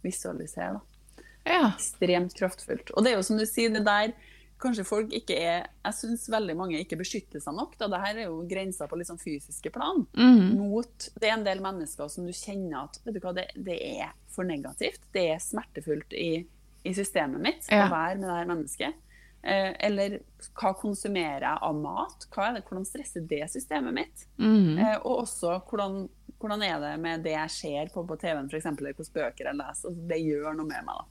visualisere. 0.02 0.78
da. 0.78 1.24
ja. 1.44 1.64
Ekstremt 1.74 2.34
kraftfullt. 2.38 2.90
Og 2.96 3.04
det 3.04 3.12
er 3.12 3.18
jo 3.20 3.26
som 3.26 3.38
du 3.40 3.46
sier, 3.46 3.70
det 3.74 3.84
der 3.86 4.14
kanskje 4.62 4.84
folk 4.86 5.10
ikke 5.10 5.34
er 5.42 5.64
Jeg 5.82 5.94
syns 5.98 6.28
veldig 6.30 6.54
mange 6.54 6.78
ikke 6.78 6.94
beskytter 7.00 7.42
seg 7.42 7.56
nok. 7.58 7.72
da. 7.80 7.88
Dette 7.90 8.10
er 8.12 8.24
jo 8.28 8.44
grensa 8.46 8.86
på 8.86 8.94
litt 9.00 9.08
sånn 9.10 9.18
fysiske 9.18 9.72
plan. 9.74 10.04
Mm. 10.14 10.52
Mot 10.60 11.08
Det 11.18 11.28
er 11.28 11.34
en 11.34 11.42
del 11.46 11.58
mennesker 11.64 12.08
som 12.12 12.26
du 12.28 12.32
kjenner 12.32 12.84
at 12.84 13.00
vet 13.04 13.16
du 13.16 13.20
hva, 13.24 13.32
det, 13.34 13.48
det 13.56 13.78
er 13.98 14.12
for 14.30 14.46
negativt. 14.46 15.00
Det 15.12 15.24
er 15.34 15.42
smertefullt 15.42 16.14
i, 16.14 16.46
i 16.86 16.92
systemet 16.94 17.42
mitt 17.42 17.66
Ja. 17.74 17.88
å 17.88 17.90
være 17.90 18.20
med 18.20 18.28
det 18.30 18.36
her 18.38 18.52
mennesket. 18.54 19.00
Eh, 19.42 19.72
eller 19.88 20.20
hva 20.54 20.70
konsumerer 20.78 21.42
jeg 21.48 21.58
av 21.66 21.78
mat? 21.78 22.26
Det, 22.30 22.62
hvordan 22.68 22.84
stresser 22.86 23.24
det 23.26 23.42
systemet 23.50 23.96
mitt? 23.96 24.26
Mm. 24.38 24.78
Og 25.02 25.24
også 25.24 25.56
hvordan, 25.66 26.04
hvordan 26.42 26.62
er 26.66 26.76
det 26.82 26.92
med 27.02 27.24
det 27.26 27.34
jeg 27.34 27.50
ser 27.56 27.90
på 27.94 28.04
på 28.06 28.18
TV-en, 28.22 28.50
f.eks., 28.50 28.66
eller 28.70 28.92
hvilke 28.92 29.16
bøker 29.18 29.50
jeg 29.50 29.58
leser. 29.58 29.88
Altså, 29.88 29.94
det 30.12 30.20
gjør 30.22 30.52
noe 30.58 30.68
med 30.68 30.82
meg. 30.86 30.94
da. 31.00 31.04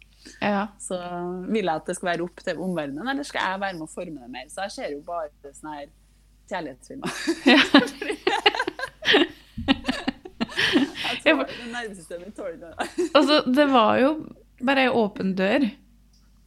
ja. 0.48 0.64
Så 0.80 1.00
vil 1.50 1.66
jeg 1.66 1.76
at 1.76 1.88
det 1.92 1.98
skal 2.00 2.12
være 2.14 2.28
opp 2.28 2.46
til 2.46 2.64
omverdenen, 2.64 3.08
eller 3.14 3.28
skal 3.28 3.42
jeg 3.50 3.64
være 3.66 3.78
med 3.80 3.88
å 3.88 3.96
forme 3.96 4.20
det 4.22 4.32
mer? 4.38 4.48
Så 4.54 4.68
jeg 4.68 4.78
ser 4.78 4.90
jo 4.96 5.02
bare 5.08 5.54
sånne 5.58 5.76
her 5.82 5.90
kjærlighetsfilmer. 6.52 7.12
jeg 11.26 11.36
tror 11.36 11.44
nervesystemet 11.72 12.32
tåler 12.36 12.60
det. 12.64 12.74
Altså, 13.12 13.44
det 13.48 13.68
var 13.72 13.94
jo 14.00 14.10
bare 14.62 14.88
ei 14.88 14.92
åpen 15.04 15.36
dør. 15.38 15.68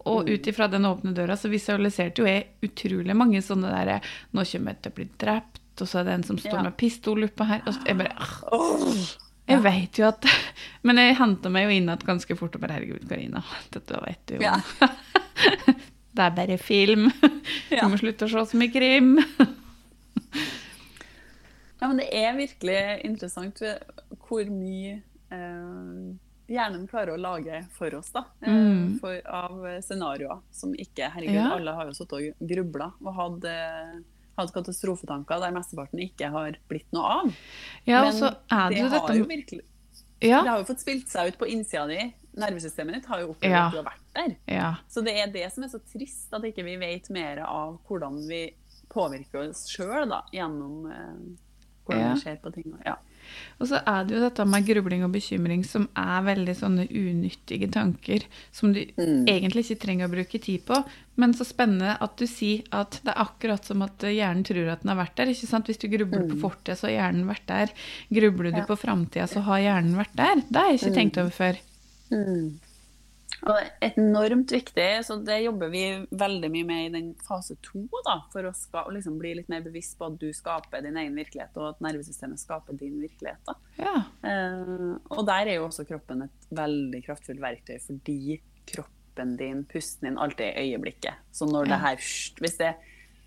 Og 0.05 0.29
ut 0.29 0.47
ifra 0.51 0.67
den 0.69 0.85
åpne 0.85 1.15
døra 1.17 1.37
så 1.41 1.49
visualiserte 1.49 2.21
jo 2.21 2.27
jeg 2.29 2.47
utrolig 2.67 3.15
mange 3.17 3.41
sånne 3.43 3.71
der 3.73 4.01
Nå 4.37 4.45
kommer 4.51 4.75
jeg 4.75 4.83
til 4.85 4.93
å 4.93 4.97
bli 4.99 5.07
drept, 5.19 5.61
og 5.81 5.89
så 5.89 6.01
er 6.01 6.05
det 6.11 6.13
en 6.19 6.25
som 6.29 6.39
står 6.39 6.59
Ja. 6.59 6.63
med 6.69 6.77
pistol 6.77 7.25
oppå 7.25 7.47
her. 7.49 7.63
Og 7.67 7.73
så 7.75 7.81
jeg 7.89 7.97
bare 7.97 8.13
ah, 8.53 9.15
Jeg 9.49 9.63
vet 9.65 9.99
jo 9.99 10.07
at 10.09 10.29
Men 10.87 11.01
jeg 11.01 11.17
henta 11.19 11.49
meg 11.51 11.65
jo 11.67 11.71
inn 11.79 11.89
igjen 11.89 12.05
ganske 12.07 12.37
fort 12.37 12.55
og 12.57 12.61
bare 12.67 12.77
Herregud, 12.79 13.09
Karina, 13.09 13.43
dette 13.73 14.03
vet 14.05 14.21
du 14.29 14.35
jo. 14.37 14.43
Ja. 14.45 14.61
Det 16.15 16.23
er 16.23 16.31
bare 16.37 16.59
film. 16.63 17.09
Du 17.71 17.75
Ja. 17.81 17.89
må 17.91 17.97
slutte 17.99 18.29
å 18.29 18.31
se 18.31 18.45
så 18.53 18.57
mye 18.61 18.71
krim. 18.71 19.17
Ja, 21.81 21.89
men 21.89 21.99
det 22.01 22.07
er 22.17 22.37
virkelig 22.39 22.77
interessant 23.05 23.59
hvor 24.29 24.45
mye 24.53 25.01
eh, 25.35 26.15
hjernen 26.49 26.87
klarer 26.89 27.15
å 27.15 27.21
lage 27.21 27.63
for 27.73 27.95
oss, 27.95 28.11
da. 28.11 28.25
Eh, 28.43 28.51
Mm. 28.53 28.99
for, 29.01 29.21
av 29.27 29.83
scenarioer 29.83 30.41
som 30.53 30.73
ikke 30.75 31.11
Herregud, 31.11 31.35
Ja. 31.35 31.53
alle 31.55 31.73
har 31.75 31.87
jo 31.87 31.93
sittet 31.93 32.13
og 32.41 32.49
grubla 32.49 32.93
og 33.05 33.15
hatt, 33.15 33.45
eh, 33.45 34.01
hatt 34.39 34.53
katastrofetanker 34.53 35.41
der 35.41 35.53
mesteparten 35.53 36.01
ikke 36.01 36.31
har 36.31 36.57
blitt 36.69 36.91
noe 36.93 37.05
av. 37.05 37.35
Ja, 37.87 38.03
Men 38.03 38.13
så 38.13 38.31
det 38.71 38.79
jo 38.79 38.89
har 38.89 39.01
dette 39.01 39.17
jo 39.19 39.25
virkelig 39.25 39.63
Ja. 40.21 40.43
Det 40.43 40.49
har 40.51 40.59
jo 40.59 40.65
fått 40.65 40.81
spilt 40.81 41.09
seg 41.09 41.29
ut 41.29 41.39
på 41.39 41.47
innsida 41.51 41.87
di. 41.87 42.15
Nervesystemet 42.37 42.95
ditt 42.95 43.07
har 43.07 43.21
jo 43.21 43.35
opplevd 43.35 43.51
Ja. 43.51 43.67
at 43.67 43.73
du 43.73 43.77
har 43.83 43.85
vært 43.85 44.15
der. 44.15 44.37
ja. 44.49 44.75
Så 44.89 45.05
det 45.05 45.17
er 45.17 45.27
det 45.31 45.53
som 45.53 45.65
er 45.65 45.69
så 45.69 45.81
trist, 45.93 46.33
at 46.33 46.43
ikke 46.43 46.65
vi 46.65 46.77
vet 46.77 47.11
mer 47.11 47.39
av 47.41 47.79
hvordan 47.87 48.27
vi 48.29 48.55
påvirker 48.89 49.49
oss 49.51 49.67
sjøl 49.69 50.09
gjennom 50.33 50.87
eh, 50.91 51.37
hvordan 51.87 52.15
vi 52.15 52.21
ser 52.21 52.37
på 52.37 52.53
ting. 52.55 52.73
Ja. 52.87 52.97
Og 53.61 53.69
så 53.71 53.81
er 53.87 54.05
det 54.05 54.17
jo 54.17 54.21
dette 54.25 54.45
med 54.47 54.67
grubling 54.67 55.05
og 55.05 55.13
bekymring 55.15 55.65
som 55.65 55.89
er 55.97 56.23
veldig 56.27 56.55
sånne 56.59 56.87
unyttige 56.91 57.71
tanker 57.73 58.27
som 58.53 58.73
du 58.73 58.81
Mm. 58.99 59.27
egentlig 59.29 59.65
ikke 59.71 59.81
trenger 59.87 60.09
å 60.09 60.13
bruke 60.15 60.41
tid 60.41 60.65
på. 60.67 60.85
Men 61.17 61.33
så 61.35 61.45
spennende 61.47 61.97
at 62.01 62.17
du 62.17 62.27
sier 62.27 62.63
at 62.73 63.01
det 63.05 63.13
er 63.15 63.23
akkurat 63.25 63.65
som 63.65 63.83
at 63.83 63.99
hjernen 63.99 64.45
tror 64.45 64.69
at 64.73 64.83
den 64.83 64.89
har 64.97 65.05
vært 65.07 65.15
der. 65.17 65.27
ikke 65.27 65.47
sant? 65.47 65.67
Hvis 65.67 65.79
du 65.79 65.89
grubler 65.89 66.29
på 66.29 66.41
fortida, 66.41 66.75
så 66.77 66.89
har 66.91 67.13
hjernen 67.13 67.27
vært 67.27 67.47
der. 67.47 67.71
Grubler 68.13 68.51
du 68.51 68.57
Mm. 68.57 68.59
Ja. 68.59 68.67
på 68.67 68.77
framtida, 68.79 69.27
så 69.29 69.41
har 69.43 69.59
hjernen 69.61 69.95
vært 69.97 70.15
der. 70.17 70.35
Det 70.51 70.57
har 70.57 70.71
jeg 70.73 70.81
ikke 70.81 70.95
tenkt 70.95 71.19
over 71.19 71.31
før. 71.31 71.59
Mm. 72.11 72.59
Og 73.45 73.85
enormt 73.85 74.53
viktig, 74.55 74.87
så 75.05 75.17
det 75.21 75.39
jobber 75.45 75.69
vi 75.73 75.83
veldig 76.11 76.51
mye 76.53 76.67
med 76.69 76.87
i 76.87 76.93
den 76.95 77.11
fase 77.27 77.57
to. 77.65 77.85
For 78.33 78.49
å 78.49 78.53
ska, 78.57 78.85
liksom 78.95 79.19
bli 79.21 79.35
litt 79.41 79.51
mer 79.53 79.65
bevisst 79.65 79.99
på 79.99 80.09
at 80.09 80.17
du 80.21 80.31
skaper 80.37 80.85
din 80.85 80.97
egen 81.01 81.19
virkelighet, 81.19 81.53
og 81.61 81.75
at 81.75 81.83
nervesystemet 81.85 82.41
skaper 82.41 82.79
din 82.81 82.97
virkelighet. 83.03 83.53
Ja. 83.81 83.97
Uh, 84.25 84.97
og 85.13 85.27
der 85.29 85.51
er 85.51 85.59
jo 85.59 85.69
også 85.69 85.87
kroppen 85.89 86.25
et 86.27 86.49
veldig 86.57 87.03
kraftfullt 87.05 87.43
verktøy, 87.45 87.77
fordi 87.85 88.39
kroppen 88.71 89.37
din, 89.41 89.63
pusten 89.69 90.09
din, 90.09 90.19
alltid 90.21 90.49
er 90.49 90.63
i 90.63 90.73
øyeblikket. 90.73 91.29
Så 91.35 91.49
når 91.51 91.69
det 91.73 91.83
her, 91.85 92.09
hvis 92.41 92.59
det 92.63 92.73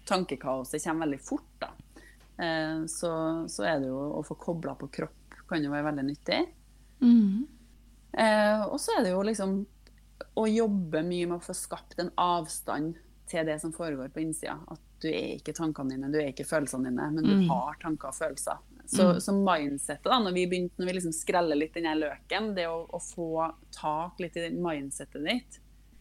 tankekaoset 0.10 0.82
kommer 0.88 1.06
veldig 1.06 1.22
fort, 1.22 1.54
da, 1.62 1.72
uh, 2.42 2.84
så, 2.90 3.14
så 3.54 3.70
er 3.70 3.84
det 3.84 3.94
jo 3.94 4.02
å 4.18 4.26
få 4.26 4.40
kobla 4.42 4.74
på 4.80 4.90
kropp 5.00 5.18
kan 5.48 5.64
jo 5.64 5.72
være 5.72 5.88
veldig 5.90 6.06
nyttig. 6.10 6.44
Mm. 7.04 7.48
Uh, 8.18 8.64
og 8.72 8.80
så 8.82 8.98
er 8.98 9.06
det 9.06 9.14
jo 9.14 9.24
liksom 9.26 9.58
å 10.38 10.48
jobbe 10.48 11.04
mye 11.06 11.28
med 11.28 11.38
å 11.40 11.44
få 11.44 11.56
skapt 11.58 12.00
en 12.02 12.12
avstand 12.22 12.98
til 13.28 13.46
det 13.48 13.60
som 13.62 13.74
foregår 13.76 14.10
på 14.14 14.24
innsida. 14.24 14.58
At 14.72 14.82
du 15.02 15.10
er 15.12 15.36
ikke 15.36 15.56
tankene 15.58 15.94
dine, 15.94 16.10
du 16.14 16.18
er 16.22 16.32
ikke 16.32 16.48
følelsene 16.48 16.90
dine, 16.90 17.12
men 17.12 17.24
du 17.24 17.36
Mm. 17.36 17.50
har 17.50 17.78
tanker 17.82 18.10
og 18.10 18.16
følelser. 18.16 18.58
så, 18.88 19.04
mm. 19.04 19.20
så 19.20 19.34
mindsettet, 19.36 20.06
da, 20.06 20.18
når 20.20 20.32
vi 20.32 20.48
begynte, 20.48 20.80
når 20.80 20.88
vi 20.88 20.94
liksom 20.94 21.12
skreller 21.12 21.60
litt 21.60 21.74
den 21.74 22.00
løken, 22.00 22.54
det 22.56 22.70
å, 22.72 22.86
å, 22.88 23.00
få 23.04 23.52
tak 23.76 24.20
litt 24.24 24.38
i 24.38 24.48
mindsettet 24.50 25.26
ditt 25.26 25.58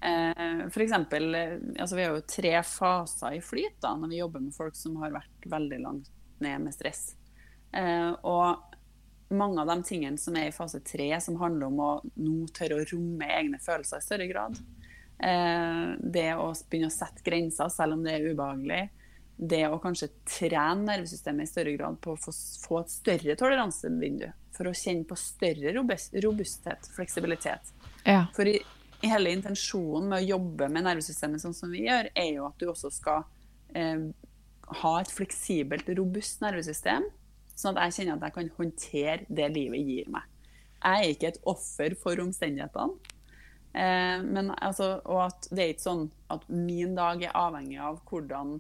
eh, 0.07 0.69
for 0.71 0.85
eksempel, 0.85 1.35
eh, 1.35 1.57
altså 1.81 1.97
Vi 1.97 2.05
har 2.05 2.15
jo 2.15 2.23
tre 2.31 2.63
faser 2.63 3.35
i 3.35 3.41
flyt 3.43 3.81
da, 3.83 3.97
når 3.97 4.13
vi 4.13 4.21
jobber 4.21 4.45
med 4.45 4.55
folk 4.55 4.79
som 4.79 4.95
har 5.03 5.17
vært 5.17 5.49
veldig 5.51 5.81
langt 5.83 6.13
ned 6.39 6.63
med 6.63 6.77
stress. 6.77 7.17
Eh, 7.75 8.13
og 8.23 8.66
mange 9.35 9.61
av 9.63 9.71
de 9.71 9.83
tingene 9.87 10.21
som 10.21 10.37
er 10.39 10.51
i 10.51 10.55
fase 10.55 10.81
tre, 10.87 11.09
som 11.21 11.39
handler 11.41 11.67
om 11.67 11.81
å 11.83 11.91
nå 12.23 12.47
tørre 12.55 12.81
å 12.81 12.87
romme 12.93 13.31
egne 13.39 13.59
følelser 13.63 14.03
i 14.03 14.07
større 14.07 14.29
grad. 14.31 14.61
Eh, 15.19 15.97
det 16.01 16.29
å 16.37 16.53
begynne 16.71 16.93
å 16.93 16.95
sette 16.95 17.25
grenser 17.27 17.73
selv 17.73 17.97
om 17.97 18.05
det 18.05 18.15
er 18.15 18.31
ubehagelig 18.31 18.85
det 19.37 19.67
å 19.69 19.79
kanskje 19.81 20.09
trene 20.25 20.87
nervesystemet 20.87 21.45
i 21.45 21.51
større 21.51 21.75
grad 21.77 21.99
på 22.01 22.15
å 22.15 22.21
få, 22.21 22.33
få 22.63 22.81
et 22.81 22.93
større 22.93 23.37
toleransevindu. 23.39 24.31
For 24.57 24.71
å 24.71 24.77
kjenne 24.77 25.05
på 25.09 25.19
større 25.21 25.75
robusthet, 26.25 26.89
fleksibilitet. 26.97 27.75
Ja. 28.07 28.25
For 28.37 28.49
i, 28.49 28.57
i, 29.03 29.11
hele 29.11 29.35
intensjonen 29.37 30.09
med 30.09 30.23
å 30.23 30.31
jobbe 30.37 30.71
med 30.73 30.87
nervesystemet 30.89 31.45
sånn 31.45 31.57
som 31.57 31.75
vi 31.75 31.85
gjør, 31.85 32.09
er 32.17 32.31
jo 32.39 32.47
at 32.49 32.57
du 32.63 32.71
også 32.73 32.91
skal 32.95 33.27
eh, 33.77 34.09
ha 34.81 34.95
et 35.03 35.13
fleksibelt, 35.13 35.93
robust 36.01 36.41
nervesystem. 36.45 37.05
Sånn 37.57 37.77
at 37.77 37.89
jeg 37.89 37.99
kjenner 37.99 38.19
at 38.19 38.29
jeg 38.29 38.37
kan 38.37 38.55
håndtere 38.59 39.19
det 39.41 39.51
livet 39.55 39.89
gir 39.89 40.09
meg. 40.13 40.33
Jeg 40.77 41.03
er 41.03 41.13
ikke 41.15 41.31
et 41.33 41.43
offer 41.49 41.97
for 41.99 42.21
omstendighetene. 42.23 43.15
Eh, 43.77 44.23
men 44.25 44.53
altså, 44.55 44.99
og 45.05 45.27
at 45.27 45.49
det 45.51 45.63
er 45.65 45.75
ikke 45.75 45.89
sånn 45.89 46.07
at 46.33 46.45
min 46.53 46.95
dag 46.97 47.25
er 47.25 47.37
avhengig 47.37 47.81
av 47.83 48.03
hvordan 48.09 48.59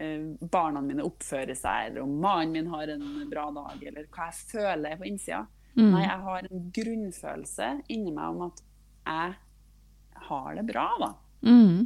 Eh, 0.00 0.20
barna 0.40 0.80
mine 0.80 1.04
oppfører 1.04 1.52
seg, 1.58 1.90
eller 1.90 2.06
om 2.06 2.12
mannen 2.22 2.54
min 2.54 2.68
har 2.72 2.88
en 2.88 3.02
bra 3.28 3.50
dag, 3.52 3.82
eller 3.84 4.06
hva 4.08 4.30
jeg 4.30 4.46
føler 4.48 4.96
på 4.96 5.04
innsida. 5.10 5.42
Mm. 5.74 5.90
Nei, 5.92 6.04
jeg 6.06 6.22
har 6.24 6.46
en 6.46 6.62
grunnfølelse 6.78 7.66
inni 7.92 8.14
meg 8.16 8.32
om 8.32 8.46
at 8.46 8.62
jeg 9.10 9.34
har 10.30 10.56
det 10.56 10.64
bra, 10.70 10.86
da. 11.02 11.10
Mm. 11.44 11.84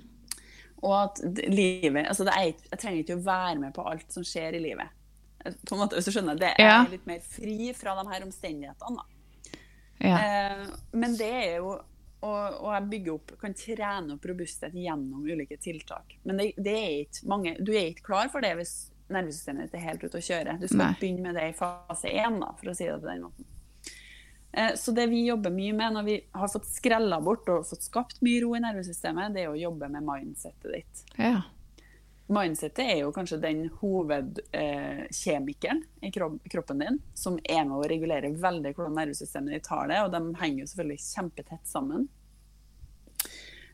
Og 0.85 0.95
at 1.01 1.21
livet 1.49 2.05
altså 2.05 2.27
er, 2.29 2.53
Jeg 2.53 2.79
trenger 2.79 3.03
ikke 3.03 3.19
å 3.19 3.27
være 3.27 3.59
med 3.65 3.75
på 3.75 3.85
alt 3.89 4.15
som 4.15 4.27
skjer 4.27 4.61
i 4.61 4.63
livet. 4.63 4.95
På 5.45 5.77
en 5.77 5.83
måte, 5.83 5.99
hvis 5.99 6.09
du 6.09 6.15
skjønner, 6.15 6.39
det 6.41 6.55
er 6.55 6.71
ja. 6.71 6.79
litt 6.89 7.05
mer 7.09 7.21
fri 7.25 7.73
fra 7.77 7.97
de 7.99 8.07
her 8.09 8.25
omstendighetene. 8.27 9.05
Ja. 10.05 10.17
Eh, 10.19 10.63
men 10.97 11.19
det 11.19 11.31
er 11.31 11.59
jo 11.63 11.75
og, 12.25 12.57
og 12.65 12.71
jeg 12.73 12.89
bygger 12.89 13.17
opp, 13.19 13.33
kan 13.41 13.55
trene 13.59 14.15
opp 14.17 14.27
robusthet 14.31 14.77
gjennom 14.79 15.27
ulike 15.29 15.59
tiltak. 15.61 16.17
Men 16.25 16.41
det, 16.41 16.53
det 16.57 16.75
er 16.79 16.93
ikke 17.03 17.29
mange, 17.29 17.57
du 17.61 17.75
er 17.75 17.91
ikke 17.91 18.07
klar 18.07 18.31
for 18.33 18.45
det 18.45 18.55
hvis 18.57 18.75
nervesystemet 19.13 19.69
ditt 19.69 19.77
er 19.77 19.85
helt 19.91 20.07
ute 20.07 20.21
å 20.21 20.25
kjøre. 20.25 20.55
Du 20.61 20.65
skal 20.69 20.81
Nei. 20.87 20.95
begynne 21.01 21.27
med 21.27 21.37
det 21.37 21.51
i 21.51 21.57
fase 21.59 22.09
én, 22.09 22.39
for 22.61 22.73
å 22.73 22.77
si 22.77 22.89
det 22.89 22.97
på 23.03 23.11
den 23.11 23.27
måten. 23.27 23.51
Eh, 24.55 24.73
så 24.81 24.95
det 24.97 25.09
vi 25.11 25.25
jobber 25.27 25.53
mye 25.53 25.75
med 25.77 25.97
når 25.99 26.07
vi 26.07 26.17
har 26.33 26.53
fått 26.53 26.71
skrella 26.71 27.21
bort 27.25 27.49
og 27.53 27.67
fått 27.69 27.85
skapt 27.85 28.23
mye 28.25 28.41
ro 28.45 28.55
i 28.57 28.63
nervesystemet, 28.65 29.35
det 29.35 29.45
er 29.45 29.53
å 29.53 29.59
jobbe 29.59 29.91
med 29.93 30.07
mindsettet 30.07 30.71
ditt. 30.79 31.05
Ja. 31.19 31.43
Mindsettet 32.27 32.89
er 32.89 32.99
jo 33.03 33.13
kanskje 33.13 33.37
den 33.43 33.67
hovedkjemikeren 33.83 35.83
eh, 36.01 36.09
i 36.09 36.11
kroppen 36.51 36.79
din 36.81 36.99
som 37.15 37.39
er 37.45 37.65
med 37.69 37.77
å 37.77 37.89
regulere 37.89 38.31
veldig 38.41 38.73
hvordan 38.73 38.95
nervesystemet 38.97 39.55
ditt 39.59 39.69
tar 39.69 39.89
det, 39.93 40.03
og 40.07 40.13
de 40.15 40.21
henger 40.41 40.61
jo 40.63 40.67
selvfølgelig 40.71 41.01
kjempetett 41.05 41.67
sammen. 41.69 42.09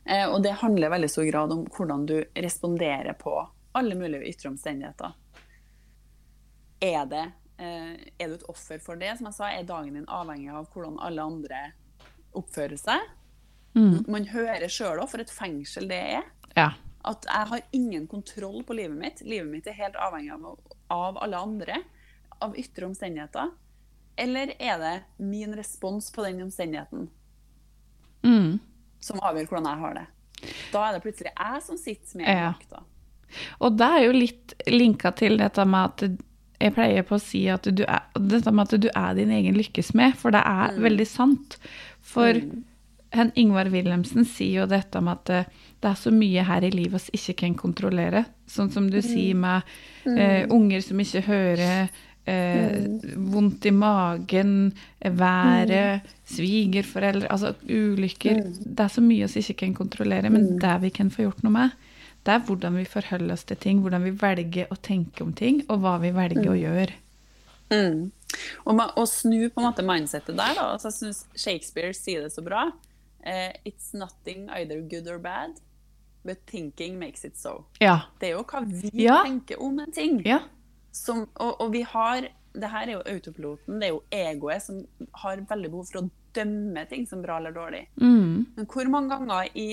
Eh, 0.05 0.27
og 0.27 0.43
det 0.43 0.61
handler 0.65 0.87
i 0.89 0.91
veldig 0.97 1.11
stor 1.15 1.27
grad 1.31 1.53
om 1.55 1.63
hvordan 1.71 2.07
du 2.11 2.17
responderer 2.35 3.15
på 3.21 3.49
alle 3.79 3.95
mulige 3.95 4.27
ytre 4.33 4.49
omstendigheter. 4.51 5.11
Er, 6.81 7.07
det, 7.07 7.33
eh, 7.63 7.95
er 8.19 8.29
du 8.29 8.35
et 8.35 8.51
offer 8.51 8.79
for 8.83 8.97
det? 8.99 9.19
Som 9.19 9.27
jeg 9.31 9.37
sa, 9.39 9.47
er 9.55 9.63
dagen 9.69 9.95
din 9.95 10.11
avhengig 10.11 10.51
av 10.51 10.67
hvordan 10.75 10.99
alle 11.07 11.23
andre 11.23 11.73
oppfører 12.35 12.79
seg? 12.83 12.99
Mm. 13.79 14.11
Man 14.11 14.27
hører 14.33 14.67
sjøl 14.67 14.99
òg 14.99 15.09
for 15.13 15.21
et 15.23 15.31
fengsel 15.31 15.87
det 15.91 16.03
er. 16.19 16.25
Ja. 16.57 16.73
At 17.07 17.25
jeg 17.29 17.49
har 17.53 17.63
ingen 17.77 18.07
kontroll 18.11 18.61
på 18.67 18.77
livet 18.77 18.99
mitt. 18.99 19.23
Livet 19.25 19.49
mitt 19.49 19.69
er 19.71 19.79
helt 19.79 19.97
avhengig 19.97 20.35
av, 20.37 20.59
av 20.93 21.21
alle 21.25 21.41
andre. 21.41 21.81
Av 22.45 22.57
ytre 22.59 22.91
omstendigheter. 22.91 23.53
Eller 24.21 24.53
er 24.59 24.79
det 24.83 24.97
min 25.17 25.55
respons 25.57 26.11
på 26.13 26.25
den 26.27 26.43
omstendigheten 26.45 27.09
mm. 28.23 28.59
som 29.01 29.21
avgjør 29.25 29.49
hvordan 29.49 29.69
jeg 29.71 29.83
har 29.85 29.95
det? 29.97 30.07
Da 30.73 30.87
er 30.87 30.97
det 30.97 31.05
plutselig 31.05 31.33
jeg 31.33 31.63
som 31.67 31.79
sitter 31.81 32.21
med 32.21 32.29
ja. 32.29 32.51
makta. 32.55 32.83
Og 33.63 33.77
det 33.79 33.87
er 33.87 34.05
jo 34.07 34.17
litt 34.17 34.55
linka 34.69 35.13
til 35.17 35.39
dette 35.41 35.65
med 35.69 35.93
at 35.93 36.27
jeg 36.61 36.75
pleier 36.77 37.07
på 37.09 37.17
å 37.17 37.23
si 37.23 37.45
at 37.53 37.65
du 37.65 37.85
er, 37.87 38.09
dette 38.19 38.53
med 38.53 38.69
at 38.69 38.83
du 38.83 38.89
er 38.91 39.17
din 39.17 39.33
egen 39.33 39.57
lykkesmed, 39.57 40.17
for 40.21 40.35
det 40.35 40.43
er 40.45 40.75
mm. 40.75 40.83
veldig 40.85 41.07
sant. 41.09 41.57
For 42.05 42.37
mm. 42.37 43.31
Ingvar 43.41 43.71
Wilhelmsen 43.73 44.27
sier 44.29 44.65
jo 44.65 44.71
dette 44.71 45.01
med 45.05 45.23
at 45.31 45.55
det 45.81 45.89
er 45.89 45.97
så 45.97 46.13
mye 46.13 46.45
her 46.45 46.65
i 46.67 46.73
livet 46.75 47.09
vi 47.09 47.17
ikke 47.17 47.39
kan 47.45 47.57
kontrollere. 47.57 48.27
Sånn 48.51 48.71
som 48.73 48.91
du 48.93 48.99
mm. 49.01 49.07
sier 49.07 49.37
med 49.39 49.69
mm. 50.05 50.17
eh, 50.17 50.43
unger 50.53 50.83
som 50.85 51.01
ikke 51.01 51.23
hører, 51.25 51.89
eh, 52.29 52.75
mm. 52.77 53.15
vondt 53.33 53.69
i 53.71 53.73
magen, 53.73 54.53
været, 55.01 56.05
mm. 56.05 56.19
svigerforeldre 56.35 57.31
Altså 57.33 57.55
ulykker. 57.65 58.43
Mm. 58.45 58.59
Det 58.67 58.85
er 58.85 58.93
så 58.93 59.05
mye 59.05 59.31
vi 59.33 59.45
ikke 59.45 59.63
kan 59.65 59.79
kontrollere, 59.79 60.33
men 60.33 60.59
det 60.61 60.77
vi 60.85 60.93
kan 61.01 61.13
få 61.13 61.25
gjort 61.29 61.41
noe 61.47 61.57
med, 61.57 61.79
det 62.29 62.35
er 62.35 62.45
hvordan 62.45 62.77
vi 62.77 62.85
forholder 62.85 63.33
oss 63.33 63.47
til 63.49 63.57
ting, 63.57 63.81
hvordan 63.81 64.05
vi 64.05 64.13
velger 64.21 64.69
å 64.69 64.77
tenke 64.77 65.25
om 65.25 65.33
ting, 65.33 65.63
og 65.73 65.81
hva 65.81 65.97
vi 66.03 66.13
velger 66.13 66.53
å 66.53 66.59
gjøre. 66.59 66.99
Mm. 67.71 68.11
Og 68.69 68.81
å 68.99 69.07
snu 69.09 69.49
på 69.49 69.63
en 69.63 69.69
måte 69.71 69.87
mindsettet 69.87 70.37
der, 70.37 70.53
da. 70.59 70.75
Altså, 70.75 70.91
jeg 70.91 70.99
syns 70.99 71.25
Shakespeare 71.33 71.97
sier 71.97 72.27
det 72.27 72.35
så 72.35 72.45
bra. 72.45 72.69
Uh, 73.25 73.53
it's 73.65 73.95
nothing 73.97 74.49
either 74.51 74.81
good 74.81 75.09
or 75.09 75.19
bad. 75.19 75.57
But 76.23 76.47
thinking 76.47 76.99
makes 76.99 77.25
it 77.25 77.39
so. 77.39 77.65
Ja. 77.81 78.01
Det 78.21 78.29
er 78.29 78.37
jo 78.37 78.45
hva 78.45 78.61
vi 78.69 78.91
ja. 79.07 79.23
tenker 79.25 79.63
om 79.63 79.79
en 79.81 79.93
ting. 79.93 80.21
Ja. 80.27 80.43
Som, 80.93 81.29
og, 81.35 81.61
og, 81.61 81.71
vi 81.73 81.83
har 81.87 82.29
det 82.53 82.69
her 82.73 82.89
er 82.89 82.97
jo 82.97 83.03
autopiloten, 83.07 83.79
det 83.79 83.87
er 83.87 83.93
jo 83.95 84.01
egoet 84.11 84.65
som 84.65 84.81
har 85.23 85.43
veldig 85.49 85.71
behov 85.71 85.87
for 85.87 86.01
å 86.01 86.09
dømme 86.35 86.83
ting 86.91 87.07
som 87.07 87.23
bra 87.23 87.39
eller 87.39 87.55
dårlig. 87.55 87.85
Mm. 88.01 88.47
Men 88.57 88.69
hvor 88.71 88.91
mange 88.91 89.15
ganger 89.15 89.51
i 89.55 89.69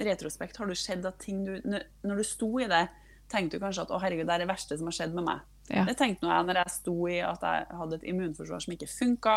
retrospekt 0.00 0.56
har 0.58 0.68
du 0.68 0.74
sett 0.74 1.04
at 1.06 1.20
ting 1.22 1.44
du 1.46 1.52
Når 1.62 2.16
du 2.16 2.24
sto 2.26 2.48
i 2.58 2.66
det, 2.70 2.86
tenkte 3.30 3.58
du 3.58 3.62
kanskje 3.64 3.84
at 3.84 3.92
å 3.94 4.00
herregud, 4.02 4.26
det 4.26 4.34
er 4.34 4.44
det 4.44 4.50
verste 4.50 4.78
som 4.78 4.88
har 4.90 4.96
skjedd 4.96 5.14
med 5.16 5.28
meg. 5.28 5.44
Ja. 5.70 5.84
Det 5.88 5.96
tenkte 5.96 6.28
jeg 6.28 6.48
når 6.48 6.60
jeg 6.60 6.74
sto 6.74 6.96
i 7.08 7.20
at 7.24 7.44
jeg 7.44 7.78
hadde 7.78 8.00
et 8.00 8.08
immunforsvar 8.10 8.64
som 8.64 8.74
ikke 8.74 8.90
funka. 8.90 9.36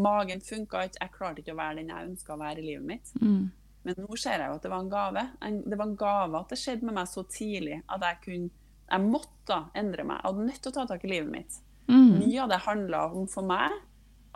Magen 0.00 0.42
funka 0.44 0.86
ikke. 0.86 1.00
Jeg 1.02 1.14
klarte 1.14 1.42
ikke 1.42 1.56
å 1.56 1.60
være 1.60 1.80
den 1.80 1.92
jeg 1.92 2.10
ønska 2.10 2.36
å 2.36 2.40
være 2.40 2.62
i 2.62 2.68
livet 2.70 2.86
mitt. 2.88 3.12
Mm. 3.20 3.50
Men 3.86 3.98
nå 4.02 4.18
ser 4.18 4.42
jeg 4.42 4.50
jo 4.50 4.58
at 4.58 4.64
det 4.64 4.72
var 4.72 4.82
en 4.82 4.92
gave. 4.92 5.26
det 5.62 5.78
var 5.78 5.86
en 5.86 5.98
gave 5.98 6.40
at 6.40 6.52
det 6.52 6.58
skjedde 6.58 6.88
med 6.88 6.96
meg 6.98 7.10
så 7.10 7.22
tidlig 7.30 7.82
at 7.86 8.02
jeg 8.02 8.22
kunne 8.24 8.64
Jeg 8.86 9.02
måtte 9.02 9.56
endre 9.74 10.04
meg. 10.06 10.20
Jeg 10.20 10.30
hadde 10.30 10.46
nødt 10.46 10.60
til 10.62 10.70
å 10.70 10.74
ta 10.76 10.82
tak 10.86 11.04
i 11.04 11.08
livet 11.10 11.30
mitt. 11.30 11.54
Mm. 11.90 12.18
Mye 12.20 12.42
av 12.44 12.50
det 12.52 12.58
handla 12.62 13.00
om 13.18 13.24
for 13.30 13.46
meg 13.46 13.72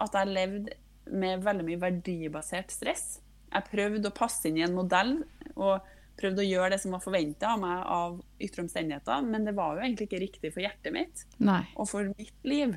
at 0.01 0.17
jeg 0.17 0.33
levde 0.33 0.75
med 1.11 1.45
veldig 1.45 1.67
mye 1.69 1.81
verdibasert 1.83 2.75
stress. 2.75 3.21
Jeg 3.51 3.67
prøvde 3.71 4.11
å 4.11 4.17
passe 4.17 4.49
inn 4.49 4.59
i 4.59 4.65
en 4.67 4.75
modell 4.75 5.21
og 5.55 5.87
prøvde 6.21 6.43
å 6.43 6.49
gjøre 6.49 6.75
det 6.75 6.81
som 6.83 6.95
var 6.95 7.03
forventa 7.05 7.55
av 7.55 7.63
meg 7.63 7.83
av 7.95 8.19
ytre 8.43 8.65
omstendigheter, 8.65 9.25
men 9.27 9.47
det 9.47 9.55
var 9.57 9.77
jo 9.77 9.85
egentlig 9.85 10.09
ikke 10.11 10.23
riktig 10.23 10.53
for 10.55 10.65
hjertet 10.65 10.95
mitt 10.95 11.25
Nei. 11.39 11.63
og 11.77 11.89
for 11.91 12.11
mitt 12.19 12.47
liv. 12.47 12.77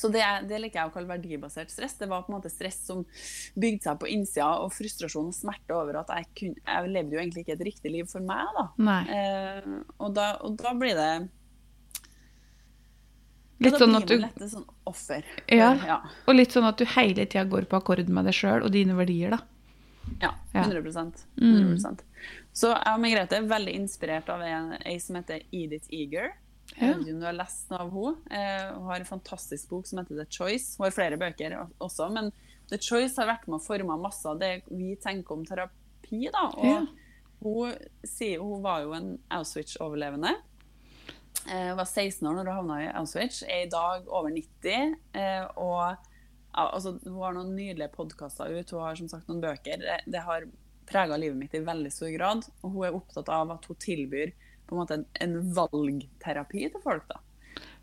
Så 0.00 0.08
det, 0.08 0.22
det, 0.48 0.56
liker 0.62 0.80
jeg 0.80 0.88
å 0.88 0.92
kalle 0.94 1.10
verdibasert 1.10 1.72
stress. 1.72 1.98
Det 2.00 2.08
var 2.08 2.22
på 2.24 2.32
en 2.32 2.38
måte 2.38 2.52
stress 2.52 2.78
som 2.86 3.02
bygde 3.60 3.84
seg 3.84 3.98
på 4.00 4.08
innsida, 4.08 4.48
og 4.64 4.72
frustrasjon 4.72 5.28
og 5.28 5.36
smerte 5.36 5.76
over 5.76 6.00
at 6.00 6.14
jeg, 6.14 6.28
kun, 6.40 6.54
jeg 6.56 6.94
levde 6.94 7.18
jo 7.18 7.20
egentlig 7.20 7.44
ikke 7.44 7.58
et 7.58 7.66
riktig 7.68 7.92
liv 7.92 8.08
for 8.08 8.24
meg. 8.24 8.48
Da. 8.56 8.96
Eh, 9.12 9.68
og, 9.98 10.08
da 10.16 10.32
og, 10.40 10.56
da, 10.60 10.74
blir 10.80 10.96
det 10.96 11.12
Litt 13.60 13.76
sånn 13.76 13.92
at 13.98 14.08
du 14.08 14.16
lett 14.16 14.44
sånn 14.48 14.64
offer. 14.88 15.26
Ja, 15.52 15.74
ja, 15.84 15.98
og 16.24 16.32
litt 16.38 16.54
sånn 16.56 16.64
at 16.64 16.80
du 16.80 16.86
hele 16.94 17.26
tida 17.26 17.44
går 17.44 17.68
på 17.68 17.76
akkord 17.76 18.08
med 18.08 18.24
deg 18.24 18.38
sjøl 18.38 18.64
og 18.64 18.72
dine 18.72 18.96
verdier, 18.96 19.36
da. 19.36 19.42
Ja, 20.22 20.30
100%, 20.54 21.26
100%. 21.36 21.36
Mm. 21.36 22.38
Så 22.56 22.72
jeg 22.72 22.94
og 22.94 23.02
Margrethe 23.04 23.36
er 23.36 23.50
veldig 23.52 23.74
inspirert 23.82 24.32
av 24.32 24.40
ei 24.48 24.96
som 25.04 25.20
heter 25.20 25.44
Edith 25.52 25.92
Eager. 25.92 26.32
Jeg 26.76 26.92
vet 26.94 27.02
ikke 27.02 27.14
om 27.16 27.22
du 27.22 27.26
har 27.26 27.36
lest 27.36 27.70
noe 27.72 27.82
av 27.82 27.90
henne. 27.94 28.38
Eh, 28.38 28.66
hun 28.76 28.88
har 28.90 29.02
en 29.02 29.08
fantastisk 29.08 29.72
bok 29.72 29.88
som 29.88 30.00
heter 30.00 30.20
The 30.20 30.26
Choice. 30.30 30.76
Hun 30.78 30.86
har 30.86 30.94
flere 30.94 31.18
bøker 31.20 31.56
også, 31.82 32.08
men 32.14 32.30
The 32.70 32.78
Choice 32.78 33.18
har 33.18 33.28
vært 33.30 33.48
med 33.48 33.58
å 33.58 33.64
forme 33.64 33.98
masse 34.00 34.28
av 34.30 34.38
det 34.40 34.52
vi 34.70 34.94
tenker 35.02 35.36
om 35.36 35.46
terapi. 35.46 36.28
Da. 36.30 36.44
Og 36.54 36.68
ja. 36.68 36.84
hun, 37.42 37.74
sier, 38.06 38.44
hun 38.44 38.62
var 38.64 38.84
jo 38.86 38.94
en 38.96 39.10
Auschwitz-overlevende. 39.40 40.36
Hun 41.40 41.78
var 41.78 41.88
16 41.88 42.26
år 42.28 42.36
når 42.36 42.46
hun 42.46 42.54
havna 42.54 42.78
i 42.84 42.88
Auschwitz, 43.00 43.42
er 43.48 43.64
i 43.64 43.70
dag 43.72 44.06
over 44.06 44.30
90. 44.34 44.96
Eh, 45.18 45.44
og 45.58 45.96
altså, 46.52 46.96
hun 47.06 47.20
har 47.22 47.36
noen 47.36 47.54
nydelige 47.56 47.90
podkaster 47.94 48.52
ut, 48.52 48.74
hun 48.74 48.84
har 48.84 48.98
som 49.00 49.10
sagt 49.10 49.30
noen 49.30 49.42
bøker. 49.42 49.82
Det, 49.82 50.02
det 50.10 50.22
har 50.26 50.46
prega 50.90 51.18
livet 51.18 51.38
mitt 51.38 51.54
i 51.54 51.64
veldig 51.64 51.92
stor 51.94 52.12
grad. 52.14 52.46
Og 52.62 52.74
hun 52.74 52.86
er 52.86 52.96
opptatt 52.96 53.30
av 53.32 53.52
at 53.54 53.66
hun 53.70 53.78
tilbyr 53.80 54.34
på 54.70 54.76
en 54.76 54.82
måte 54.82 55.00
en, 55.00 55.06
en 55.26 55.36
valgterapi 55.56 56.68
til 56.70 56.84
folk. 56.84 57.06
da. 57.10 57.20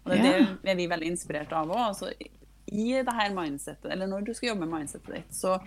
Og 0.08 0.14
det, 0.14 0.20
ja. 0.24 0.46
det 0.64 0.74
er 0.74 0.80
vi 0.80 0.90
veldig 0.90 1.10
inspirert 1.12 1.54
av 1.56 1.72
òg. 1.72 1.82
Altså, 1.90 2.12
I 2.68 2.88
det 3.04 3.18
her 3.20 3.34
mindsettet, 3.36 3.90
eller 3.92 4.10
når 4.10 4.28
du 4.28 4.34
skal 4.34 4.54
jobbe 4.54 4.66
med 4.66 4.74
mindsettet 4.80 5.20
ditt, 5.20 5.36
så 5.36 5.58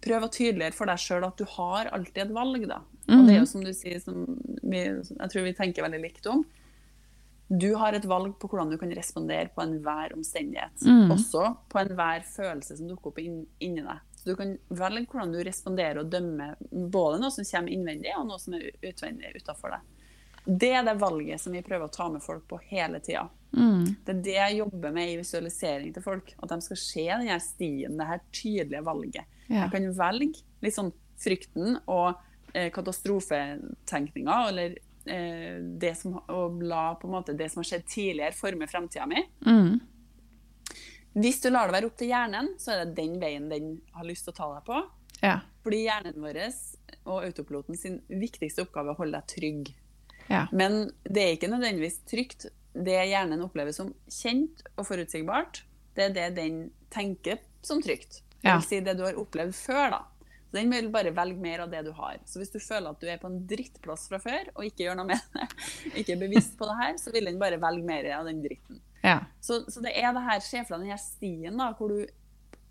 prøv 0.00 0.24
å 0.24 0.30
tydeliggjøre 0.32 0.76
for 0.76 0.88
deg 0.88 1.02
sjøl 1.02 1.26
at 1.28 1.40
du 1.40 1.44
har 1.58 1.90
alltid 1.92 2.22
et 2.24 2.32
valg, 2.32 2.64
da. 2.70 2.80
Og 3.10 3.26
det 3.26 3.34
er 3.34 3.40
jo 3.40 3.44
mhm. 3.44 3.52
som 3.52 3.66
du 3.66 3.74
sier, 3.76 4.00
som 4.00 4.24
vi, 4.62 4.80
jeg 4.80 5.32
tror 5.32 5.46
vi 5.46 5.56
tenker 5.58 5.84
veldig 5.84 6.00
likt 6.02 6.28
om. 6.30 6.44
Du 7.50 7.72
har 7.74 7.96
et 7.96 8.06
valg 8.06 8.36
på 8.38 8.46
hvordan 8.46 8.70
du 8.70 8.76
kan 8.78 8.92
respondere 8.94 9.50
på 9.50 9.64
enhver 9.64 10.12
omstendighet. 10.14 10.84
Mm. 10.86 11.10
Også 11.16 11.48
på 11.72 11.80
enhver 11.80 12.22
følelse 12.22 12.76
som 12.78 12.86
dukker 12.86 13.10
opp 13.10 13.18
inn, 13.18 13.40
inni 13.58 13.82
deg. 13.82 14.04
Så 14.20 14.28
du 14.28 14.36
kan 14.38 14.52
velge 14.68 15.08
hvordan 15.10 15.32
du 15.34 15.40
responderer 15.42 16.02
og 16.02 16.12
dømmer 16.12 16.54
både 16.70 17.18
noe 17.18 17.34
som 17.34 17.46
kommer 17.48 17.74
innvendig, 17.74 18.12
og 18.20 18.28
noe 18.28 18.38
som 18.38 18.54
er 18.54 18.68
utvendig 18.86 19.32
utafor 19.40 19.74
deg. 19.74 19.99
Det 20.44 20.70
er 20.72 20.84
det 20.86 20.96
valget 21.00 21.40
som 21.42 21.52
vi 21.54 21.62
prøver 21.64 21.86
å 21.86 21.92
ta 21.92 22.08
med 22.12 22.22
folk 22.24 22.46
på 22.48 22.58
hele 22.70 23.00
tida. 23.04 23.26
Mm. 23.52 23.84
Det 24.06 24.12
er 24.14 24.22
det 24.24 24.36
jeg 24.36 24.58
jobber 24.60 24.94
med 24.94 25.12
i 25.12 25.18
visualisering 25.20 25.92
til 25.94 26.04
folk. 26.04 26.32
At 26.40 26.52
de 26.52 26.60
skal 26.64 26.80
se 26.80 27.06
denne 27.10 27.38
stien, 27.44 27.98
det 27.98 28.08
her 28.08 28.22
tydelige 28.30 28.82
valget. 28.86 29.38
Ja. 29.48 29.64
Jeg 29.64 29.72
kan 29.74 29.88
velge 29.98 30.44
litt 30.64 30.76
sånn 30.76 30.92
frykten 31.20 31.76
og 31.90 32.14
eh, 32.54 32.70
katastrofetenkninga, 32.72 34.38
eller 34.48 34.78
eh, 35.04 35.60
det 35.60 35.94
som, 35.98 36.16
å 36.16 36.46
la 36.62 36.94
på 37.00 37.10
en 37.10 37.16
måte 37.18 37.36
det 37.36 37.50
som 37.52 37.60
har 37.60 37.70
skjedd 37.72 37.88
tidligere, 37.90 38.36
forme 38.38 38.70
fremtida 38.70 39.08
mi. 39.10 39.24
Mm. 39.46 39.80
Hvis 41.20 41.40
du 41.42 41.50
lar 41.50 41.68
det 41.68 41.74
være 41.74 41.90
opp 41.90 41.98
til 41.98 42.12
hjernen, 42.12 42.52
så 42.62 42.72
er 42.72 42.84
det 42.84 42.98
den 43.00 43.18
veien 43.20 43.50
den 43.50 43.74
har 43.96 44.06
lyst 44.06 44.28
til 44.28 44.34
å 44.34 44.38
ta 44.38 44.50
deg 44.54 44.66
på. 44.68 44.82
Ja. 45.20 45.40
Fordi 45.64 45.82
hjernen 45.84 46.22
vår 46.22 46.38
og 47.08 47.24
autopiloten 47.24 47.76
sin 47.76 47.98
viktigste 48.08 48.64
oppgave 48.64 48.92
er 48.92 48.94
å 48.94 49.00
holde 49.00 49.18
deg 49.18 49.32
trygg. 49.34 49.72
Ja. 50.30 50.46
Men 50.54 50.92
det 51.04 51.22
er 51.22 51.36
ikke 51.36 51.50
nødvendigvis 51.50 52.00
trygt. 52.08 52.48
Det 52.72 52.96
hjernen 53.10 53.42
opplever 53.42 53.74
som 53.74 53.90
kjent 54.06 54.62
og 54.76 54.86
forutsigbart, 54.86 55.64
det 55.98 56.06
er 56.06 56.14
det 56.14 56.28
den 56.36 56.60
tenker 56.92 57.40
som 57.66 57.82
trygt. 57.82 58.22
Det 58.40 58.54
vil 58.54 58.64
si 58.64 58.78
det 58.84 58.94
du 58.96 59.04
har 59.04 59.18
opplevd 59.20 59.56
før, 59.56 59.96
da. 59.96 60.04
Så 60.50 60.56
Den 60.56 60.70
vil 60.72 60.88
bare 60.90 61.12
velge 61.14 61.38
mer 61.38 61.64
av 61.64 61.70
det 61.70 61.82
du 61.86 61.90
har. 61.94 62.16
Så 62.26 62.40
hvis 62.40 62.50
du 62.50 62.58
føler 62.58 62.90
at 62.90 63.02
du 63.02 63.06
er 63.10 63.20
på 63.22 63.28
en 63.30 63.42
drittplass 63.46 64.08
fra 64.10 64.18
før, 64.22 64.48
og 64.56 64.64
ikke 64.66 64.86
gjør 64.86 64.96
noe 64.98 65.10
med 65.12 65.26
det, 65.34 65.48
ikke 66.00 66.16
er 66.16 66.22
bevisst 66.24 66.56
på 66.58 66.66
det 66.70 66.78
her, 66.80 66.96
så 66.98 67.12
vil 67.14 67.28
den 67.30 67.38
bare 67.42 67.60
velge 67.62 67.86
mer 67.86 68.08
av 68.16 68.30
den 68.30 68.40
dritten. 68.42 68.80
Ja. 69.04 69.20
Så, 69.40 69.62
så, 69.70 69.82
det 69.84 69.92
er 69.96 70.14
det 70.16 70.24
her, 70.26 70.42
deg 70.42 70.72
den 70.72 70.90
her 70.90 71.02
stien 71.02 71.60
da, 71.60 71.70
hvor 71.78 71.94
du 71.94 72.02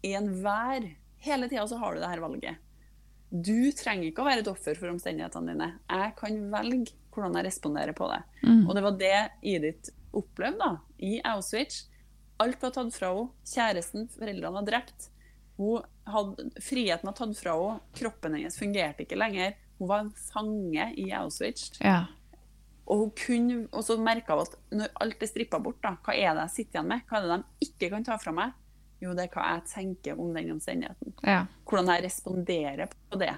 i 0.06 0.16
enhver 0.16 0.92
Hele 1.20 1.50
tida 1.52 1.66
så 1.68 1.76
har 1.76 1.92
du 1.92 2.00
det 2.00 2.08
her 2.08 2.22
valget. 2.24 2.60
Du 3.30 3.70
trenger 3.78 4.10
ikke 4.10 4.24
å 4.24 4.28
være 4.28 4.42
et 4.44 4.50
offer 4.50 4.78
for 4.80 4.90
omstendighetene 4.90 5.54
dine. 5.54 5.70
Jeg 5.86 6.16
kan 6.18 6.42
velge 6.54 6.96
hvordan 7.14 7.38
jeg 7.38 7.48
responderer 7.50 7.96
på 7.98 8.10
det. 8.10 8.20
Mm. 8.46 8.64
Og 8.66 8.76
det 8.76 8.84
var 8.86 8.98
det 8.98 9.16
Edith 9.54 9.94
opplevde 10.18 10.60
da, 10.64 10.72
i 11.06 11.20
Auschwitz. 11.30 11.84
Alt 12.42 12.62
var 12.64 12.74
tatt 12.74 12.96
fra 12.96 13.12
henne. 13.14 13.32
Kjæresten, 13.46 14.08
foreldrene 14.16 14.56
var 14.58 14.68
drept. 14.68 15.10
Hadde, 16.10 16.48
friheten 16.64 17.10
var 17.10 17.18
tatt 17.18 17.36
fra 17.38 17.58
henne. 17.58 17.82
Kroppen 18.00 18.38
hennes 18.38 18.58
fungerte 18.58 19.06
ikke 19.06 19.20
lenger. 19.20 19.58
Hun 19.80 19.92
var 19.92 20.06
en 20.06 20.16
fange 20.32 20.88
i 20.98 21.10
Auschwitz. 21.20 21.76
Ja. 21.84 22.08
Og, 22.90 23.04
hun 23.04 23.12
kunne, 23.14 23.60
og 23.70 23.86
så 23.86 24.00
merka 24.02 24.38
hun 24.38 24.48
at 24.48 24.58
når 24.74 24.96
alt 25.04 25.22
er 25.22 25.30
strippa 25.30 25.60
bort, 25.62 25.82
da, 25.84 25.94
hva 26.02 26.16
er 26.16 26.34
det 26.34 26.48
jeg 26.48 26.56
sitter 26.56 26.80
igjen 26.80 26.90
med? 26.96 27.06
Hva 27.06 27.20
er 27.20 27.28
det 27.28 27.36
de 27.36 27.70
ikke 27.70 27.92
kan 27.94 28.08
ta 28.08 28.18
fra 28.22 28.34
meg? 28.34 28.58
Jo, 29.00 29.14
det 29.16 29.28
er 29.28 29.34
hva 29.34 29.46
jeg 29.54 29.68
tenker 29.72 30.20
om 30.20 30.34
den 30.36 30.52
omstendigheten. 30.56 31.14
Ja. 31.24 31.46
Hvordan 31.70 31.94
jeg 31.94 32.06
responderer 32.10 32.92
på 32.92 33.20
det 33.22 33.36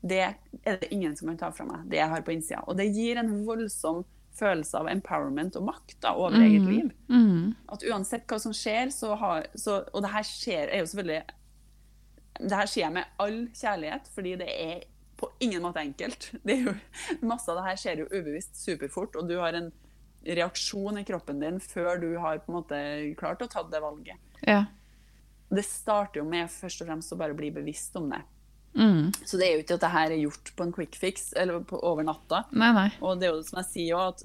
det 0.00 0.20
er 0.62 0.76
det 0.78 0.92
ingen 0.94 1.16
som 1.16 1.28
kan 1.28 1.38
ta 1.40 1.48
fra 1.50 1.66
meg, 1.66 1.88
det 1.90 1.98
jeg 1.98 2.10
har 2.12 2.22
på 2.22 2.34
innsida. 2.34 2.60
Og 2.70 2.76
det 2.78 2.86
gir 2.94 3.18
en 3.18 3.32
voldsom 3.46 4.04
følelse 4.38 4.78
av 4.78 4.90
empowerment 4.92 5.56
og 5.58 5.66
makt 5.66 5.96
da, 6.04 6.12
over 6.14 6.36
mm. 6.36 6.44
eget 6.46 6.68
liv. 6.68 6.92
Mm. 7.10 7.56
At 7.74 7.82
uansett 7.88 8.28
hva 8.30 8.38
som 8.42 8.54
skjer, 8.54 8.92
så 8.94 9.16
har 9.18 9.48
så, 9.58 9.80
Og 9.90 10.04
det 10.04 10.12
her 10.12 10.28
skjer 10.28 10.70
er 10.70 10.84
jo 10.84 10.86
selvfølgelig 10.92 12.46
Det 12.46 12.60
her 12.60 12.70
skjer 12.70 12.94
med 12.94 13.18
all 13.18 13.40
kjærlighet, 13.58 14.10
fordi 14.14 14.36
det 14.38 14.48
er 14.52 14.86
på 15.18 15.32
ingen 15.42 15.64
måte 15.64 15.82
enkelt. 15.82 16.30
Jo, 16.46 16.76
masse 17.26 17.50
av 17.50 17.58
det 17.58 17.66
her 17.66 17.82
skjer 17.82 18.04
jo 18.04 18.10
ubevisst 18.12 18.60
superfort, 18.62 19.18
og 19.18 19.26
du 19.26 19.34
har 19.42 19.58
en 19.58 19.72
reaksjon 20.28 20.98
i 21.00 21.06
kroppen 21.06 21.40
din 21.42 21.58
før 21.62 21.98
du 21.98 22.12
har 22.22 22.38
på 22.44 22.52
en 22.52 22.58
måte 22.60 22.78
klart 23.18 23.42
å 23.42 23.50
ta 23.50 23.64
det 23.66 23.82
valget. 23.82 24.22
Ja. 24.46 24.66
Det 25.48 25.64
starter 25.64 26.20
jo 26.20 26.26
med 26.28 26.50
først 26.52 26.82
og 26.82 26.90
fremst 26.90 27.14
å 27.14 27.18
bare 27.20 27.36
bli 27.36 27.50
bevisst 27.54 27.96
om 27.96 28.10
det. 28.12 28.20
Mm. 28.78 29.12
Så 29.24 29.38
det 29.40 29.46
er 29.46 29.56
jo 29.56 29.62
ikke 29.64 29.78
at 29.78 29.84
det 29.86 29.90
her 29.94 30.12
er 30.12 30.20
gjort 30.20 30.50
på 30.54 30.66
en 30.66 30.72
quick 30.76 30.98
fix 31.00 31.32
eller 31.32 31.64
på, 31.66 31.80
over 31.82 32.06
natta. 32.06 32.44
Nei, 32.52 32.68
nei. 32.76 32.88
Og 33.00 33.18
det 33.18 33.28
er 33.28 33.34
jo 33.34 33.46
som 33.46 33.60
jeg 33.62 33.70
sier 33.72 34.02
at 34.12 34.22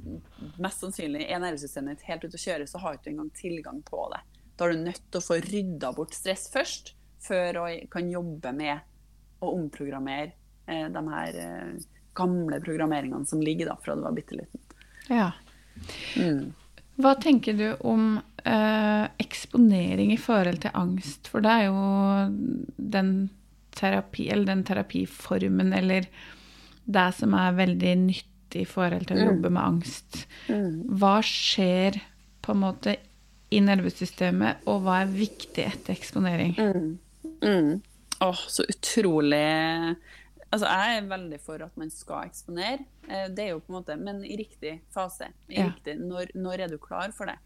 mest 0.61 0.83
sannsynlig 0.83 1.25
er 1.25 1.41
nervesystemet 1.41 1.97
ditt 1.97 2.09
helt 2.11 2.27
ute 2.27 2.37
å 2.37 2.43
kjøre, 2.43 2.67
så 2.69 2.81
har 2.83 2.93
du 2.93 3.01
ikke 3.01 3.13
engang 3.15 3.31
tilgang 3.39 3.81
på 3.87 4.05
det. 4.13 4.21
Da 4.59 4.67
er 4.67 4.75
du 4.75 4.83
nødt 4.85 5.05
til 5.07 5.21
å 5.21 5.25
få 5.25 5.39
rydda 5.41 5.93
bort 5.97 6.13
stress 6.17 6.49
først, 6.53 6.93
før 7.23 7.57
du 7.57 7.87
kan 7.93 8.11
jobbe 8.11 8.51
med 8.53 8.83
å 9.43 9.53
omprogrammere 9.55 10.33
eh, 10.67 10.85
de 10.91 11.03
her 11.09 11.39
eh, 11.39 11.85
gamle 12.15 12.59
programmeringene 12.63 13.25
som 13.25 13.41
ligger 13.41 13.71
da 13.71 13.77
fra 13.81 13.95
du 13.97 14.03
var 14.05 14.13
bitte 14.15 14.37
liten. 14.37 14.61
Ja. 15.09 15.31
Mm. 16.19 16.53
Hva 17.01 17.15
tenker 17.17 17.55
du 17.57 17.67
om 17.89 18.17
eh, 18.45 19.05
eksponering 19.21 20.13
i 20.13 20.19
forhold 20.21 20.61
til 20.65 20.75
angst? 20.77 21.29
For 21.31 21.43
det 21.43 21.53
er 21.53 21.65
jo 21.69 21.79
den 22.77 23.13
terapi, 23.73 24.27
eller 24.29 24.51
den 24.51 24.63
terapiformen 24.67 25.73
eller 25.73 26.05
det 26.83 27.07
som 27.17 27.33
er 27.37 27.57
veldig 27.57 27.95
nyttig 28.03 28.65
i 28.65 28.69
forhold 28.69 29.07
til 29.09 29.17
å 29.17 29.23
mm. 29.23 29.29
jobbe 29.31 29.53
med 29.55 29.63
angst. 29.63 30.19
Mm. 30.51 30.75
Hva 30.99 31.15
skjer 31.25 31.97
på 32.43 32.53
en 32.53 32.61
måte 32.61 32.97
i 33.53 33.61
nervesystemet, 33.63 34.65
og 34.69 34.83
hva 34.85 35.03
er 35.03 35.13
viktig 35.13 35.65
etter 35.65 35.95
eksponering? 35.95 36.55
Mm. 36.57 36.91
Mm. 37.43 37.71
Åh, 38.23 38.43
så 38.49 38.65
utrolig 38.69 39.43
Altså, 40.53 40.69
jeg 40.69 40.97
er 40.97 41.07
veldig 41.09 41.39
for 41.41 41.63
at 41.65 41.79
man 41.81 41.89
skal 41.89 42.29
eksponere. 42.29 42.83
Eh, 43.07 43.25
det 43.33 43.47
er 43.47 43.55
jo 43.55 43.63
på 43.63 43.73
en 43.73 43.79
måte, 43.79 43.97
Men 43.97 44.21
i 44.25 44.37
riktig 44.37 44.75
fase. 44.93 45.31
I 45.49 45.59
ja. 45.59 45.71
riktig, 45.71 45.97
når, 46.01 46.35
når 46.37 46.65
er 46.65 46.73
du 46.73 46.77
klar 46.81 47.15
for 47.15 47.31
det? 47.31 47.39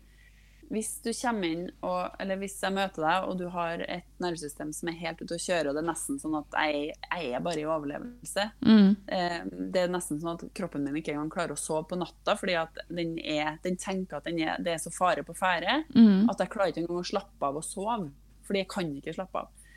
hvis 0.69 0.97
du 1.03 1.11
kommer 1.15 1.47
inn, 1.47 1.67
og, 1.85 2.15
eller 2.19 2.39
hvis 2.41 2.57
jeg 2.59 2.75
møter 2.75 3.03
deg, 3.03 3.27
og 3.27 3.37
du 3.39 3.45
har 3.53 3.81
et 3.85 4.07
nervesystem 4.23 4.73
som 4.75 4.89
er 4.91 4.97
helt 4.99 5.21
ute 5.21 5.37
å 5.37 5.39
kjøre, 5.39 5.69
og 5.69 5.77
det 5.77 5.83
er 5.83 5.87
nesten 5.87 6.19
sånn 6.19 6.35
at 6.41 6.57
jeg, 6.59 6.89
jeg 7.07 7.29
er 7.37 7.43
bare 7.45 7.61
i 7.61 7.67
overlevelse 7.67 8.47
mm. 8.59 8.89
eh, 9.15 9.37
Det 9.47 9.83
er 9.85 9.93
nesten 9.93 10.19
sånn 10.19 10.33
at 10.35 10.43
kroppen 10.57 10.83
min 10.83 10.99
ikke 10.99 11.13
engang 11.15 11.31
klarer 11.31 11.55
å 11.55 11.61
sove 11.61 11.85
på 11.91 11.99
natta, 11.99 12.35
fordi 12.39 12.57
at 12.59 12.81
den, 12.89 13.15
er, 13.19 13.61
den 13.63 13.79
tenker 13.79 14.19
at 14.19 14.27
den 14.27 14.41
er, 14.43 14.57
det 14.63 14.75
er 14.75 14.83
så 14.83 14.91
fare 14.93 15.23
på 15.27 15.35
ferde 15.37 15.83
mm. 15.95 16.27
at 16.33 16.43
jeg 16.43 16.51
klarer 16.51 16.73
ikke 16.73 16.83
engang 16.83 16.99
å 16.99 17.11
slappe 17.13 17.47
av 17.47 17.61
og 17.61 17.65
sove. 17.65 18.11
Fordi 18.47 18.63
jeg 18.63 18.71
kan 18.71 18.91
ikke 18.95 19.15
slappe 19.15 19.43
av. 19.43 19.71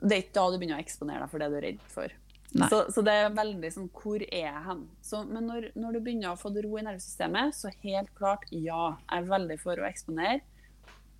Det 0.00 0.12
er 0.12 0.22
ikke 0.22 0.36
da 0.36 0.44
du 0.48 0.60
begynner 0.60 0.78
å 0.78 0.84
eksponere 0.84 1.24
deg 1.24 1.32
for 1.32 1.40
det 1.40 1.48
du 1.52 1.56
er 1.56 1.66
redd 1.70 1.90
for. 1.92 2.12
Så, 2.54 2.92
så, 2.92 3.02
det 3.04 3.12
er 3.12 3.32
veldig 3.34 3.70
sånn 3.74 3.88
Hvor 3.92 4.22
er 4.22 4.44
jeg 4.46 4.60
hen? 4.68 4.84
Så, 5.04 5.22
men 5.28 5.48
når, 5.50 5.70
når, 5.76 5.96
du 5.96 6.04
begynner 6.04 6.32
å 6.32 6.40
få 6.40 6.52
ro 6.54 6.78
i 6.78 6.84
nervesystemet, 6.86 7.56
så 7.56 7.72
helt 7.82 8.12
klart 8.16 8.46
ja, 8.50 8.94
jeg 9.02 9.18
er 9.18 9.28
veldig 9.28 9.58
for 9.60 9.82
å 9.82 9.88
eksponere. 9.88 10.40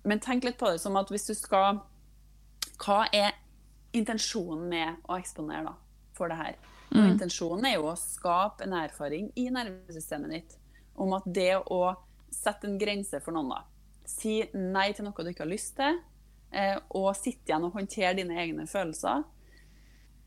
Men 0.07 0.23
tenk 0.23 0.47
litt 0.47 0.57
på 0.59 0.71
det 0.71 0.79
som 0.81 0.95
at 0.99 1.11
hvis 1.11 1.27
du 1.27 1.35
skal 1.37 1.81
Hva 2.79 3.03
er 3.11 3.35
intensjonen 3.97 4.67
med 4.71 5.07
å 5.09 5.17
eksponere 5.19 5.67
da, 5.67 5.75
for 6.17 6.31
det 6.31 6.39
her? 6.39 6.57
Mm. 6.93 7.03
Intensjonen 7.11 7.67
er 7.67 7.75
jo 7.75 7.89
å 7.91 7.97
skape 7.99 8.63
en 8.63 8.77
erfaring 8.79 9.31
i 9.35 9.49
nervesystemet 9.51 10.35
ditt 10.37 10.59
om 10.97 11.11
at 11.17 11.25
det 11.27 11.57
å 11.59 11.81
sette 12.33 12.69
en 12.69 12.77
grense 12.79 13.19
for 13.23 13.35
noen, 13.35 13.51
da 13.57 13.65
Si 14.07 14.39
nei 14.55 14.93
til 14.95 15.03
noe 15.03 15.23
du 15.25 15.33
ikke 15.33 15.43
har 15.43 15.51
lyst 15.51 15.73
til, 15.75 15.97
eh, 16.55 16.77
og 16.95 17.09
sitte 17.19 17.51
igjen 17.51 17.65
og 17.67 17.73
håndtere 17.75 18.13
dine 18.15 18.37
egne 18.39 18.63
følelser 18.71 19.25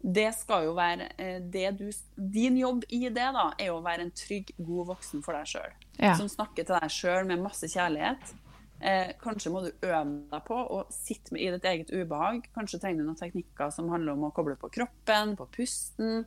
det 0.01 0.30
skal 0.32 0.64
jo 0.64 0.74
være 0.76 1.11
eh, 1.20 1.38
det 1.53 1.70
du 1.76 1.90
Din 2.16 2.57
jobb 2.57 2.86
i 2.88 3.03
det 3.12 3.26
da, 3.36 3.51
er 3.61 3.72
å 3.72 3.82
være 3.84 4.07
en 4.07 4.14
trygg, 4.16 4.55
god 4.57 4.94
voksen 4.94 5.24
for 5.24 5.36
deg 5.36 5.48
sjøl. 5.51 5.74
Ja. 5.98 6.14
Som 6.16 6.30
snakker 6.32 6.64
til 6.64 6.78
deg 6.78 6.94
sjøl 6.94 7.28
med 7.28 7.42
masse 7.44 7.68
kjærlighet. 7.68 8.32
Eh, 8.80 9.12
kanskje 9.20 9.53
må 9.53 9.61
du 9.66 9.68
øve 9.84 10.05
deg 10.30 10.44
på 10.46 10.57
å 10.57 10.80
sitte 10.94 11.34
med 11.36 11.44
i 11.44 11.51
ditt 11.53 11.68
eget 11.68 11.92
ubehag. 11.92 12.48
Kanskje 12.55 12.80
trenger 12.80 13.03
du 13.03 13.11
noen 13.11 13.20
teknikker 13.20 13.72
som 13.76 13.90
handler 13.92 14.16
om 14.16 14.30
å 14.30 14.32
koble 14.36 14.57
på 14.61 14.72
kroppen, 14.72 15.36
på 15.36 15.48
pusten. 15.53 16.24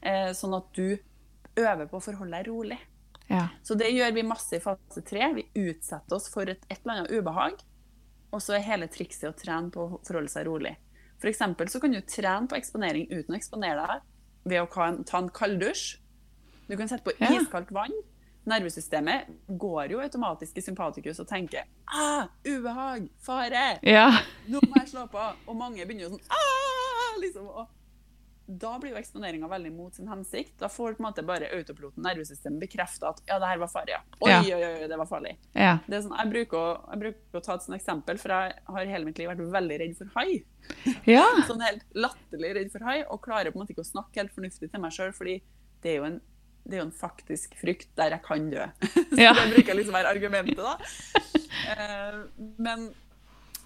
Eh, 0.00 0.32
sånn 0.36 0.56
at 0.56 0.72
du 0.76 0.96
øver 1.60 1.90
på 1.90 2.00
å 2.00 2.04
forholde 2.04 2.38
deg 2.38 2.48
rolig. 2.48 2.80
Ja. 3.28 3.50
Så 3.62 3.76
det 3.78 3.92
gjør 3.92 4.14
vi 4.16 4.24
masse 4.26 4.56
i 4.56 4.64
fase 4.64 5.04
tre. 5.06 5.28
Vi 5.36 5.44
utsetter 5.68 6.16
oss 6.16 6.30
for 6.32 6.48
et, 6.48 6.64
et 6.72 6.80
eller 6.80 7.02
annet 7.02 7.12
ubehag. 7.12 7.60
Og 8.32 8.40
så 8.40 8.56
er 8.56 8.64
hele 8.64 8.88
trikset 8.88 9.28
å 9.28 9.36
trene 9.36 9.68
på 9.74 9.84
å 9.84 10.00
forholde 10.06 10.32
seg 10.32 10.48
rolig. 10.48 10.72
For 11.20 11.68
så 11.68 11.80
kan 11.80 11.92
du 11.92 12.00
trene 12.00 12.48
på 12.48 12.56
eksponering 12.56 13.10
uten 13.10 13.34
å 13.34 13.38
eksponere 13.38 13.86
deg 13.90 14.06
ved 14.50 14.62
å 14.62 15.02
ta 15.04 15.18
en 15.20 15.28
kalddusj. 15.36 15.98
Du 16.70 16.76
kan 16.78 16.88
sette 16.88 17.04
på 17.04 17.12
iskaldt 17.28 17.72
vann. 17.74 17.94
Nervesystemet 18.48 19.28
går 19.60 19.92
jo 19.92 20.00
automatisk 20.00 20.56
i 20.56 20.62
sympatikus 20.64 21.20
og 21.20 21.28
tenker 21.28 21.66
ah, 21.92 22.30
ubehag, 22.46 23.10
fare, 23.20 23.74
ja. 23.84 24.06
nå 24.48 24.62
må 24.64 24.80
jeg 24.80 24.94
slå 24.94 25.04
på. 25.12 25.26
Og 25.44 25.58
mange 25.60 25.84
begynner 25.84 26.06
jo 26.06 26.14
sånn 26.14 26.32
ah, 26.32 27.18
liksom, 27.20 27.50
da 28.50 28.72
blir 28.82 28.90
jo 28.94 28.98
eksponeringa 28.98 29.46
veldig 29.50 29.70
mot 29.76 29.94
sin 29.94 30.08
hensikt. 30.10 30.56
Da 30.58 30.68
får 30.72 30.96
på 30.96 31.02
en 31.02 31.06
måte 31.06 31.22
bare 31.26 31.50
autopiloten, 31.54 32.02
nervesystemet, 32.02 32.58
bekrefta 32.64 33.12
at 33.12 33.20
ja, 33.28 33.36
det 33.42 33.50
her 33.52 33.60
var 33.62 33.70
farlig. 33.70 33.94
Ja. 33.94 34.00
Oi, 34.20 34.30
Ja. 34.30 34.40
oi, 34.56 34.70
oi, 34.82 34.88
det 34.90 34.98
var 34.98 35.06
farlig. 35.10 35.36
Ja. 35.54 35.76
Det 35.86 36.00
sånn, 36.02 36.16
jeg, 36.18 36.30
bruker 36.32 36.58
å, 36.58 36.70
jeg 36.90 37.02
bruker 37.04 37.38
å 37.40 37.44
ta 37.46 37.54
et 37.54 37.66
sånt 37.66 37.76
eksempel, 37.78 38.18
for 38.22 38.34
jeg 38.34 38.56
har 38.74 38.90
hele 38.94 39.06
mitt 39.06 39.20
liv 39.22 39.30
vært 39.30 39.44
veldig 39.54 39.78
redd 39.84 39.94
for 40.00 40.10
hai. 40.16 40.40
Ja. 41.06 41.26
Sånn 41.50 41.62
helt 41.64 41.86
latterlig 41.94 42.54
redd 42.58 42.72
for 42.74 42.86
hai, 42.88 42.98
og 43.06 43.22
klarer 43.24 43.52
på 43.54 43.60
en 43.60 43.64
måte 43.64 43.74
ikke 43.76 43.86
å 43.86 43.92
snakke 43.92 44.20
helt 44.24 44.34
fornuftig 44.34 44.70
til 44.72 44.82
meg 44.82 44.92
sjøl, 44.96 45.14
fordi 45.16 45.38
det 45.84 45.94
er 45.94 46.00
jo 46.02 46.08
en 46.10 46.20
det 46.60 46.76
er 46.76 46.82
jo 46.82 46.88
en 46.90 46.92
faktisk 46.94 47.54
frykt 47.56 47.88
der 47.96 48.12
jeg 48.12 48.22
kan 48.26 48.50
dø. 48.52 48.66
Så 49.16 49.16
det 49.16 49.46
bruker 49.54 49.78
liksom 49.78 49.94
være 49.96 50.10
argumentet, 50.12 50.60
da. 50.60 50.76
Eh, 51.70 52.14
men 52.58 52.86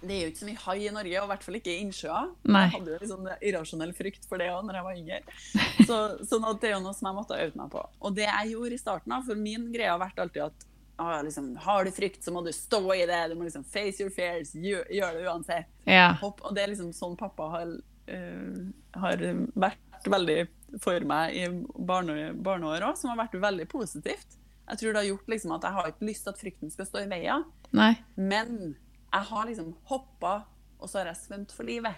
det 0.09 0.17
er 0.17 0.23
jo 0.23 0.33
ikke 0.33 0.43
så 0.43 0.49
mye 0.49 0.63
hai 0.65 0.77
i 0.85 0.93
Norge, 0.95 1.17
og 1.21 1.27
i 1.27 1.33
hvert 1.33 1.47
fall 1.47 1.59
ikke 1.59 1.73
i 1.73 1.81
innsjøer. 1.85 2.29
Jeg 2.49 2.73
hadde 2.75 2.99
jo 2.99 3.09
sånn 3.11 3.31
irrasjonell 3.39 3.95
frykt 3.97 4.29
for 4.29 4.43
det 4.43 4.51
òg 4.53 4.67
når 4.69 4.79
jeg 4.79 4.87
var 4.89 5.01
yngre. 5.01 5.41
Så, 5.89 5.99
sånn 6.31 6.47
at 6.49 6.61
det 6.63 6.71
er 6.71 6.77
jo 6.77 6.85
noe 6.85 6.97
som 6.97 7.11
jeg 7.11 7.19
måtte 7.19 7.39
ha 7.39 7.49
øvd 7.49 7.59
meg 7.61 7.73
på. 7.75 7.83
Og 8.05 8.17
det 8.17 8.29
jeg 8.29 8.55
gjorde 8.55 8.79
i 8.79 8.85
starten, 8.85 9.17
av, 9.17 9.27
for 9.29 9.41
min 9.41 9.69
greie 9.75 9.91
har 9.91 10.03
vært 10.03 10.23
alltid 10.25 10.47
at 10.47 10.69
ah, 10.97 11.23
liksom, 11.23 11.57
har 11.65 11.85
du 11.85 11.91
frykt, 11.91 12.23
så 12.25 12.35
må 12.35 12.45
du 12.45 12.53
stå 12.55 12.83
i 12.95 13.07
det. 13.11 13.23
Du 13.31 13.39
må 13.39 13.49
liksom 13.49 13.65
face 13.65 14.03
your 14.03 14.13
fears. 14.15 14.55
Gjør, 14.55 14.85
gjør 14.93 15.19
det 15.19 15.27
uansett. 15.29 15.73
Ja. 15.91 16.13
Hopp. 16.23 16.45
Og 16.45 16.55
det 16.57 16.65
er 16.65 16.75
liksom 16.75 16.93
sånn 16.97 17.17
pappa 17.21 17.51
har, 17.57 17.75
uh, 18.11 18.63
har 19.01 19.27
vært 19.55 20.09
veldig 20.11 20.39
for 20.83 21.07
meg 21.07 21.37
i 21.39 21.45
barne, 21.87 22.33
barneår 22.35 22.89
òg, 22.91 22.97
som 22.99 23.13
har 23.13 23.25
vært 23.25 23.39
veldig 23.43 23.67
positivt. 23.71 24.39
Jeg 24.65 24.81
tror 24.81 24.95
det 24.95 25.03
har 25.03 25.11
gjort 25.11 25.29
liksom 25.29 25.53
at 25.55 25.67
jeg 25.67 25.77
har 25.77 25.91
ikke 25.91 26.09
lyst 26.09 26.25
til 26.25 26.33
at 26.33 26.41
frykten 26.41 26.73
skal 26.73 26.89
stå 26.89 27.03
i 27.05 27.11
veien, 27.11 27.45
Nei. 27.77 27.93
men 28.17 28.75
jeg 29.15 29.29
har 29.31 29.47
liksom 29.49 29.71
hoppa, 29.91 30.35
og 30.81 30.91
så 30.91 31.01
har 31.01 31.12
jeg 31.12 31.21
svømt 31.23 31.53
for 31.55 31.67
livet. 31.69 31.95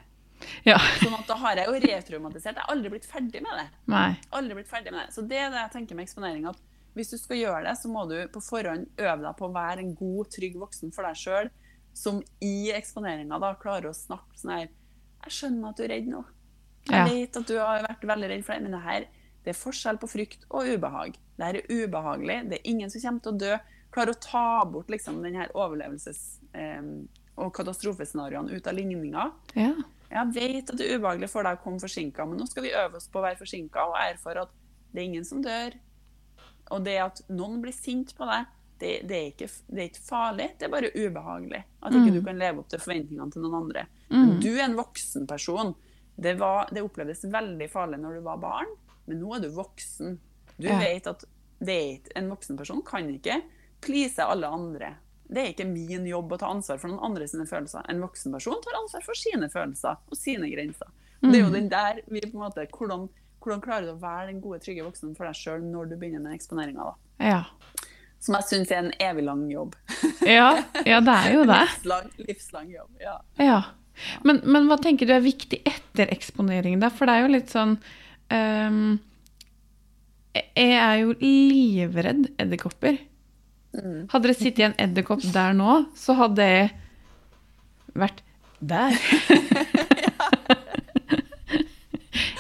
Ja. 0.69 0.77
Sånn 1.01 1.15
at 1.17 1.27
da 1.31 1.35
har 1.41 1.57
jeg 1.57 1.67
jo 1.71 1.79
retraumatisert. 1.81 2.59
Jeg 2.59 2.61
har 2.67 2.73
aldri 2.75 2.91
blitt 2.93 3.07
ferdig 3.09 3.41
med 3.43 3.57
det. 3.57 3.67
Nei. 3.89 4.11
Aldri 4.37 4.59
blitt 4.59 4.69
ferdig 4.69 4.93
med 4.93 5.07
det. 5.07 5.15
Så 5.17 5.25
det 5.25 5.39
er 5.41 5.51
det 5.55 5.63
jeg 5.63 5.73
tenker 5.79 5.97
med 5.97 6.05
eksponering. 6.05 6.45
at 6.51 6.59
Hvis 6.97 7.11
du 7.15 7.17
skal 7.19 7.37
gjøre 7.41 7.63
det, 7.65 7.73
så 7.81 7.89
må 7.93 8.05
du 8.09 8.17
på 8.33 8.43
forhånd 8.45 8.87
øve 9.01 9.23
deg 9.25 9.37
på 9.39 9.49
å 9.49 9.55
være 9.55 9.81
en 9.85 9.95
god, 9.97 10.29
trygg 10.37 10.59
voksen 10.61 10.93
for 10.93 11.09
deg 11.09 11.17
sjøl, 11.17 11.49
som 11.97 12.21
i 12.45 12.71
eksponeringa 12.77 13.39
da 13.41 13.55
klarer 13.57 13.89
å 13.89 13.97
snakke 13.97 14.37
sånn 14.37 14.53
her 14.59 14.69
Jeg 15.25 15.33
skjønner 15.33 15.71
at 15.73 15.77
du 15.81 15.85
er 15.87 15.89
redd 15.95 16.09
nå. 16.13 16.25
Jeg 16.87 16.95
Ja. 17.01 17.05
vet 17.09 17.37
at 17.37 17.47
du 17.49 17.57
har 17.59 17.83
vært 17.89 18.05
veldig 18.13 18.29
redd 18.31 18.45
for 18.45 18.53
det, 18.55 18.63
men 18.63 18.73
det 18.77 18.83
her 18.85 19.07
det 19.47 19.55
er 19.55 19.59
forskjell 19.63 19.97
på 19.99 20.09
frykt 20.11 20.45
og 20.51 20.67
ubehag. 20.67 21.17
Det 21.39 21.45
her 21.47 21.57
er 21.57 21.67
ubehagelig. 21.71 22.49
Det 22.51 22.59
er 22.61 22.69
ingen 22.71 22.91
som 22.91 23.01
kommer 23.01 23.23
til 23.23 23.33
å 23.33 23.39
dø. 23.39 23.59
Klarer 23.97 24.13
å 24.13 24.21
ta 24.21 24.45
bort 24.69 24.91
liksom 24.93 25.23
den 25.25 25.39
her 25.41 25.49
overlevelses- 25.57 26.39
og 27.37 27.51
katastrofescenarioene 27.57 28.53
ut 28.57 28.67
av 28.69 28.75
ligninga. 28.77 29.27
Ja. 29.57 29.73
Jeg 30.09 30.31
vet 30.37 30.71
at 30.73 30.79
det 30.79 30.87
er 30.87 30.99
ubehagelig 31.01 31.29
for 31.33 31.45
deg 31.45 31.59
å 31.59 31.63
komme 31.65 31.81
forsinka, 31.83 32.25
men 32.29 32.39
nå 32.41 32.47
skal 32.49 32.65
vi 32.65 32.71
øve 32.77 32.97
oss 33.01 33.09
på 33.13 33.19
å 33.21 33.25
være 33.27 33.41
forsinka 33.41 33.83
og 33.91 33.97
erfare 34.01 34.45
at 34.47 34.53
det 34.95 35.03
er 35.03 35.09
ingen 35.11 35.25
som 35.27 35.43
dør. 35.45 35.75
Og 36.73 36.85
det 36.87 36.95
at 37.03 37.21
noen 37.29 37.59
blir 37.63 37.75
sint 37.77 38.15
på 38.17 38.29
deg, 38.29 38.47
det, 38.81 38.93
det, 39.09 39.17
er, 39.19 39.29
ikke, 39.33 39.49
det 39.73 39.83
er 39.83 39.91
ikke 39.91 40.05
farlig, 40.07 40.47
det 40.61 40.67
er 40.69 40.73
bare 40.73 40.93
ubehagelig. 40.95 41.63
At 41.83 41.97
ikke 41.97 42.15
du 42.15 42.21
kan 42.27 42.41
leve 42.41 42.61
opp 42.63 42.69
til 42.73 42.83
forventningene 42.85 43.33
til 43.33 43.45
noen 43.45 43.59
andre. 43.63 43.87
Du 44.43 44.49
er 44.55 44.65
en 44.67 44.77
voksen 44.79 45.27
person. 45.31 45.75
Det, 46.17 46.35
var, 46.41 46.69
det 46.73 46.85
opplevdes 46.85 47.25
veldig 47.33 47.69
farlig 47.73 48.01
når 48.03 48.19
du 48.21 48.25
var 48.29 48.41
barn, 48.41 48.73
men 49.09 49.21
nå 49.21 49.35
er 49.37 49.45
du 49.45 49.51
voksen. 49.57 50.19
Du 50.57 50.69
Ja. 50.69 50.79
vet 50.81 51.07
at 51.09 51.25
en 51.67 52.29
voksen 52.33 52.57
person 52.57 52.83
kan 52.85 53.09
ikke 53.13 53.41
please 53.87 54.23
alle 54.23 54.51
andre. 54.51 54.95
Det 55.27 55.43
er 55.43 55.53
ikke 55.53 55.67
min 55.67 56.07
jobb 56.07 56.37
å 56.37 56.39
ta 56.39 56.51
ansvar 56.53 56.79
for 56.79 56.93
noen 56.93 57.03
andre 57.09 57.27
sine 57.31 57.47
følelser. 57.49 57.87
En 57.91 58.03
voksen 58.05 58.35
person 58.35 58.61
tar 58.63 58.79
ansvar 58.79 59.03
for 59.07 59.19
sine 59.19 59.49
følelser 59.51 59.99
og 59.99 60.19
sine 60.19 60.51
grenser. 60.53 60.91
Mm. 61.23 61.31
Det 61.31 61.39
er 61.39 61.43
jo 61.43 61.55
den 61.55 61.71
der 61.73 62.03
vi 62.07 62.23
på 62.23 62.37
en 62.37 62.45
måte, 62.45 62.67
hvordan, 62.77 63.09
hvordan 63.43 63.65
klarer 63.65 63.89
du 63.89 63.95
å 63.97 64.03
være 64.03 64.31
den 64.31 64.43
gode, 64.45 64.61
trygge 64.63 64.85
voksnen 64.87 65.17
for 65.19 65.29
deg 65.29 65.39
sjøl 65.39 65.65
når 65.67 65.91
du 65.91 65.97
begynner 65.99 66.23
med 66.23 66.37
eksponeringa? 66.37 66.93
Ja. 67.23 67.43
Som 68.23 68.37
jeg 68.39 68.49
syns 68.51 68.71
er 68.73 68.85
en 68.85 68.95
evig 69.03 69.27
lang 69.27 69.49
jobb. 69.53 69.75
Ja. 70.27 70.57
ja, 70.83 70.97
det 71.05 71.13
er 71.15 71.35
jo 71.37 71.43
det. 71.47 71.59
Livslang, 71.69 72.07
livslang 72.27 72.71
jobb. 72.73 72.95
ja. 72.99 73.19
Ja. 73.39 73.59
Men, 74.27 74.41
men 74.45 74.67
hva 74.69 74.77
tenker 74.83 75.09
du 75.09 75.15
er 75.15 75.23
viktig 75.25 75.61
etter 75.65 76.11
eksponering, 76.13 76.81
da? 76.83 76.91
For 76.93 77.09
det 77.09 77.15
er 77.15 77.23
jo 77.23 77.31
litt 77.33 77.53
sånn 77.53 77.77
um, 78.35 78.97
Jeg 80.35 80.75
er 80.75 80.97
jo 81.01 81.15
livredd 81.21 82.27
edderkopper. 82.43 82.99
Hadde 84.13 84.31
det 84.31 84.37
sittet 84.39 84.63
i 84.63 84.67
en 84.69 84.77
edderkopp 84.81 85.25
der 85.35 85.57
nå, 85.57 85.81
så 85.99 86.15
hadde 86.17 86.47
jeg 86.47 86.71
vært 87.97 88.23
der. 88.61 88.93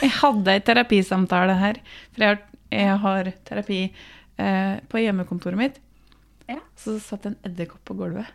jeg 0.04 0.12
hadde 0.20 0.54
ei 0.54 0.62
terapisamtale 0.64 1.58
her, 1.60 1.80
for 2.14 2.24
jeg 2.24 2.32
har, 2.32 2.40
jeg 2.72 2.96
har 3.04 3.30
terapi 3.48 3.80
eh, 3.84 4.74
på 4.88 5.04
hjemmekontoret 5.04 5.60
mitt. 5.60 5.76
Ja. 6.48 6.60
Så 6.78 6.98
satt 7.02 7.28
en 7.28 7.38
edderkopp 7.46 7.84
på 7.88 7.98
gulvet. 7.98 8.28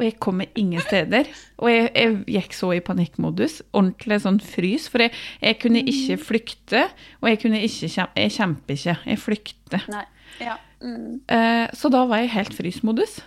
Og 0.00 0.06
jeg 0.06 0.16
kommer 0.22 0.48
ingen 0.58 0.82
steder. 0.82 1.28
Og 1.62 1.68
jeg, 1.70 1.90
jeg 1.94 2.14
gikk 2.34 2.56
så 2.56 2.72
i 2.74 2.82
panikkmodus. 2.82 3.60
Ordentlig 3.70 4.18
sånn 4.24 4.40
frys. 4.42 4.88
For 4.90 5.04
jeg, 5.04 5.12
jeg 5.38 5.60
kunne 5.62 5.82
ikke 5.92 6.16
flykte, 6.18 6.82
og 7.20 7.30
jeg 7.30 7.38
kunne 7.44 7.60
ikke. 7.62 8.08
Jeg 8.18 8.34
kjemper 8.34 8.78
ikke, 8.78 8.96
jeg 9.12 9.20
flykter. 9.22 9.86
Nei. 9.92 10.06
Ja. 10.42 10.56
Mm. 10.82 11.20
Eh, 11.26 11.70
så 11.78 11.90
da 11.92 12.04
var 12.10 12.22
jeg 12.22 12.34
helt 12.34 12.56
frysmodus. 12.58 13.20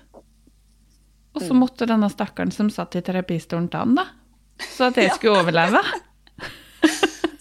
Og 1.35 1.43
så 1.43 1.55
måtte 1.57 1.87
denne 1.89 2.07
stakkaren 2.11 2.53
som 2.55 2.69
satt 2.71 2.95
i 2.95 3.03
terapistolen 3.03 3.67
ta 3.71 3.83
den, 3.83 3.97
da. 3.99 4.07
Så 4.71 4.87
at 4.87 4.99
jeg 4.99 5.11
skulle 5.17 5.41
overleve. 5.43 5.81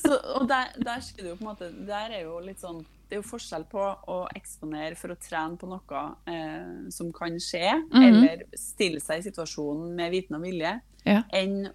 Så, 0.05 0.19
og 0.37 0.43
der, 0.51 0.75
der, 0.85 0.99
skulle 1.01 1.31
du 1.31 1.39
på 1.39 1.47
en 1.47 1.49
måte, 1.49 1.71
der 1.89 2.13
er 2.13 2.27
jo 2.27 2.35
litt 2.45 2.61
sånn 2.61 2.83
Det 3.09 3.17
er 3.17 3.23
jo 3.23 3.25
forskjell 3.25 3.63
på 3.71 3.81
å 4.13 4.17
eksponere 4.37 4.99
for 5.01 5.15
å 5.15 5.17
trene 5.17 5.57
på 5.57 5.69
noe 5.71 6.03
eh, 6.29 6.91
som 6.93 7.09
kan 7.15 7.39
skje, 7.41 7.71
eller 7.97 8.43
stille 8.59 9.01
seg 9.01 9.23
i 9.23 9.25
situasjonen 9.31 9.95
med 9.97 10.13
viten 10.13 10.37
og 10.37 10.45
vilje, 10.45 10.75
Ja. 11.09 11.23
enn 11.33 11.71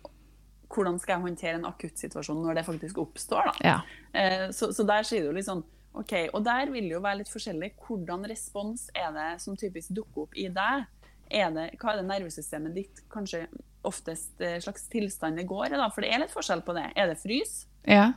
hvordan 0.70 1.00
skal 1.02 1.16
jeg 1.16 1.26
håndtere 1.26 1.58
en 1.58 1.68
akutt 1.70 1.98
situasjon 1.98 2.42
når 2.44 2.60
det 2.60 2.66
faktisk 2.68 3.02
oppstår. 3.02 3.50
da. 3.50 3.54
Ja. 3.66 3.78
Eh, 4.14 4.48
så, 4.54 4.70
så 4.74 4.86
der 4.86 5.08
sier 5.08 5.26
du 5.26 5.34
litt 5.38 5.48
sånn 5.50 5.64
OK, 5.98 6.14
og 6.34 6.44
der 6.46 6.70
vil 6.70 6.86
det 6.86 6.94
jo 6.94 7.02
være 7.04 7.22
litt 7.24 7.32
forskjellig. 7.32 7.72
Hvordan 7.86 8.28
respons 8.30 8.88
er 8.94 9.10
det 9.16 9.30
som 9.44 9.58
typisk 9.58 9.94
dukker 9.98 10.28
opp 10.28 10.38
i 10.38 10.48
deg? 10.54 10.86
Er 11.30 11.52
det, 11.54 11.66
hva 11.82 11.94
er 11.94 12.02
det 12.02 12.08
nervesystemet 12.10 12.78
ditt 12.78 13.04
kanskje 13.12 13.44
oftest 13.86 14.42
eh, 14.42 14.58
slags 14.62 14.88
tilstand 14.90 15.38
det 15.38 15.48
går 15.50 15.74
i? 15.74 15.78
da? 15.78 15.90
For 15.94 16.06
det 16.06 16.14
er 16.14 16.24
litt 16.24 16.34
forskjell 16.34 16.64
på 16.66 16.76
det. 16.78 16.88
Er 16.96 17.12
det 17.12 17.20
frys, 17.22 17.64
ja. 17.86 18.12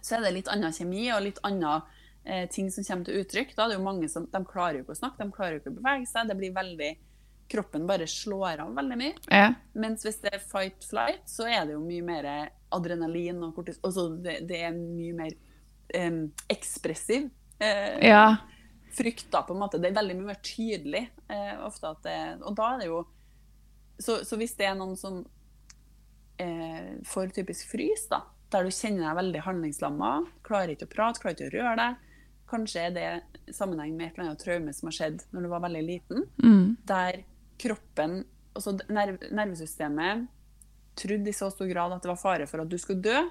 så 0.00 0.18
er 0.18 0.26
det 0.26 0.36
litt 0.38 0.50
annen 0.52 0.74
kjemi 0.74 1.06
og 1.14 1.24
litt 1.26 1.40
annen 1.46 1.86
eh, 2.24 2.48
ting 2.50 2.70
som 2.74 2.86
kommer 2.86 3.08
til 3.08 3.22
uttrykk. 3.22 3.54
Da 3.56 3.66
er 3.66 3.72
det 3.72 3.78
jo 3.78 3.86
mange 3.86 4.10
som, 4.10 4.26
De 4.30 4.42
klarer 4.48 4.80
jo 4.80 4.86
ikke 4.86 4.96
å 4.96 5.00
snakke, 5.02 5.22
de 5.22 5.36
klarer 5.38 5.56
jo 5.56 5.62
ikke 5.62 5.74
å 5.74 5.78
bevege 5.80 6.10
seg. 6.10 6.30
det 6.30 6.38
blir 6.42 6.54
veldig, 6.58 6.92
Kroppen 7.52 7.82
bare 7.84 8.06
slår 8.08 8.62
av 8.64 8.70
veldig 8.78 8.96
mye. 8.96 9.14
ja. 9.28 9.48
Mens 9.76 10.06
hvis 10.06 10.22
det 10.22 10.30
er 10.32 10.44
fight-flight, 10.46 11.26
så 11.28 11.44
er 11.50 11.66
det 11.68 11.74
jo 11.74 11.82
mye 11.84 12.04
mer 12.06 12.28
adrenalin 12.72 13.42
og 13.44 13.56
kortis... 13.58 13.80
Altså 13.84 14.06
det, 14.24 14.38
det 14.48 14.62
er 14.64 14.72
mye 14.72 15.16
mer 15.18 15.34
ekspressiv 16.52 17.28
eh, 17.58 18.08
ja. 18.08 18.36
frykt, 18.96 19.28
da, 19.32 19.42
på 19.46 19.54
en 19.54 19.62
måte. 19.62 19.80
Det 19.82 19.90
er 19.90 19.98
veldig 20.00 20.16
mye 20.20 20.30
mer 20.32 20.40
tydelig 20.44 21.04
eh, 21.28 21.54
ofte 21.64 21.92
at 21.92 22.02
det 22.06 22.18
Og 22.42 22.56
da 22.58 22.74
er 22.74 22.82
det 22.82 22.88
jo 22.90 23.02
Så, 24.00 24.22
så 24.26 24.36
hvis 24.40 24.56
det 24.58 24.66
er 24.66 24.78
noen 24.78 24.96
som 24.98 25.20
eh, 26.42 26.94
får 27.06 27.34
typisk 27.36 27.70
frys, 27.70 28.06
da, 28.10 28.22
der 28.52 28.66
du 28.66 28.72
kjenner 28.74 29.06
deg 29.08 29.18
veldig 29.20 29.44
handlingslamma, 29.46 30.14
klarer 30.46 30.74
ikke 30.74 30.88
å 30.88 30.94
prate, 30.96 31.22
klarer 31.22 31.36
ikke 31.36 31.50
å 31.52 31.54
røre 31.60 31.76
deg 31.80 32.08
Kanskje 32.52 32.82
er 32.84 32.92
det 32.92 33.52
sammenheng 33.56 33.94
med 33.96 34.10
et 34.10 34.18
eller 34.18 34.32
annet 34.32 34.42
traume 34.44 34.72
som 34.76 34.90
har 34.90 34.96
skjedd 34.98 35.22
når 35.32 35.46
du 35.46 35.48
var 35.54 35.62
veldig 35.64 35.82
liten, 35.86 36.26
Mm. 36.42 36.76
der 36.84 37.22
kroppen, 37.62 38.24
altså 38.52 38.74
nerv, 38.92 39.22
nervesystemet, 39.32 40.26
trodde 41.00 41.30
i 41.30 41.32
så 41.32 41.48
stor 41.48 41.70
grad 41.70 41.94
at 41.94 42.02
det 42.04 42.10
var 42.10 42.20
fare 42.20 42.46
for 42.50 42.60
at 42.60 42.68
du 42.68 42.76
skulle 42.76 43.00
dø, 43.00 43.22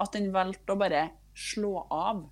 at 0.00 0.12
den 0.16 0.30
valgte 0.32 0.72
å 0.72 0.78
bare 0.80 1.10
slå 1.34 1.86
av. 1.90 2.24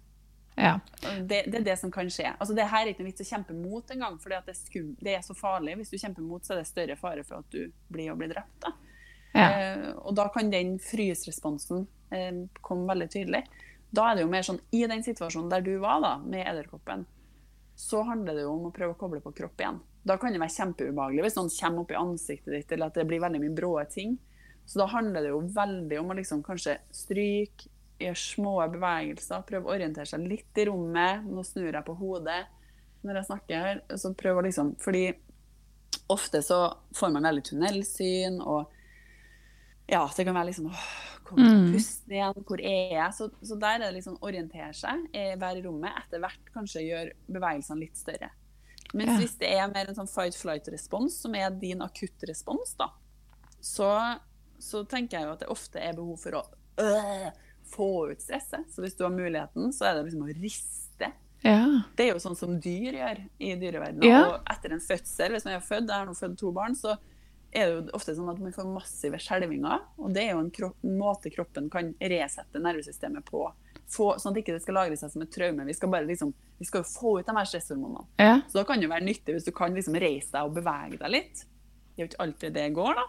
ja. 0.56 0.74
Det, 1.02 1.44
det 1.48 1.56
er 1.60 1.64
det 1.64 1.76
som 1.80 1.90
kan 1.90 2.10
skje. 2.10 2.34
Altså, 2.38 2.54
det 2.54 2.66
her 2.68 2.84
er 2.84 2.92
ikke 2.92 3.02
noe 3.04 3.10
vits 3.12 3.24
å 3.24 3.28
kjempe 3.30 3.54
mot 3.56 3.90
engang, 3.94 4.18
for 4.20 4.30
det, 4.34 4.54
skum- 4.58 4.96
det 5.00 5.14
er 5.16 5.22
så 5.24 5.34
farlig. 5.34 5.76
Hvis 5.80 5.90
du 5.94 5.98
kjemper 5.98 6.22
mot, 6.26 6.44
så 6.44 6.54
er 6.54 6.60
det 6.62 6.68
større 6.68 6.96
fare 7.00 7.24
for 7.24 7.40
at 7.40 7.50
du 7.54 7.70
blir 7.88 8.12
og 8.12 8.18
blir 8.20 8.32
drept. 8.34 8.58
Da. 8.66 8.72
ja. 9.32 9.48
Eh, 9.48 9.88
og 9.96 10.14
da 10.18 10.28
kan 10.34 10.50
den 10.52 10.76
frysresponsen 10.84 11.86
eh, 12.12 12.44
komme 12.60 12.88
veldig 12.92 13.08
tydelig. 13.14 13.44
Da 13.90 14.10
er 14.10 14.18
det 14.20 14.22
jo 14.26 14.30
mer 14.30 14.44
sånn, 14.46 14.60
I 14.70 14.84
den 14.86 15.02
situasjonen 15.02 15.48
der 15.50 15.64
du 15.66 15.72
var 15.82 16.02
da, 16.04 16.12
med 16.22 16.44
edderkoppen, 16.46 17.06
så 17.80 18.02
handler 18.04 18.36
det 18.36 18.42
jo 18.44 18.52
om 18.52 18.68
å 18.68 18.74
prøve 18.76 18.92
å 18.92 18.98
koble 19.00 19.22
på 19.24 19.32
kropp 19.32 19.62
igjen. 19.64 19.80
Da 20.04 20.14
kan 20.20 20.32
det 20.32 20.40
være 20.40 20.52
kjempeubehagelig 20.54 21.24
hvis 21.26 21.36
noen 21.40 21.50
kommer 21.56 21.82
opp 21.82 21.90
i 21.94 21.98
ansiktet 21.98 22.52
ditt, 22.54 22.72
eller 22.72 22.92
at 22.92 23.00
det 23.00 23.06
blir 23.08 23.20
veldig 23.24 23.40
mye 23.42 23.56
brå 23.56 23.72
ting. 23.90 24.18
Så 24.68 24.78
da 24.82 24.86
handler 24.92 25.24
det 25.24 25.32
jo 25.32 25.40
veldig 25.56 25.98
om 26.00 26.12
å 26.12 26.16
liksom 26.20 26.44
kanskje 26.46 26.76
stryke, 26.94 27.66
gjøre 28.00 28.20
små 28.20 28.54
bevegelser, 28.72 29.44
prøv 29.48 29.66
å 29.66 29.74
orientere 29.74 30.08
seg 30.08 30.24
litt 30.26 30.60
i 30.60 30.66
rommet. 30.68 31.26
Nå 31.26 31.44
snur 31.46 31.70
jeg 31.70 31.86
på 31.86 31.96
hodet 32.00 32.42
når 33.06 33.20
jeg 33.20 33.28
snakker. 33.30 33.82
Så 34.00 34.12
prøv 34.18 34.40
å 34.40 34.44
liksom, 34.46 34.74
fordi 34.82 35.06
ofte 36.10 36.42
så 36.42 36.62
får 36.96 37.14
man 37.14 37.28
veldig 37.28 37.46
tunnelsyn, 37.46 38.40
og 38.42 38.70
ja, 39.90 40.04
det 40.16 40.26
kan 40.26 40.36
være 40.36 40.50
liksom 40.52 40.68
åh, 40.70 40.90
Kommer 41.30 41.46
til 41.46 41.60
mm. 41.60 41.72
pusten 41.74 42.14
igjen? 42.14 42.44
Hvor 42.46 42.60
er 42.66 42.92
jeg? 42.96 43.14
Så, 43.14 43.26
så 43.46 43.56
der 43.62 43.76
er 43.76 43.84
det 43.84 43.96
liksom 44.00 44.16
orientere 44.26 44.72
seg, 44.74 45.04
eh, 45.14 45.36
være 45.38 45.60
i 45.60 45.62
rommet. 45.62 45.94
Etter 46.00 46.22
hvert 46.24 46.48
kanskje 46.54 46.82
gjøre 46.82 47.12
bevegelsene 47.30 47.84
litt 47.84 48.00
større. 48.00 48.32
Mens 48.90 49.12
ja. 49.12 49.18
hvis 49.20 49.36
det 49.38 49.50
er 49.54 49.70
mer 49.70 49.92
en 49.92 49.98
sånn 50.00 50.10
fight-flight-respons, 50.10 51.20
som 51.22 51.36
er 51.38 51.54
din 51.54 51.84
akuttrespons, 51.86 52.74
da, 52.80 52.88
så, 53.62 53.90
så, 54.58 54.82
tenker 54.90 55.20
jeg 55.20 55.28
jo 55.28 55.36
at 55.36 55.44
det 55.44 55.52
ofte 55.54 55.82
er 55.84 55.94
behov 55.94 56.18
for 56.18 56.40
å 56.40 56.42
øh, 56.82 57.28
få 57.70 58.10
ut 58.10 58.22
stresset. 58.22 58.66
Så 58.72 58.84
hvis 58.84 58.96
du 58.98 59.04
har 59.06 59.14
muligheten, 59.14 59.72
så 59.74 59.88
er 59.88 59.98
det 59.98 60.08
liksom 60.08 60.26
å 60.26 60.34
riste. 60.34 61.12
Ja. 61.42 61.62
Det 61.96 62.04
er 62.04 62.12
jo 62.12 62.20
sånn 62.22 62.36
som 62.36 62.58
dyr 62.60 62.98
gjør 62.98 63.22
i 63.40 63.54
dyreverdenen. 63.60 64.08
Ja. 64.08 64.24
Og 64.28 64.50
etter 64.52 64.74
en 64.76 64.84
fødsel, 64.84 65.34
hvis 65.34 65.46
man 65.46 65.56
er 65.56 65.64
født, 65.64 65.88
jeg 65.88 65.96
har 65.96 66.08
nå 66.08 66.16
født 66.18 66.36
to 66.40 66.52
barn, 66.56 66.76
så 66.76 66.98
er 67.50 67.66
det 67.66 67.72
jo 67.74 67.96
ofte 67.96 68.14
sånn 68.14 68.30
at 68.30 68.38
man 68.42 68.54
får 68.54 68.68
massive 68.70 69.18
skjelvinger. 69.22 69.86
Og 69.98 70.12
det 70.14 70.26
er 70.26 70.34
jo 70.34 70.42
en, 70.44 70.50
kropp, 70.54 70.76
en 70.86 70.98
måte 71.00 71.32
kroppen 71.34 71.70
kan 71.72 71.92
resette 71.98 72.62
nervesystemet 72.62 73.26
på. 73.26 73.46
Få, 73.90 74.12
sånn 74.22 74.30
at 74.30 74.38
det 74.38 74.44
ikke 74.44 74.60
skal 74.62 74.78
lagre 74.78 74.98
seg 74.98 75.14
som 75.14 75.24
et 75.24 75.32
traume. 75.34 75.66
Vi 75.66 75.74
skal 75.74 75.90
bare 75.90 76.06
liksom, 76.06 76.34
vi 76.60 76.68
skal 76.68 76.84
få 76.86 77.16
ut 77.18 77.26
de 77.26 77.34
her 77.34 77.48
stresshormonene. 77.48 78.06
Ja. 78.22 78.36
Så 78.46 78.60
da 78.60 78.66
kan 78.68 78.82
det 78.82 78.90
være 78.92 79.06
nyttig 79.08 79.34
hvis 79.34 79.48
du 79.48 79.54
kan 79.56 79.74
liksom 79.74 79.98
reise 79.98 80.30
deg 80.36 80.46
og 80.46 80.60
bevege 80.60 81.00
deg 81.00 81.14
litt. 81.16 81.42
Det 81.42 81.98
er 81.98 82.04
jo 82.04 82.10
ikke 82.12 82.22
alltid 82.26 82.54
det 82.54 82.68
går, 82.76 83.00
da. 83.00 83.08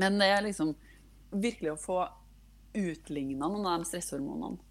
Men 0.00 0.16
det 0.22 0.30
er 0.32 0.46
liksom 0.46 0.72
virkelig 1.36 1.74
å 1.74 1.80
få 1.80 1.98
utligna 2.76 3.48
noen 3.50 3.66
av 3.66 3.82
de 3.82 3.90
stresshormonene. 3.90 4.62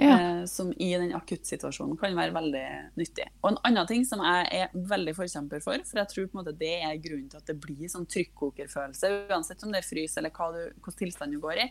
Ja. 0.00 0.14
Eh, 0.16 0.44
som 0.48 0.70
i 0.72 0.94
den 0.96 1.12
akuttsituasjonen 1.12 1.98
kan 2.00 2.14
være 2.16 2.32
veldig 2.32 2.66
nyttig. 2.96 3.26
Og 3.42 3.50
en 3.50 3.58
annen 3.68 3.88
ting 3.90 4.06
som 4.08 4.22
jeg 4.24 4.46
er 4.62 4.76
veldig 4.88 5.12
forkjemper 5.18 5.60
for, 5.64 5.82
for 5.84 6.00
jeg 6.00 6.12
tror 6.12 6.28
på 6.28 6.36
en 6.36 6.40
måte 6.40 6.56
det 6.56 6.76
er 6.78 7.02
grunnen 7.02 7.28
til 7.28 7.42
at 7.42 7.50
det 7.50 7.58
blir 7.60 7.90
sånn 7.92 8.08
trykkokerfølelse, 8.08 9.10
uansett 9.28 9.66
om 9.66 9.74
det 9.74 9.82
er 9.82 9.88
frys 9.90 10.16
eller 10.16 10.32
hva 10.32 10.48
du, 10.54 10.62
hvilken 10.78 11.00
tilstand 11.02 11.36
du 11.36 11.40
går 11.42 11.64
i, 11.66 11.68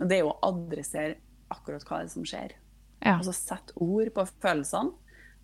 det 0.00 0.18
er 0.18 0.24
jo 0.24 0.32
å 0.32 0.38
adressere 0.48 1.18
akkurat 1.52 1.84
hva 1.88 2.00
det 2.00 2.08
er 2.08 2.14
som 2.14 2.24
skjer. 2.28 2.56
Ja. 3.02 3.18
Altså 3.18 3.34
sette 3.36 3.76
ord 3.84 4.10
på 4.16 4.24
følelsene. 4.42 4.96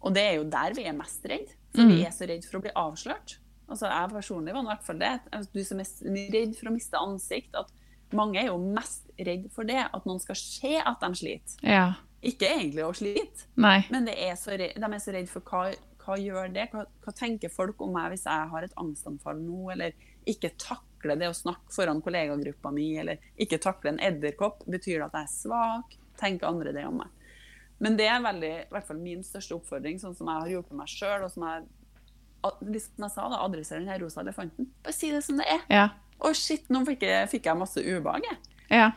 Og 0.02 0.16
det 0.16 0.24
er 0.26 0.34
jo 0.40 0.48
der 0.50 0.74
vi 0.74 0.88
er 0.88 0.96
mest 0.96 1.24
redd. 1.30 1.52
For 1.72 1.86
mm. 1.86 1.92
vi 1.92 2.02
er 2.06 2.14
så 2.14 2.26
redd 2.28 2.46
for 2.48 2.58
å 2.58 2.64
bli 2.64 2.72
avslørt. 2.78 3.36
Altså 3.70 3.88
Jeg 3.88 4.10
personlig 4.12 4.54
var 4.56 4.64
i 4.64 4.70
hvert 4.72 4.86
fall 4.86 4.98
det. 5.00 5.12
Du 5.54 5.62
som 5.64 5.80
er 5.80 6.32
redd 6.34 6.56
for 6.58 6.68
å 6.68 6.74
miste 6.74 7.00
ansikt. 7.00 7.54
at 7.56 7.70
mange 8.16 8.40
er 8.40 8.50
jo 8.50 8.58
mest 8.60 9.10
redd 9.18 9.48
for 9.54 9.68
det, 9.68 9.80
at 9.84 10.08
noen 10.08 10.20
skal 10.22 10.38
se 10.38 10.76
at 10.80 11.02
de 11.02 11.18
sliter. 11.18 11.58
Ja. 11.66 11.86
Ikke 12.22 12.46
egentlig 12.46 12.84
å 12.86 12.92
slite, 12.94 13.48
Nei. 13.58 13.80
men 13.90 14.06
er 14.12 14.36
redd, 14.38 14.76
de 14.78 14.88
er 14.88 15.00
så 15.02 15.14
redd 15.14 15.30
for 15.30 15.42
hva, 15.48 15.64
hva 16.04 16.18
gjør 16.20 16.52
det? 16.54 16.68
Hva, 16.70 16.84
hva, 17.02 17.14
tenker 17.18 17.50
folk 17.50 17.82
om 17.82 17.96
meg 17.96 18.12
hvis 18.12 18.28
jeg 18.28 18.50
har 18.52 18.66
et 18.66 18.76
angstanfall 18.78 19.40
nå, 19.42 19.72
eller 19.74 19.96
ikke 20.30 20.52
takler 20.54 21.18
det 21.18 21.32
å 21.32 21.34
snakke 21.34 21.74
foran 21.74 22.02
kollegagruppa 22.04 22.70
mi, 22.74 22.92
eller 23.02 23.18
ikke 23.42 23.58
takler 23.62 23.94
en 23.94 24.04
edderkopp? 24.06 24.62
Betyr 24.70 25.00
det 25.00 25.08
at 25.08 25.18
jeg 25.18 25.28
er 25.28 25.34
svak? 25.34 25.98
Tenker 26.20 26.50
andre 26.52 26.74
det 26.76 26.86
om 26.86 27.02
meg? 27.02 27.18
Men 27.82 27.98
det 27.98 28.06
er 28.06 28.22
veldig, 28.22 28.52
i 28.62 28.70
hvert 28.70 28.86
fall 28.86 29.02
min 29.02 29.24
største 29.26 29.56
oppfordring, 29.56 29.98
sånn 29.98 30.14
som 30.14 30.28
jeg 30.30 30.44
har 30.44 30.50
hjulpet 30.52 30.78
meg 30.78 30.90
sjøl, 30.90 31.24
og 31.26 31.32
som 31.32 31.48
jeg, 31.48 31.64
som 32.46 33.06
jeg 33.08 33.14
sa, 33.16 33.26
da, 33.26 33.40
adresserer 33.42 33.82
den 33.82 34.02
rosa 34.04 34.22
elefanten. 34.22 34.68
Bare 34.86 34.94
si 34.94 35.10
det 35.10 35.24
som 35.26 35.42
det 35.42 35.48
er. 35.50 35.64
Ja. 35.66 35.88
Å, 36.18 36.32
shit, 36.36 36.68
nå 36.72 36.84
fikk 36.86 37.06
jeg, 37.08 37.30
fikk 37.32 37.48
jeg 37.50 37.58
masse 37.58 37.82
ubehag, 37.82 38.26
Ja. 38.72 38.90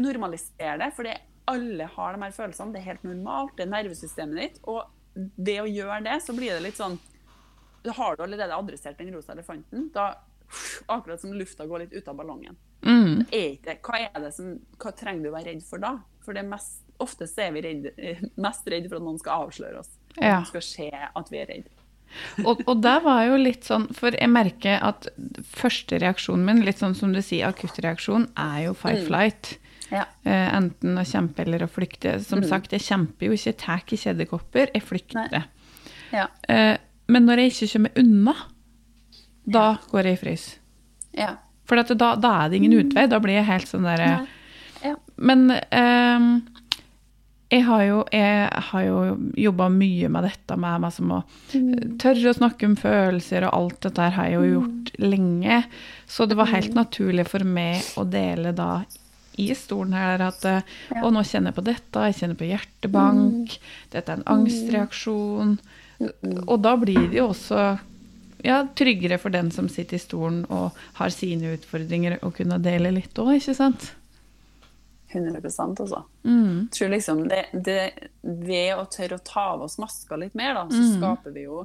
Normalisere 0.00 0.78
det, 0.80 0.92
for 0.96 1.08
alle 1.46 1.88
har 1.92 2.14
de 2.14 2.22
her 2.22 2.32
følelsene. 2.34 2.72
Det 2.72 2.80
er 2.80 2.90
helt 2.90 3.04
normalt. 3.06 3.56
Det 3.56 3.66
er 3.66 3.72
nervesystemet 3.74 4.40
ditt. 4.40 4.56
Og 4.64 4.86
det 5.14 5.58
å 5.62 5.68
gjøre 5.68 6.00
det, 6.06 6.16
så 6.24 6.34
blir 6.36 6.56
det 6.56 6.64
litt 6.64 6.80
sånn 6.80 6.98
Da 7.86 7.94
har 7.94 8.16
du 8.16 8.24
allerede 8.24 8.56
adressert 8.56 8.98
den 8.98 9.12
rosa 9.14 9.34
elefanten. 9.36 9.90
Da, 9.94 10.08
akkurat 10.90 11.20
som 11.20 11.34
lufta 11.36 11.66
går 11.66 11.84
litt 11.84 11.94
ut 11.94 12.08
av 12.08 12.16
ballongen. 12.18 12.56
Mm. 12.82 13.26
Er 13.30 13.78
hva 13.84 14.00
er 14.08 14.18
det 14.24 14.32
som, 14.34 14.56
hva 14.82 14.92
trenger 14.96 15.26
du 15.26 15.30
å 15.30 15.36
være 15.36 15.52
redd 15.52 15.62
for 15.66 15.82
da? 15.82 15.92
For 16.24 16.34
det 16.34 16.42
mest, 16.48 16.82
oftest 17.02 17.38
er 17.38 17.52
vi 17.54 17.62
redd, 17.62 17.88
mest 18.34 18.66
redd 18.72 18.88
for 18.88 18.98
at 18.98 19.06
noen 19.06 19.22
skal 19.22 19.46
avsløre 19.46 19.84
oss. 19.84 19.92
Ja. 20.16 20.16
At 20.16 20.26
noen 20.26 20.50
skal 20.50 20.66
skje 20.66 20.90
at 21.06 21.30
vi 21.30 21.42
er 21.42 21.50
redd 21.52 21.70
og, 22.44 22.62
og 22.64 22.80
der 22.84 23.02
var 23.04 23.24
jo 23.26 23.36
litt 23.40 23.66
sånn 23.68 23.86
For 23.92 24.14
jeg 24.16 24.30
merker 24.32 24.80
at 24.84 25.08
første 25.52 25.98
reaksjonen 26.00 26.46
min, 26.48 26.64
litt 26.64 26.80
sånn 26.80 26.96
som 26.96 27.12
du 27.12 27.20
sier, 27.20 27.50
akuttreaksjon, 27.50 28.28
er 28.40 28.66
jo 28.66 28.74
fight-flight. 28.78 29.56
Mm. 29.56 29.62
Ja. 29.92 30.04
Uh, 30.26 30.48
enten 30.58 30.98
å 30.98 31.04
kjempe 31.06 31.44
eller 31.44 31.66
å 31.66 31.70
flykte. 31.70 32.16
Som 32.24 32.42
mm. 32.42 32.48
sagt, 32.50 32.74
jeg 32.74 32.86
kjemper 32.86 33.28
jo 33.28 33.36
ikke, 33.36 33.50
jeg 33.52 33.60
tar 33.62 33.82
ikke 33.84 34.00
kjedekopper, 34.02 34.72
jeg 34.74 34.86
flykter. 34.86 35.48
Ja. 36.14 36.28
Uh, 36.48 36.74
men 37.12 37.28
når 37.28 37.44
jeg 37.44 37.54
ikke 37.54 37.72
kommer 37.76 38.00
unna, 38.02 38.36
da 39.46 39.66
går 39.92 40.10
jeg 40.10 40.16
i 40.16 40.22
frys. 40.24 40.46
Ja. 41.16 41.36
For 41.66 41.78
da, 41.78 42.14
da, 42.18 42.32
er 42.44 42.50
det 42.50 42.60
ingen 42.60 42.74
utvei. 42.80 43.06
Da 43.10 43.20
blir 43.22 43.38
jeg 43.38 43.48
helt 43.48 43.70
sånn 43.70 43.86
derre 43.86 44.10
ja. 44.84 44.92
Men 45.16 45.48
um, 45.50 46.26
jeg 47.46 47.62
har 47.62 47.82
jo, 47.86 47.98
jeg 48.10 48.86
jo 48.88 49.00
jobba 49.38 49.68
mye 49.70 50.08
med 50.10 50.26
dette 50.26 50.56
med 50.58 50.82
meg 50.82 50.94
som 50.94 51.12
å 51.14 51.20
mm. 51.54 51.96
tørre 52.02 52.32
å 52.32 52.38
snakke 52.40 52.66
om 52.66 52.74
følelser, 52.80 53.46
og 53.46 53.54
alt 53.54 53.80
dette 53.86 54.08
har 54.16 54.30
jeg 54.30 54.34
jo 54.34 54.42
mm. 54.42 54.52
gjort 54.54 54.92
lenge. 55.04 55.58
Så 56.10 56.26
det 56.26 56.38
var 56.40 56.50
helt 56.50 56.74
mm. 56.74 56.78
naturlig 56.80 57.26
for 57.30 57.46
meg 57.46 57.86
å 58.00 58.06
dele 58.10 58.50
da 58.56 58.70
i 59.36 59.50
stolen 59.54 59.92
her 59.92 60.22
at 60.24 60.44
ja. 60.48 60.60
Og 61.02 61.10
nå 61.12 61.22
kjenner 61.28 61.52
jeg 61.52 61.58
på 61.58 61.66
dette, 61.66 62.06
jeg 62.08 62.18
kjenner 62.22 62.38
på 62.40 62.48
hjertebank, 62.48 63.58
dette 63.92 64.14
er 64.14 64.22
en 64.22 64.30
angstreaksjon. 64.32 65.58
Og 66.46 66.56
da 66.64 66.72
blir 66.80 67.04
det 67.12 67.20
jo 67.20 67.28
også 67.34 67.60
ja, 68.46 68.62
tryggere 68.78 69.20
for 69.20 69.34
den 69.34 69.52
som 69.54 69.68
sitter 69.72 70.00
i 70.00 70.02
stolen 70.02 70.42
og 70.52 70.76
har 70.98 71.14
sine 71.14 71.54
utfordringer, 71.56 72.18
å 72.24 72.32
kunne 72.34 72.58
dele 72.64 72.94
litt 72.96 73.22
òg, 73.22 73.36
ikke 73.38 73.56
sant? 73.56 73.90
100 75.16 75.40
altså. 75.64 76.02
Mm. 76.24 76.68
tror 76.74 76.88
liksom 76.92 77.22
det, 77.28 77.46
det, 77.52 77.80
Ved 78.22 78.76
å 78.76 78.84
tørre 78.92 79.18
å 79.18 79.24
ta 79.24 79.46
av 79.54 79.64
oss 79.66 79.78
maska 79.82 80.18
litt 80.20 80.36
mer, 80.38 80.54
da, 80.54 80.66
så 80.70 80.82
mm. 80.82 80.92
skaper 80.98 81.34
vi 81.34 81.46
jo 81.46 81.62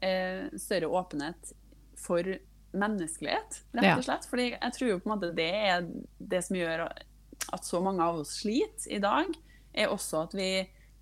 eh, 0.00 0.50
større 0.60 0.90
åpenhet 0.90 1.54
for 2.00 2.34
menneskelighet, 2.74 3.60
rett 3.72 3.98
og 3.98 4.06
slett. 4.06 4.26
Ja. 4.26 4.30
Fordi 4.30 4.46
jeg 4.52 4.76
tror 4.76 4.90
jo 4.90 5.00
på 5.00 5.08
en 5.08 5.14
måte 5.14 5.34
det 5.36 5.50
er 5.54 5.84
det 6.18 6.42
som 6.46 6.58
gjør 6.58 6.86
at 6.88 7.66
så 7.66 7.80
mange 7.84 8.02
av 8.04 8.22
oss 8.22 8.38
sliter 8.40 8.90
i 8.96 9.00
dag, 9.02 9.30
er 9.74 9.92
også 9.92 10.24
at 10.26 10.34
vi 10.36 10.48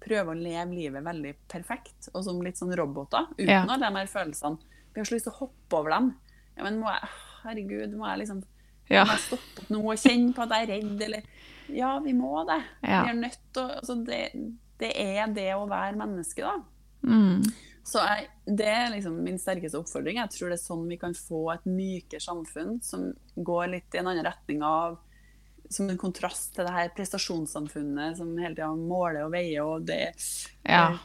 prøver 0.02 0.32
å 0.32 0.38
leve 0.38 0.74
livet 0.74 1.04
veldig 1.04 1.32
perfekt, 1.50 2.10
og 2.12 2.24
som 2.26 2.40
litt 2.44 2.58
sånn 2.58 2.74
roboter, 2.78 3.28
uten 3.38 3.50
ja. 3.50 3.62
alle 3.64 3.80
de 3.84 4.00
her 4.00 4.10
følelsene. 4.10 4.72
Vi 4.92 5.00
har 5.00 5.08
så 5.08 5.16
lyst 5.16 5.28
til 5.28 5.34
å 5.34 5.44
hoppe 5.44 5.78
over 5.78 5.94
dem. 5.94 6.08
Ja, 6.56 6.64
men 6.66 6.80
må 6.82 6.90
jeg, 6.90 7.12
herregud, 7.44 7.94
må 7.96 8.08
jeg 8.10 8.24
liksom 8.24 8.42
ja. 8.90 9.04
må 9.06 9.14
jeg 9.14 9.22
stoppe 9.28 9.62
opp 9.62 9.70
nå 9.72 9.80
og 9.86 10.02
kjenne 10.02 10.34
på 10.36 10.44
at 10.44 10.54
jeg 10.56 10.66
er 10.66 10.72
redd, 10.74 11.04
eller 11.06 11.28
ja, 11.74 11.98
vi 12.04 12.14
må 12.16 12.44
det. 12.48 12.60
Ja. 12.80 13.02
Vi 13.04 13.12
er 13.12 13.20
nødt 13.20 13.42
til 13.52 13.62
å 13.64 13.76
altså 13.80 13.96
det, 14.06 14.22
det, 14.80 14.92
er 14.98 15.30
det 15.34 15.50
å 15.56 15.68
være 15.70 15.98
menneske, 16.00 16.44
da. 16.44 16.58
Mm. 17.06 17.42
Så 17.84 18.02
jeg, 18.06 18.28
det 18.46 18.68
er 18.70 18.92
liksom 18.92 19.16
min 19.24 19.40
sterkeste 19.42 19.80
oppfordring. 19.80 20.20
Jeg 20.20 20.34
tror 20.36 20.52
det 20.52 20.58
er 20.58 20.62
sånn 20.62 20.84
vi 20.90 20.98
kan 21.00 21.16
få 21.18 21.42
et 21.54 21.64
mykere 21.66 22.22
samfunn 22.22 22.76
som 22.84 23.08
går 23.34 23.72
litt 23.74 23.96
i 23.96 24.02
en 24.02 24.12
annen 24.12 24.26
retning 24.26 24.62
av 24.66 25.00
Som 25.72 25.88
en 25.90 25.98
kontrast 25.98 26.52
til 26.54 26.66
det 26.68 26.74
her 26.74 26.92
prestasjonssamfunnet 26.94 28.18
som 28.18 28.34
hele 28.36 28.54
tida 28.54 28.70
måler 28.76 29.24
og 29.24 29.32
veier, 29.32 29.64
og 29.64 29.86
det 29.88 30.12
ja. 30.68 30.98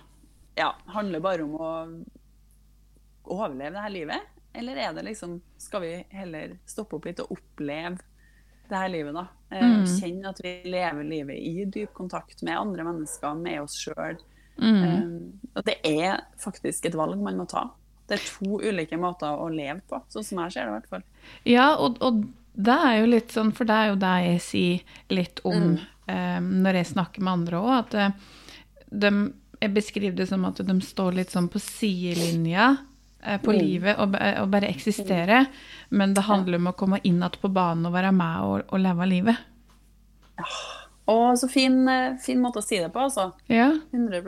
ja, 0.58 0.74
handler 0.92 1.24
bare 1.24 1.46
om 1.46 1.56
å 1.56 1.70
overleve 3.38 3.78
det 3.78 3.86
her 3.86 3.96
livet. 3.96 4.34
Eller 4.58 4.82
er 4.82 4.94
det 4.94 5.06
liksom 5.08 5.38
Skal 5.58 5.84
vi 5.86 5.94
heller 6.12 6.58
stoppe 6.68 6.98
opp 6.98 7.08
litt 7.08 7.24
og 7.24 7.34
oppleve 7.38 7.98
det 8.70 8.80
her 8.82 8.90
livet, 8.92 9.16
da. 9.16 9.26
Eh, 9.50 9.66
mm. 9.66 9.86
Kjenne 9.98 10.32
at 10.32 10.42
vi 10.44 10.54
lever 10.68 11.04
livet 11.08 11.38
i 11.38 11.66
dyp 11.66 11.94
kontakt 11.98 12.42
med 12.46 12.60
andre 12.60 12.86
mennesker, 12.88 13.36
med 13.40 13.62
oss 13.64 13.78
sjøl. 13.82 14.20
Mm. 14.58 14.80
Um, 14.84 15.52
og 15.54 15.66
det 15.68 15.78
er 15.86 16.24
faktisk 16.42 16.90
et 16.90 16.98
valg 16.98 17.20
man 17.22 17.40
må 17.40 17.46
ta. 17.50 17.68
Det 18.08 18.18
er 18.18 18.26
to 18.26 18.60
ulike 18.64 18.98
måter 19.00 19.36
å 19.36 19.50
leve 19.52 19.82
på, 19.90 20.00
sånn 20.12 20.26
som 20.26 20.42
jeg 20.46 20.56
ser 20.56 20.68
det 20.68 20.72
i 20.72 20.76
hvert 20.78 20.92
fall. 20.96 21.08
Ja, 21.48 21.70
og, 21.76 22.00
og, 22.04 22.26
det 22.58 22.74
er 22.74 22.96
jo 22.98 23.10
litt 23.12 23.34
sånn, 23.36 23.52
for 23.54 23.70
det 23.70 23.76
er 23.78 23.92
jo 23.92 23.98
det 24.02 24.14
jeg 24.26 24.38
sier 24.42 25.02
litt 25.14 25.42
om 25.46 25.76
mm. 25.76 25.82
um, 26.10 26.48
når 26.64 26.80
jeg 26.80 26.92
snakker 26.96 27.22
med 27.22 27.34
andre 27.36 27.60
òg, 27.60 27.74
at 27.76 27.98
uh, 28.00 28.38
de, 28.90 29.12
jeg 29.62 29.74
beskriver 29.76 30.16
det 30.18 30.30
som 30.32 30.48
at 30.50 30.64
de 30.66 30.78
står 30.82 31.20
litt 31.20 31.36
sånn 31.36 31.52
på 31.54 31.62
sidelinja 31.62 32.72
Eh, 32.72 32.97
på 33.44 33.54
mm. 33.54 33.60
livet 33.60 34.00
og, 34.00 34.16
og, 34.16 34.50
bare 34.54 34.72
eksistere. 34.72 35.44
Men 35.90 36.16
det 36.16 36.26
handler 36.28 36.62
om 36.62 36.72
å 36.72 36.76
komme 36.80 37.02
inn 37.04 37.22
igjen 37.22 37.40
på 37.42 37.52
banen 37.54 37.88
og 37.90 37.96
være 37.96 38.16
med 38.16 38.50
og, 38.50 38.68
og 38.72 38.84
leve 38.84 39.10
livet. 39.12 39.48
Ja. 40.38 40.52
Å, 41.08 41.36
så 41.40 41.48
fin, 41.48 41.88
eh, 41.88 42.18
fin, 42.20 42.40
måte 42.44 42.60
å 42.60 42.66
si 42.66 42.76
det 42.84 42.90
på, 42.92 43.00
altså. 43.00 43.30
Ja. 43.48 43.70
100 43.96 44.26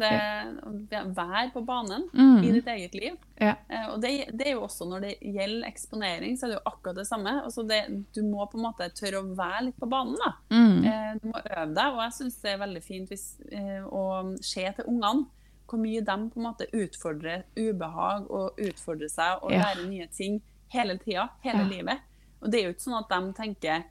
det, 0.00 1.02
Vær 1.12 1.50
på 1.52 1.60
banen 1.60 2.06
mm. 2.08 2.38
i 2.40 2.52
ditt 2.54 2.70
eget 2.72 2.96
liv. 2.96 3.18
Ja. 3.36 3.52
Eh, 3.68 3.90
og 3.92 4.00
det, 4.00 4.14
det, 4.32 4.46
er 4.46 4.54
jo 4.54 4.64
også 4.64 4.88
når 4.88 5.04
det 5.04 5.12
gjelder 5.20 5.68
eksponering, 5.68 6.38
så 6.40 6.46
er 6.46 6.54
det 6.54 6.56
jo 6.56 6.72
akkurat 6.72 7.02
det 7.02 7.04
samme. 7.10 7.36
Altså 7.44 7.66
det, 7.68 7.82
du 8.16 8.22
må 8.24 8.48
på 8.48 8.56
en 8.56 8.64
måte 8.64 8.88
tørre 8.96 9.20
å 9.20 9.36
være 9.36 9.66
litt 9.68 9.76
på 9.76 9.90
banen. 9.92 10.16
da. 10.22 10.32
Mm. 10.56 10.88
Eh, 10.88 11.12
du 11.20 11.28
må 11.34 11.44
øve 11.44 11.68
deg, 11.76 11.84
og 11.84 12.02
jeg 12.06 12.16
syns 12.22 12.40
det 12.46 12.54
er 12.54 12.64
veldig 12.64 12.84
fint 12.88 13.12
hvis, 13.12 13.26
eh, 13.52 13.84
å 13.84 14.06
se 14.40 14.64
til 14.78 14.88
ungene 14.88 15.28
hvor 15.66 15.80
mye 15.82 16.02
de 16.04 16.16
på 16.30 16.40
en 16.40 16.46
måte 16.46 16.68
utfordrer 16.72 17.44
ubehag 17.56 18.30
og 18.30 18.60
utfordrer 18.62 19.10
seg 19.10 19.42
og 19.42 19.52
ja. 19.54 19.64
lærer 19.64 19.88
nye 19.90 20.06
ting 20.14 20.40
hele 20.72 20.98
tida, 21.02 21.28
hele 21.42 21.64
ja. 21.64 21.68
livet. 21.70 22.08
Og 22.40 22.50
det 22.52 22.60
er 22.60 22.68
jo 22.68 22.74
ikke 22.74 22.86
sånn 22.86 23.00
at 23.00 23.12
de 23.12 23.36
tenker 23.36 23.84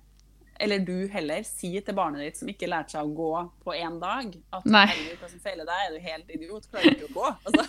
eller 0.56 0.80
du 0.88 1.08
heller, 1.12 1.44
sier 1.44 1.84
til 1.84 1.96
barnet 1.98 2.22
ditt 2.24 2.38
som 2.40 2.48
ikke 2.48 2.70
lærte 2.72 2.96
seg 2.96 3.04
å 3.04 3.16
gå 3.16 3.32
på 3.66 3.74
én 3.76 3.98
dag, 4.00 4.30
at 4.56 4.68
Nei. 4.72 4.88
hva 5.20 5.28
som 5.28 5.42
feiler 5.44 5.68
deg, 5.68 5.82
er 5.84 5.92
du 5.92 6.06
helt 6.06 6.32
idiot, 6.32 6.70
klarer 6.72 6.94
ikke 6.94 7.10
å 7.10 7.16
gå. 7.18 7.32
Altså. 7.50 7.66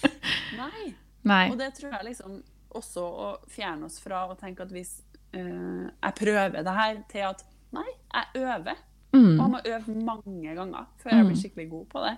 Nei. 0.62 0.88
Nei. 1.24 1.44
Og 1.52 1.60
det 1.60 1.70
tror 1.78 1.94
jeg 1.94 2.08
liksom 2.10 2.40
også 2.74 3.04
å 3.06 3.28
fjerne 3.54 3.86
oss 3.86 4.00
fra 4.02 4.24
å 4.26 4.34
tenke 4.38 4.66
at 4.66 4.74
hvis 4.74 4.96
uh, 5.36 5.86
jeg 5.86 6.16
prøver 6.18 6.66
det 6.66 6.74
her, 6.74 6.98
til 7.12 7.28
at 7.30 7.46
nei, 7.74 7.86
jeg 7.86 8.42
øver. 8.42 8.82
Og 9.14 9.20
jeg 9.20 9.38
Mm. 9.38 9.50
må 9.52 9.58
øve 9.62 9.92
mange 10.02 10.54
ganger 10.56 10.86
før 10.98 11.12
jeg 11.14 11.26
blir 11.28 11.36
skikkelig 11.38 11.68
god 11.70 11.84
på 11.92 12.00
det. 12.02 12.14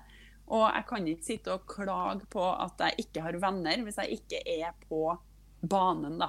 Og 0.49 0.63
jeg 0.73 0.85
kan 0.87 1.07
ikke 1.11 1.25
sitte 1.27 1.53
og 1.57 1.65
klage 1.67 2.27
på 2.31 2.43
at 2.63 2.79
jeg 2.79 3.07
ikke 3.07 3.23
har 3.25 3.33
venner, 3.43 3.83
hvis 3.83 3.97
jeg 3.99 4.19
ikke 4.21 4.43
er 4.63 4.73
på 4.89 5.01
banen, 5.67 6.19
da. 6.23 6.29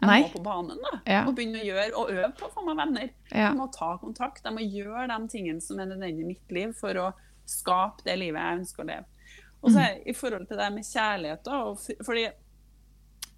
Jeg 0.00 0.06
Nei. 0.06 0.20
må 0.22 0.28
på 0.36 0.42
banen 0.44 0.78
da, 0.84 1.00
Ja. 1.10 1.24
og 1.26 1.34
begynne 1.34 1.58
å 1.58 1.66
gjøre 1.66 1.94
og 1.98 2.10
øve 2.14 2.28
på 2.38 2.46
å 2.46 2.52
få 2.54 2.62
meg 2.68 2.76
venner. 2.78 3.08
Ja. 3.32 3.48
Jeg 3.48 3.56
må 3.58 3.66
ta 3.74 3.96
kontakt. 3.98 4.44
Jeg 4.44 4.54
må 4.54 4.62
gjøre 4.62 5.08
de 5.10 5.28
tingene 5.28 5.60
som 5.60 5.80
er 5.80 5.86
nødvendig 5.90 6.22
i 6.22 6.28
mitt 6.28 6.52
liv 6.54 6.72
for 6.78 6.94
å 6.94 7.08
skape 7.46 8.04
det 8.04 8.14
livet 8.20 8.38
jeg 8.38 8.58
ønsker 8.60 8.84
å 8.84 8.86
leve. 8.86 9.04
Og 9.64 9.70
så 9.72 9.78
er- 9.82 10.02
i 10.06 10.12
forhold 10.14 10.46
til 10.46 10.56
det 10.56 10.72
med 10.72 10.84
kjærlighet, 10.84 11.42
da, 11.42 11.74
fordi 12.06 12.28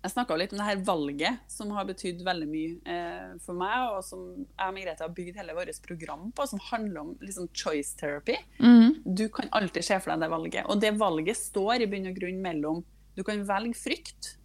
jeg 0.03 0.13
snakka 0.15 0.37
litt 0.41 0.53
om 0.55 0.59
det 0.59 0.67
her 0.67 0.83
valget, 0.87 1.41
som 1.53 1.71
har 1.77 1.85
betydd 1.85 2.23
veldig 2.25 2.47
mye 2.49 2.77
eh, 2.89 3.33
for 3.45 3.53
meg, 3.61 3.91
og 3.93 4.05
som 4.07 4.23
jeg 4.41 4.67
og 4.69 4.75
Margrethe 4.77 5.05
har 5.05 5.13
bygd 5.17 5.37
hele 5.37 5.57
vårt 5.59 5.81
program 5.87 6.31
på, 6.33 6.47
som 6.49 6.63
handler 6.71 7.01
om 7.03 7.11
liksom, 7.21 7.49
choice 7.53 7.95
therapy. 8.01 8.37
Mm. 8.59 9.03
Du 9.05 9.27
kan 9.29 9.49
alltid 9.53 9.85
se 9.85 9.99
for 10.01 10.15
deg 10.15 10.21
det 10.25 10.31
valget. 10.33 10.65
Og 10.73 10.81
det 10.81 10.95
valget 11.01 11.37
står 11.37 11.85
i 11.85 11.91
bunn 11.93 12.09
og 12.13 12.17
grunn 12.17 12.41
mellom 12.45 12.85
Du 13.19 13.25
kan 13.27 13.43
velge 13.45 13.75
frykt, 13.77 14.37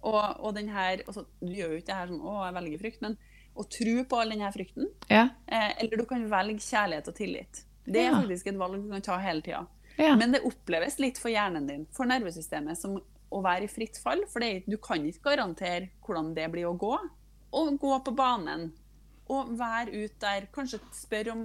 og, 0.00 0.22
og 0.40 0.54
den 0.56 0.70
her 0.72 1.02
altså, 1.06 1.26
Du 1.42 1.50
gjør 1.52 1.74
jo 1.74 1.80
ikke 1.82 1.90
det 1.90 1.96
her 1.98 2.08
sånn 2.08 2.22
Å, 2.24 2.34
jeg 2.46 2.54
velger 2.56 2.80
frykt, 2.80 3.00
men 3.04 3.18
å 3.60 3.64
tro 3.68 3.94
på 4.08 4.16
all 4.16 4.30
den 4.32 4.40
her 4.46 4.52
frykten. 4.54 4.86
Ja. 5.10 5.24
Eh, 5.50 5.72
eller 5.82 5.98
du 6.00 6.04
kan 6.08 6.22
velge 6.30 6.62
kjærlighet 6.62 7.08
og 7.10 7.16
tillit. 7.18 7.64
Det 7.84 7.98
er 8.06 8.12
Ja. 8.12 8.20
faktisk 8.22 8.46
et 8.46 8.56
valg 8.56 8.78
du 8.80 8.88
kan 8.94 9.02
ta 9.04 9.16
hele 9.20 9.42
tida. 9.44 9.64
Ja. 9.98 10.14
Men 10.16 10.32
det 10.32 10.40
oppleves 10.46 10.96
litt 11.02 11.18
for 11.18 11.28
hjernen 11.34 11.66
din, 11.68 11.82
for 11.92 12.06
nervesystemet, 12.08 12.78
som 12.78 12.94
å 13.30 13.40
være 13.44 13.66
i 13.66 13.70
fritt 13.70 13.98
fall. 14.02 14.24
For 14.30 14.42
det, 14.42 14.64
du 14.66 14.76
kan 14.82 15.04
ikke 15.06 15.30
garantere 15.32 15.90
hvordan 16.06 16.32
det 16.36 16.48
blir 16.52 16.68
å 16.70 16.76
gå. 16.78 16.94
Og 17.56 17.72
gå 17.82 17.96
på 18.06 18.14
banen. 18.18 18.70
Og 19.30 19.52
være 19.58 19.94
ute 20.04 20.18
der. 20.22 20.48
Kanskje 20.54 20.80
spør, 20.94 21.32
om, 21.34 21.44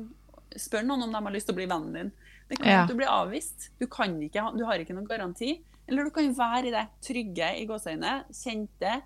spør 0.57 0.85
noen 0.87 1.07
om 1.07 1.13
de 1.13 1.21
har 1.27 1.35
lyst 1.35 1.49
til 1.49 1.55
å 1.55 1.59
bli 1.61 1.69
vennen 1.69 1.93
din. 1.93 2.11
Det 2.49 2.59
kan 2.59 2.67
Ja. 2.69 2.83
at 2.83 2.89
du 2.89 2.95
blir 2.97 3.09
avvist. 3.09 3.71
Du, 3.79 3.87
kan 3.87 4.19
ikke, 4.21 4.43
du 4.57 4.65
har 4.65 4.81
ikke 4.81 4.93
noen 4.97 5.07
garanti. 5.09 5.63
Eller 5.87 6.03
du 6.05 6.09
kan 6.13 6.33
være 6.33 6.67
i 6.67 6.73
det 6.73 6.87
trygge 7.05 7.51
i 7.61 7.65
gåseøyne, 7.69 8.25
kjente, 8.33 9.01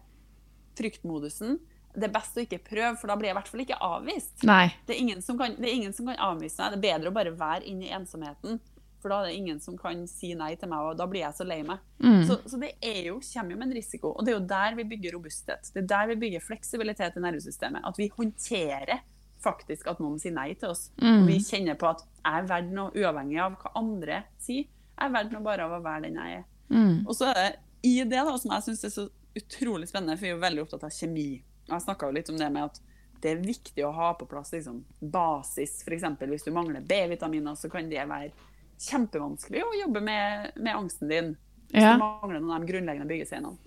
fryktmodusen. 0.79 1.57
Det 1.95 2.05
er 2.05 2.13
best 2.13 2.37
å 2.37 2.43
ikke 2.43 2.61
prøve, 2.63 2.93
for 3.01 3.09
da 3.09 3.15
blir 3.19 3.31
jeg 3.31 3.33
i 3.33 3.37
hvert 3.39 3.49
fall 3.51 3.63
ikke 3.65 3.79
avvist. 3.83 4.43
Det 4.87 4.95
er 4.95 4.99
ingen 5.01 5.23
som 5.25 5.39
kan, 5.39 5.55
det 5.57 5.67
er 5.67 5.73
ingen 5.75 5.95
som 5.95 6.07
kan 6.07 6.19
avvise 6.29 6.61
meg. 6.61 6.75
Det 6.75 6.77
er 6.79 6.99
bedre 6.99 7.11
å 7.11 7.15
bare 7.15 7.33
være 7.35 7.65
inne 7.67 7.87
i 7.89 7.93
ensomheten. 7.97 8.59
For 8.99 9.11
da 9.11 9.21
er 9.21 9.29
det 9.29 9.37
ingen 9.39 9.61
som 9.63 9.77
kan 9.79 10.01
si 10.11 10.33
nei 10.35 10.51
til 10.59 10.71
meg, 10.71 10.89
og 10.89 10.97
da 10.99 11.07
blir 11.09 11.23
jeg 11.23 11.37
så 11.37 11.47
lei 11.47 11.61
meg. 11.67 11.83
Mm. 12.03 12.23
Så, 12.27 12.39
så 12.51 12.59
det 12.61 12.73
er 12.83 12.99
jo, 13.07 13.19
kommer 13.23 13.55
jo 13.55 13.59
med 13.61 13.69
en 13.69 13.77
risiko. 13.77 14.11
Og 14.11 14.25
det 14.25 14.33
er 14.33 14.37
jo 14.37 14.49
der 14.49 14.75
vi 14.79 14.87
bygger 14.91 15.15
robusthet. 15.15 15.71
Det 15.75 15.83
er 15.85 15.87
der 15.93 16.11
vi 16.11 16.19
bygger 16.25 16.43
fleksibilitet 16.43 17.15
i 17.15 17.23
nervesystemet. 17.23 17.87
At 17.87 18.01
vi 18.01 18.09
håndterer 18.15 19.05
faktisk 19.39 19.87
at 19.87 20.01
noen 20.03 20.19
sier 20.19 20.35
nei 20.35 20.51
til 20.59 20.73
oss. 20.73 20.89
Mm. 20.99 21.21
Og 21.21 21.29
vi 21.29 21.39
kjenner 21.45 21.79
på 21.79 21.87
at 21.93 22.03
jeg 22.03 22.41
er 22.41 22.49
verdt 22.49 22.75
noe 22.75 22.91
uavhengig 22.91 23.39
av 23.43 23.55
hva 23.61 23.73
andre 23.79 24.23
sier. 24.41 24.67
Jeg 24.67 25.07
er 25.07 25.15
verdt 25.15 25.31
noe 25.35 25.45
bare 25.45 25.67
av 25.67 25.77
å 25.77 25.83
være 25.83 26.07
den 26.09 26.19
jeg 26.19 26.41
er. 26.41 26.45
Mm. 26.69 26.95
Og 27.07 27.15
så 27.15 27.31
er 27.31 27.39
det 27.39 27.49
i 27.87 27.95
det 28.03 28.19
da, 28.27 28.35
som 28.35 28.51
jeg 28.51 28.65
syns 28.67 28.83
er 28.83 28.91
så 28.91 29.07
utrolig 29.39 29.87
spennende, 29.87 30.17
for 30.17 30.27
vi 30.27 30.33
er 30.33 30.35
jo 30.35 30.43
veldig 30.43 30.63
opptatt 30.65 30.85
av 30.89 30.93
kjemi. 30.93 31.29
Jeg 31.69 31.85
snakka 31.85 32.09
jo 32.09 32.17
litt 32.17 32.31
om 32.33 32.39
det 32.39 32.49
med 32.51 32.67
at 32.67 32.81
det 33.23 33.33
er 33.33 33.41
viktig 33.43 33.83
å 33.83 33.93
ha 33.95 34.13
på 34.17 34.27
plass 34.29 34.51
liksom, 34.55 34.81
basis. 34.99 35.79
F.eks. 35.83 36.05
hvis 36.23 36.47
du 36.47 36.51
mangler 36.55 36.83
B-vitaminer, 36.87 37.55
så 37.59 37.71
kan 37.71 37.89
det 37.91 38.05
være 38.07 38.31
kjempevanskelig 38.79 39.63
å 39.65 39.77
jobbe 39.81 40.01
med, 40.01 40.51
med 40.55 40.75
angsten 40.75 41.11
din. 41.11 41.33
Hvis 41.69 41.83
Ja. 41.83 41.93
du 41.93 41.99
mangler 42.01 42.39
noen 42.39 42.55
av 42.55 42.65
de 42.65 42.71
grunnleggende 42.71 43.09
byggesteinene. 43.09 43.57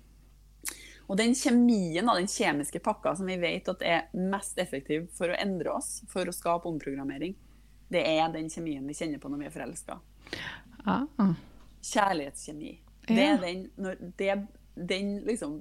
Og 1.11 1.17
den 1.19 1.35
kjemien, 1.35 2.07
den 2.07 2.31
kjemiske 2.31 2.81
pakka 2.81 3.13
som 3.19 3.27
vi 3.29 3.37
vet 3.37 3.69
at 3.69 3.83
er 3.83 4.07
mest 4.15 4.59
effektiv 4.59 5.09
for 5.13 5.29
å 5.29 5.37
endre 5.39 5.75
oss, 5.75 6.01
for 6.09 6.25
å 6.25 6.33
skape 6.33 6.71
omprogrammering, 6.71 7.35
det 7.93 8.05
er 8.09 8.33
den 8.33 8.49
kjemien 8.49 8.87
vi 8.89 8.95
kjenner 8.97 9.21
på 9.21 9.29
når 9.29 9.43
vi 9.43 9.47
er 9.51 9.55
forelska. 9.55 9.99
Ah, 10.87 11.05
ah. 11.21 11.35
Kjærlighetskjemi. 11.83 12.73
Ja. 13.09 13.15
Det 13.15 13.27
er 13.27 13.39
den, 13.43 13.63
når 13.77 13.97
det, 14.17 14.47
den 14.75 15.17
liksom 15.27 15.59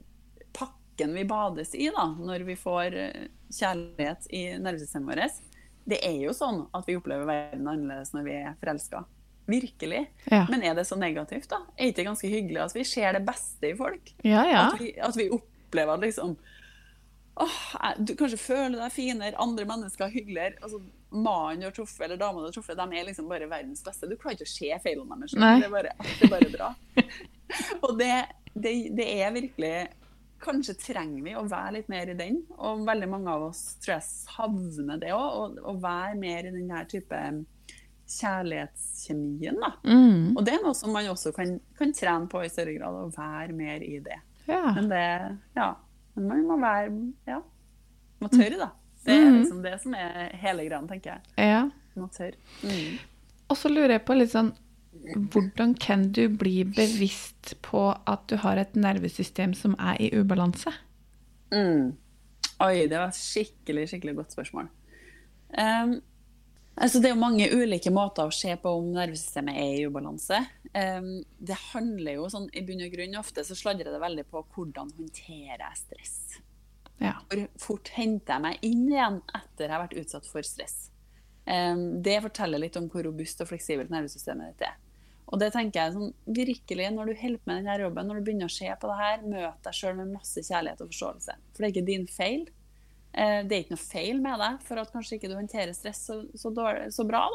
pakken 0.56 1.14
vi 1.18 1.26
bades 1.26 1.76
i 1.76 1.90
da, 1.94 2.08
når 2.16 2.46
vi 2.48 2.56
får 2.56 2.96
eh, 2.96 3.28
kjærlighet 3.52 4.30
i 4.32 4.44
nervesystemet 4.62 5.18
vårt. 5.18 5.42
Det 5.84 5.98
er 6.06 6.20
jo 6.22 6.34
sånn 6.38 6.68
at 6.78 6.88
vi 6.88 6.96
opplever 6.96 7.26
verden 7.28 7.68
annerledes 7.68 8.14
når 8.14 8.28
vi 8.30 8.38
er 8.38 8.56
forelska. 8.62 9.04
Virkelig. 9.50 10.06
Ja. 10.32 10.46
Men 10.50 10.64
er 10.64 10.76
det 10.78 10.86
så 10.88 10.96
negativt, 11.00 11.48
da? 11.50 11.58
Er 11.78 11.88
det 11.90 11.94
ikke 11.96 12.08
ganske 12.12 12.30
hyggelig 12.30 12.62
at 12.64 12.76
vi 12.78 12.84
ser 12.88 13.14
det 13.18 13.24
beste 13.28 13.72
i 13.72 13.76
folk? 13.76 14.14
ja, 14.24 14.44
ja. 14.46 14.66
At, 14.72 14.80
vi, 14.82 14.92
at 15.02 15.16
vi 15.18 15.30
opplever 15.34 15.94
at 15.98 16.02
liksom 16.06 16.36
åh, 17.42 17.60
jeg- 17.82 18.06
Du 18.06 18.16
kanskje 18.16 18.38
føler 18.40 18.78
deg 18.78 18.92
finere, 18.92 19.36
andre 19.40 19.66
mennesker 19.66 20.06
er 20.06 20.10
hyggeligere. 20.16 20.58
Altså, 20.62 20.82
Mannen 21.12 21.60
du 21.60 21.66
har 21.66 21.72
truffet, 21.76 22.06
eller 22.06 22.16
dama 22.18 22.40
du 22.40 22.46
har 22.48 22.54
truffet, 22.56 22.78
de 22.78 22.98
er 23.00 23.04
liksom 23.10 23.28
bare 23.28 23.48
verdens 23.52 23.82
beste. 23.84 24.08
Du 24.08 24.16
klarer 24.16 24.38
ikke 24.38 24.48
å 24.48 24.54
se 24.54 24.70
feilene 24.84 25.18
deres. 25.20 25.34
Det 25.60 25.66
er 25.66 25.74
bare, 25.74 25.92
det 26.00 26.24
er 26.24 26.32
bare 26.32 26.52
bra. 26.54 26.70
Og 27.84 27.98
det, 28.00 28.14
det, 28.56 28.76
det 28.96 29.08
er 29.22 29.34
virkelig 29.36 29.74
Kanskje 30.42 30.74
trenger 30.74 31.22
vi 31.22 31.34
å 31.38 31.44
være 31.46 31.74
litt 31.76 31.90
mer 31.92 32.10
i 32.10 32.16
den. 32.18 32.40
Og 32.58 32.80
veldig 32.88 33.10
mange 33.12 33.30
av 33.30 33.44
oss 33.52 33.76
tror 33.84 34.00
jeg 34.00 34.08
savner 34.08 34.98
det 35.04 35.12
òg. 35.14 35.60
Å 35.62 35.74
være 35.84 36.16
mer 36.18 36.48
i 36.50 36.54
den 36.56 36.72
her 36.74 36.88
type 36.90 37.20
kjærlighetskjemien. 38.20 39.60
da. 39.62 39.72
Mm. 39.88 40.36
Og 40.38 40.44
det 40.46 40.54
er 40.58 40.64
noe 40.64 40.76
som 40.78 40.92
man 40.94 41.08
også 41.12 41.32
kan, 41.36 41.60
kan 41.78 41.94
trene 41.94 42.28
på 42.32 42.44
i 42.46 42.50
større 42.52 42.76
grad, 42.78 42.94
å 42.94 43.12
være 43.16 43.54
mer 43.58 43.82
i 43.86 44.00
det. 44.04 44.20
ja. 44.48 44.74
Men 44.76 44.90
det 44.90 45.38
Ja. 45.56 45.76
Men 46.16 46.28
man 46.28 46.44
må 46.48 46.60
være 46.60 47.14
Ja. 47.28 47.42
Må 48.22 48.28
tørre, 48.30 48.58
da. 48.58 48.70
Det 49.06 49.14
er 49.14 49.30
Mhm. 49.32 49.40
liksom 49.42 49.62
det 49.64 49.82
som 49.82 49.94
er 49.96 50.30
hele 50.36 50.66
greia, 50.70 50.82
tenker 50.88 51.12
jeg. 51.14 51.22
ja. 51.38 51.70
Må 51.96 52.08
tørre. 52.12 52.36
Mm. 52.64 53.00
Og 53.50 53.58
så 53.58 53.70
lurer 53.70 53.90
jeg 53.98 54.06
på 54.06 54.18
litt 54.18 54.30
sånn 54.32 54.54
Hvordan 55.32 55.74
kan 55.80 56.12
du 56.12 56.28
bli 56.30 56.64
bevisst 56.64 57.56
på 57.64 57.98
at 58.06 58.28
du 58.28 58.36
har 58.38 58.58
et 58.58 58.74
nervesystem 58.76 59.54
som 59.56 59.74
er 59.80 59.96
i 60.00 60.10
ubalanse? 60.12 60.72
Mm. 61.52 61.96
Oi, 62.60 62.88
det 62.88 62.92
var 63.00 63.08
et 63.08 63.16
skikkelig, 63.16 63.88
skikkelig 63.90 64.16
godt 64.16 64.32
spørsmål. 64.36 64.68
Um, 65.58 66.02
altså 66.76 67.02
det 67.02 67.10
er 67.10 67.16
jo 67.16 67.22
mange 67.22 67.50
ulike 67.52 67.92
måter 67.94 68.30
å 68.30 68.36
se 68.36 68.54
på 68.60 68.74
om 68.80 68.92
nervesystemet 68.96 69.58
er 69.60 69.80
i 69.80 69.88
ubalanse. 69.88 70.40
Um, 70.72 71.10
det 71.40 71.58
handler 71.72 72.20
jo 72.20 72.30
sånn, 72.32 72.48
I 72.56 72.64
bunn 72.68 72.86
og 72.86 72.94
grunn 72.94 73.18
ofte 73.20 73.44
så 73.48 73.58
sladrer 73.58 73.92
det 73.92 74.02
veldig 74.02 74.28
på 74.32 74.44
hvordan 74.56 74.94
håndterer 74.98 75.66
jeg 75.66 75.82
stress. 75.82 76.16
Ja. 77.02 77.18
Hvor 77.28 77.44
fort 77.60 77.92
henter 77.96 78.38
jeg 78.38 78.46
meg 78.46 78.64
inn 78.68 78.86
igjen 78.92 79.20
etter 79.34 79.66
jeg 79.66 79.74
har 79.74 79.84
vært 79.88 79.98
utsatt 80.04 80.30
for 80.30 80.46
stress. 80.48 80.78
Um, 81.50 82.02
det 82.06 82.22
forteller 82.24 82.62
litt 82.62 82.78
om 82.80 82.88
hvor 82.92 83.04
robust 83.08 83.42
og 83.42 83.50
fleksibelt 83.50 83.92
nervesystemet 83.92 84.54
ditt 84.54 84.70
er. 84.70 84.80
Og 85.32 85.40
det 85.40 85.52
tenker 85.56 85.80
jeg 85.80 85.94
sånn, 85.96 86.10
virkelig, 86.28 86.90
Når 86.92 87.08
du 87.08 87.14
holder 87.22 87.40
på 87.40 87.50
med 87.50 87.62
denne 87.62 87.78
jobben, 87.86 88.08
når 88.08 88.18
du 88.20 88.26
begynner 88.28 88.52
å 88.52 88.54
se 88.54 88.68
på 88.68 88.90
det 88.90 88.98
her, 89.00 89.22
møt 89.24 89.62
deg 89.64 89.78
sjøl 89.78 89.96
med 90.00 90.12
masse 90.12 90.44
kjærlighet 90.44 90.84
og 90.84 90.92
forståelse. 90.92 91.36
For 91.52 91.64
det 91.64 91.68
er 91.68 91.74
ikke 91.76 91.88
din 91.88 92.08
feil. 92.12 92.44
Eh, 93.14 93.42
det 93.44 93.56
er 93.56 93.66
ikke 93.66 93.76
noe 93.76 93.84
feil 93.84 94.22
med 94.24 94.40
deg 94.40 94.64
for 94.68 94.82
at 94.82 94.92
kanskje 94.94 95.18
ikke 95.18 95.32
du 95.32 95.36
håndterer 95.36 95.76
stress 95.76 96.06
så, 96.08 96.22
så, 96.38 96.52
dårlig, 96.56 96.90
så 96.96 97.06
bra. 97.08 97.26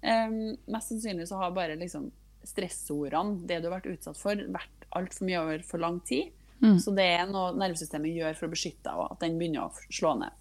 Um, 0.00 0.56
mest 0.72 0.94
sannsynlig 0.94 1.28
så 1.28 1.36
har 1.42 1.52
bare 1.52 1.76
liksom 1.76 2.08
stressordene, 2.48 3.42
det 3.44 3.60
du 3.60 3.68
har 3.68 3.76
vært 3.78 3.90
utsatt 3.90 4.16
for, 4.16 4.38
vært 4.48 4.86
altfor 4.96 5.28
mye 5.28 5.42
over 5.42 5.66
for 5.66 5.82
lang 5.82 6.00
tid. 6.08 6.32
Mm. 6.60 6.78
Så 6.80 6.92
det 6.96 7.06
er 7.16 7.28
noe 7.28 7.52
nervesystemet 7.56 8.16
gjør 8.16 8.38
for 8.38 8.48
å 8.48 8.54
beskytte 8.54 8.86
deg, 8.88 8.96
og 8.96 9.12
at 9.14 9.20
den 9.24 9.36
begynner 9.40 9.68
å 9.68 9.92
slå 9.92 10.14
ned. 10.20 10.36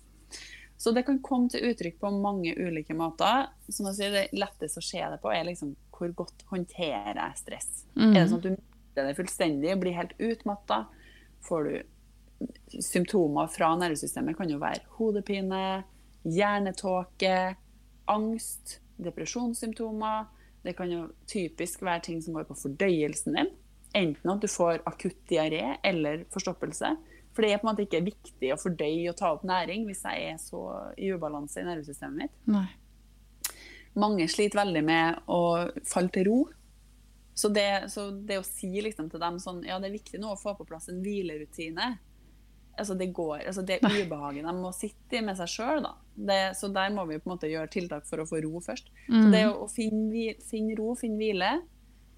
Så 0.80 0.94
det 0.96 1.04
kan 1.08 1.20
komme 1.24 1.52
til 1.52 1.66
uttrykk 1.68 1.98
på 2.00 2.12
mange 2.16 2.54
ulike 2.56 2.96
måter. 2.96 3.50
Som 3.68 3.90
jeg 3.90 3.98
sier, 3.98 4.14
Det 4.16 4.40
letteste 4.40 4.80
å 4.80 4.86
se 4.86 5.02
det 5.12 5.20
på, 5.20 5.32
er 5.32 5.44
liksom 5.48 5.76
hvor 5.92 6.12
godt 6.16 6.46
håndterer 6.48 7.20
jeg 7.20 7.40
stress. 7.42 7.70
Mm. 7.98 8.14
Er 8.14 8.22
det 8.22 8.28
sånn 8.32 8.40
at 8.40 8.46
du 8.48 8.54
mister 8.54 9.10
det 9.10 9.18
fullstendig, 9.18 9.74
blir 9.82 9.98
helt 9.98 10.16
utmatta? 10.16 10.86
Får 11.44 11.68
du 11.68 11.74
symptomer 12.80 13.48
fra 13.52 13.72
nervesystemet? 13.80 14.38
kan 14.38 14.50
jo 14.50 14.60
være 14.62 14.86
hodepine, 14.98 15.84
hjernetåke, 16.24 17.56
angst, 18.10 18.80
depresjonssymptomer. 19.00 20.28
Det 20.64 20.76
kan 20.78 20.92
jo 20.92 21.08
typisk 21.28 21.84
være 21.86 22.04
ting 22.10 22.22
som 22.24 22.36
går 22.36 22.48
på 22.50 22.58
fordøyelsen 22.60 23.38
din. 23.38 23.54
Enten 23.96 24.32
at 24.32 24.44
du 24.44 24.50
får 24.52 24.84
akutt 24.86 25.22
diaré 25.30 25.78
eller 25.84 26.26
forstoppelse. 26.34 26.94
For 27.34 27.46
det 27.46 27.54
er 27.54 27.62
på 27.62 27.68
en 27.68 27.72
måte 27.72 27.86
ikke 27.86 28.04
viktig 28.04 28.52
å 28.54 28.60
fordøye 28.60 29.10
og 29.12 29.18
ta 29.18 29.32
opp 29.34 29.46
næring 29.48 29.86
hvis 29.88 30.04
jeg 30.06 30.34
er 30.34 30.38
så 30.42 30.62
i 30.98 31.12
ubalanse 31.14 31.62
i 31.62 31.68
nervesystemet 31.68 32.26
mitt. 32.26 32.38
Nei. 32.50 32.68
Mange 34.00 34.28
sliter 34.30 34.62
veldig 34.62 34.84
med 34.86 35.22
å 35.32 35.42
falle 35.88 36.14
til 36.14 36.28
ro. 36.30 36.40
Så 37.40 37.50
det, 37.56 37.88
så 37.94 38.10
det 38.12 38.42
å 38.42 38.46
si 38.46 38.70
liksom 38.84 39.08
til 39.10 39.22
dem 39.22 39.38
sånn 39.40 39.62
Ja, 39.64 39.78
det 39.80 39.88
er 39.88 39.96
viktig 39.96 40.20
nå 40.20 40.34
å 40.34 40.40
få 40.40 40.58
på 40.58 40.68
plass 40.68 40.90
en 40.92 41.00
hvilerutine. 41.06 41.94
Altså 42.78 42.96
det 43.00 43.10
går, 43.16 43.44
altså 43.50 43.64
det 43.66 43.80
ubehaget 43.84 44.46
de 44.46 44.54
må 44.56 44.72
sitte 44.76 45.20
i 45.20 45.24
med 45.26 45.38
seg 45.40 45.52
sjøl. 45.52 45.88
Så 46.58 46.72
der 46.76 46.92
må 46.96 47.06
vi 47.10 47.20
på 47.20 47.30
en 47.30 47.36
måte 47.36 47.52
gjøre 47.52 47.72
tiltak 47.72 48.08
for 48.10 48.22
å 48.22 48.28
få 48.30 48.42
ro 48.44 48.62
først. 48.64 48.92
Mm. 49.08 49.20
Så 49.22 49.30
det 49.34 49.44
å 49.50 49.68
finne, 49.72 50.34
finne, 50.50 50.76
ro, 50.80 50.94
finne 51.00 51.20
hvile 51.20 51.54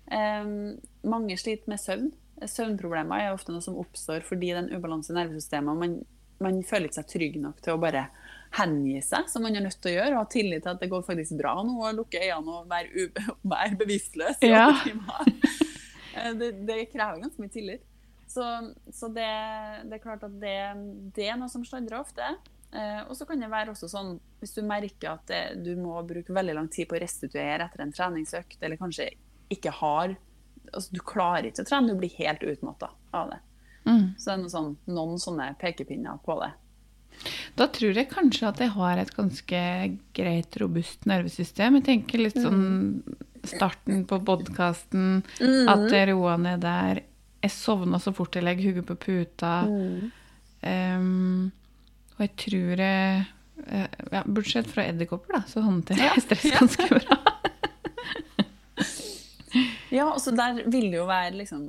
um, 0.10 0.74
Mange 1.08 1.38
sliter 1.40 1.72
med 1.72 1.82
søvn. 1.82 2.10
Søvnproblemer 2.42 3.28
er 3.28 3.36
ofte 3.36 3.54
noe 3.54 3.62
som 3.62 3.78
oppstår 3.78 4.26
fordi 4.26 4.54
den 4.58 4.72
ubalanse 4.74 5.14
i 5.14 5.18
nervesystemet. 5.20 5.78
Man, 5.78 6.00
man 6.42 6.62
føler 6.66 6.90
ikke 6.90 7.02
seg 7.02 7.12
trygg 7.12 7.42
nok 7.42 7.62
til 7.62 7.76
å 7.76 7.82
bare 7.82 8.08
hengi 8.58 8.98
seg, 9.06 9.30
som 9.32 9.46
man 9.46 9.56
er 9.56 9.64
nødt 9.64 9.80
til 9.80 9.94
å 9.94 9.96
gjøre. 9.96 10.16
Og 10.16 10.24
ha 10.24 10.32
tillit 10.32 10.66
til 10.66 10.74
at 10.74 10.82
det 10.82 10.90
går 10.92 11.06
faktisk 11.08 11.38
bra 11.40 11.54
nå, 11.66 11.78
og 11.80 12.00
lukke 12.02 12.22
øynene 12.22 12.58
og 12.58 12.72
være, 12.72 13.08
være 13.54 13.78
bevisstløs. 13.80 14.42
Ja. 14.46 14.68
det, 16.40 16.52
det, 16.68 16.84
krever 16.92 17.22
ganske 17.24 17.44
mye 17.44 17.54
tillit. 17.54 17.86
Så, 18.32 18.46
så 18.94 19.10
det, 19.12 19.28
det, 19.90 19.98
er 19.98 20.04
klart 20.04 20.24
at 20.24 20.36
det, 20.40 20.58
det 21.16 21.28
er 21.28 21.40
noe 21.40 21.52
som 21.52 21.66
sladrer 21.68 22.00
ofte. 22.00 22.30
Eh, 22.72 23.02
og 23.10 23.18
så 23.18 23.28
kan 23.28 23.42
det 23.44 23.52
være 23.52 23.74
også 23.74 23.90
sånn, 23.92 24.14
hvis 24.40 24.56
du 24.56 24.62
merker 24.64 25.18
at 25.18 25.26
det, 25.28 25.42
du 25.66 25.74
må 25.76 25.98
bruke 26.08 26.36
veldig 26.36 26.56
lang 26.56 26.70
tid 26.72 26.88
på 26.88 26.96
å 26.96 27.02
restituere 27.04 27.68
etter 27.68 27.84
en 27.84 27.92
treningsøkt, 27.96 28.60
eller 28.64 28.80
kanskje 28.80 29.12
ikke 29.52 29.74
har 29.82 30.16
altså 30.72 30.94
Du 30.94 31.02
klarer 31.04 31.50
ikke 31.50 31.66
å 31.66 31.68
trene, 31.68 31.90
du 31.90 32.00
blir 32.00 32.14
helt 32.22 32.44
utmatta 32.48 32.92
av 33.18 33.32
det. 33.34 33.40
Mm. 33.90 34.04
Så 34.16 34.30
det 34.30 34.34
er 34.34 34.42
noe 34.44 34.52
sånn, 34.54 34.70
noen 34.88 35.20
sånne 35.20 35.48
pekepinner 35.60 36.22
på 36.24 36.38
det. 36.40 36.52
Da 37.60 37.68
tror 37.74 37.98
jeg 37.98 38.08
kanskje 38.12 38.48
at 38.48 38.62
jeg 38.62 38.72
har 38.78 39.02
et 39.02 39.12
ganske 39.18 39.64
greit, 40.16 40.58
robust 40.62 41.10
nervesystem. 41.10 41.80
Jeg 41.82 41.88
tenker 41.90 42.24
litt 42.24 42.38
sånn 42.38 42.62
mm. 42.62 43.18
starten 43.52 44.06
på 44.08 44.22
podkasten, 44.30 45.26
mm. 45.42 45.74
at 45.74 45.88
jeg 45.92 46.12
roa 46.14 46.38
ned 46.40 46.64
der. 46.64 47.04
Jeg 47.42 47.52
sovna 47.54 48.00
så 48.02 48.14
fort 48.14 48.36
jeg 48.38 48.46
legger 48.46 48.70
hodet 48.70 48.86
på 48.88 48.96
puta. 49.06 49.54
Mm. 49.66 50.12
Um, 50.62 51.52
og 52.18 52.22
jeg 52.28 52.34
tror 52.44 52.84
jeg 52.84 53.24
uh, 53.66 53.88
ja, 54.14 54.22
Bortsett 54.30 54.70
fra 54.70 54.86
edderkopper, 54.92 55.32
da, 55.40 55.42
så 55.50 55.58
håndterer 55.66 56.12
jeg 56.12 56.26
stress 56.28 56.46
ganske 56.54 56.86
bra. 56.92 57.18
ja, 59.98 60.06
og 60.06 60.20
så 60.22 60.30
der 60.38 60.62
vil 60.68 60.92
det 60.92 61.00
jo 61.00 61.08
være 61.10 61.34
liksom 61.40 61.62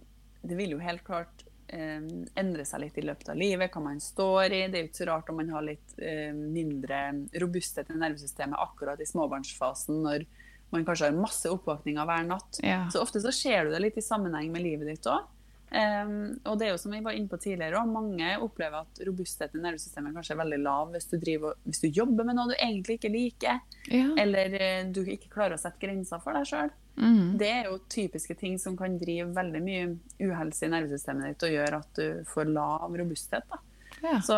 Det 0.42 0.56
vil 0.58 0.74
jo 0.74 0.80
helt 0.82 1.04
klart 1.06 1.42
um, 1.72 2.22
endre 2.38 2.64
seg 2.68 2.84
litt 2.84 2.98
i 2.98 3.06
løpet 3.06 3.32
av 3.32 3.38
livet, 3.38 3.72
hva 3.72 3.82
man 3.84 4.00
står 4.02 4.52
i. 4.52 4.62
Det 4.68 4.78
er 4.78 4.84
jo 4.84 4.90
ikke 4.90 5.02
så 5.02 5.08
rart 5.08 5.32
om 5.32 5.40
man 5.40 5.52
har 5.54 5.66
litt 5.66 5.98
um, 5.98 6.46
mindre 6.52 7.02
robusthet 7.40 7.92
i 7.92 7.98
nervesystemet 7.98 8.60
akkurat 8.60 9.00
i 9.00 9.08
småbarnsfasen, 9.08 10.02
når 10.04 10.26
man 10.72 10.86
kanskje 10.88 11.10
har 11.10 11.16
masse 11.16 11.50
oppvåkninger 11.52 12.08
hver 12.08 12.28
natt. 12.28 12.60
Ja. 12.64 12.84
Så 12.92 13.02
ofte 13.04 13.20
så 13.20 13.32
ser 13.34 13.66
du 13.66 13.74
det 13.74 13.82
litt 13.84 13.98
i 14.00 14.04
sammenheng 14.04 14.52
med 14.52 14.64
livet 14.64 14.88
ditt 14.88 15.08
òg. 15.10 15.28
Um, 15.72 16.34
og 16.44 16.58
det 16.60 16.66
er 16.66 16.74
jo 16.74 16.80
som 16.82 16.92
vi 16.92 17.00
var 17.00 17.16
inne 17.16 17.30
på 17.32 17.38
tidligere, 17.40 17.80
og 17.80 17.88
mange 17.88 18.34
opplever 18.44 18.84
at 18.84 18.98
robustheten 19.06 19.56
i 19.56 19.64
nervesystemet 19.64 20.12
kanskje 20.12 20.34
er 20.34 20.40
veldig 20.42 20.58
lav 20.60 20.90
hvis 20.92 21.08
du, 21.08 21.14
driver, 21.22 21.56
hvis 21.64 21.80
du 21.80 21.86
jobber 21.88 22.28
med 22.28 22.36
noe 22.36 22.50
du 22.50 22.56
egentlig 22.58 22.98
ikke 22.98 23.12
liker, 23.14 23.62
ja. 23.88 24.10
eller 24.20 24.56
uh, 24.58 24.90
du 24.92 25.00
ikke 25.06 25.32
klarer 25.32 25.56
å 25.56 25.62
sette 25.62 25.80
grenser 25.80 26.20
for 26.20 26.36
deg 26.36 26.50
sjøl. 26.50 26.74
Mm. 27.00 27.38
Det 27.40 27.48
er 27.48 27.70
jo 27.70 27.78
typiske 27.88 28.36
ting 28.36 28.58
som 28.60 28.76
kan 28.76 28.98
drive 29.00 29.30
veldig 29.32 29.64
mye 29.64 29.88
uhelse 30.20 30.68
i 30.68 30.72
nervesystemet 30.74 31.30
ditt 31.30 31.46
og 31.48 31.54
gjøre 31.56 31.80
at 31.80 32.00
du 32.02 32.24
får 32.28 32.52
lav 32.52 32.98
robusthet. 33.00 33.58
Ja. 34.02 34.18
Så, 34.20 34.36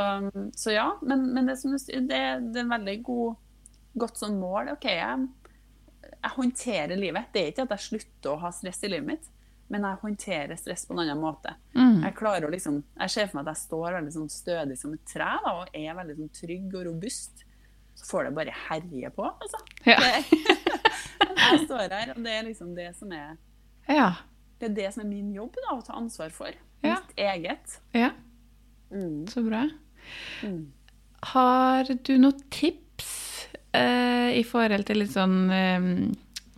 så, 0.55 0.71
ja, 0.71 0.89
men, 1.03 1.33
men 1.35 1.51
det, 1.51 1.59
det, 1.65 2.07
det, 2.07 2.21
er 2.21 2.63
en 2.63 2.75
veldig 2.77 2.99
god, 3.03 3.43
godt 3.99 4.23
sånn 4.23 4.39
mål. 4.39 4.71
OK, 4.77 4.87
jeg, 4.87 5.27
jeg 6.15 6.35
håndterer 6.39 7.01
livet. 7.01 7.33
Det 7.35 7.43
er 7.43 7.55
ikke 7.57 7.67
at 7.67 7.75
jeg 7.81 7.89
slutter 7.89 8.37
å 8.37 8.43
ha 8.45 8.55
stress 8.55 8.85
i 8.87 8.95
livet 8.95 9.17
mitt 9.17 9.31
men 9.75 9.89
jeg 9.89 9.99
håndterer 10.05 10.59
stress 10.59 10.85
på 10.87 10.95
en 10.95 11.01
annen 11.03 11.19
måte. 11.19 11.57
Mm. 11.75 12.05
Jeg 12.05 12.15
klarer 12.15 12.47
å 12.47 12.51
liksom, 12.53 12.77
jeg 13.01 13.11
ser 13.11 13.27
for 13.27 13.41
meg 13.41 13.49
at 13.49 13.57
jeg 13.57 13.65
står 13.65 13.97
veldig 13.97 14.13
sånn 14.15 14.29
stødig 14.31 14.77
som 14.79 14.93
et 14.95 15.03
tre 15.11 15.31
da, 15.43 15.55
og 15.59 15.75
er 15.75 15.97
veldig 15.99 16.15
sånn 16.21 16.31
trygg 16.39 16.77
og 16.79 16.85
robust. 16.87 17.43
Så 17.99 18.07
får 18.07 18.29
det 18.29 18.37
bare 18.37 18.55
herje 18.69 19.11
på, 19.17 19.27
altså. 19.27 19.61
Ja. 19.87 19.99
jeg 21.41 21.59
står 21.65 21.91
her, 21.91 22.15
og 22.15 22.23
det 22.23 22.37
er 22.37 22.47
liksom 22.47 22.71
det 22.79 22.93
som 22.99 23.11
er 23.15 23.35
ja. 23.91 24.13
Det 24.61 24.71
er 24.71 24.77
det 24.79 24.87
som 24.95 25.03
er 25.03 25.11
min 25.11 25.35
jobb, 25.35 25.59
da, 25.59 25.75
å 25.75 25.83
ta 25.85 25.99
ansvar 25.99 26.31
for. 26.33 26.55
Ja. 26.85 26.95
Mitt 26.95 27.19
eget. 27.21 27.79
Ja. 27.97 28.13
Mm. 28.95 29.27
Så 29.29 29.43
bra. 29.43 29.67
Mm. 30.47 30.71
Har 31.35 31.91
du 31.91 32.15
noen 32.21 32.47
tips 32.55 33.11
eh, 33.75 34.31
i 34.39 34.47
forhold 34.47 34.87
til 34.87 35.03
litt 35.03 35.13
sånn 35.17 35.39
eh, 35.51 35.91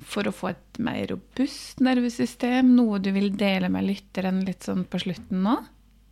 for 0.07 0.29
å 0.29 0.35
få 0.35 0.53
et 0.53 0.81
mer 0.83 1.03
robust 1.11 1.83
nervesystem? 1.85 2.75
Noe 2.79 3.01
du 3.03 3.11
vil 3.17 3.33
dele 3.37 3.71
med 3.73 3.89
lytteren 3.89 4.45
litt 4.47 4.67
sånn 4.69 4.85
på 4.89 5.01
slutten 5.03 5.43
nå? 5.47 5.57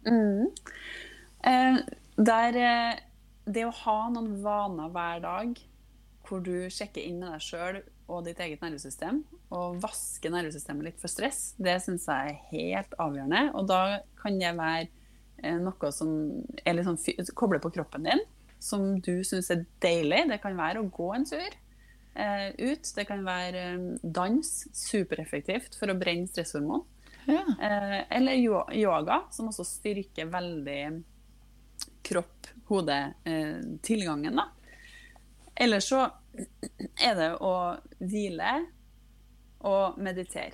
Mm. 0.08 0.50
Eh, 1.44 1.78
der, 2.16 2.56
eh, 2.56 2.98
det 3.44 3.66
å 3.68 3.76
ha 3.84 3.98
noen 4.12 4.34
vaner 4.42 4.92
hver 4.92 5.22
dag 5.24 5.54
hvor 6.24 6.40
du 6.44 6.70
sjekker 6.72 7.04
inn 7.04 7.20
med 7.20 7.34
deg 7.34 7.44
sjøl 7.44 7.80
og 8.08 8.24
ditt 8.26 8.40
eget 8.40 8.62
nervesystem, 8.64 9.22
og 9.54 9.78
vasker 9.80 10.32
nervesystemet 10.32 10.88
litt 10.88 11.00
for 11.00 11.12
stress, 11.12 11.54
det 11.60 11.78
syns 11.84 12.06
jeg 12.08 12.34
er 12.34 12.40
helt 12.50 12.96
avgjørende. 13.00 13.46
Og 13.56 13.68
da 13.68 13.80
kan 14.20 14.36
det 14.40 14.52
være 14.58 14.88
eh, 15.42 15.58
noe 15.60 15.92
som 15.94 16.10
er 16.64 16.76
litt 16.76 16.88
sånn, 16.88 17.00
kobler 17.36 17.62
på 17.64 17.72
kroppen 17.76 18.08
din, 18.08 18.24
som 18.64 18.98
du 19.04 19.18
syns 19.26 19.50
er 19.52 19.64
deilig. 19.84 20.24
Det 20.32 20.40
kan 20.42 20.56
være 20.58 20.82
å 20.82 20.90
gå 20.92 21.10
en 21.16 21.28
tur. 21.28 21.56
Eh, 22.14 22.48
ut. 22.58 22.92
Det 22.94 23.04
kan 23.04 23.24
være 23.26 23.74
eh, 23.74 23.78
dans, 24.02 24.68
supereffektivt 24.72 25.74
for 25.78 25.90
å 25.90 25.94
brenne 25.98 26.26
stresshormon. 26.30 26.84
Ja. 27.26 27.42
Eh, 27.58 28.16
eller 28.18 28.32
yoga, 28.78 29.22
som 29.34 29.48
også 29.50 29.64
styrker 29.66 30.26
veldig 30.30 31.02
kropp-hode-tilgangen. 32.06 34.40
Eller 35.54 35.80
så 35.80 36.10
er 37.02 37.14
det 37.18 37.36
å 37.42 37.76
hvile 37.98 38.66
og 39.64 39.98
meditere. 39.98 40.52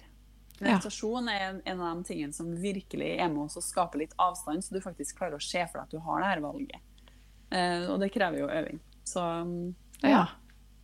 Meditasjon 0.60 1.28
er 1.32 1.60
en 1.64 1.80
av 1.80 1.96
de 1.96 2.04
tingene 2.12 2.32
som 2.36 2.62
virkelig 2.62 3.16
er 3.16 3.28
med 3.32 3.42
oss 3.46 3.56
å 3.56 3.62
skape 3.64 3.98
litt 4.00 4.14
avstand, 4.20 4.64
så 4.64 4.74
du 4.76 4.80
faktisk 4.84 5.18
klarer 5.18 5.36
å 5.38 5.44
se 5.44 5.66
for 5.66 5.76
deg 5.80 5.86
at 5.88 5.92
du 5.92 5.98
har 6.04 6.20
det 6.20 6.30
her 6.30 6.40
valget. 6.44 6.80
og 7.88 8.00
det 8.00 8.12
krever 8.12 8.38
jo 8.42 8.48
øving. 8.52 8.78
Så 9.08 9.20
ja. 10.04 10.26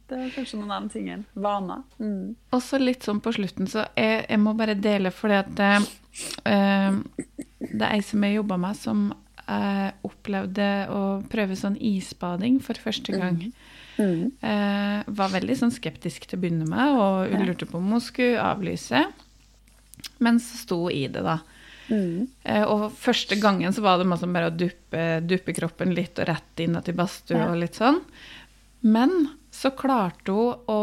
Det 0.07 0.17
er 0.17 0.35
kanskje 0.37 0.61
noen 0.61 0.73
annen 0.73 0.91
ting 0.93 1.09
enn 1.11 1.25
Vaner. 1.35 1.83
Mm. 1.99 2.37
Og 2.55 2.61
så 2.63 2.79
litt 2.79 3.07
sånn 3.07 3.21
på 3.23 3.33
slutten, 3.35 3.67
så 3.71 3.89
jeg, 3.99 4.23
jeg 4.29 4.43
må 4.43 4.55
bare 4.59 4.77
dele, 4.79 5.11
fordi 5.15 5.39
at 5.41 5.63
eh, 5.67 6.99
Det 7.59 7.81
er 7.81 7.95
ei 7.97 8.03
som 8.07 8.23
jeg 8.23 8.39
jobba 8.39 8.59
med, 8.63 8.79
som 8.79 9.09
eh, 9.51 9.89
opplevde 10.07 10.69
å 10.95 11.01
prøve 11.33 11.59
sånn 11.59 11.79
isbading 11.83 12.61
for 12.63 12.79
første 12.79 13.19
gang. 13.19 13.43
Mm. 13.97 14.29
Uh, 14.45 14.99
var 15.17 15.31
veldig 15.33 15.55
sånn 15.57 15.71
skeptisk 15.73 16.27
til 16.29 16.37
å 16.37 16.41
begynne 16.43 16.67
med, 16.69 16.99
og 17.01 17.33
ja. 17.33 17.41
lurte 17.49 17.65
på 17.69 17.79
om 17.81 17.95
hun 17.95 18.03
skulle 18.05 18.43
avlyse. 18.45 19.07
Men 20.23 20.41
så 20.43 20.61
sto 20.61 20.81
hun 20.85 20.95
i 20.95 21.07
det, 21.09 21.25
da. 21.27 21.41
Mm. 21.87 22.27
og 22.67 22.89
første 22.99 23.37
gangen 23.39 23.71
så 23.71 23.79
var 23.85 24.01
det 24.01 24.09
masse 24.11 24.27
bare 24.27 24.49
å 24.51 24.55
duppe, 24.59 25.03
duppe 25.23 25.53
kroppen 25.55 25.93
litt 25.95 26.19
og 26.19 26.27
rett 26.27 26.63
inn 26.65 26.75
til 26.83 26.97
badstue 26.99 27.39
ja. 27.39 27.45
og 27.53 27.61
litt 27.61 27.79
sånn. 27.79 28.01
Men 28.83 29.13
så 29.57 29.73
klarte 29.77 30.35
hun 30.35 30.69
å 30.69 30.81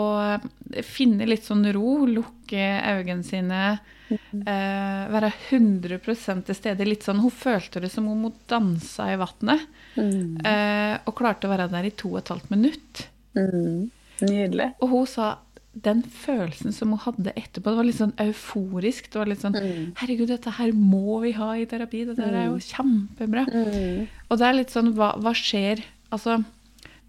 finne 0.86 1.28
litt 1.30 1.46
sånn 1.46 1.66
ro, 1.76 2.04
lukke 2.10 2.64
øynene 2.90 3.26
sine, 3.26 3.62
eh, 4.10 5.04
være 5.14 5.30
100% 5.52 6.48
til 6.48 6.58
stede. 6.58 6.88
Litt 6.88 7.06
sånn, 7.06 7.22
Hun 7.22 7.32
følte 7.32 7.82
det 7.84 7.92
som 7.94 8.08
om 8.10 8.24
hun 8.28 8.34
dansa 8.50 9.12
i 9.14 9.20
vannet. 9.22 9.68
Mm. 9.96 10.46
Eh, 10.46 10.98
og 11.06 11.16
klarte 11.16 11.48
å 11.48 11.54
være 11.54 11.70
der 11.72 11.86
i 11.86 11.94
to 11.96 12.16
og 12.16 12.24
et 12.24 12.34
halvt 12.34 12.50
minutt. 12.50 13.08
Mm. 13.38 13.92
Nydelig. 14.22 14.74
Og 14.82 14.90
hun 14.90 15.06
sa 15.08 15.38
den 15.74 16.04
følelsen 16.04 16.74
som 16.74 16.94
hun 16.94 17.02
hadde 17.02 17.34
etterpå, 17.34 17.72
det 17.72 17.80
var 17.80 17.88
litt 17.88 18.02
sånn 18.02 18.18
euforisk. 18.22 19.12
Det 19.12 19.22
var 19.22 19.30
litt 19.30 19.42
sånn 19.42 19.58
mm. 19.58 19.86
Herregud, 20.02 20.30
dette 20.30 20.54
her 20.58 20.74
må 20.74 21.20
vi 21.24 21.34
ha 21.38 21.54
i 21.58 21.66
terapi. 21.70 22.06
Dette 22.10 22.26
er 22.26 22.50
jo 22.50 22.58
mm. 22.58 22.66
kjempebra. 22.68 23.46
Mm. 23.50 24.04
Og 24.30 24.42
det 24.42 24.50
er 24.50 24.60
litt 24.60 24.74
sånn 24.74 24.94
Hva, 24.98 25.14
hva 25.22 25.34
skjer? 25.38 25.86
Altså 26.14 26.42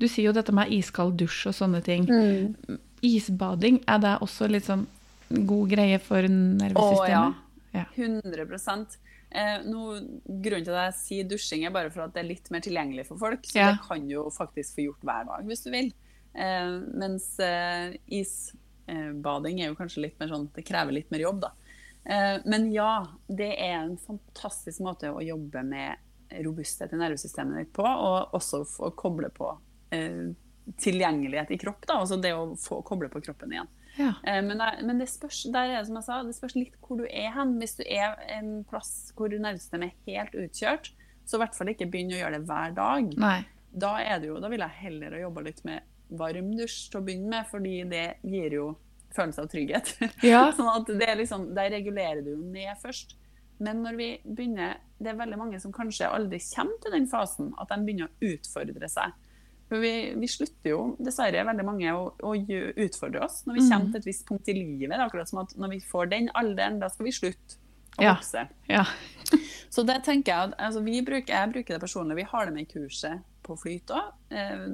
du 0.04 0.10
sier 0.10 0.28
jo 0.28 0.34
dette 0.36 0.54
med 0.54 0.72
iskald 0.74 1.16
dusj 1.20 1.48
og 1.50 1.56
sånne 1.56 1.80
ting. 1.84 2.04
Mm. 2.08 2.78
Isbading, 3.04 3.80
er 3.90 4.04
det 4.04 4.18
også 4.24 4.48
litt 4.52 4.68
sånn 4.68 4.86
god 5.28 5.72
greie 5.72 5.98
for 6.02 6.28
nervesystemet? 6.28 7.40
Å 7.40 7.74
ja. 7.74 7.88
100 7.96 8.46
Eh, 9.34 9.64
no, 9.66 9.96
grunnen 10.22 10.62
til 10.62 10.76
at 10.76 10.92
jeg 10.92 10.98
sier 11.00 11.26
dusjing, 11.26 11.64
er 11.66 11.72
bare 11.74 11.90
for 11.90 12.04
at 12.04 12.12
det 12.14 12.22
er 12.22 12.28
litt 12.28 12.50
mer 12.54 12.62
tilgjengelig 12.62 13.08
for 13.08 13.18
folk. 13.18 13.42
Så 13.50 13.58
ja. 13.58 13.72
det 13.72 13.82
kan 13.82 14.04
du 14.06 14.12
jo 14.14 14.28
faktisk 14.30 14.76
få 14.76 14.84
gjort 14.86 15.08
hver 15.08 15.26
dag 15.26 15.48
hvis 15.48 15.64
du 15.64 15.72
vil. 15.74 15.90
Eh, 16.38 16.70
mens 17.02 17.26
eh, 17.42 17.96
isbading 18.14 19.58
er 19.58 19.72
jo 19.72 19.78
kanskje 19.78 20.04
litt 20.04 20.16
mer 20.18 20.32
sånn 20.32 20.48
Det 20.54 20.64
krever 20.66 20.94
litt 20.94 21.10
mer 21.14 21.24
jobb, 21.26 21.42
da. 21.48 21.50
Eh, 22.04 22.36
men 22.46 22.70
ja, 22.74 22.92
det 23.26 23.50
er 23.58 23.80
en 23.80 23.96
fantastisk 23.98 24.84
måte 24.86 25.10
å 25.10 25.22
jobbe 25.24 25.64
med 25.66 26.38
robusthet 26.44 26.94
i 26.94 26.98
nervesystemet 26.98 27.58
ditt 27.58 27.74
på, 27.74 27.84
og 27.86 28.34
også 28.38 28.62
å 28.86 28.94
koble 28.98 29.30
på 29.34 29.50
tilgjengelighet 30.80 31.50
i 31.50 31.58
kropp. 31.60 31.86
Da, 31.86 31.98
altså 32.00 32.18
det 32.20 32.34
å 32.36 32.52
få 32.60 32.80
koble 32.86 33.10
på 33.12 33.22
kroppen 33.24 33.52
igjen. 33.54 33.70
Ja. 33.96 34.12
Eh, 34.26 34.42
men, 34.42 34.58
det, 34.58 34.70
men, 34.82 34.98
det, 34.98 35.08
spørs 35.12 35.44
der 35.54 35.70
er 35.70 35.78
det 35.78 35.88
som 35.88 35.98
jeg 36.00 36.06
sa, 36.08 36.20
det 36.26 36.36
spørs 36.36 36.56
litt 36.58 36.76
hvor 36.82 37.00
du 37.00 37.06
er 37.08 37.32
hen. 37.36 37.56
Hvis 37.60 37.76
du 37.78 37.84
er 37.86 38.16
en 38.36 38.54
plass 38.68 38.92
hvor 39.16 39.32
nervesystemet 39.32 39.92
er 39.92 40.20
helt 40.20 40.38
utkjørt, 40.46 40.92
Så 41.24 41.38
i 41.38 41.40
hvert 41.40 41.56
fall 41.56 41.70
ikke 41.72 41.88
begynne 41.88 42.18
å 42.18 42.20
gjøre 42.20 42.38
det 42.38 42.46
hver 42.50 42.72
dag. 42.76 43.12
Nei. 43.16 43.38
Da, 43.72 43.96
er 44.02 44.18
det 44.20 44.28
jo, 44.28 44.38
da 44.42 44.50
vil 44.52 44.60
jeg 44.60 44.80
heller 44.82 45.18
jobbe 45.22 45.44
litt 45.46 45.62
med 45.64 45.86
varm 46.14 46.50
dusj 46.54 46.90
til 46.92 47.00
å 47.00 47.04
begynne 47.06 47.30
med, 47.32 47.46
fordi 47.48 47.78
det 47.90 48.04
gir 48.22 48.58
jo 48.58 48.66
følelse 49.14 49.44
av 49.44 49.50
trygghet. 49.50 49.94
Ja. 50.32 50.46
sånn 50.54 50.70
at 50.70 50.90
det 50.90 51.08
er 51.08 51.16
liksom, 51.18 51.52
Der 51.56 51.72
regulerer 51.72 52.20
du 52.22 52.34
jo 52.34 52.40
ned 52.42 52.76
først. 52.82 53.16
Men 53.62 53.84
når 53.86 53.96
vi 53.96 54.08
begynner, 54.24 54.80
det 54.98 55.12
er 55.12 55.18
veldig 55.18 55.38
mange 55.38 55.60
som 55.62 55.72
kanskje 55.72 56.10
aldri 56.10 56.40
kommer 56.50 56.80
til 56.82 56.96
den 56.96 57.06
fasen 57.08 57.52
at 57.62 57.70
de 57.70 57.78
begynner 57.86 58.10
å 58.10 58.32
utfordre 58.34 58.90
seg. 58.90 59.14
For 59.68 59.80
vi, 59.80 59.92
vi 60.20 60.28
slutter 60.28 60.70
jo 60.74 60.80
dessverre 61.00 61.44
veldig 61.48 61.64
mange 61.64 61.92
å, 61.96 62.10
å 62.22 62.32
utfordre 62.84 63.22
oss 63.24 63.42
når 63.46 63.54
vi 63.56 63.60
Mm. 63.64 63.70
kommer 63.72 63.92
til 63.94 64.00
et 64.02 64.06
visst 64.10 64.26
punkt 64.28 64.48
i 64.48 64.54
livet. 64.54 64.90
Det 64.90 64.98
er 64.98 65.04
akkurat 65.06 65.28
som 65.30 65.38
at 65.40 65.54
når 65.56 65.70
vi 65.70 65.80
får 65.80 66.10
den 66.10 66.28
alderen, 66.36 66.78
da 66.82 66.88
skal 66.92 67.06
vi 67.08 67.12
slutte 67.16 67.56
å 67.98 68.02
Ja. 68.02 68.14
vokse. 68.16 68.48
Ja. 68.68 68.84
Så 69.74 69.82
det 69.86 70.02
tenker 70.04 70.32
jeg 70.32 70.50
at 70.52 70.58
altså 70.58 70.82
vi 70.84 71.00
bruker, 71.02 71.32
Jeg 71.32 71.52
bruker 71.52 71.74
det 71.74 71.80
personlig. 71.80 72.16
Vi 72.16 72.22
har 72.30 72.46
det 72.46 72.54
med 72.54 72.66
i 72.68 72.72
kurset 72.78 73.22
på 73.42 73.56
flyt 73.58 73.86
òg. 73.90 74.12
Eh, 74.30 74.66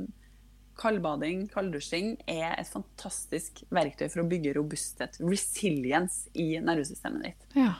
kaldbading, 0.80 1.46
kalddusjing, 1.52 2.14
er 2.26 2.54
et 2.58 2.66
fantastisk 2.70 3.62
verktøy 3.70 4.08
for 4.10 4.22
å 4.22 4.28
bygge 4.28 4.54
robusthet, 4.56 5.18
resilience, 5.20 6.28
i 6.34 6.58
nervesystemet 6.58 7.22
ditt. 7.30 7.46
ja. 7.56 7.74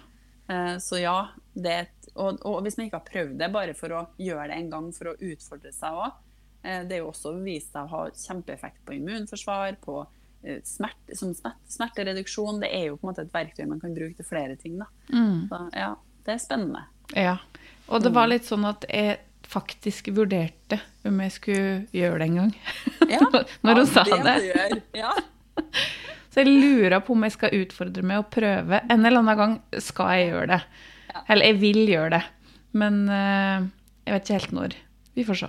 Eh, 0.51 0.77
så 0.83 0.99
ja, 1.01 1.29
det 1.55 1.71
et, 1.73 2.09
og, 2.17 2.41
og 2.45 2.63
hvis 2.65 2.77
man 2.77 2.89
ikke 2.89 2.99
har 2.99 3.07
prøvd 3.07 3.37
det, 3.39 3.53
bare 3.55 3.73
for 3.79 3.89
å 3.95 4.01
gjøre 4.19 4.49
det 4.51 4.57
en 4.59 4.71
gang 4.73 4.89
for 4.93 5.13
å 5.13 5.17
utfordre 5.17 5.71
seg 5.73 5.95
òg, 5.95 6.13
det 6.63 6.97
er 6.97 7.03
jo 7.03 7.11
også 7.11 7.35
vist 7.41 7.73
seg 7.73 7.87
å 7.87 7.93
ha 7.95 8.03
kjempeeffekt 8.13 8.83
på 8.87 8.97
immunforsvar, 8.99 9.79
på 9.85 10.03
eh, 10.45 10.61
smerte, 10.67 11.17
som 11.17 11.33
smertereduksjon. 11.35 12.61
Det 12.65 12.71
er 12.77 12.91
jo 12.91 12.99
på 12.99 13.07
en 13.07 13.13
måte 13.13 13.25
et 13.25 13.35
verktøy 13.35 13.65
man 13.71 13.81
kan 13.83 13.97
bruke 13.97 14.19
til 14.19 14.29
flere 14.29 14.59
ting. 14.61 14.79
Da. 14.83 14.91
Mm. 15.15 15.49
Så 15.49 15.63
ja, 15.79 15.95
det 16.27 16.37
er 16.37 16.43
spennende. 16.43 16.85
Ja. 17.17 17.39
Og 17.91 18.05
det 18.05 18.13
var 18.15 18.31
litt 18.31 18.47
sånn 18.47 18.69
at 18.69 18.85
jeg 18.91 19.19
faktisk 19.51 20.13
vurderte 20.15 20.79
om 21.09 21.17
jeg 21.25 21.35
skulle 21.35 21.71
gjøre 21.97 22.21
det 22.21 22.29
en 22.29 22.39
gang. 22.39 22.53
Ja, 23.11 23.25
Når 23.67 23.81
hun 23.81 23.87
ja, 23.87 23.91
sa 23.91 24.05
det. 24.07 24.37
det. 24.47 24.83
Ja. 25.01 25.15
Så 26.31 26.45
jeg 26.45 26.53
lurer 26.61 27.01
på 27.03 27.17
om 27.17 27.25
jeg 27.27 27.35
skal 27.35 27.57
utfordre 27.59 28.05
meg 28.07 28.21
og 28.23 28.29
prøve. 28.31 28.79
En 28.87 29.03
eller 29.03 29.19
annen 29.19 29.39
gang 29.41 29.57
skal 29.83 30.13
jeg 30.15 30.29
gjøre 30.29 30.53
det. 30.53 30.61
Eller 31.27 31.51
jeg 31.51 31.59
vil 31.59 31.81
gjøre 31.91 32.13
det. 32.15 32.21
Men 32.79 33.01
eh, 33.11 33.67
jeg 34.07 34.15
vet 34.15 34.29
ikke 34.29 34.39
helt 34.39 34.55
når. 34.55 34.77
Vi 35.19 35.25
får 35.27 35.41
se. 35.41 35.49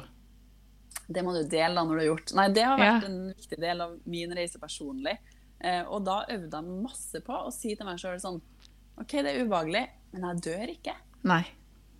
Det 1.11 1.23
må 1.25 1.33
du 1.35 1.43
dele 1.49 1.75
da 1.75 1.83
når 1.83 1.95
du 1.97 2.01
har 2.01 2.09
gjort. 2.09 2.33
Nei, 2.37 2.47
det 2.55 2.63
har 2.65 2.77
vært 2.79 3.03
Ja. 3.03 3.09
en 3.09 3.33
viktig 3.35 3.59
del 3.59 3.81
av 3.81 3.95
min 4.05 4.33
reise 4.37 4.59
personlig. 4.59 5.17
Eh, 5.59 5.83
og 5.87 6.03
da 6.05 6.23
øvde 6.29 6.57
jeg 6.57 6.81
masse 6.83 7.21
på 7.25 7.33
å 7.47 7.51
si 7.53 7.75
til 7.75 7.85
meg 7.85 7.99
sjøl 8.01 8.19
sånn 8.19 8.41
OK, 9.01 9.11
det 9.23 9.31
er 9.35 9.43
ubehagelig, 9.45 9.87
men 10.13 10.21
jeg 10.29 10.41
dør 10.47 10.71
ikke. 10.75 10.95
Nei. 11.23 11.43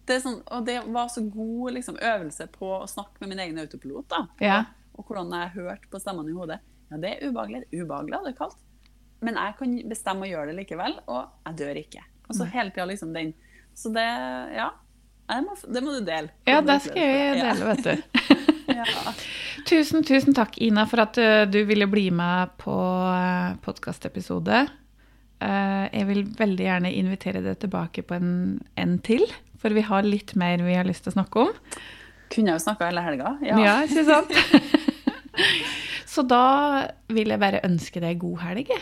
Det 0.06 0.16
er 0.16 0.20
sånn, 0.24 0.42
og 0.52 0.66
det 0.66 0.80
var 0.92 1.08
så 1.14 1.22
god 1.32 1.74
liksom, 1.78 1.98
øvelse 2.02 2.48
på 2.52 2.68
å 2.82 2.88
snakke 2.90 3.22
med 3.22 3.30
min 3.30 3.40
egen 3.40 3.60
autopilot. 3.62 4.08
da. 4.10 4.28
Ja. 4.42 4.66
Og 4.98 5.06
hvordan 5.08 5.32
jeg 5.32 5.54
hørte 5.56 5.88
på 5.90 6.00
stemmene 6.02 6.30
i 6.30 6.34
hodet. 6.36 6.60
Ja, 6.92 6.98
det 6.98 7.12
er 7.22 7.30
ubehagelig. 7.30 7.64
Det 7.70 7.80
er 7.80 7.86
ubehagelig, 7.86 8.16
hadde 8.18 8.32
jeg 8.34 8.38
kalt. 8.38 8.58
Men 9.22 9.36
jeg 9.36 9.56
kan 9.58 9.76
bestemme 9.90 10.26
å 10.28 10.30
gjøre 10.32 10.48
det 10.52 10.58
likevel, 10.60 11.00
og 11.08 11.30
jeg 11.46 11.56
dør 11.62 11.80
ikke. 11.86 12.04
Og 12.30 12.36
så 12.36 12.46
hele 12.52 12.72
tida 12.72 12.86
liksom 12.90 13.14
den. 13.14 13.34
Så 13.76 13.94
det, 13.94 14.08
ja. 14.58 14.70
Det 15.30 15.42
må, 15.46 15.56
det 15.74 15.84
må 15.86 15.92
du 15.96 16.02
dele. 16.06 16.30
Ja, 16.50 16.60
det 16.62 16.82
skal 16.82 16.98
jeg 16.98 17.38
dele, 17.40 17.76
vet 17.76 17.84
du. 17.84 17.96
Ja. 18.88 19.14
Tusen, 19.70 20.06
tusen 20.08 20.36
takk, 20.38 20.58
Ina, 20.64 20.86
for 20.90 21.04
at 21.04 21.20
eh, 21.22 21.44
du 21.50 21.62
ville 21.70 21.88
bli 21.90 22.08
med 22.16 22.56
på 22.62 22.76
uh, 22.76 23.58
podkastepisode. 23.66 24.68
jeg 25.42 26.06
vil 26.06 26.20
veldig 26.38 26.66
gjerne 26.68 26.90
invitere 26.94 27.40
deg 27.42 27.58
tilbake 27.64 28.04
på 28.06 28.14
en, 28.14 28.60
en 28.78 29.00
til, 29.02 29.24
for 29.58 29.74
vi 29.74 29.82
har 29.82 30.06
litt 30.06 30.36
mer 30.38 30.62
vi 30.62 30.76
har 30.78 30.86
lyst 30.86 31.08
til 31.08 31.16
å 31.16 31.16
snakke 31.16 31.48
om. 31.48 31.56
Kunne 32.32 32.54
jeg 32.54 32.60
jo 32.60 32.64
snakka 32.68 32.92
hele 32.92 33.02
helga. 33.04 33.34
Ja, 33.42 33.80
ikke 33.82 34.06
sant? 34.06 34.32
Så 36.14 36.24
da 36.28 36.88
vil 37.12 37.32
jeg 37.32 37.40
bare 37.42 37.64
ønske 37.68 38.04
deg 38.04 38.20
god 38.22 38.42
helg. 38.46 38.74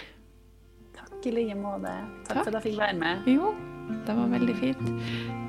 Takk 0.98 1.30
i 1.30 1.36
like 1.36 1.58
måte. 1.58 1.94
Takk, 2.26 2.34
Takk. 2.34 2.42
for 2.42 2.50
at 2.50 2.58
jeg 2.60 2.72
fikk 2.72 2.82
være 2.82 2.98
med. 3.02 3.30
Jo, 3.30 3.54
det 4.08 4.18
var 4.18 4.34
veldig 4.38 4.58
fint. 4.64 5.49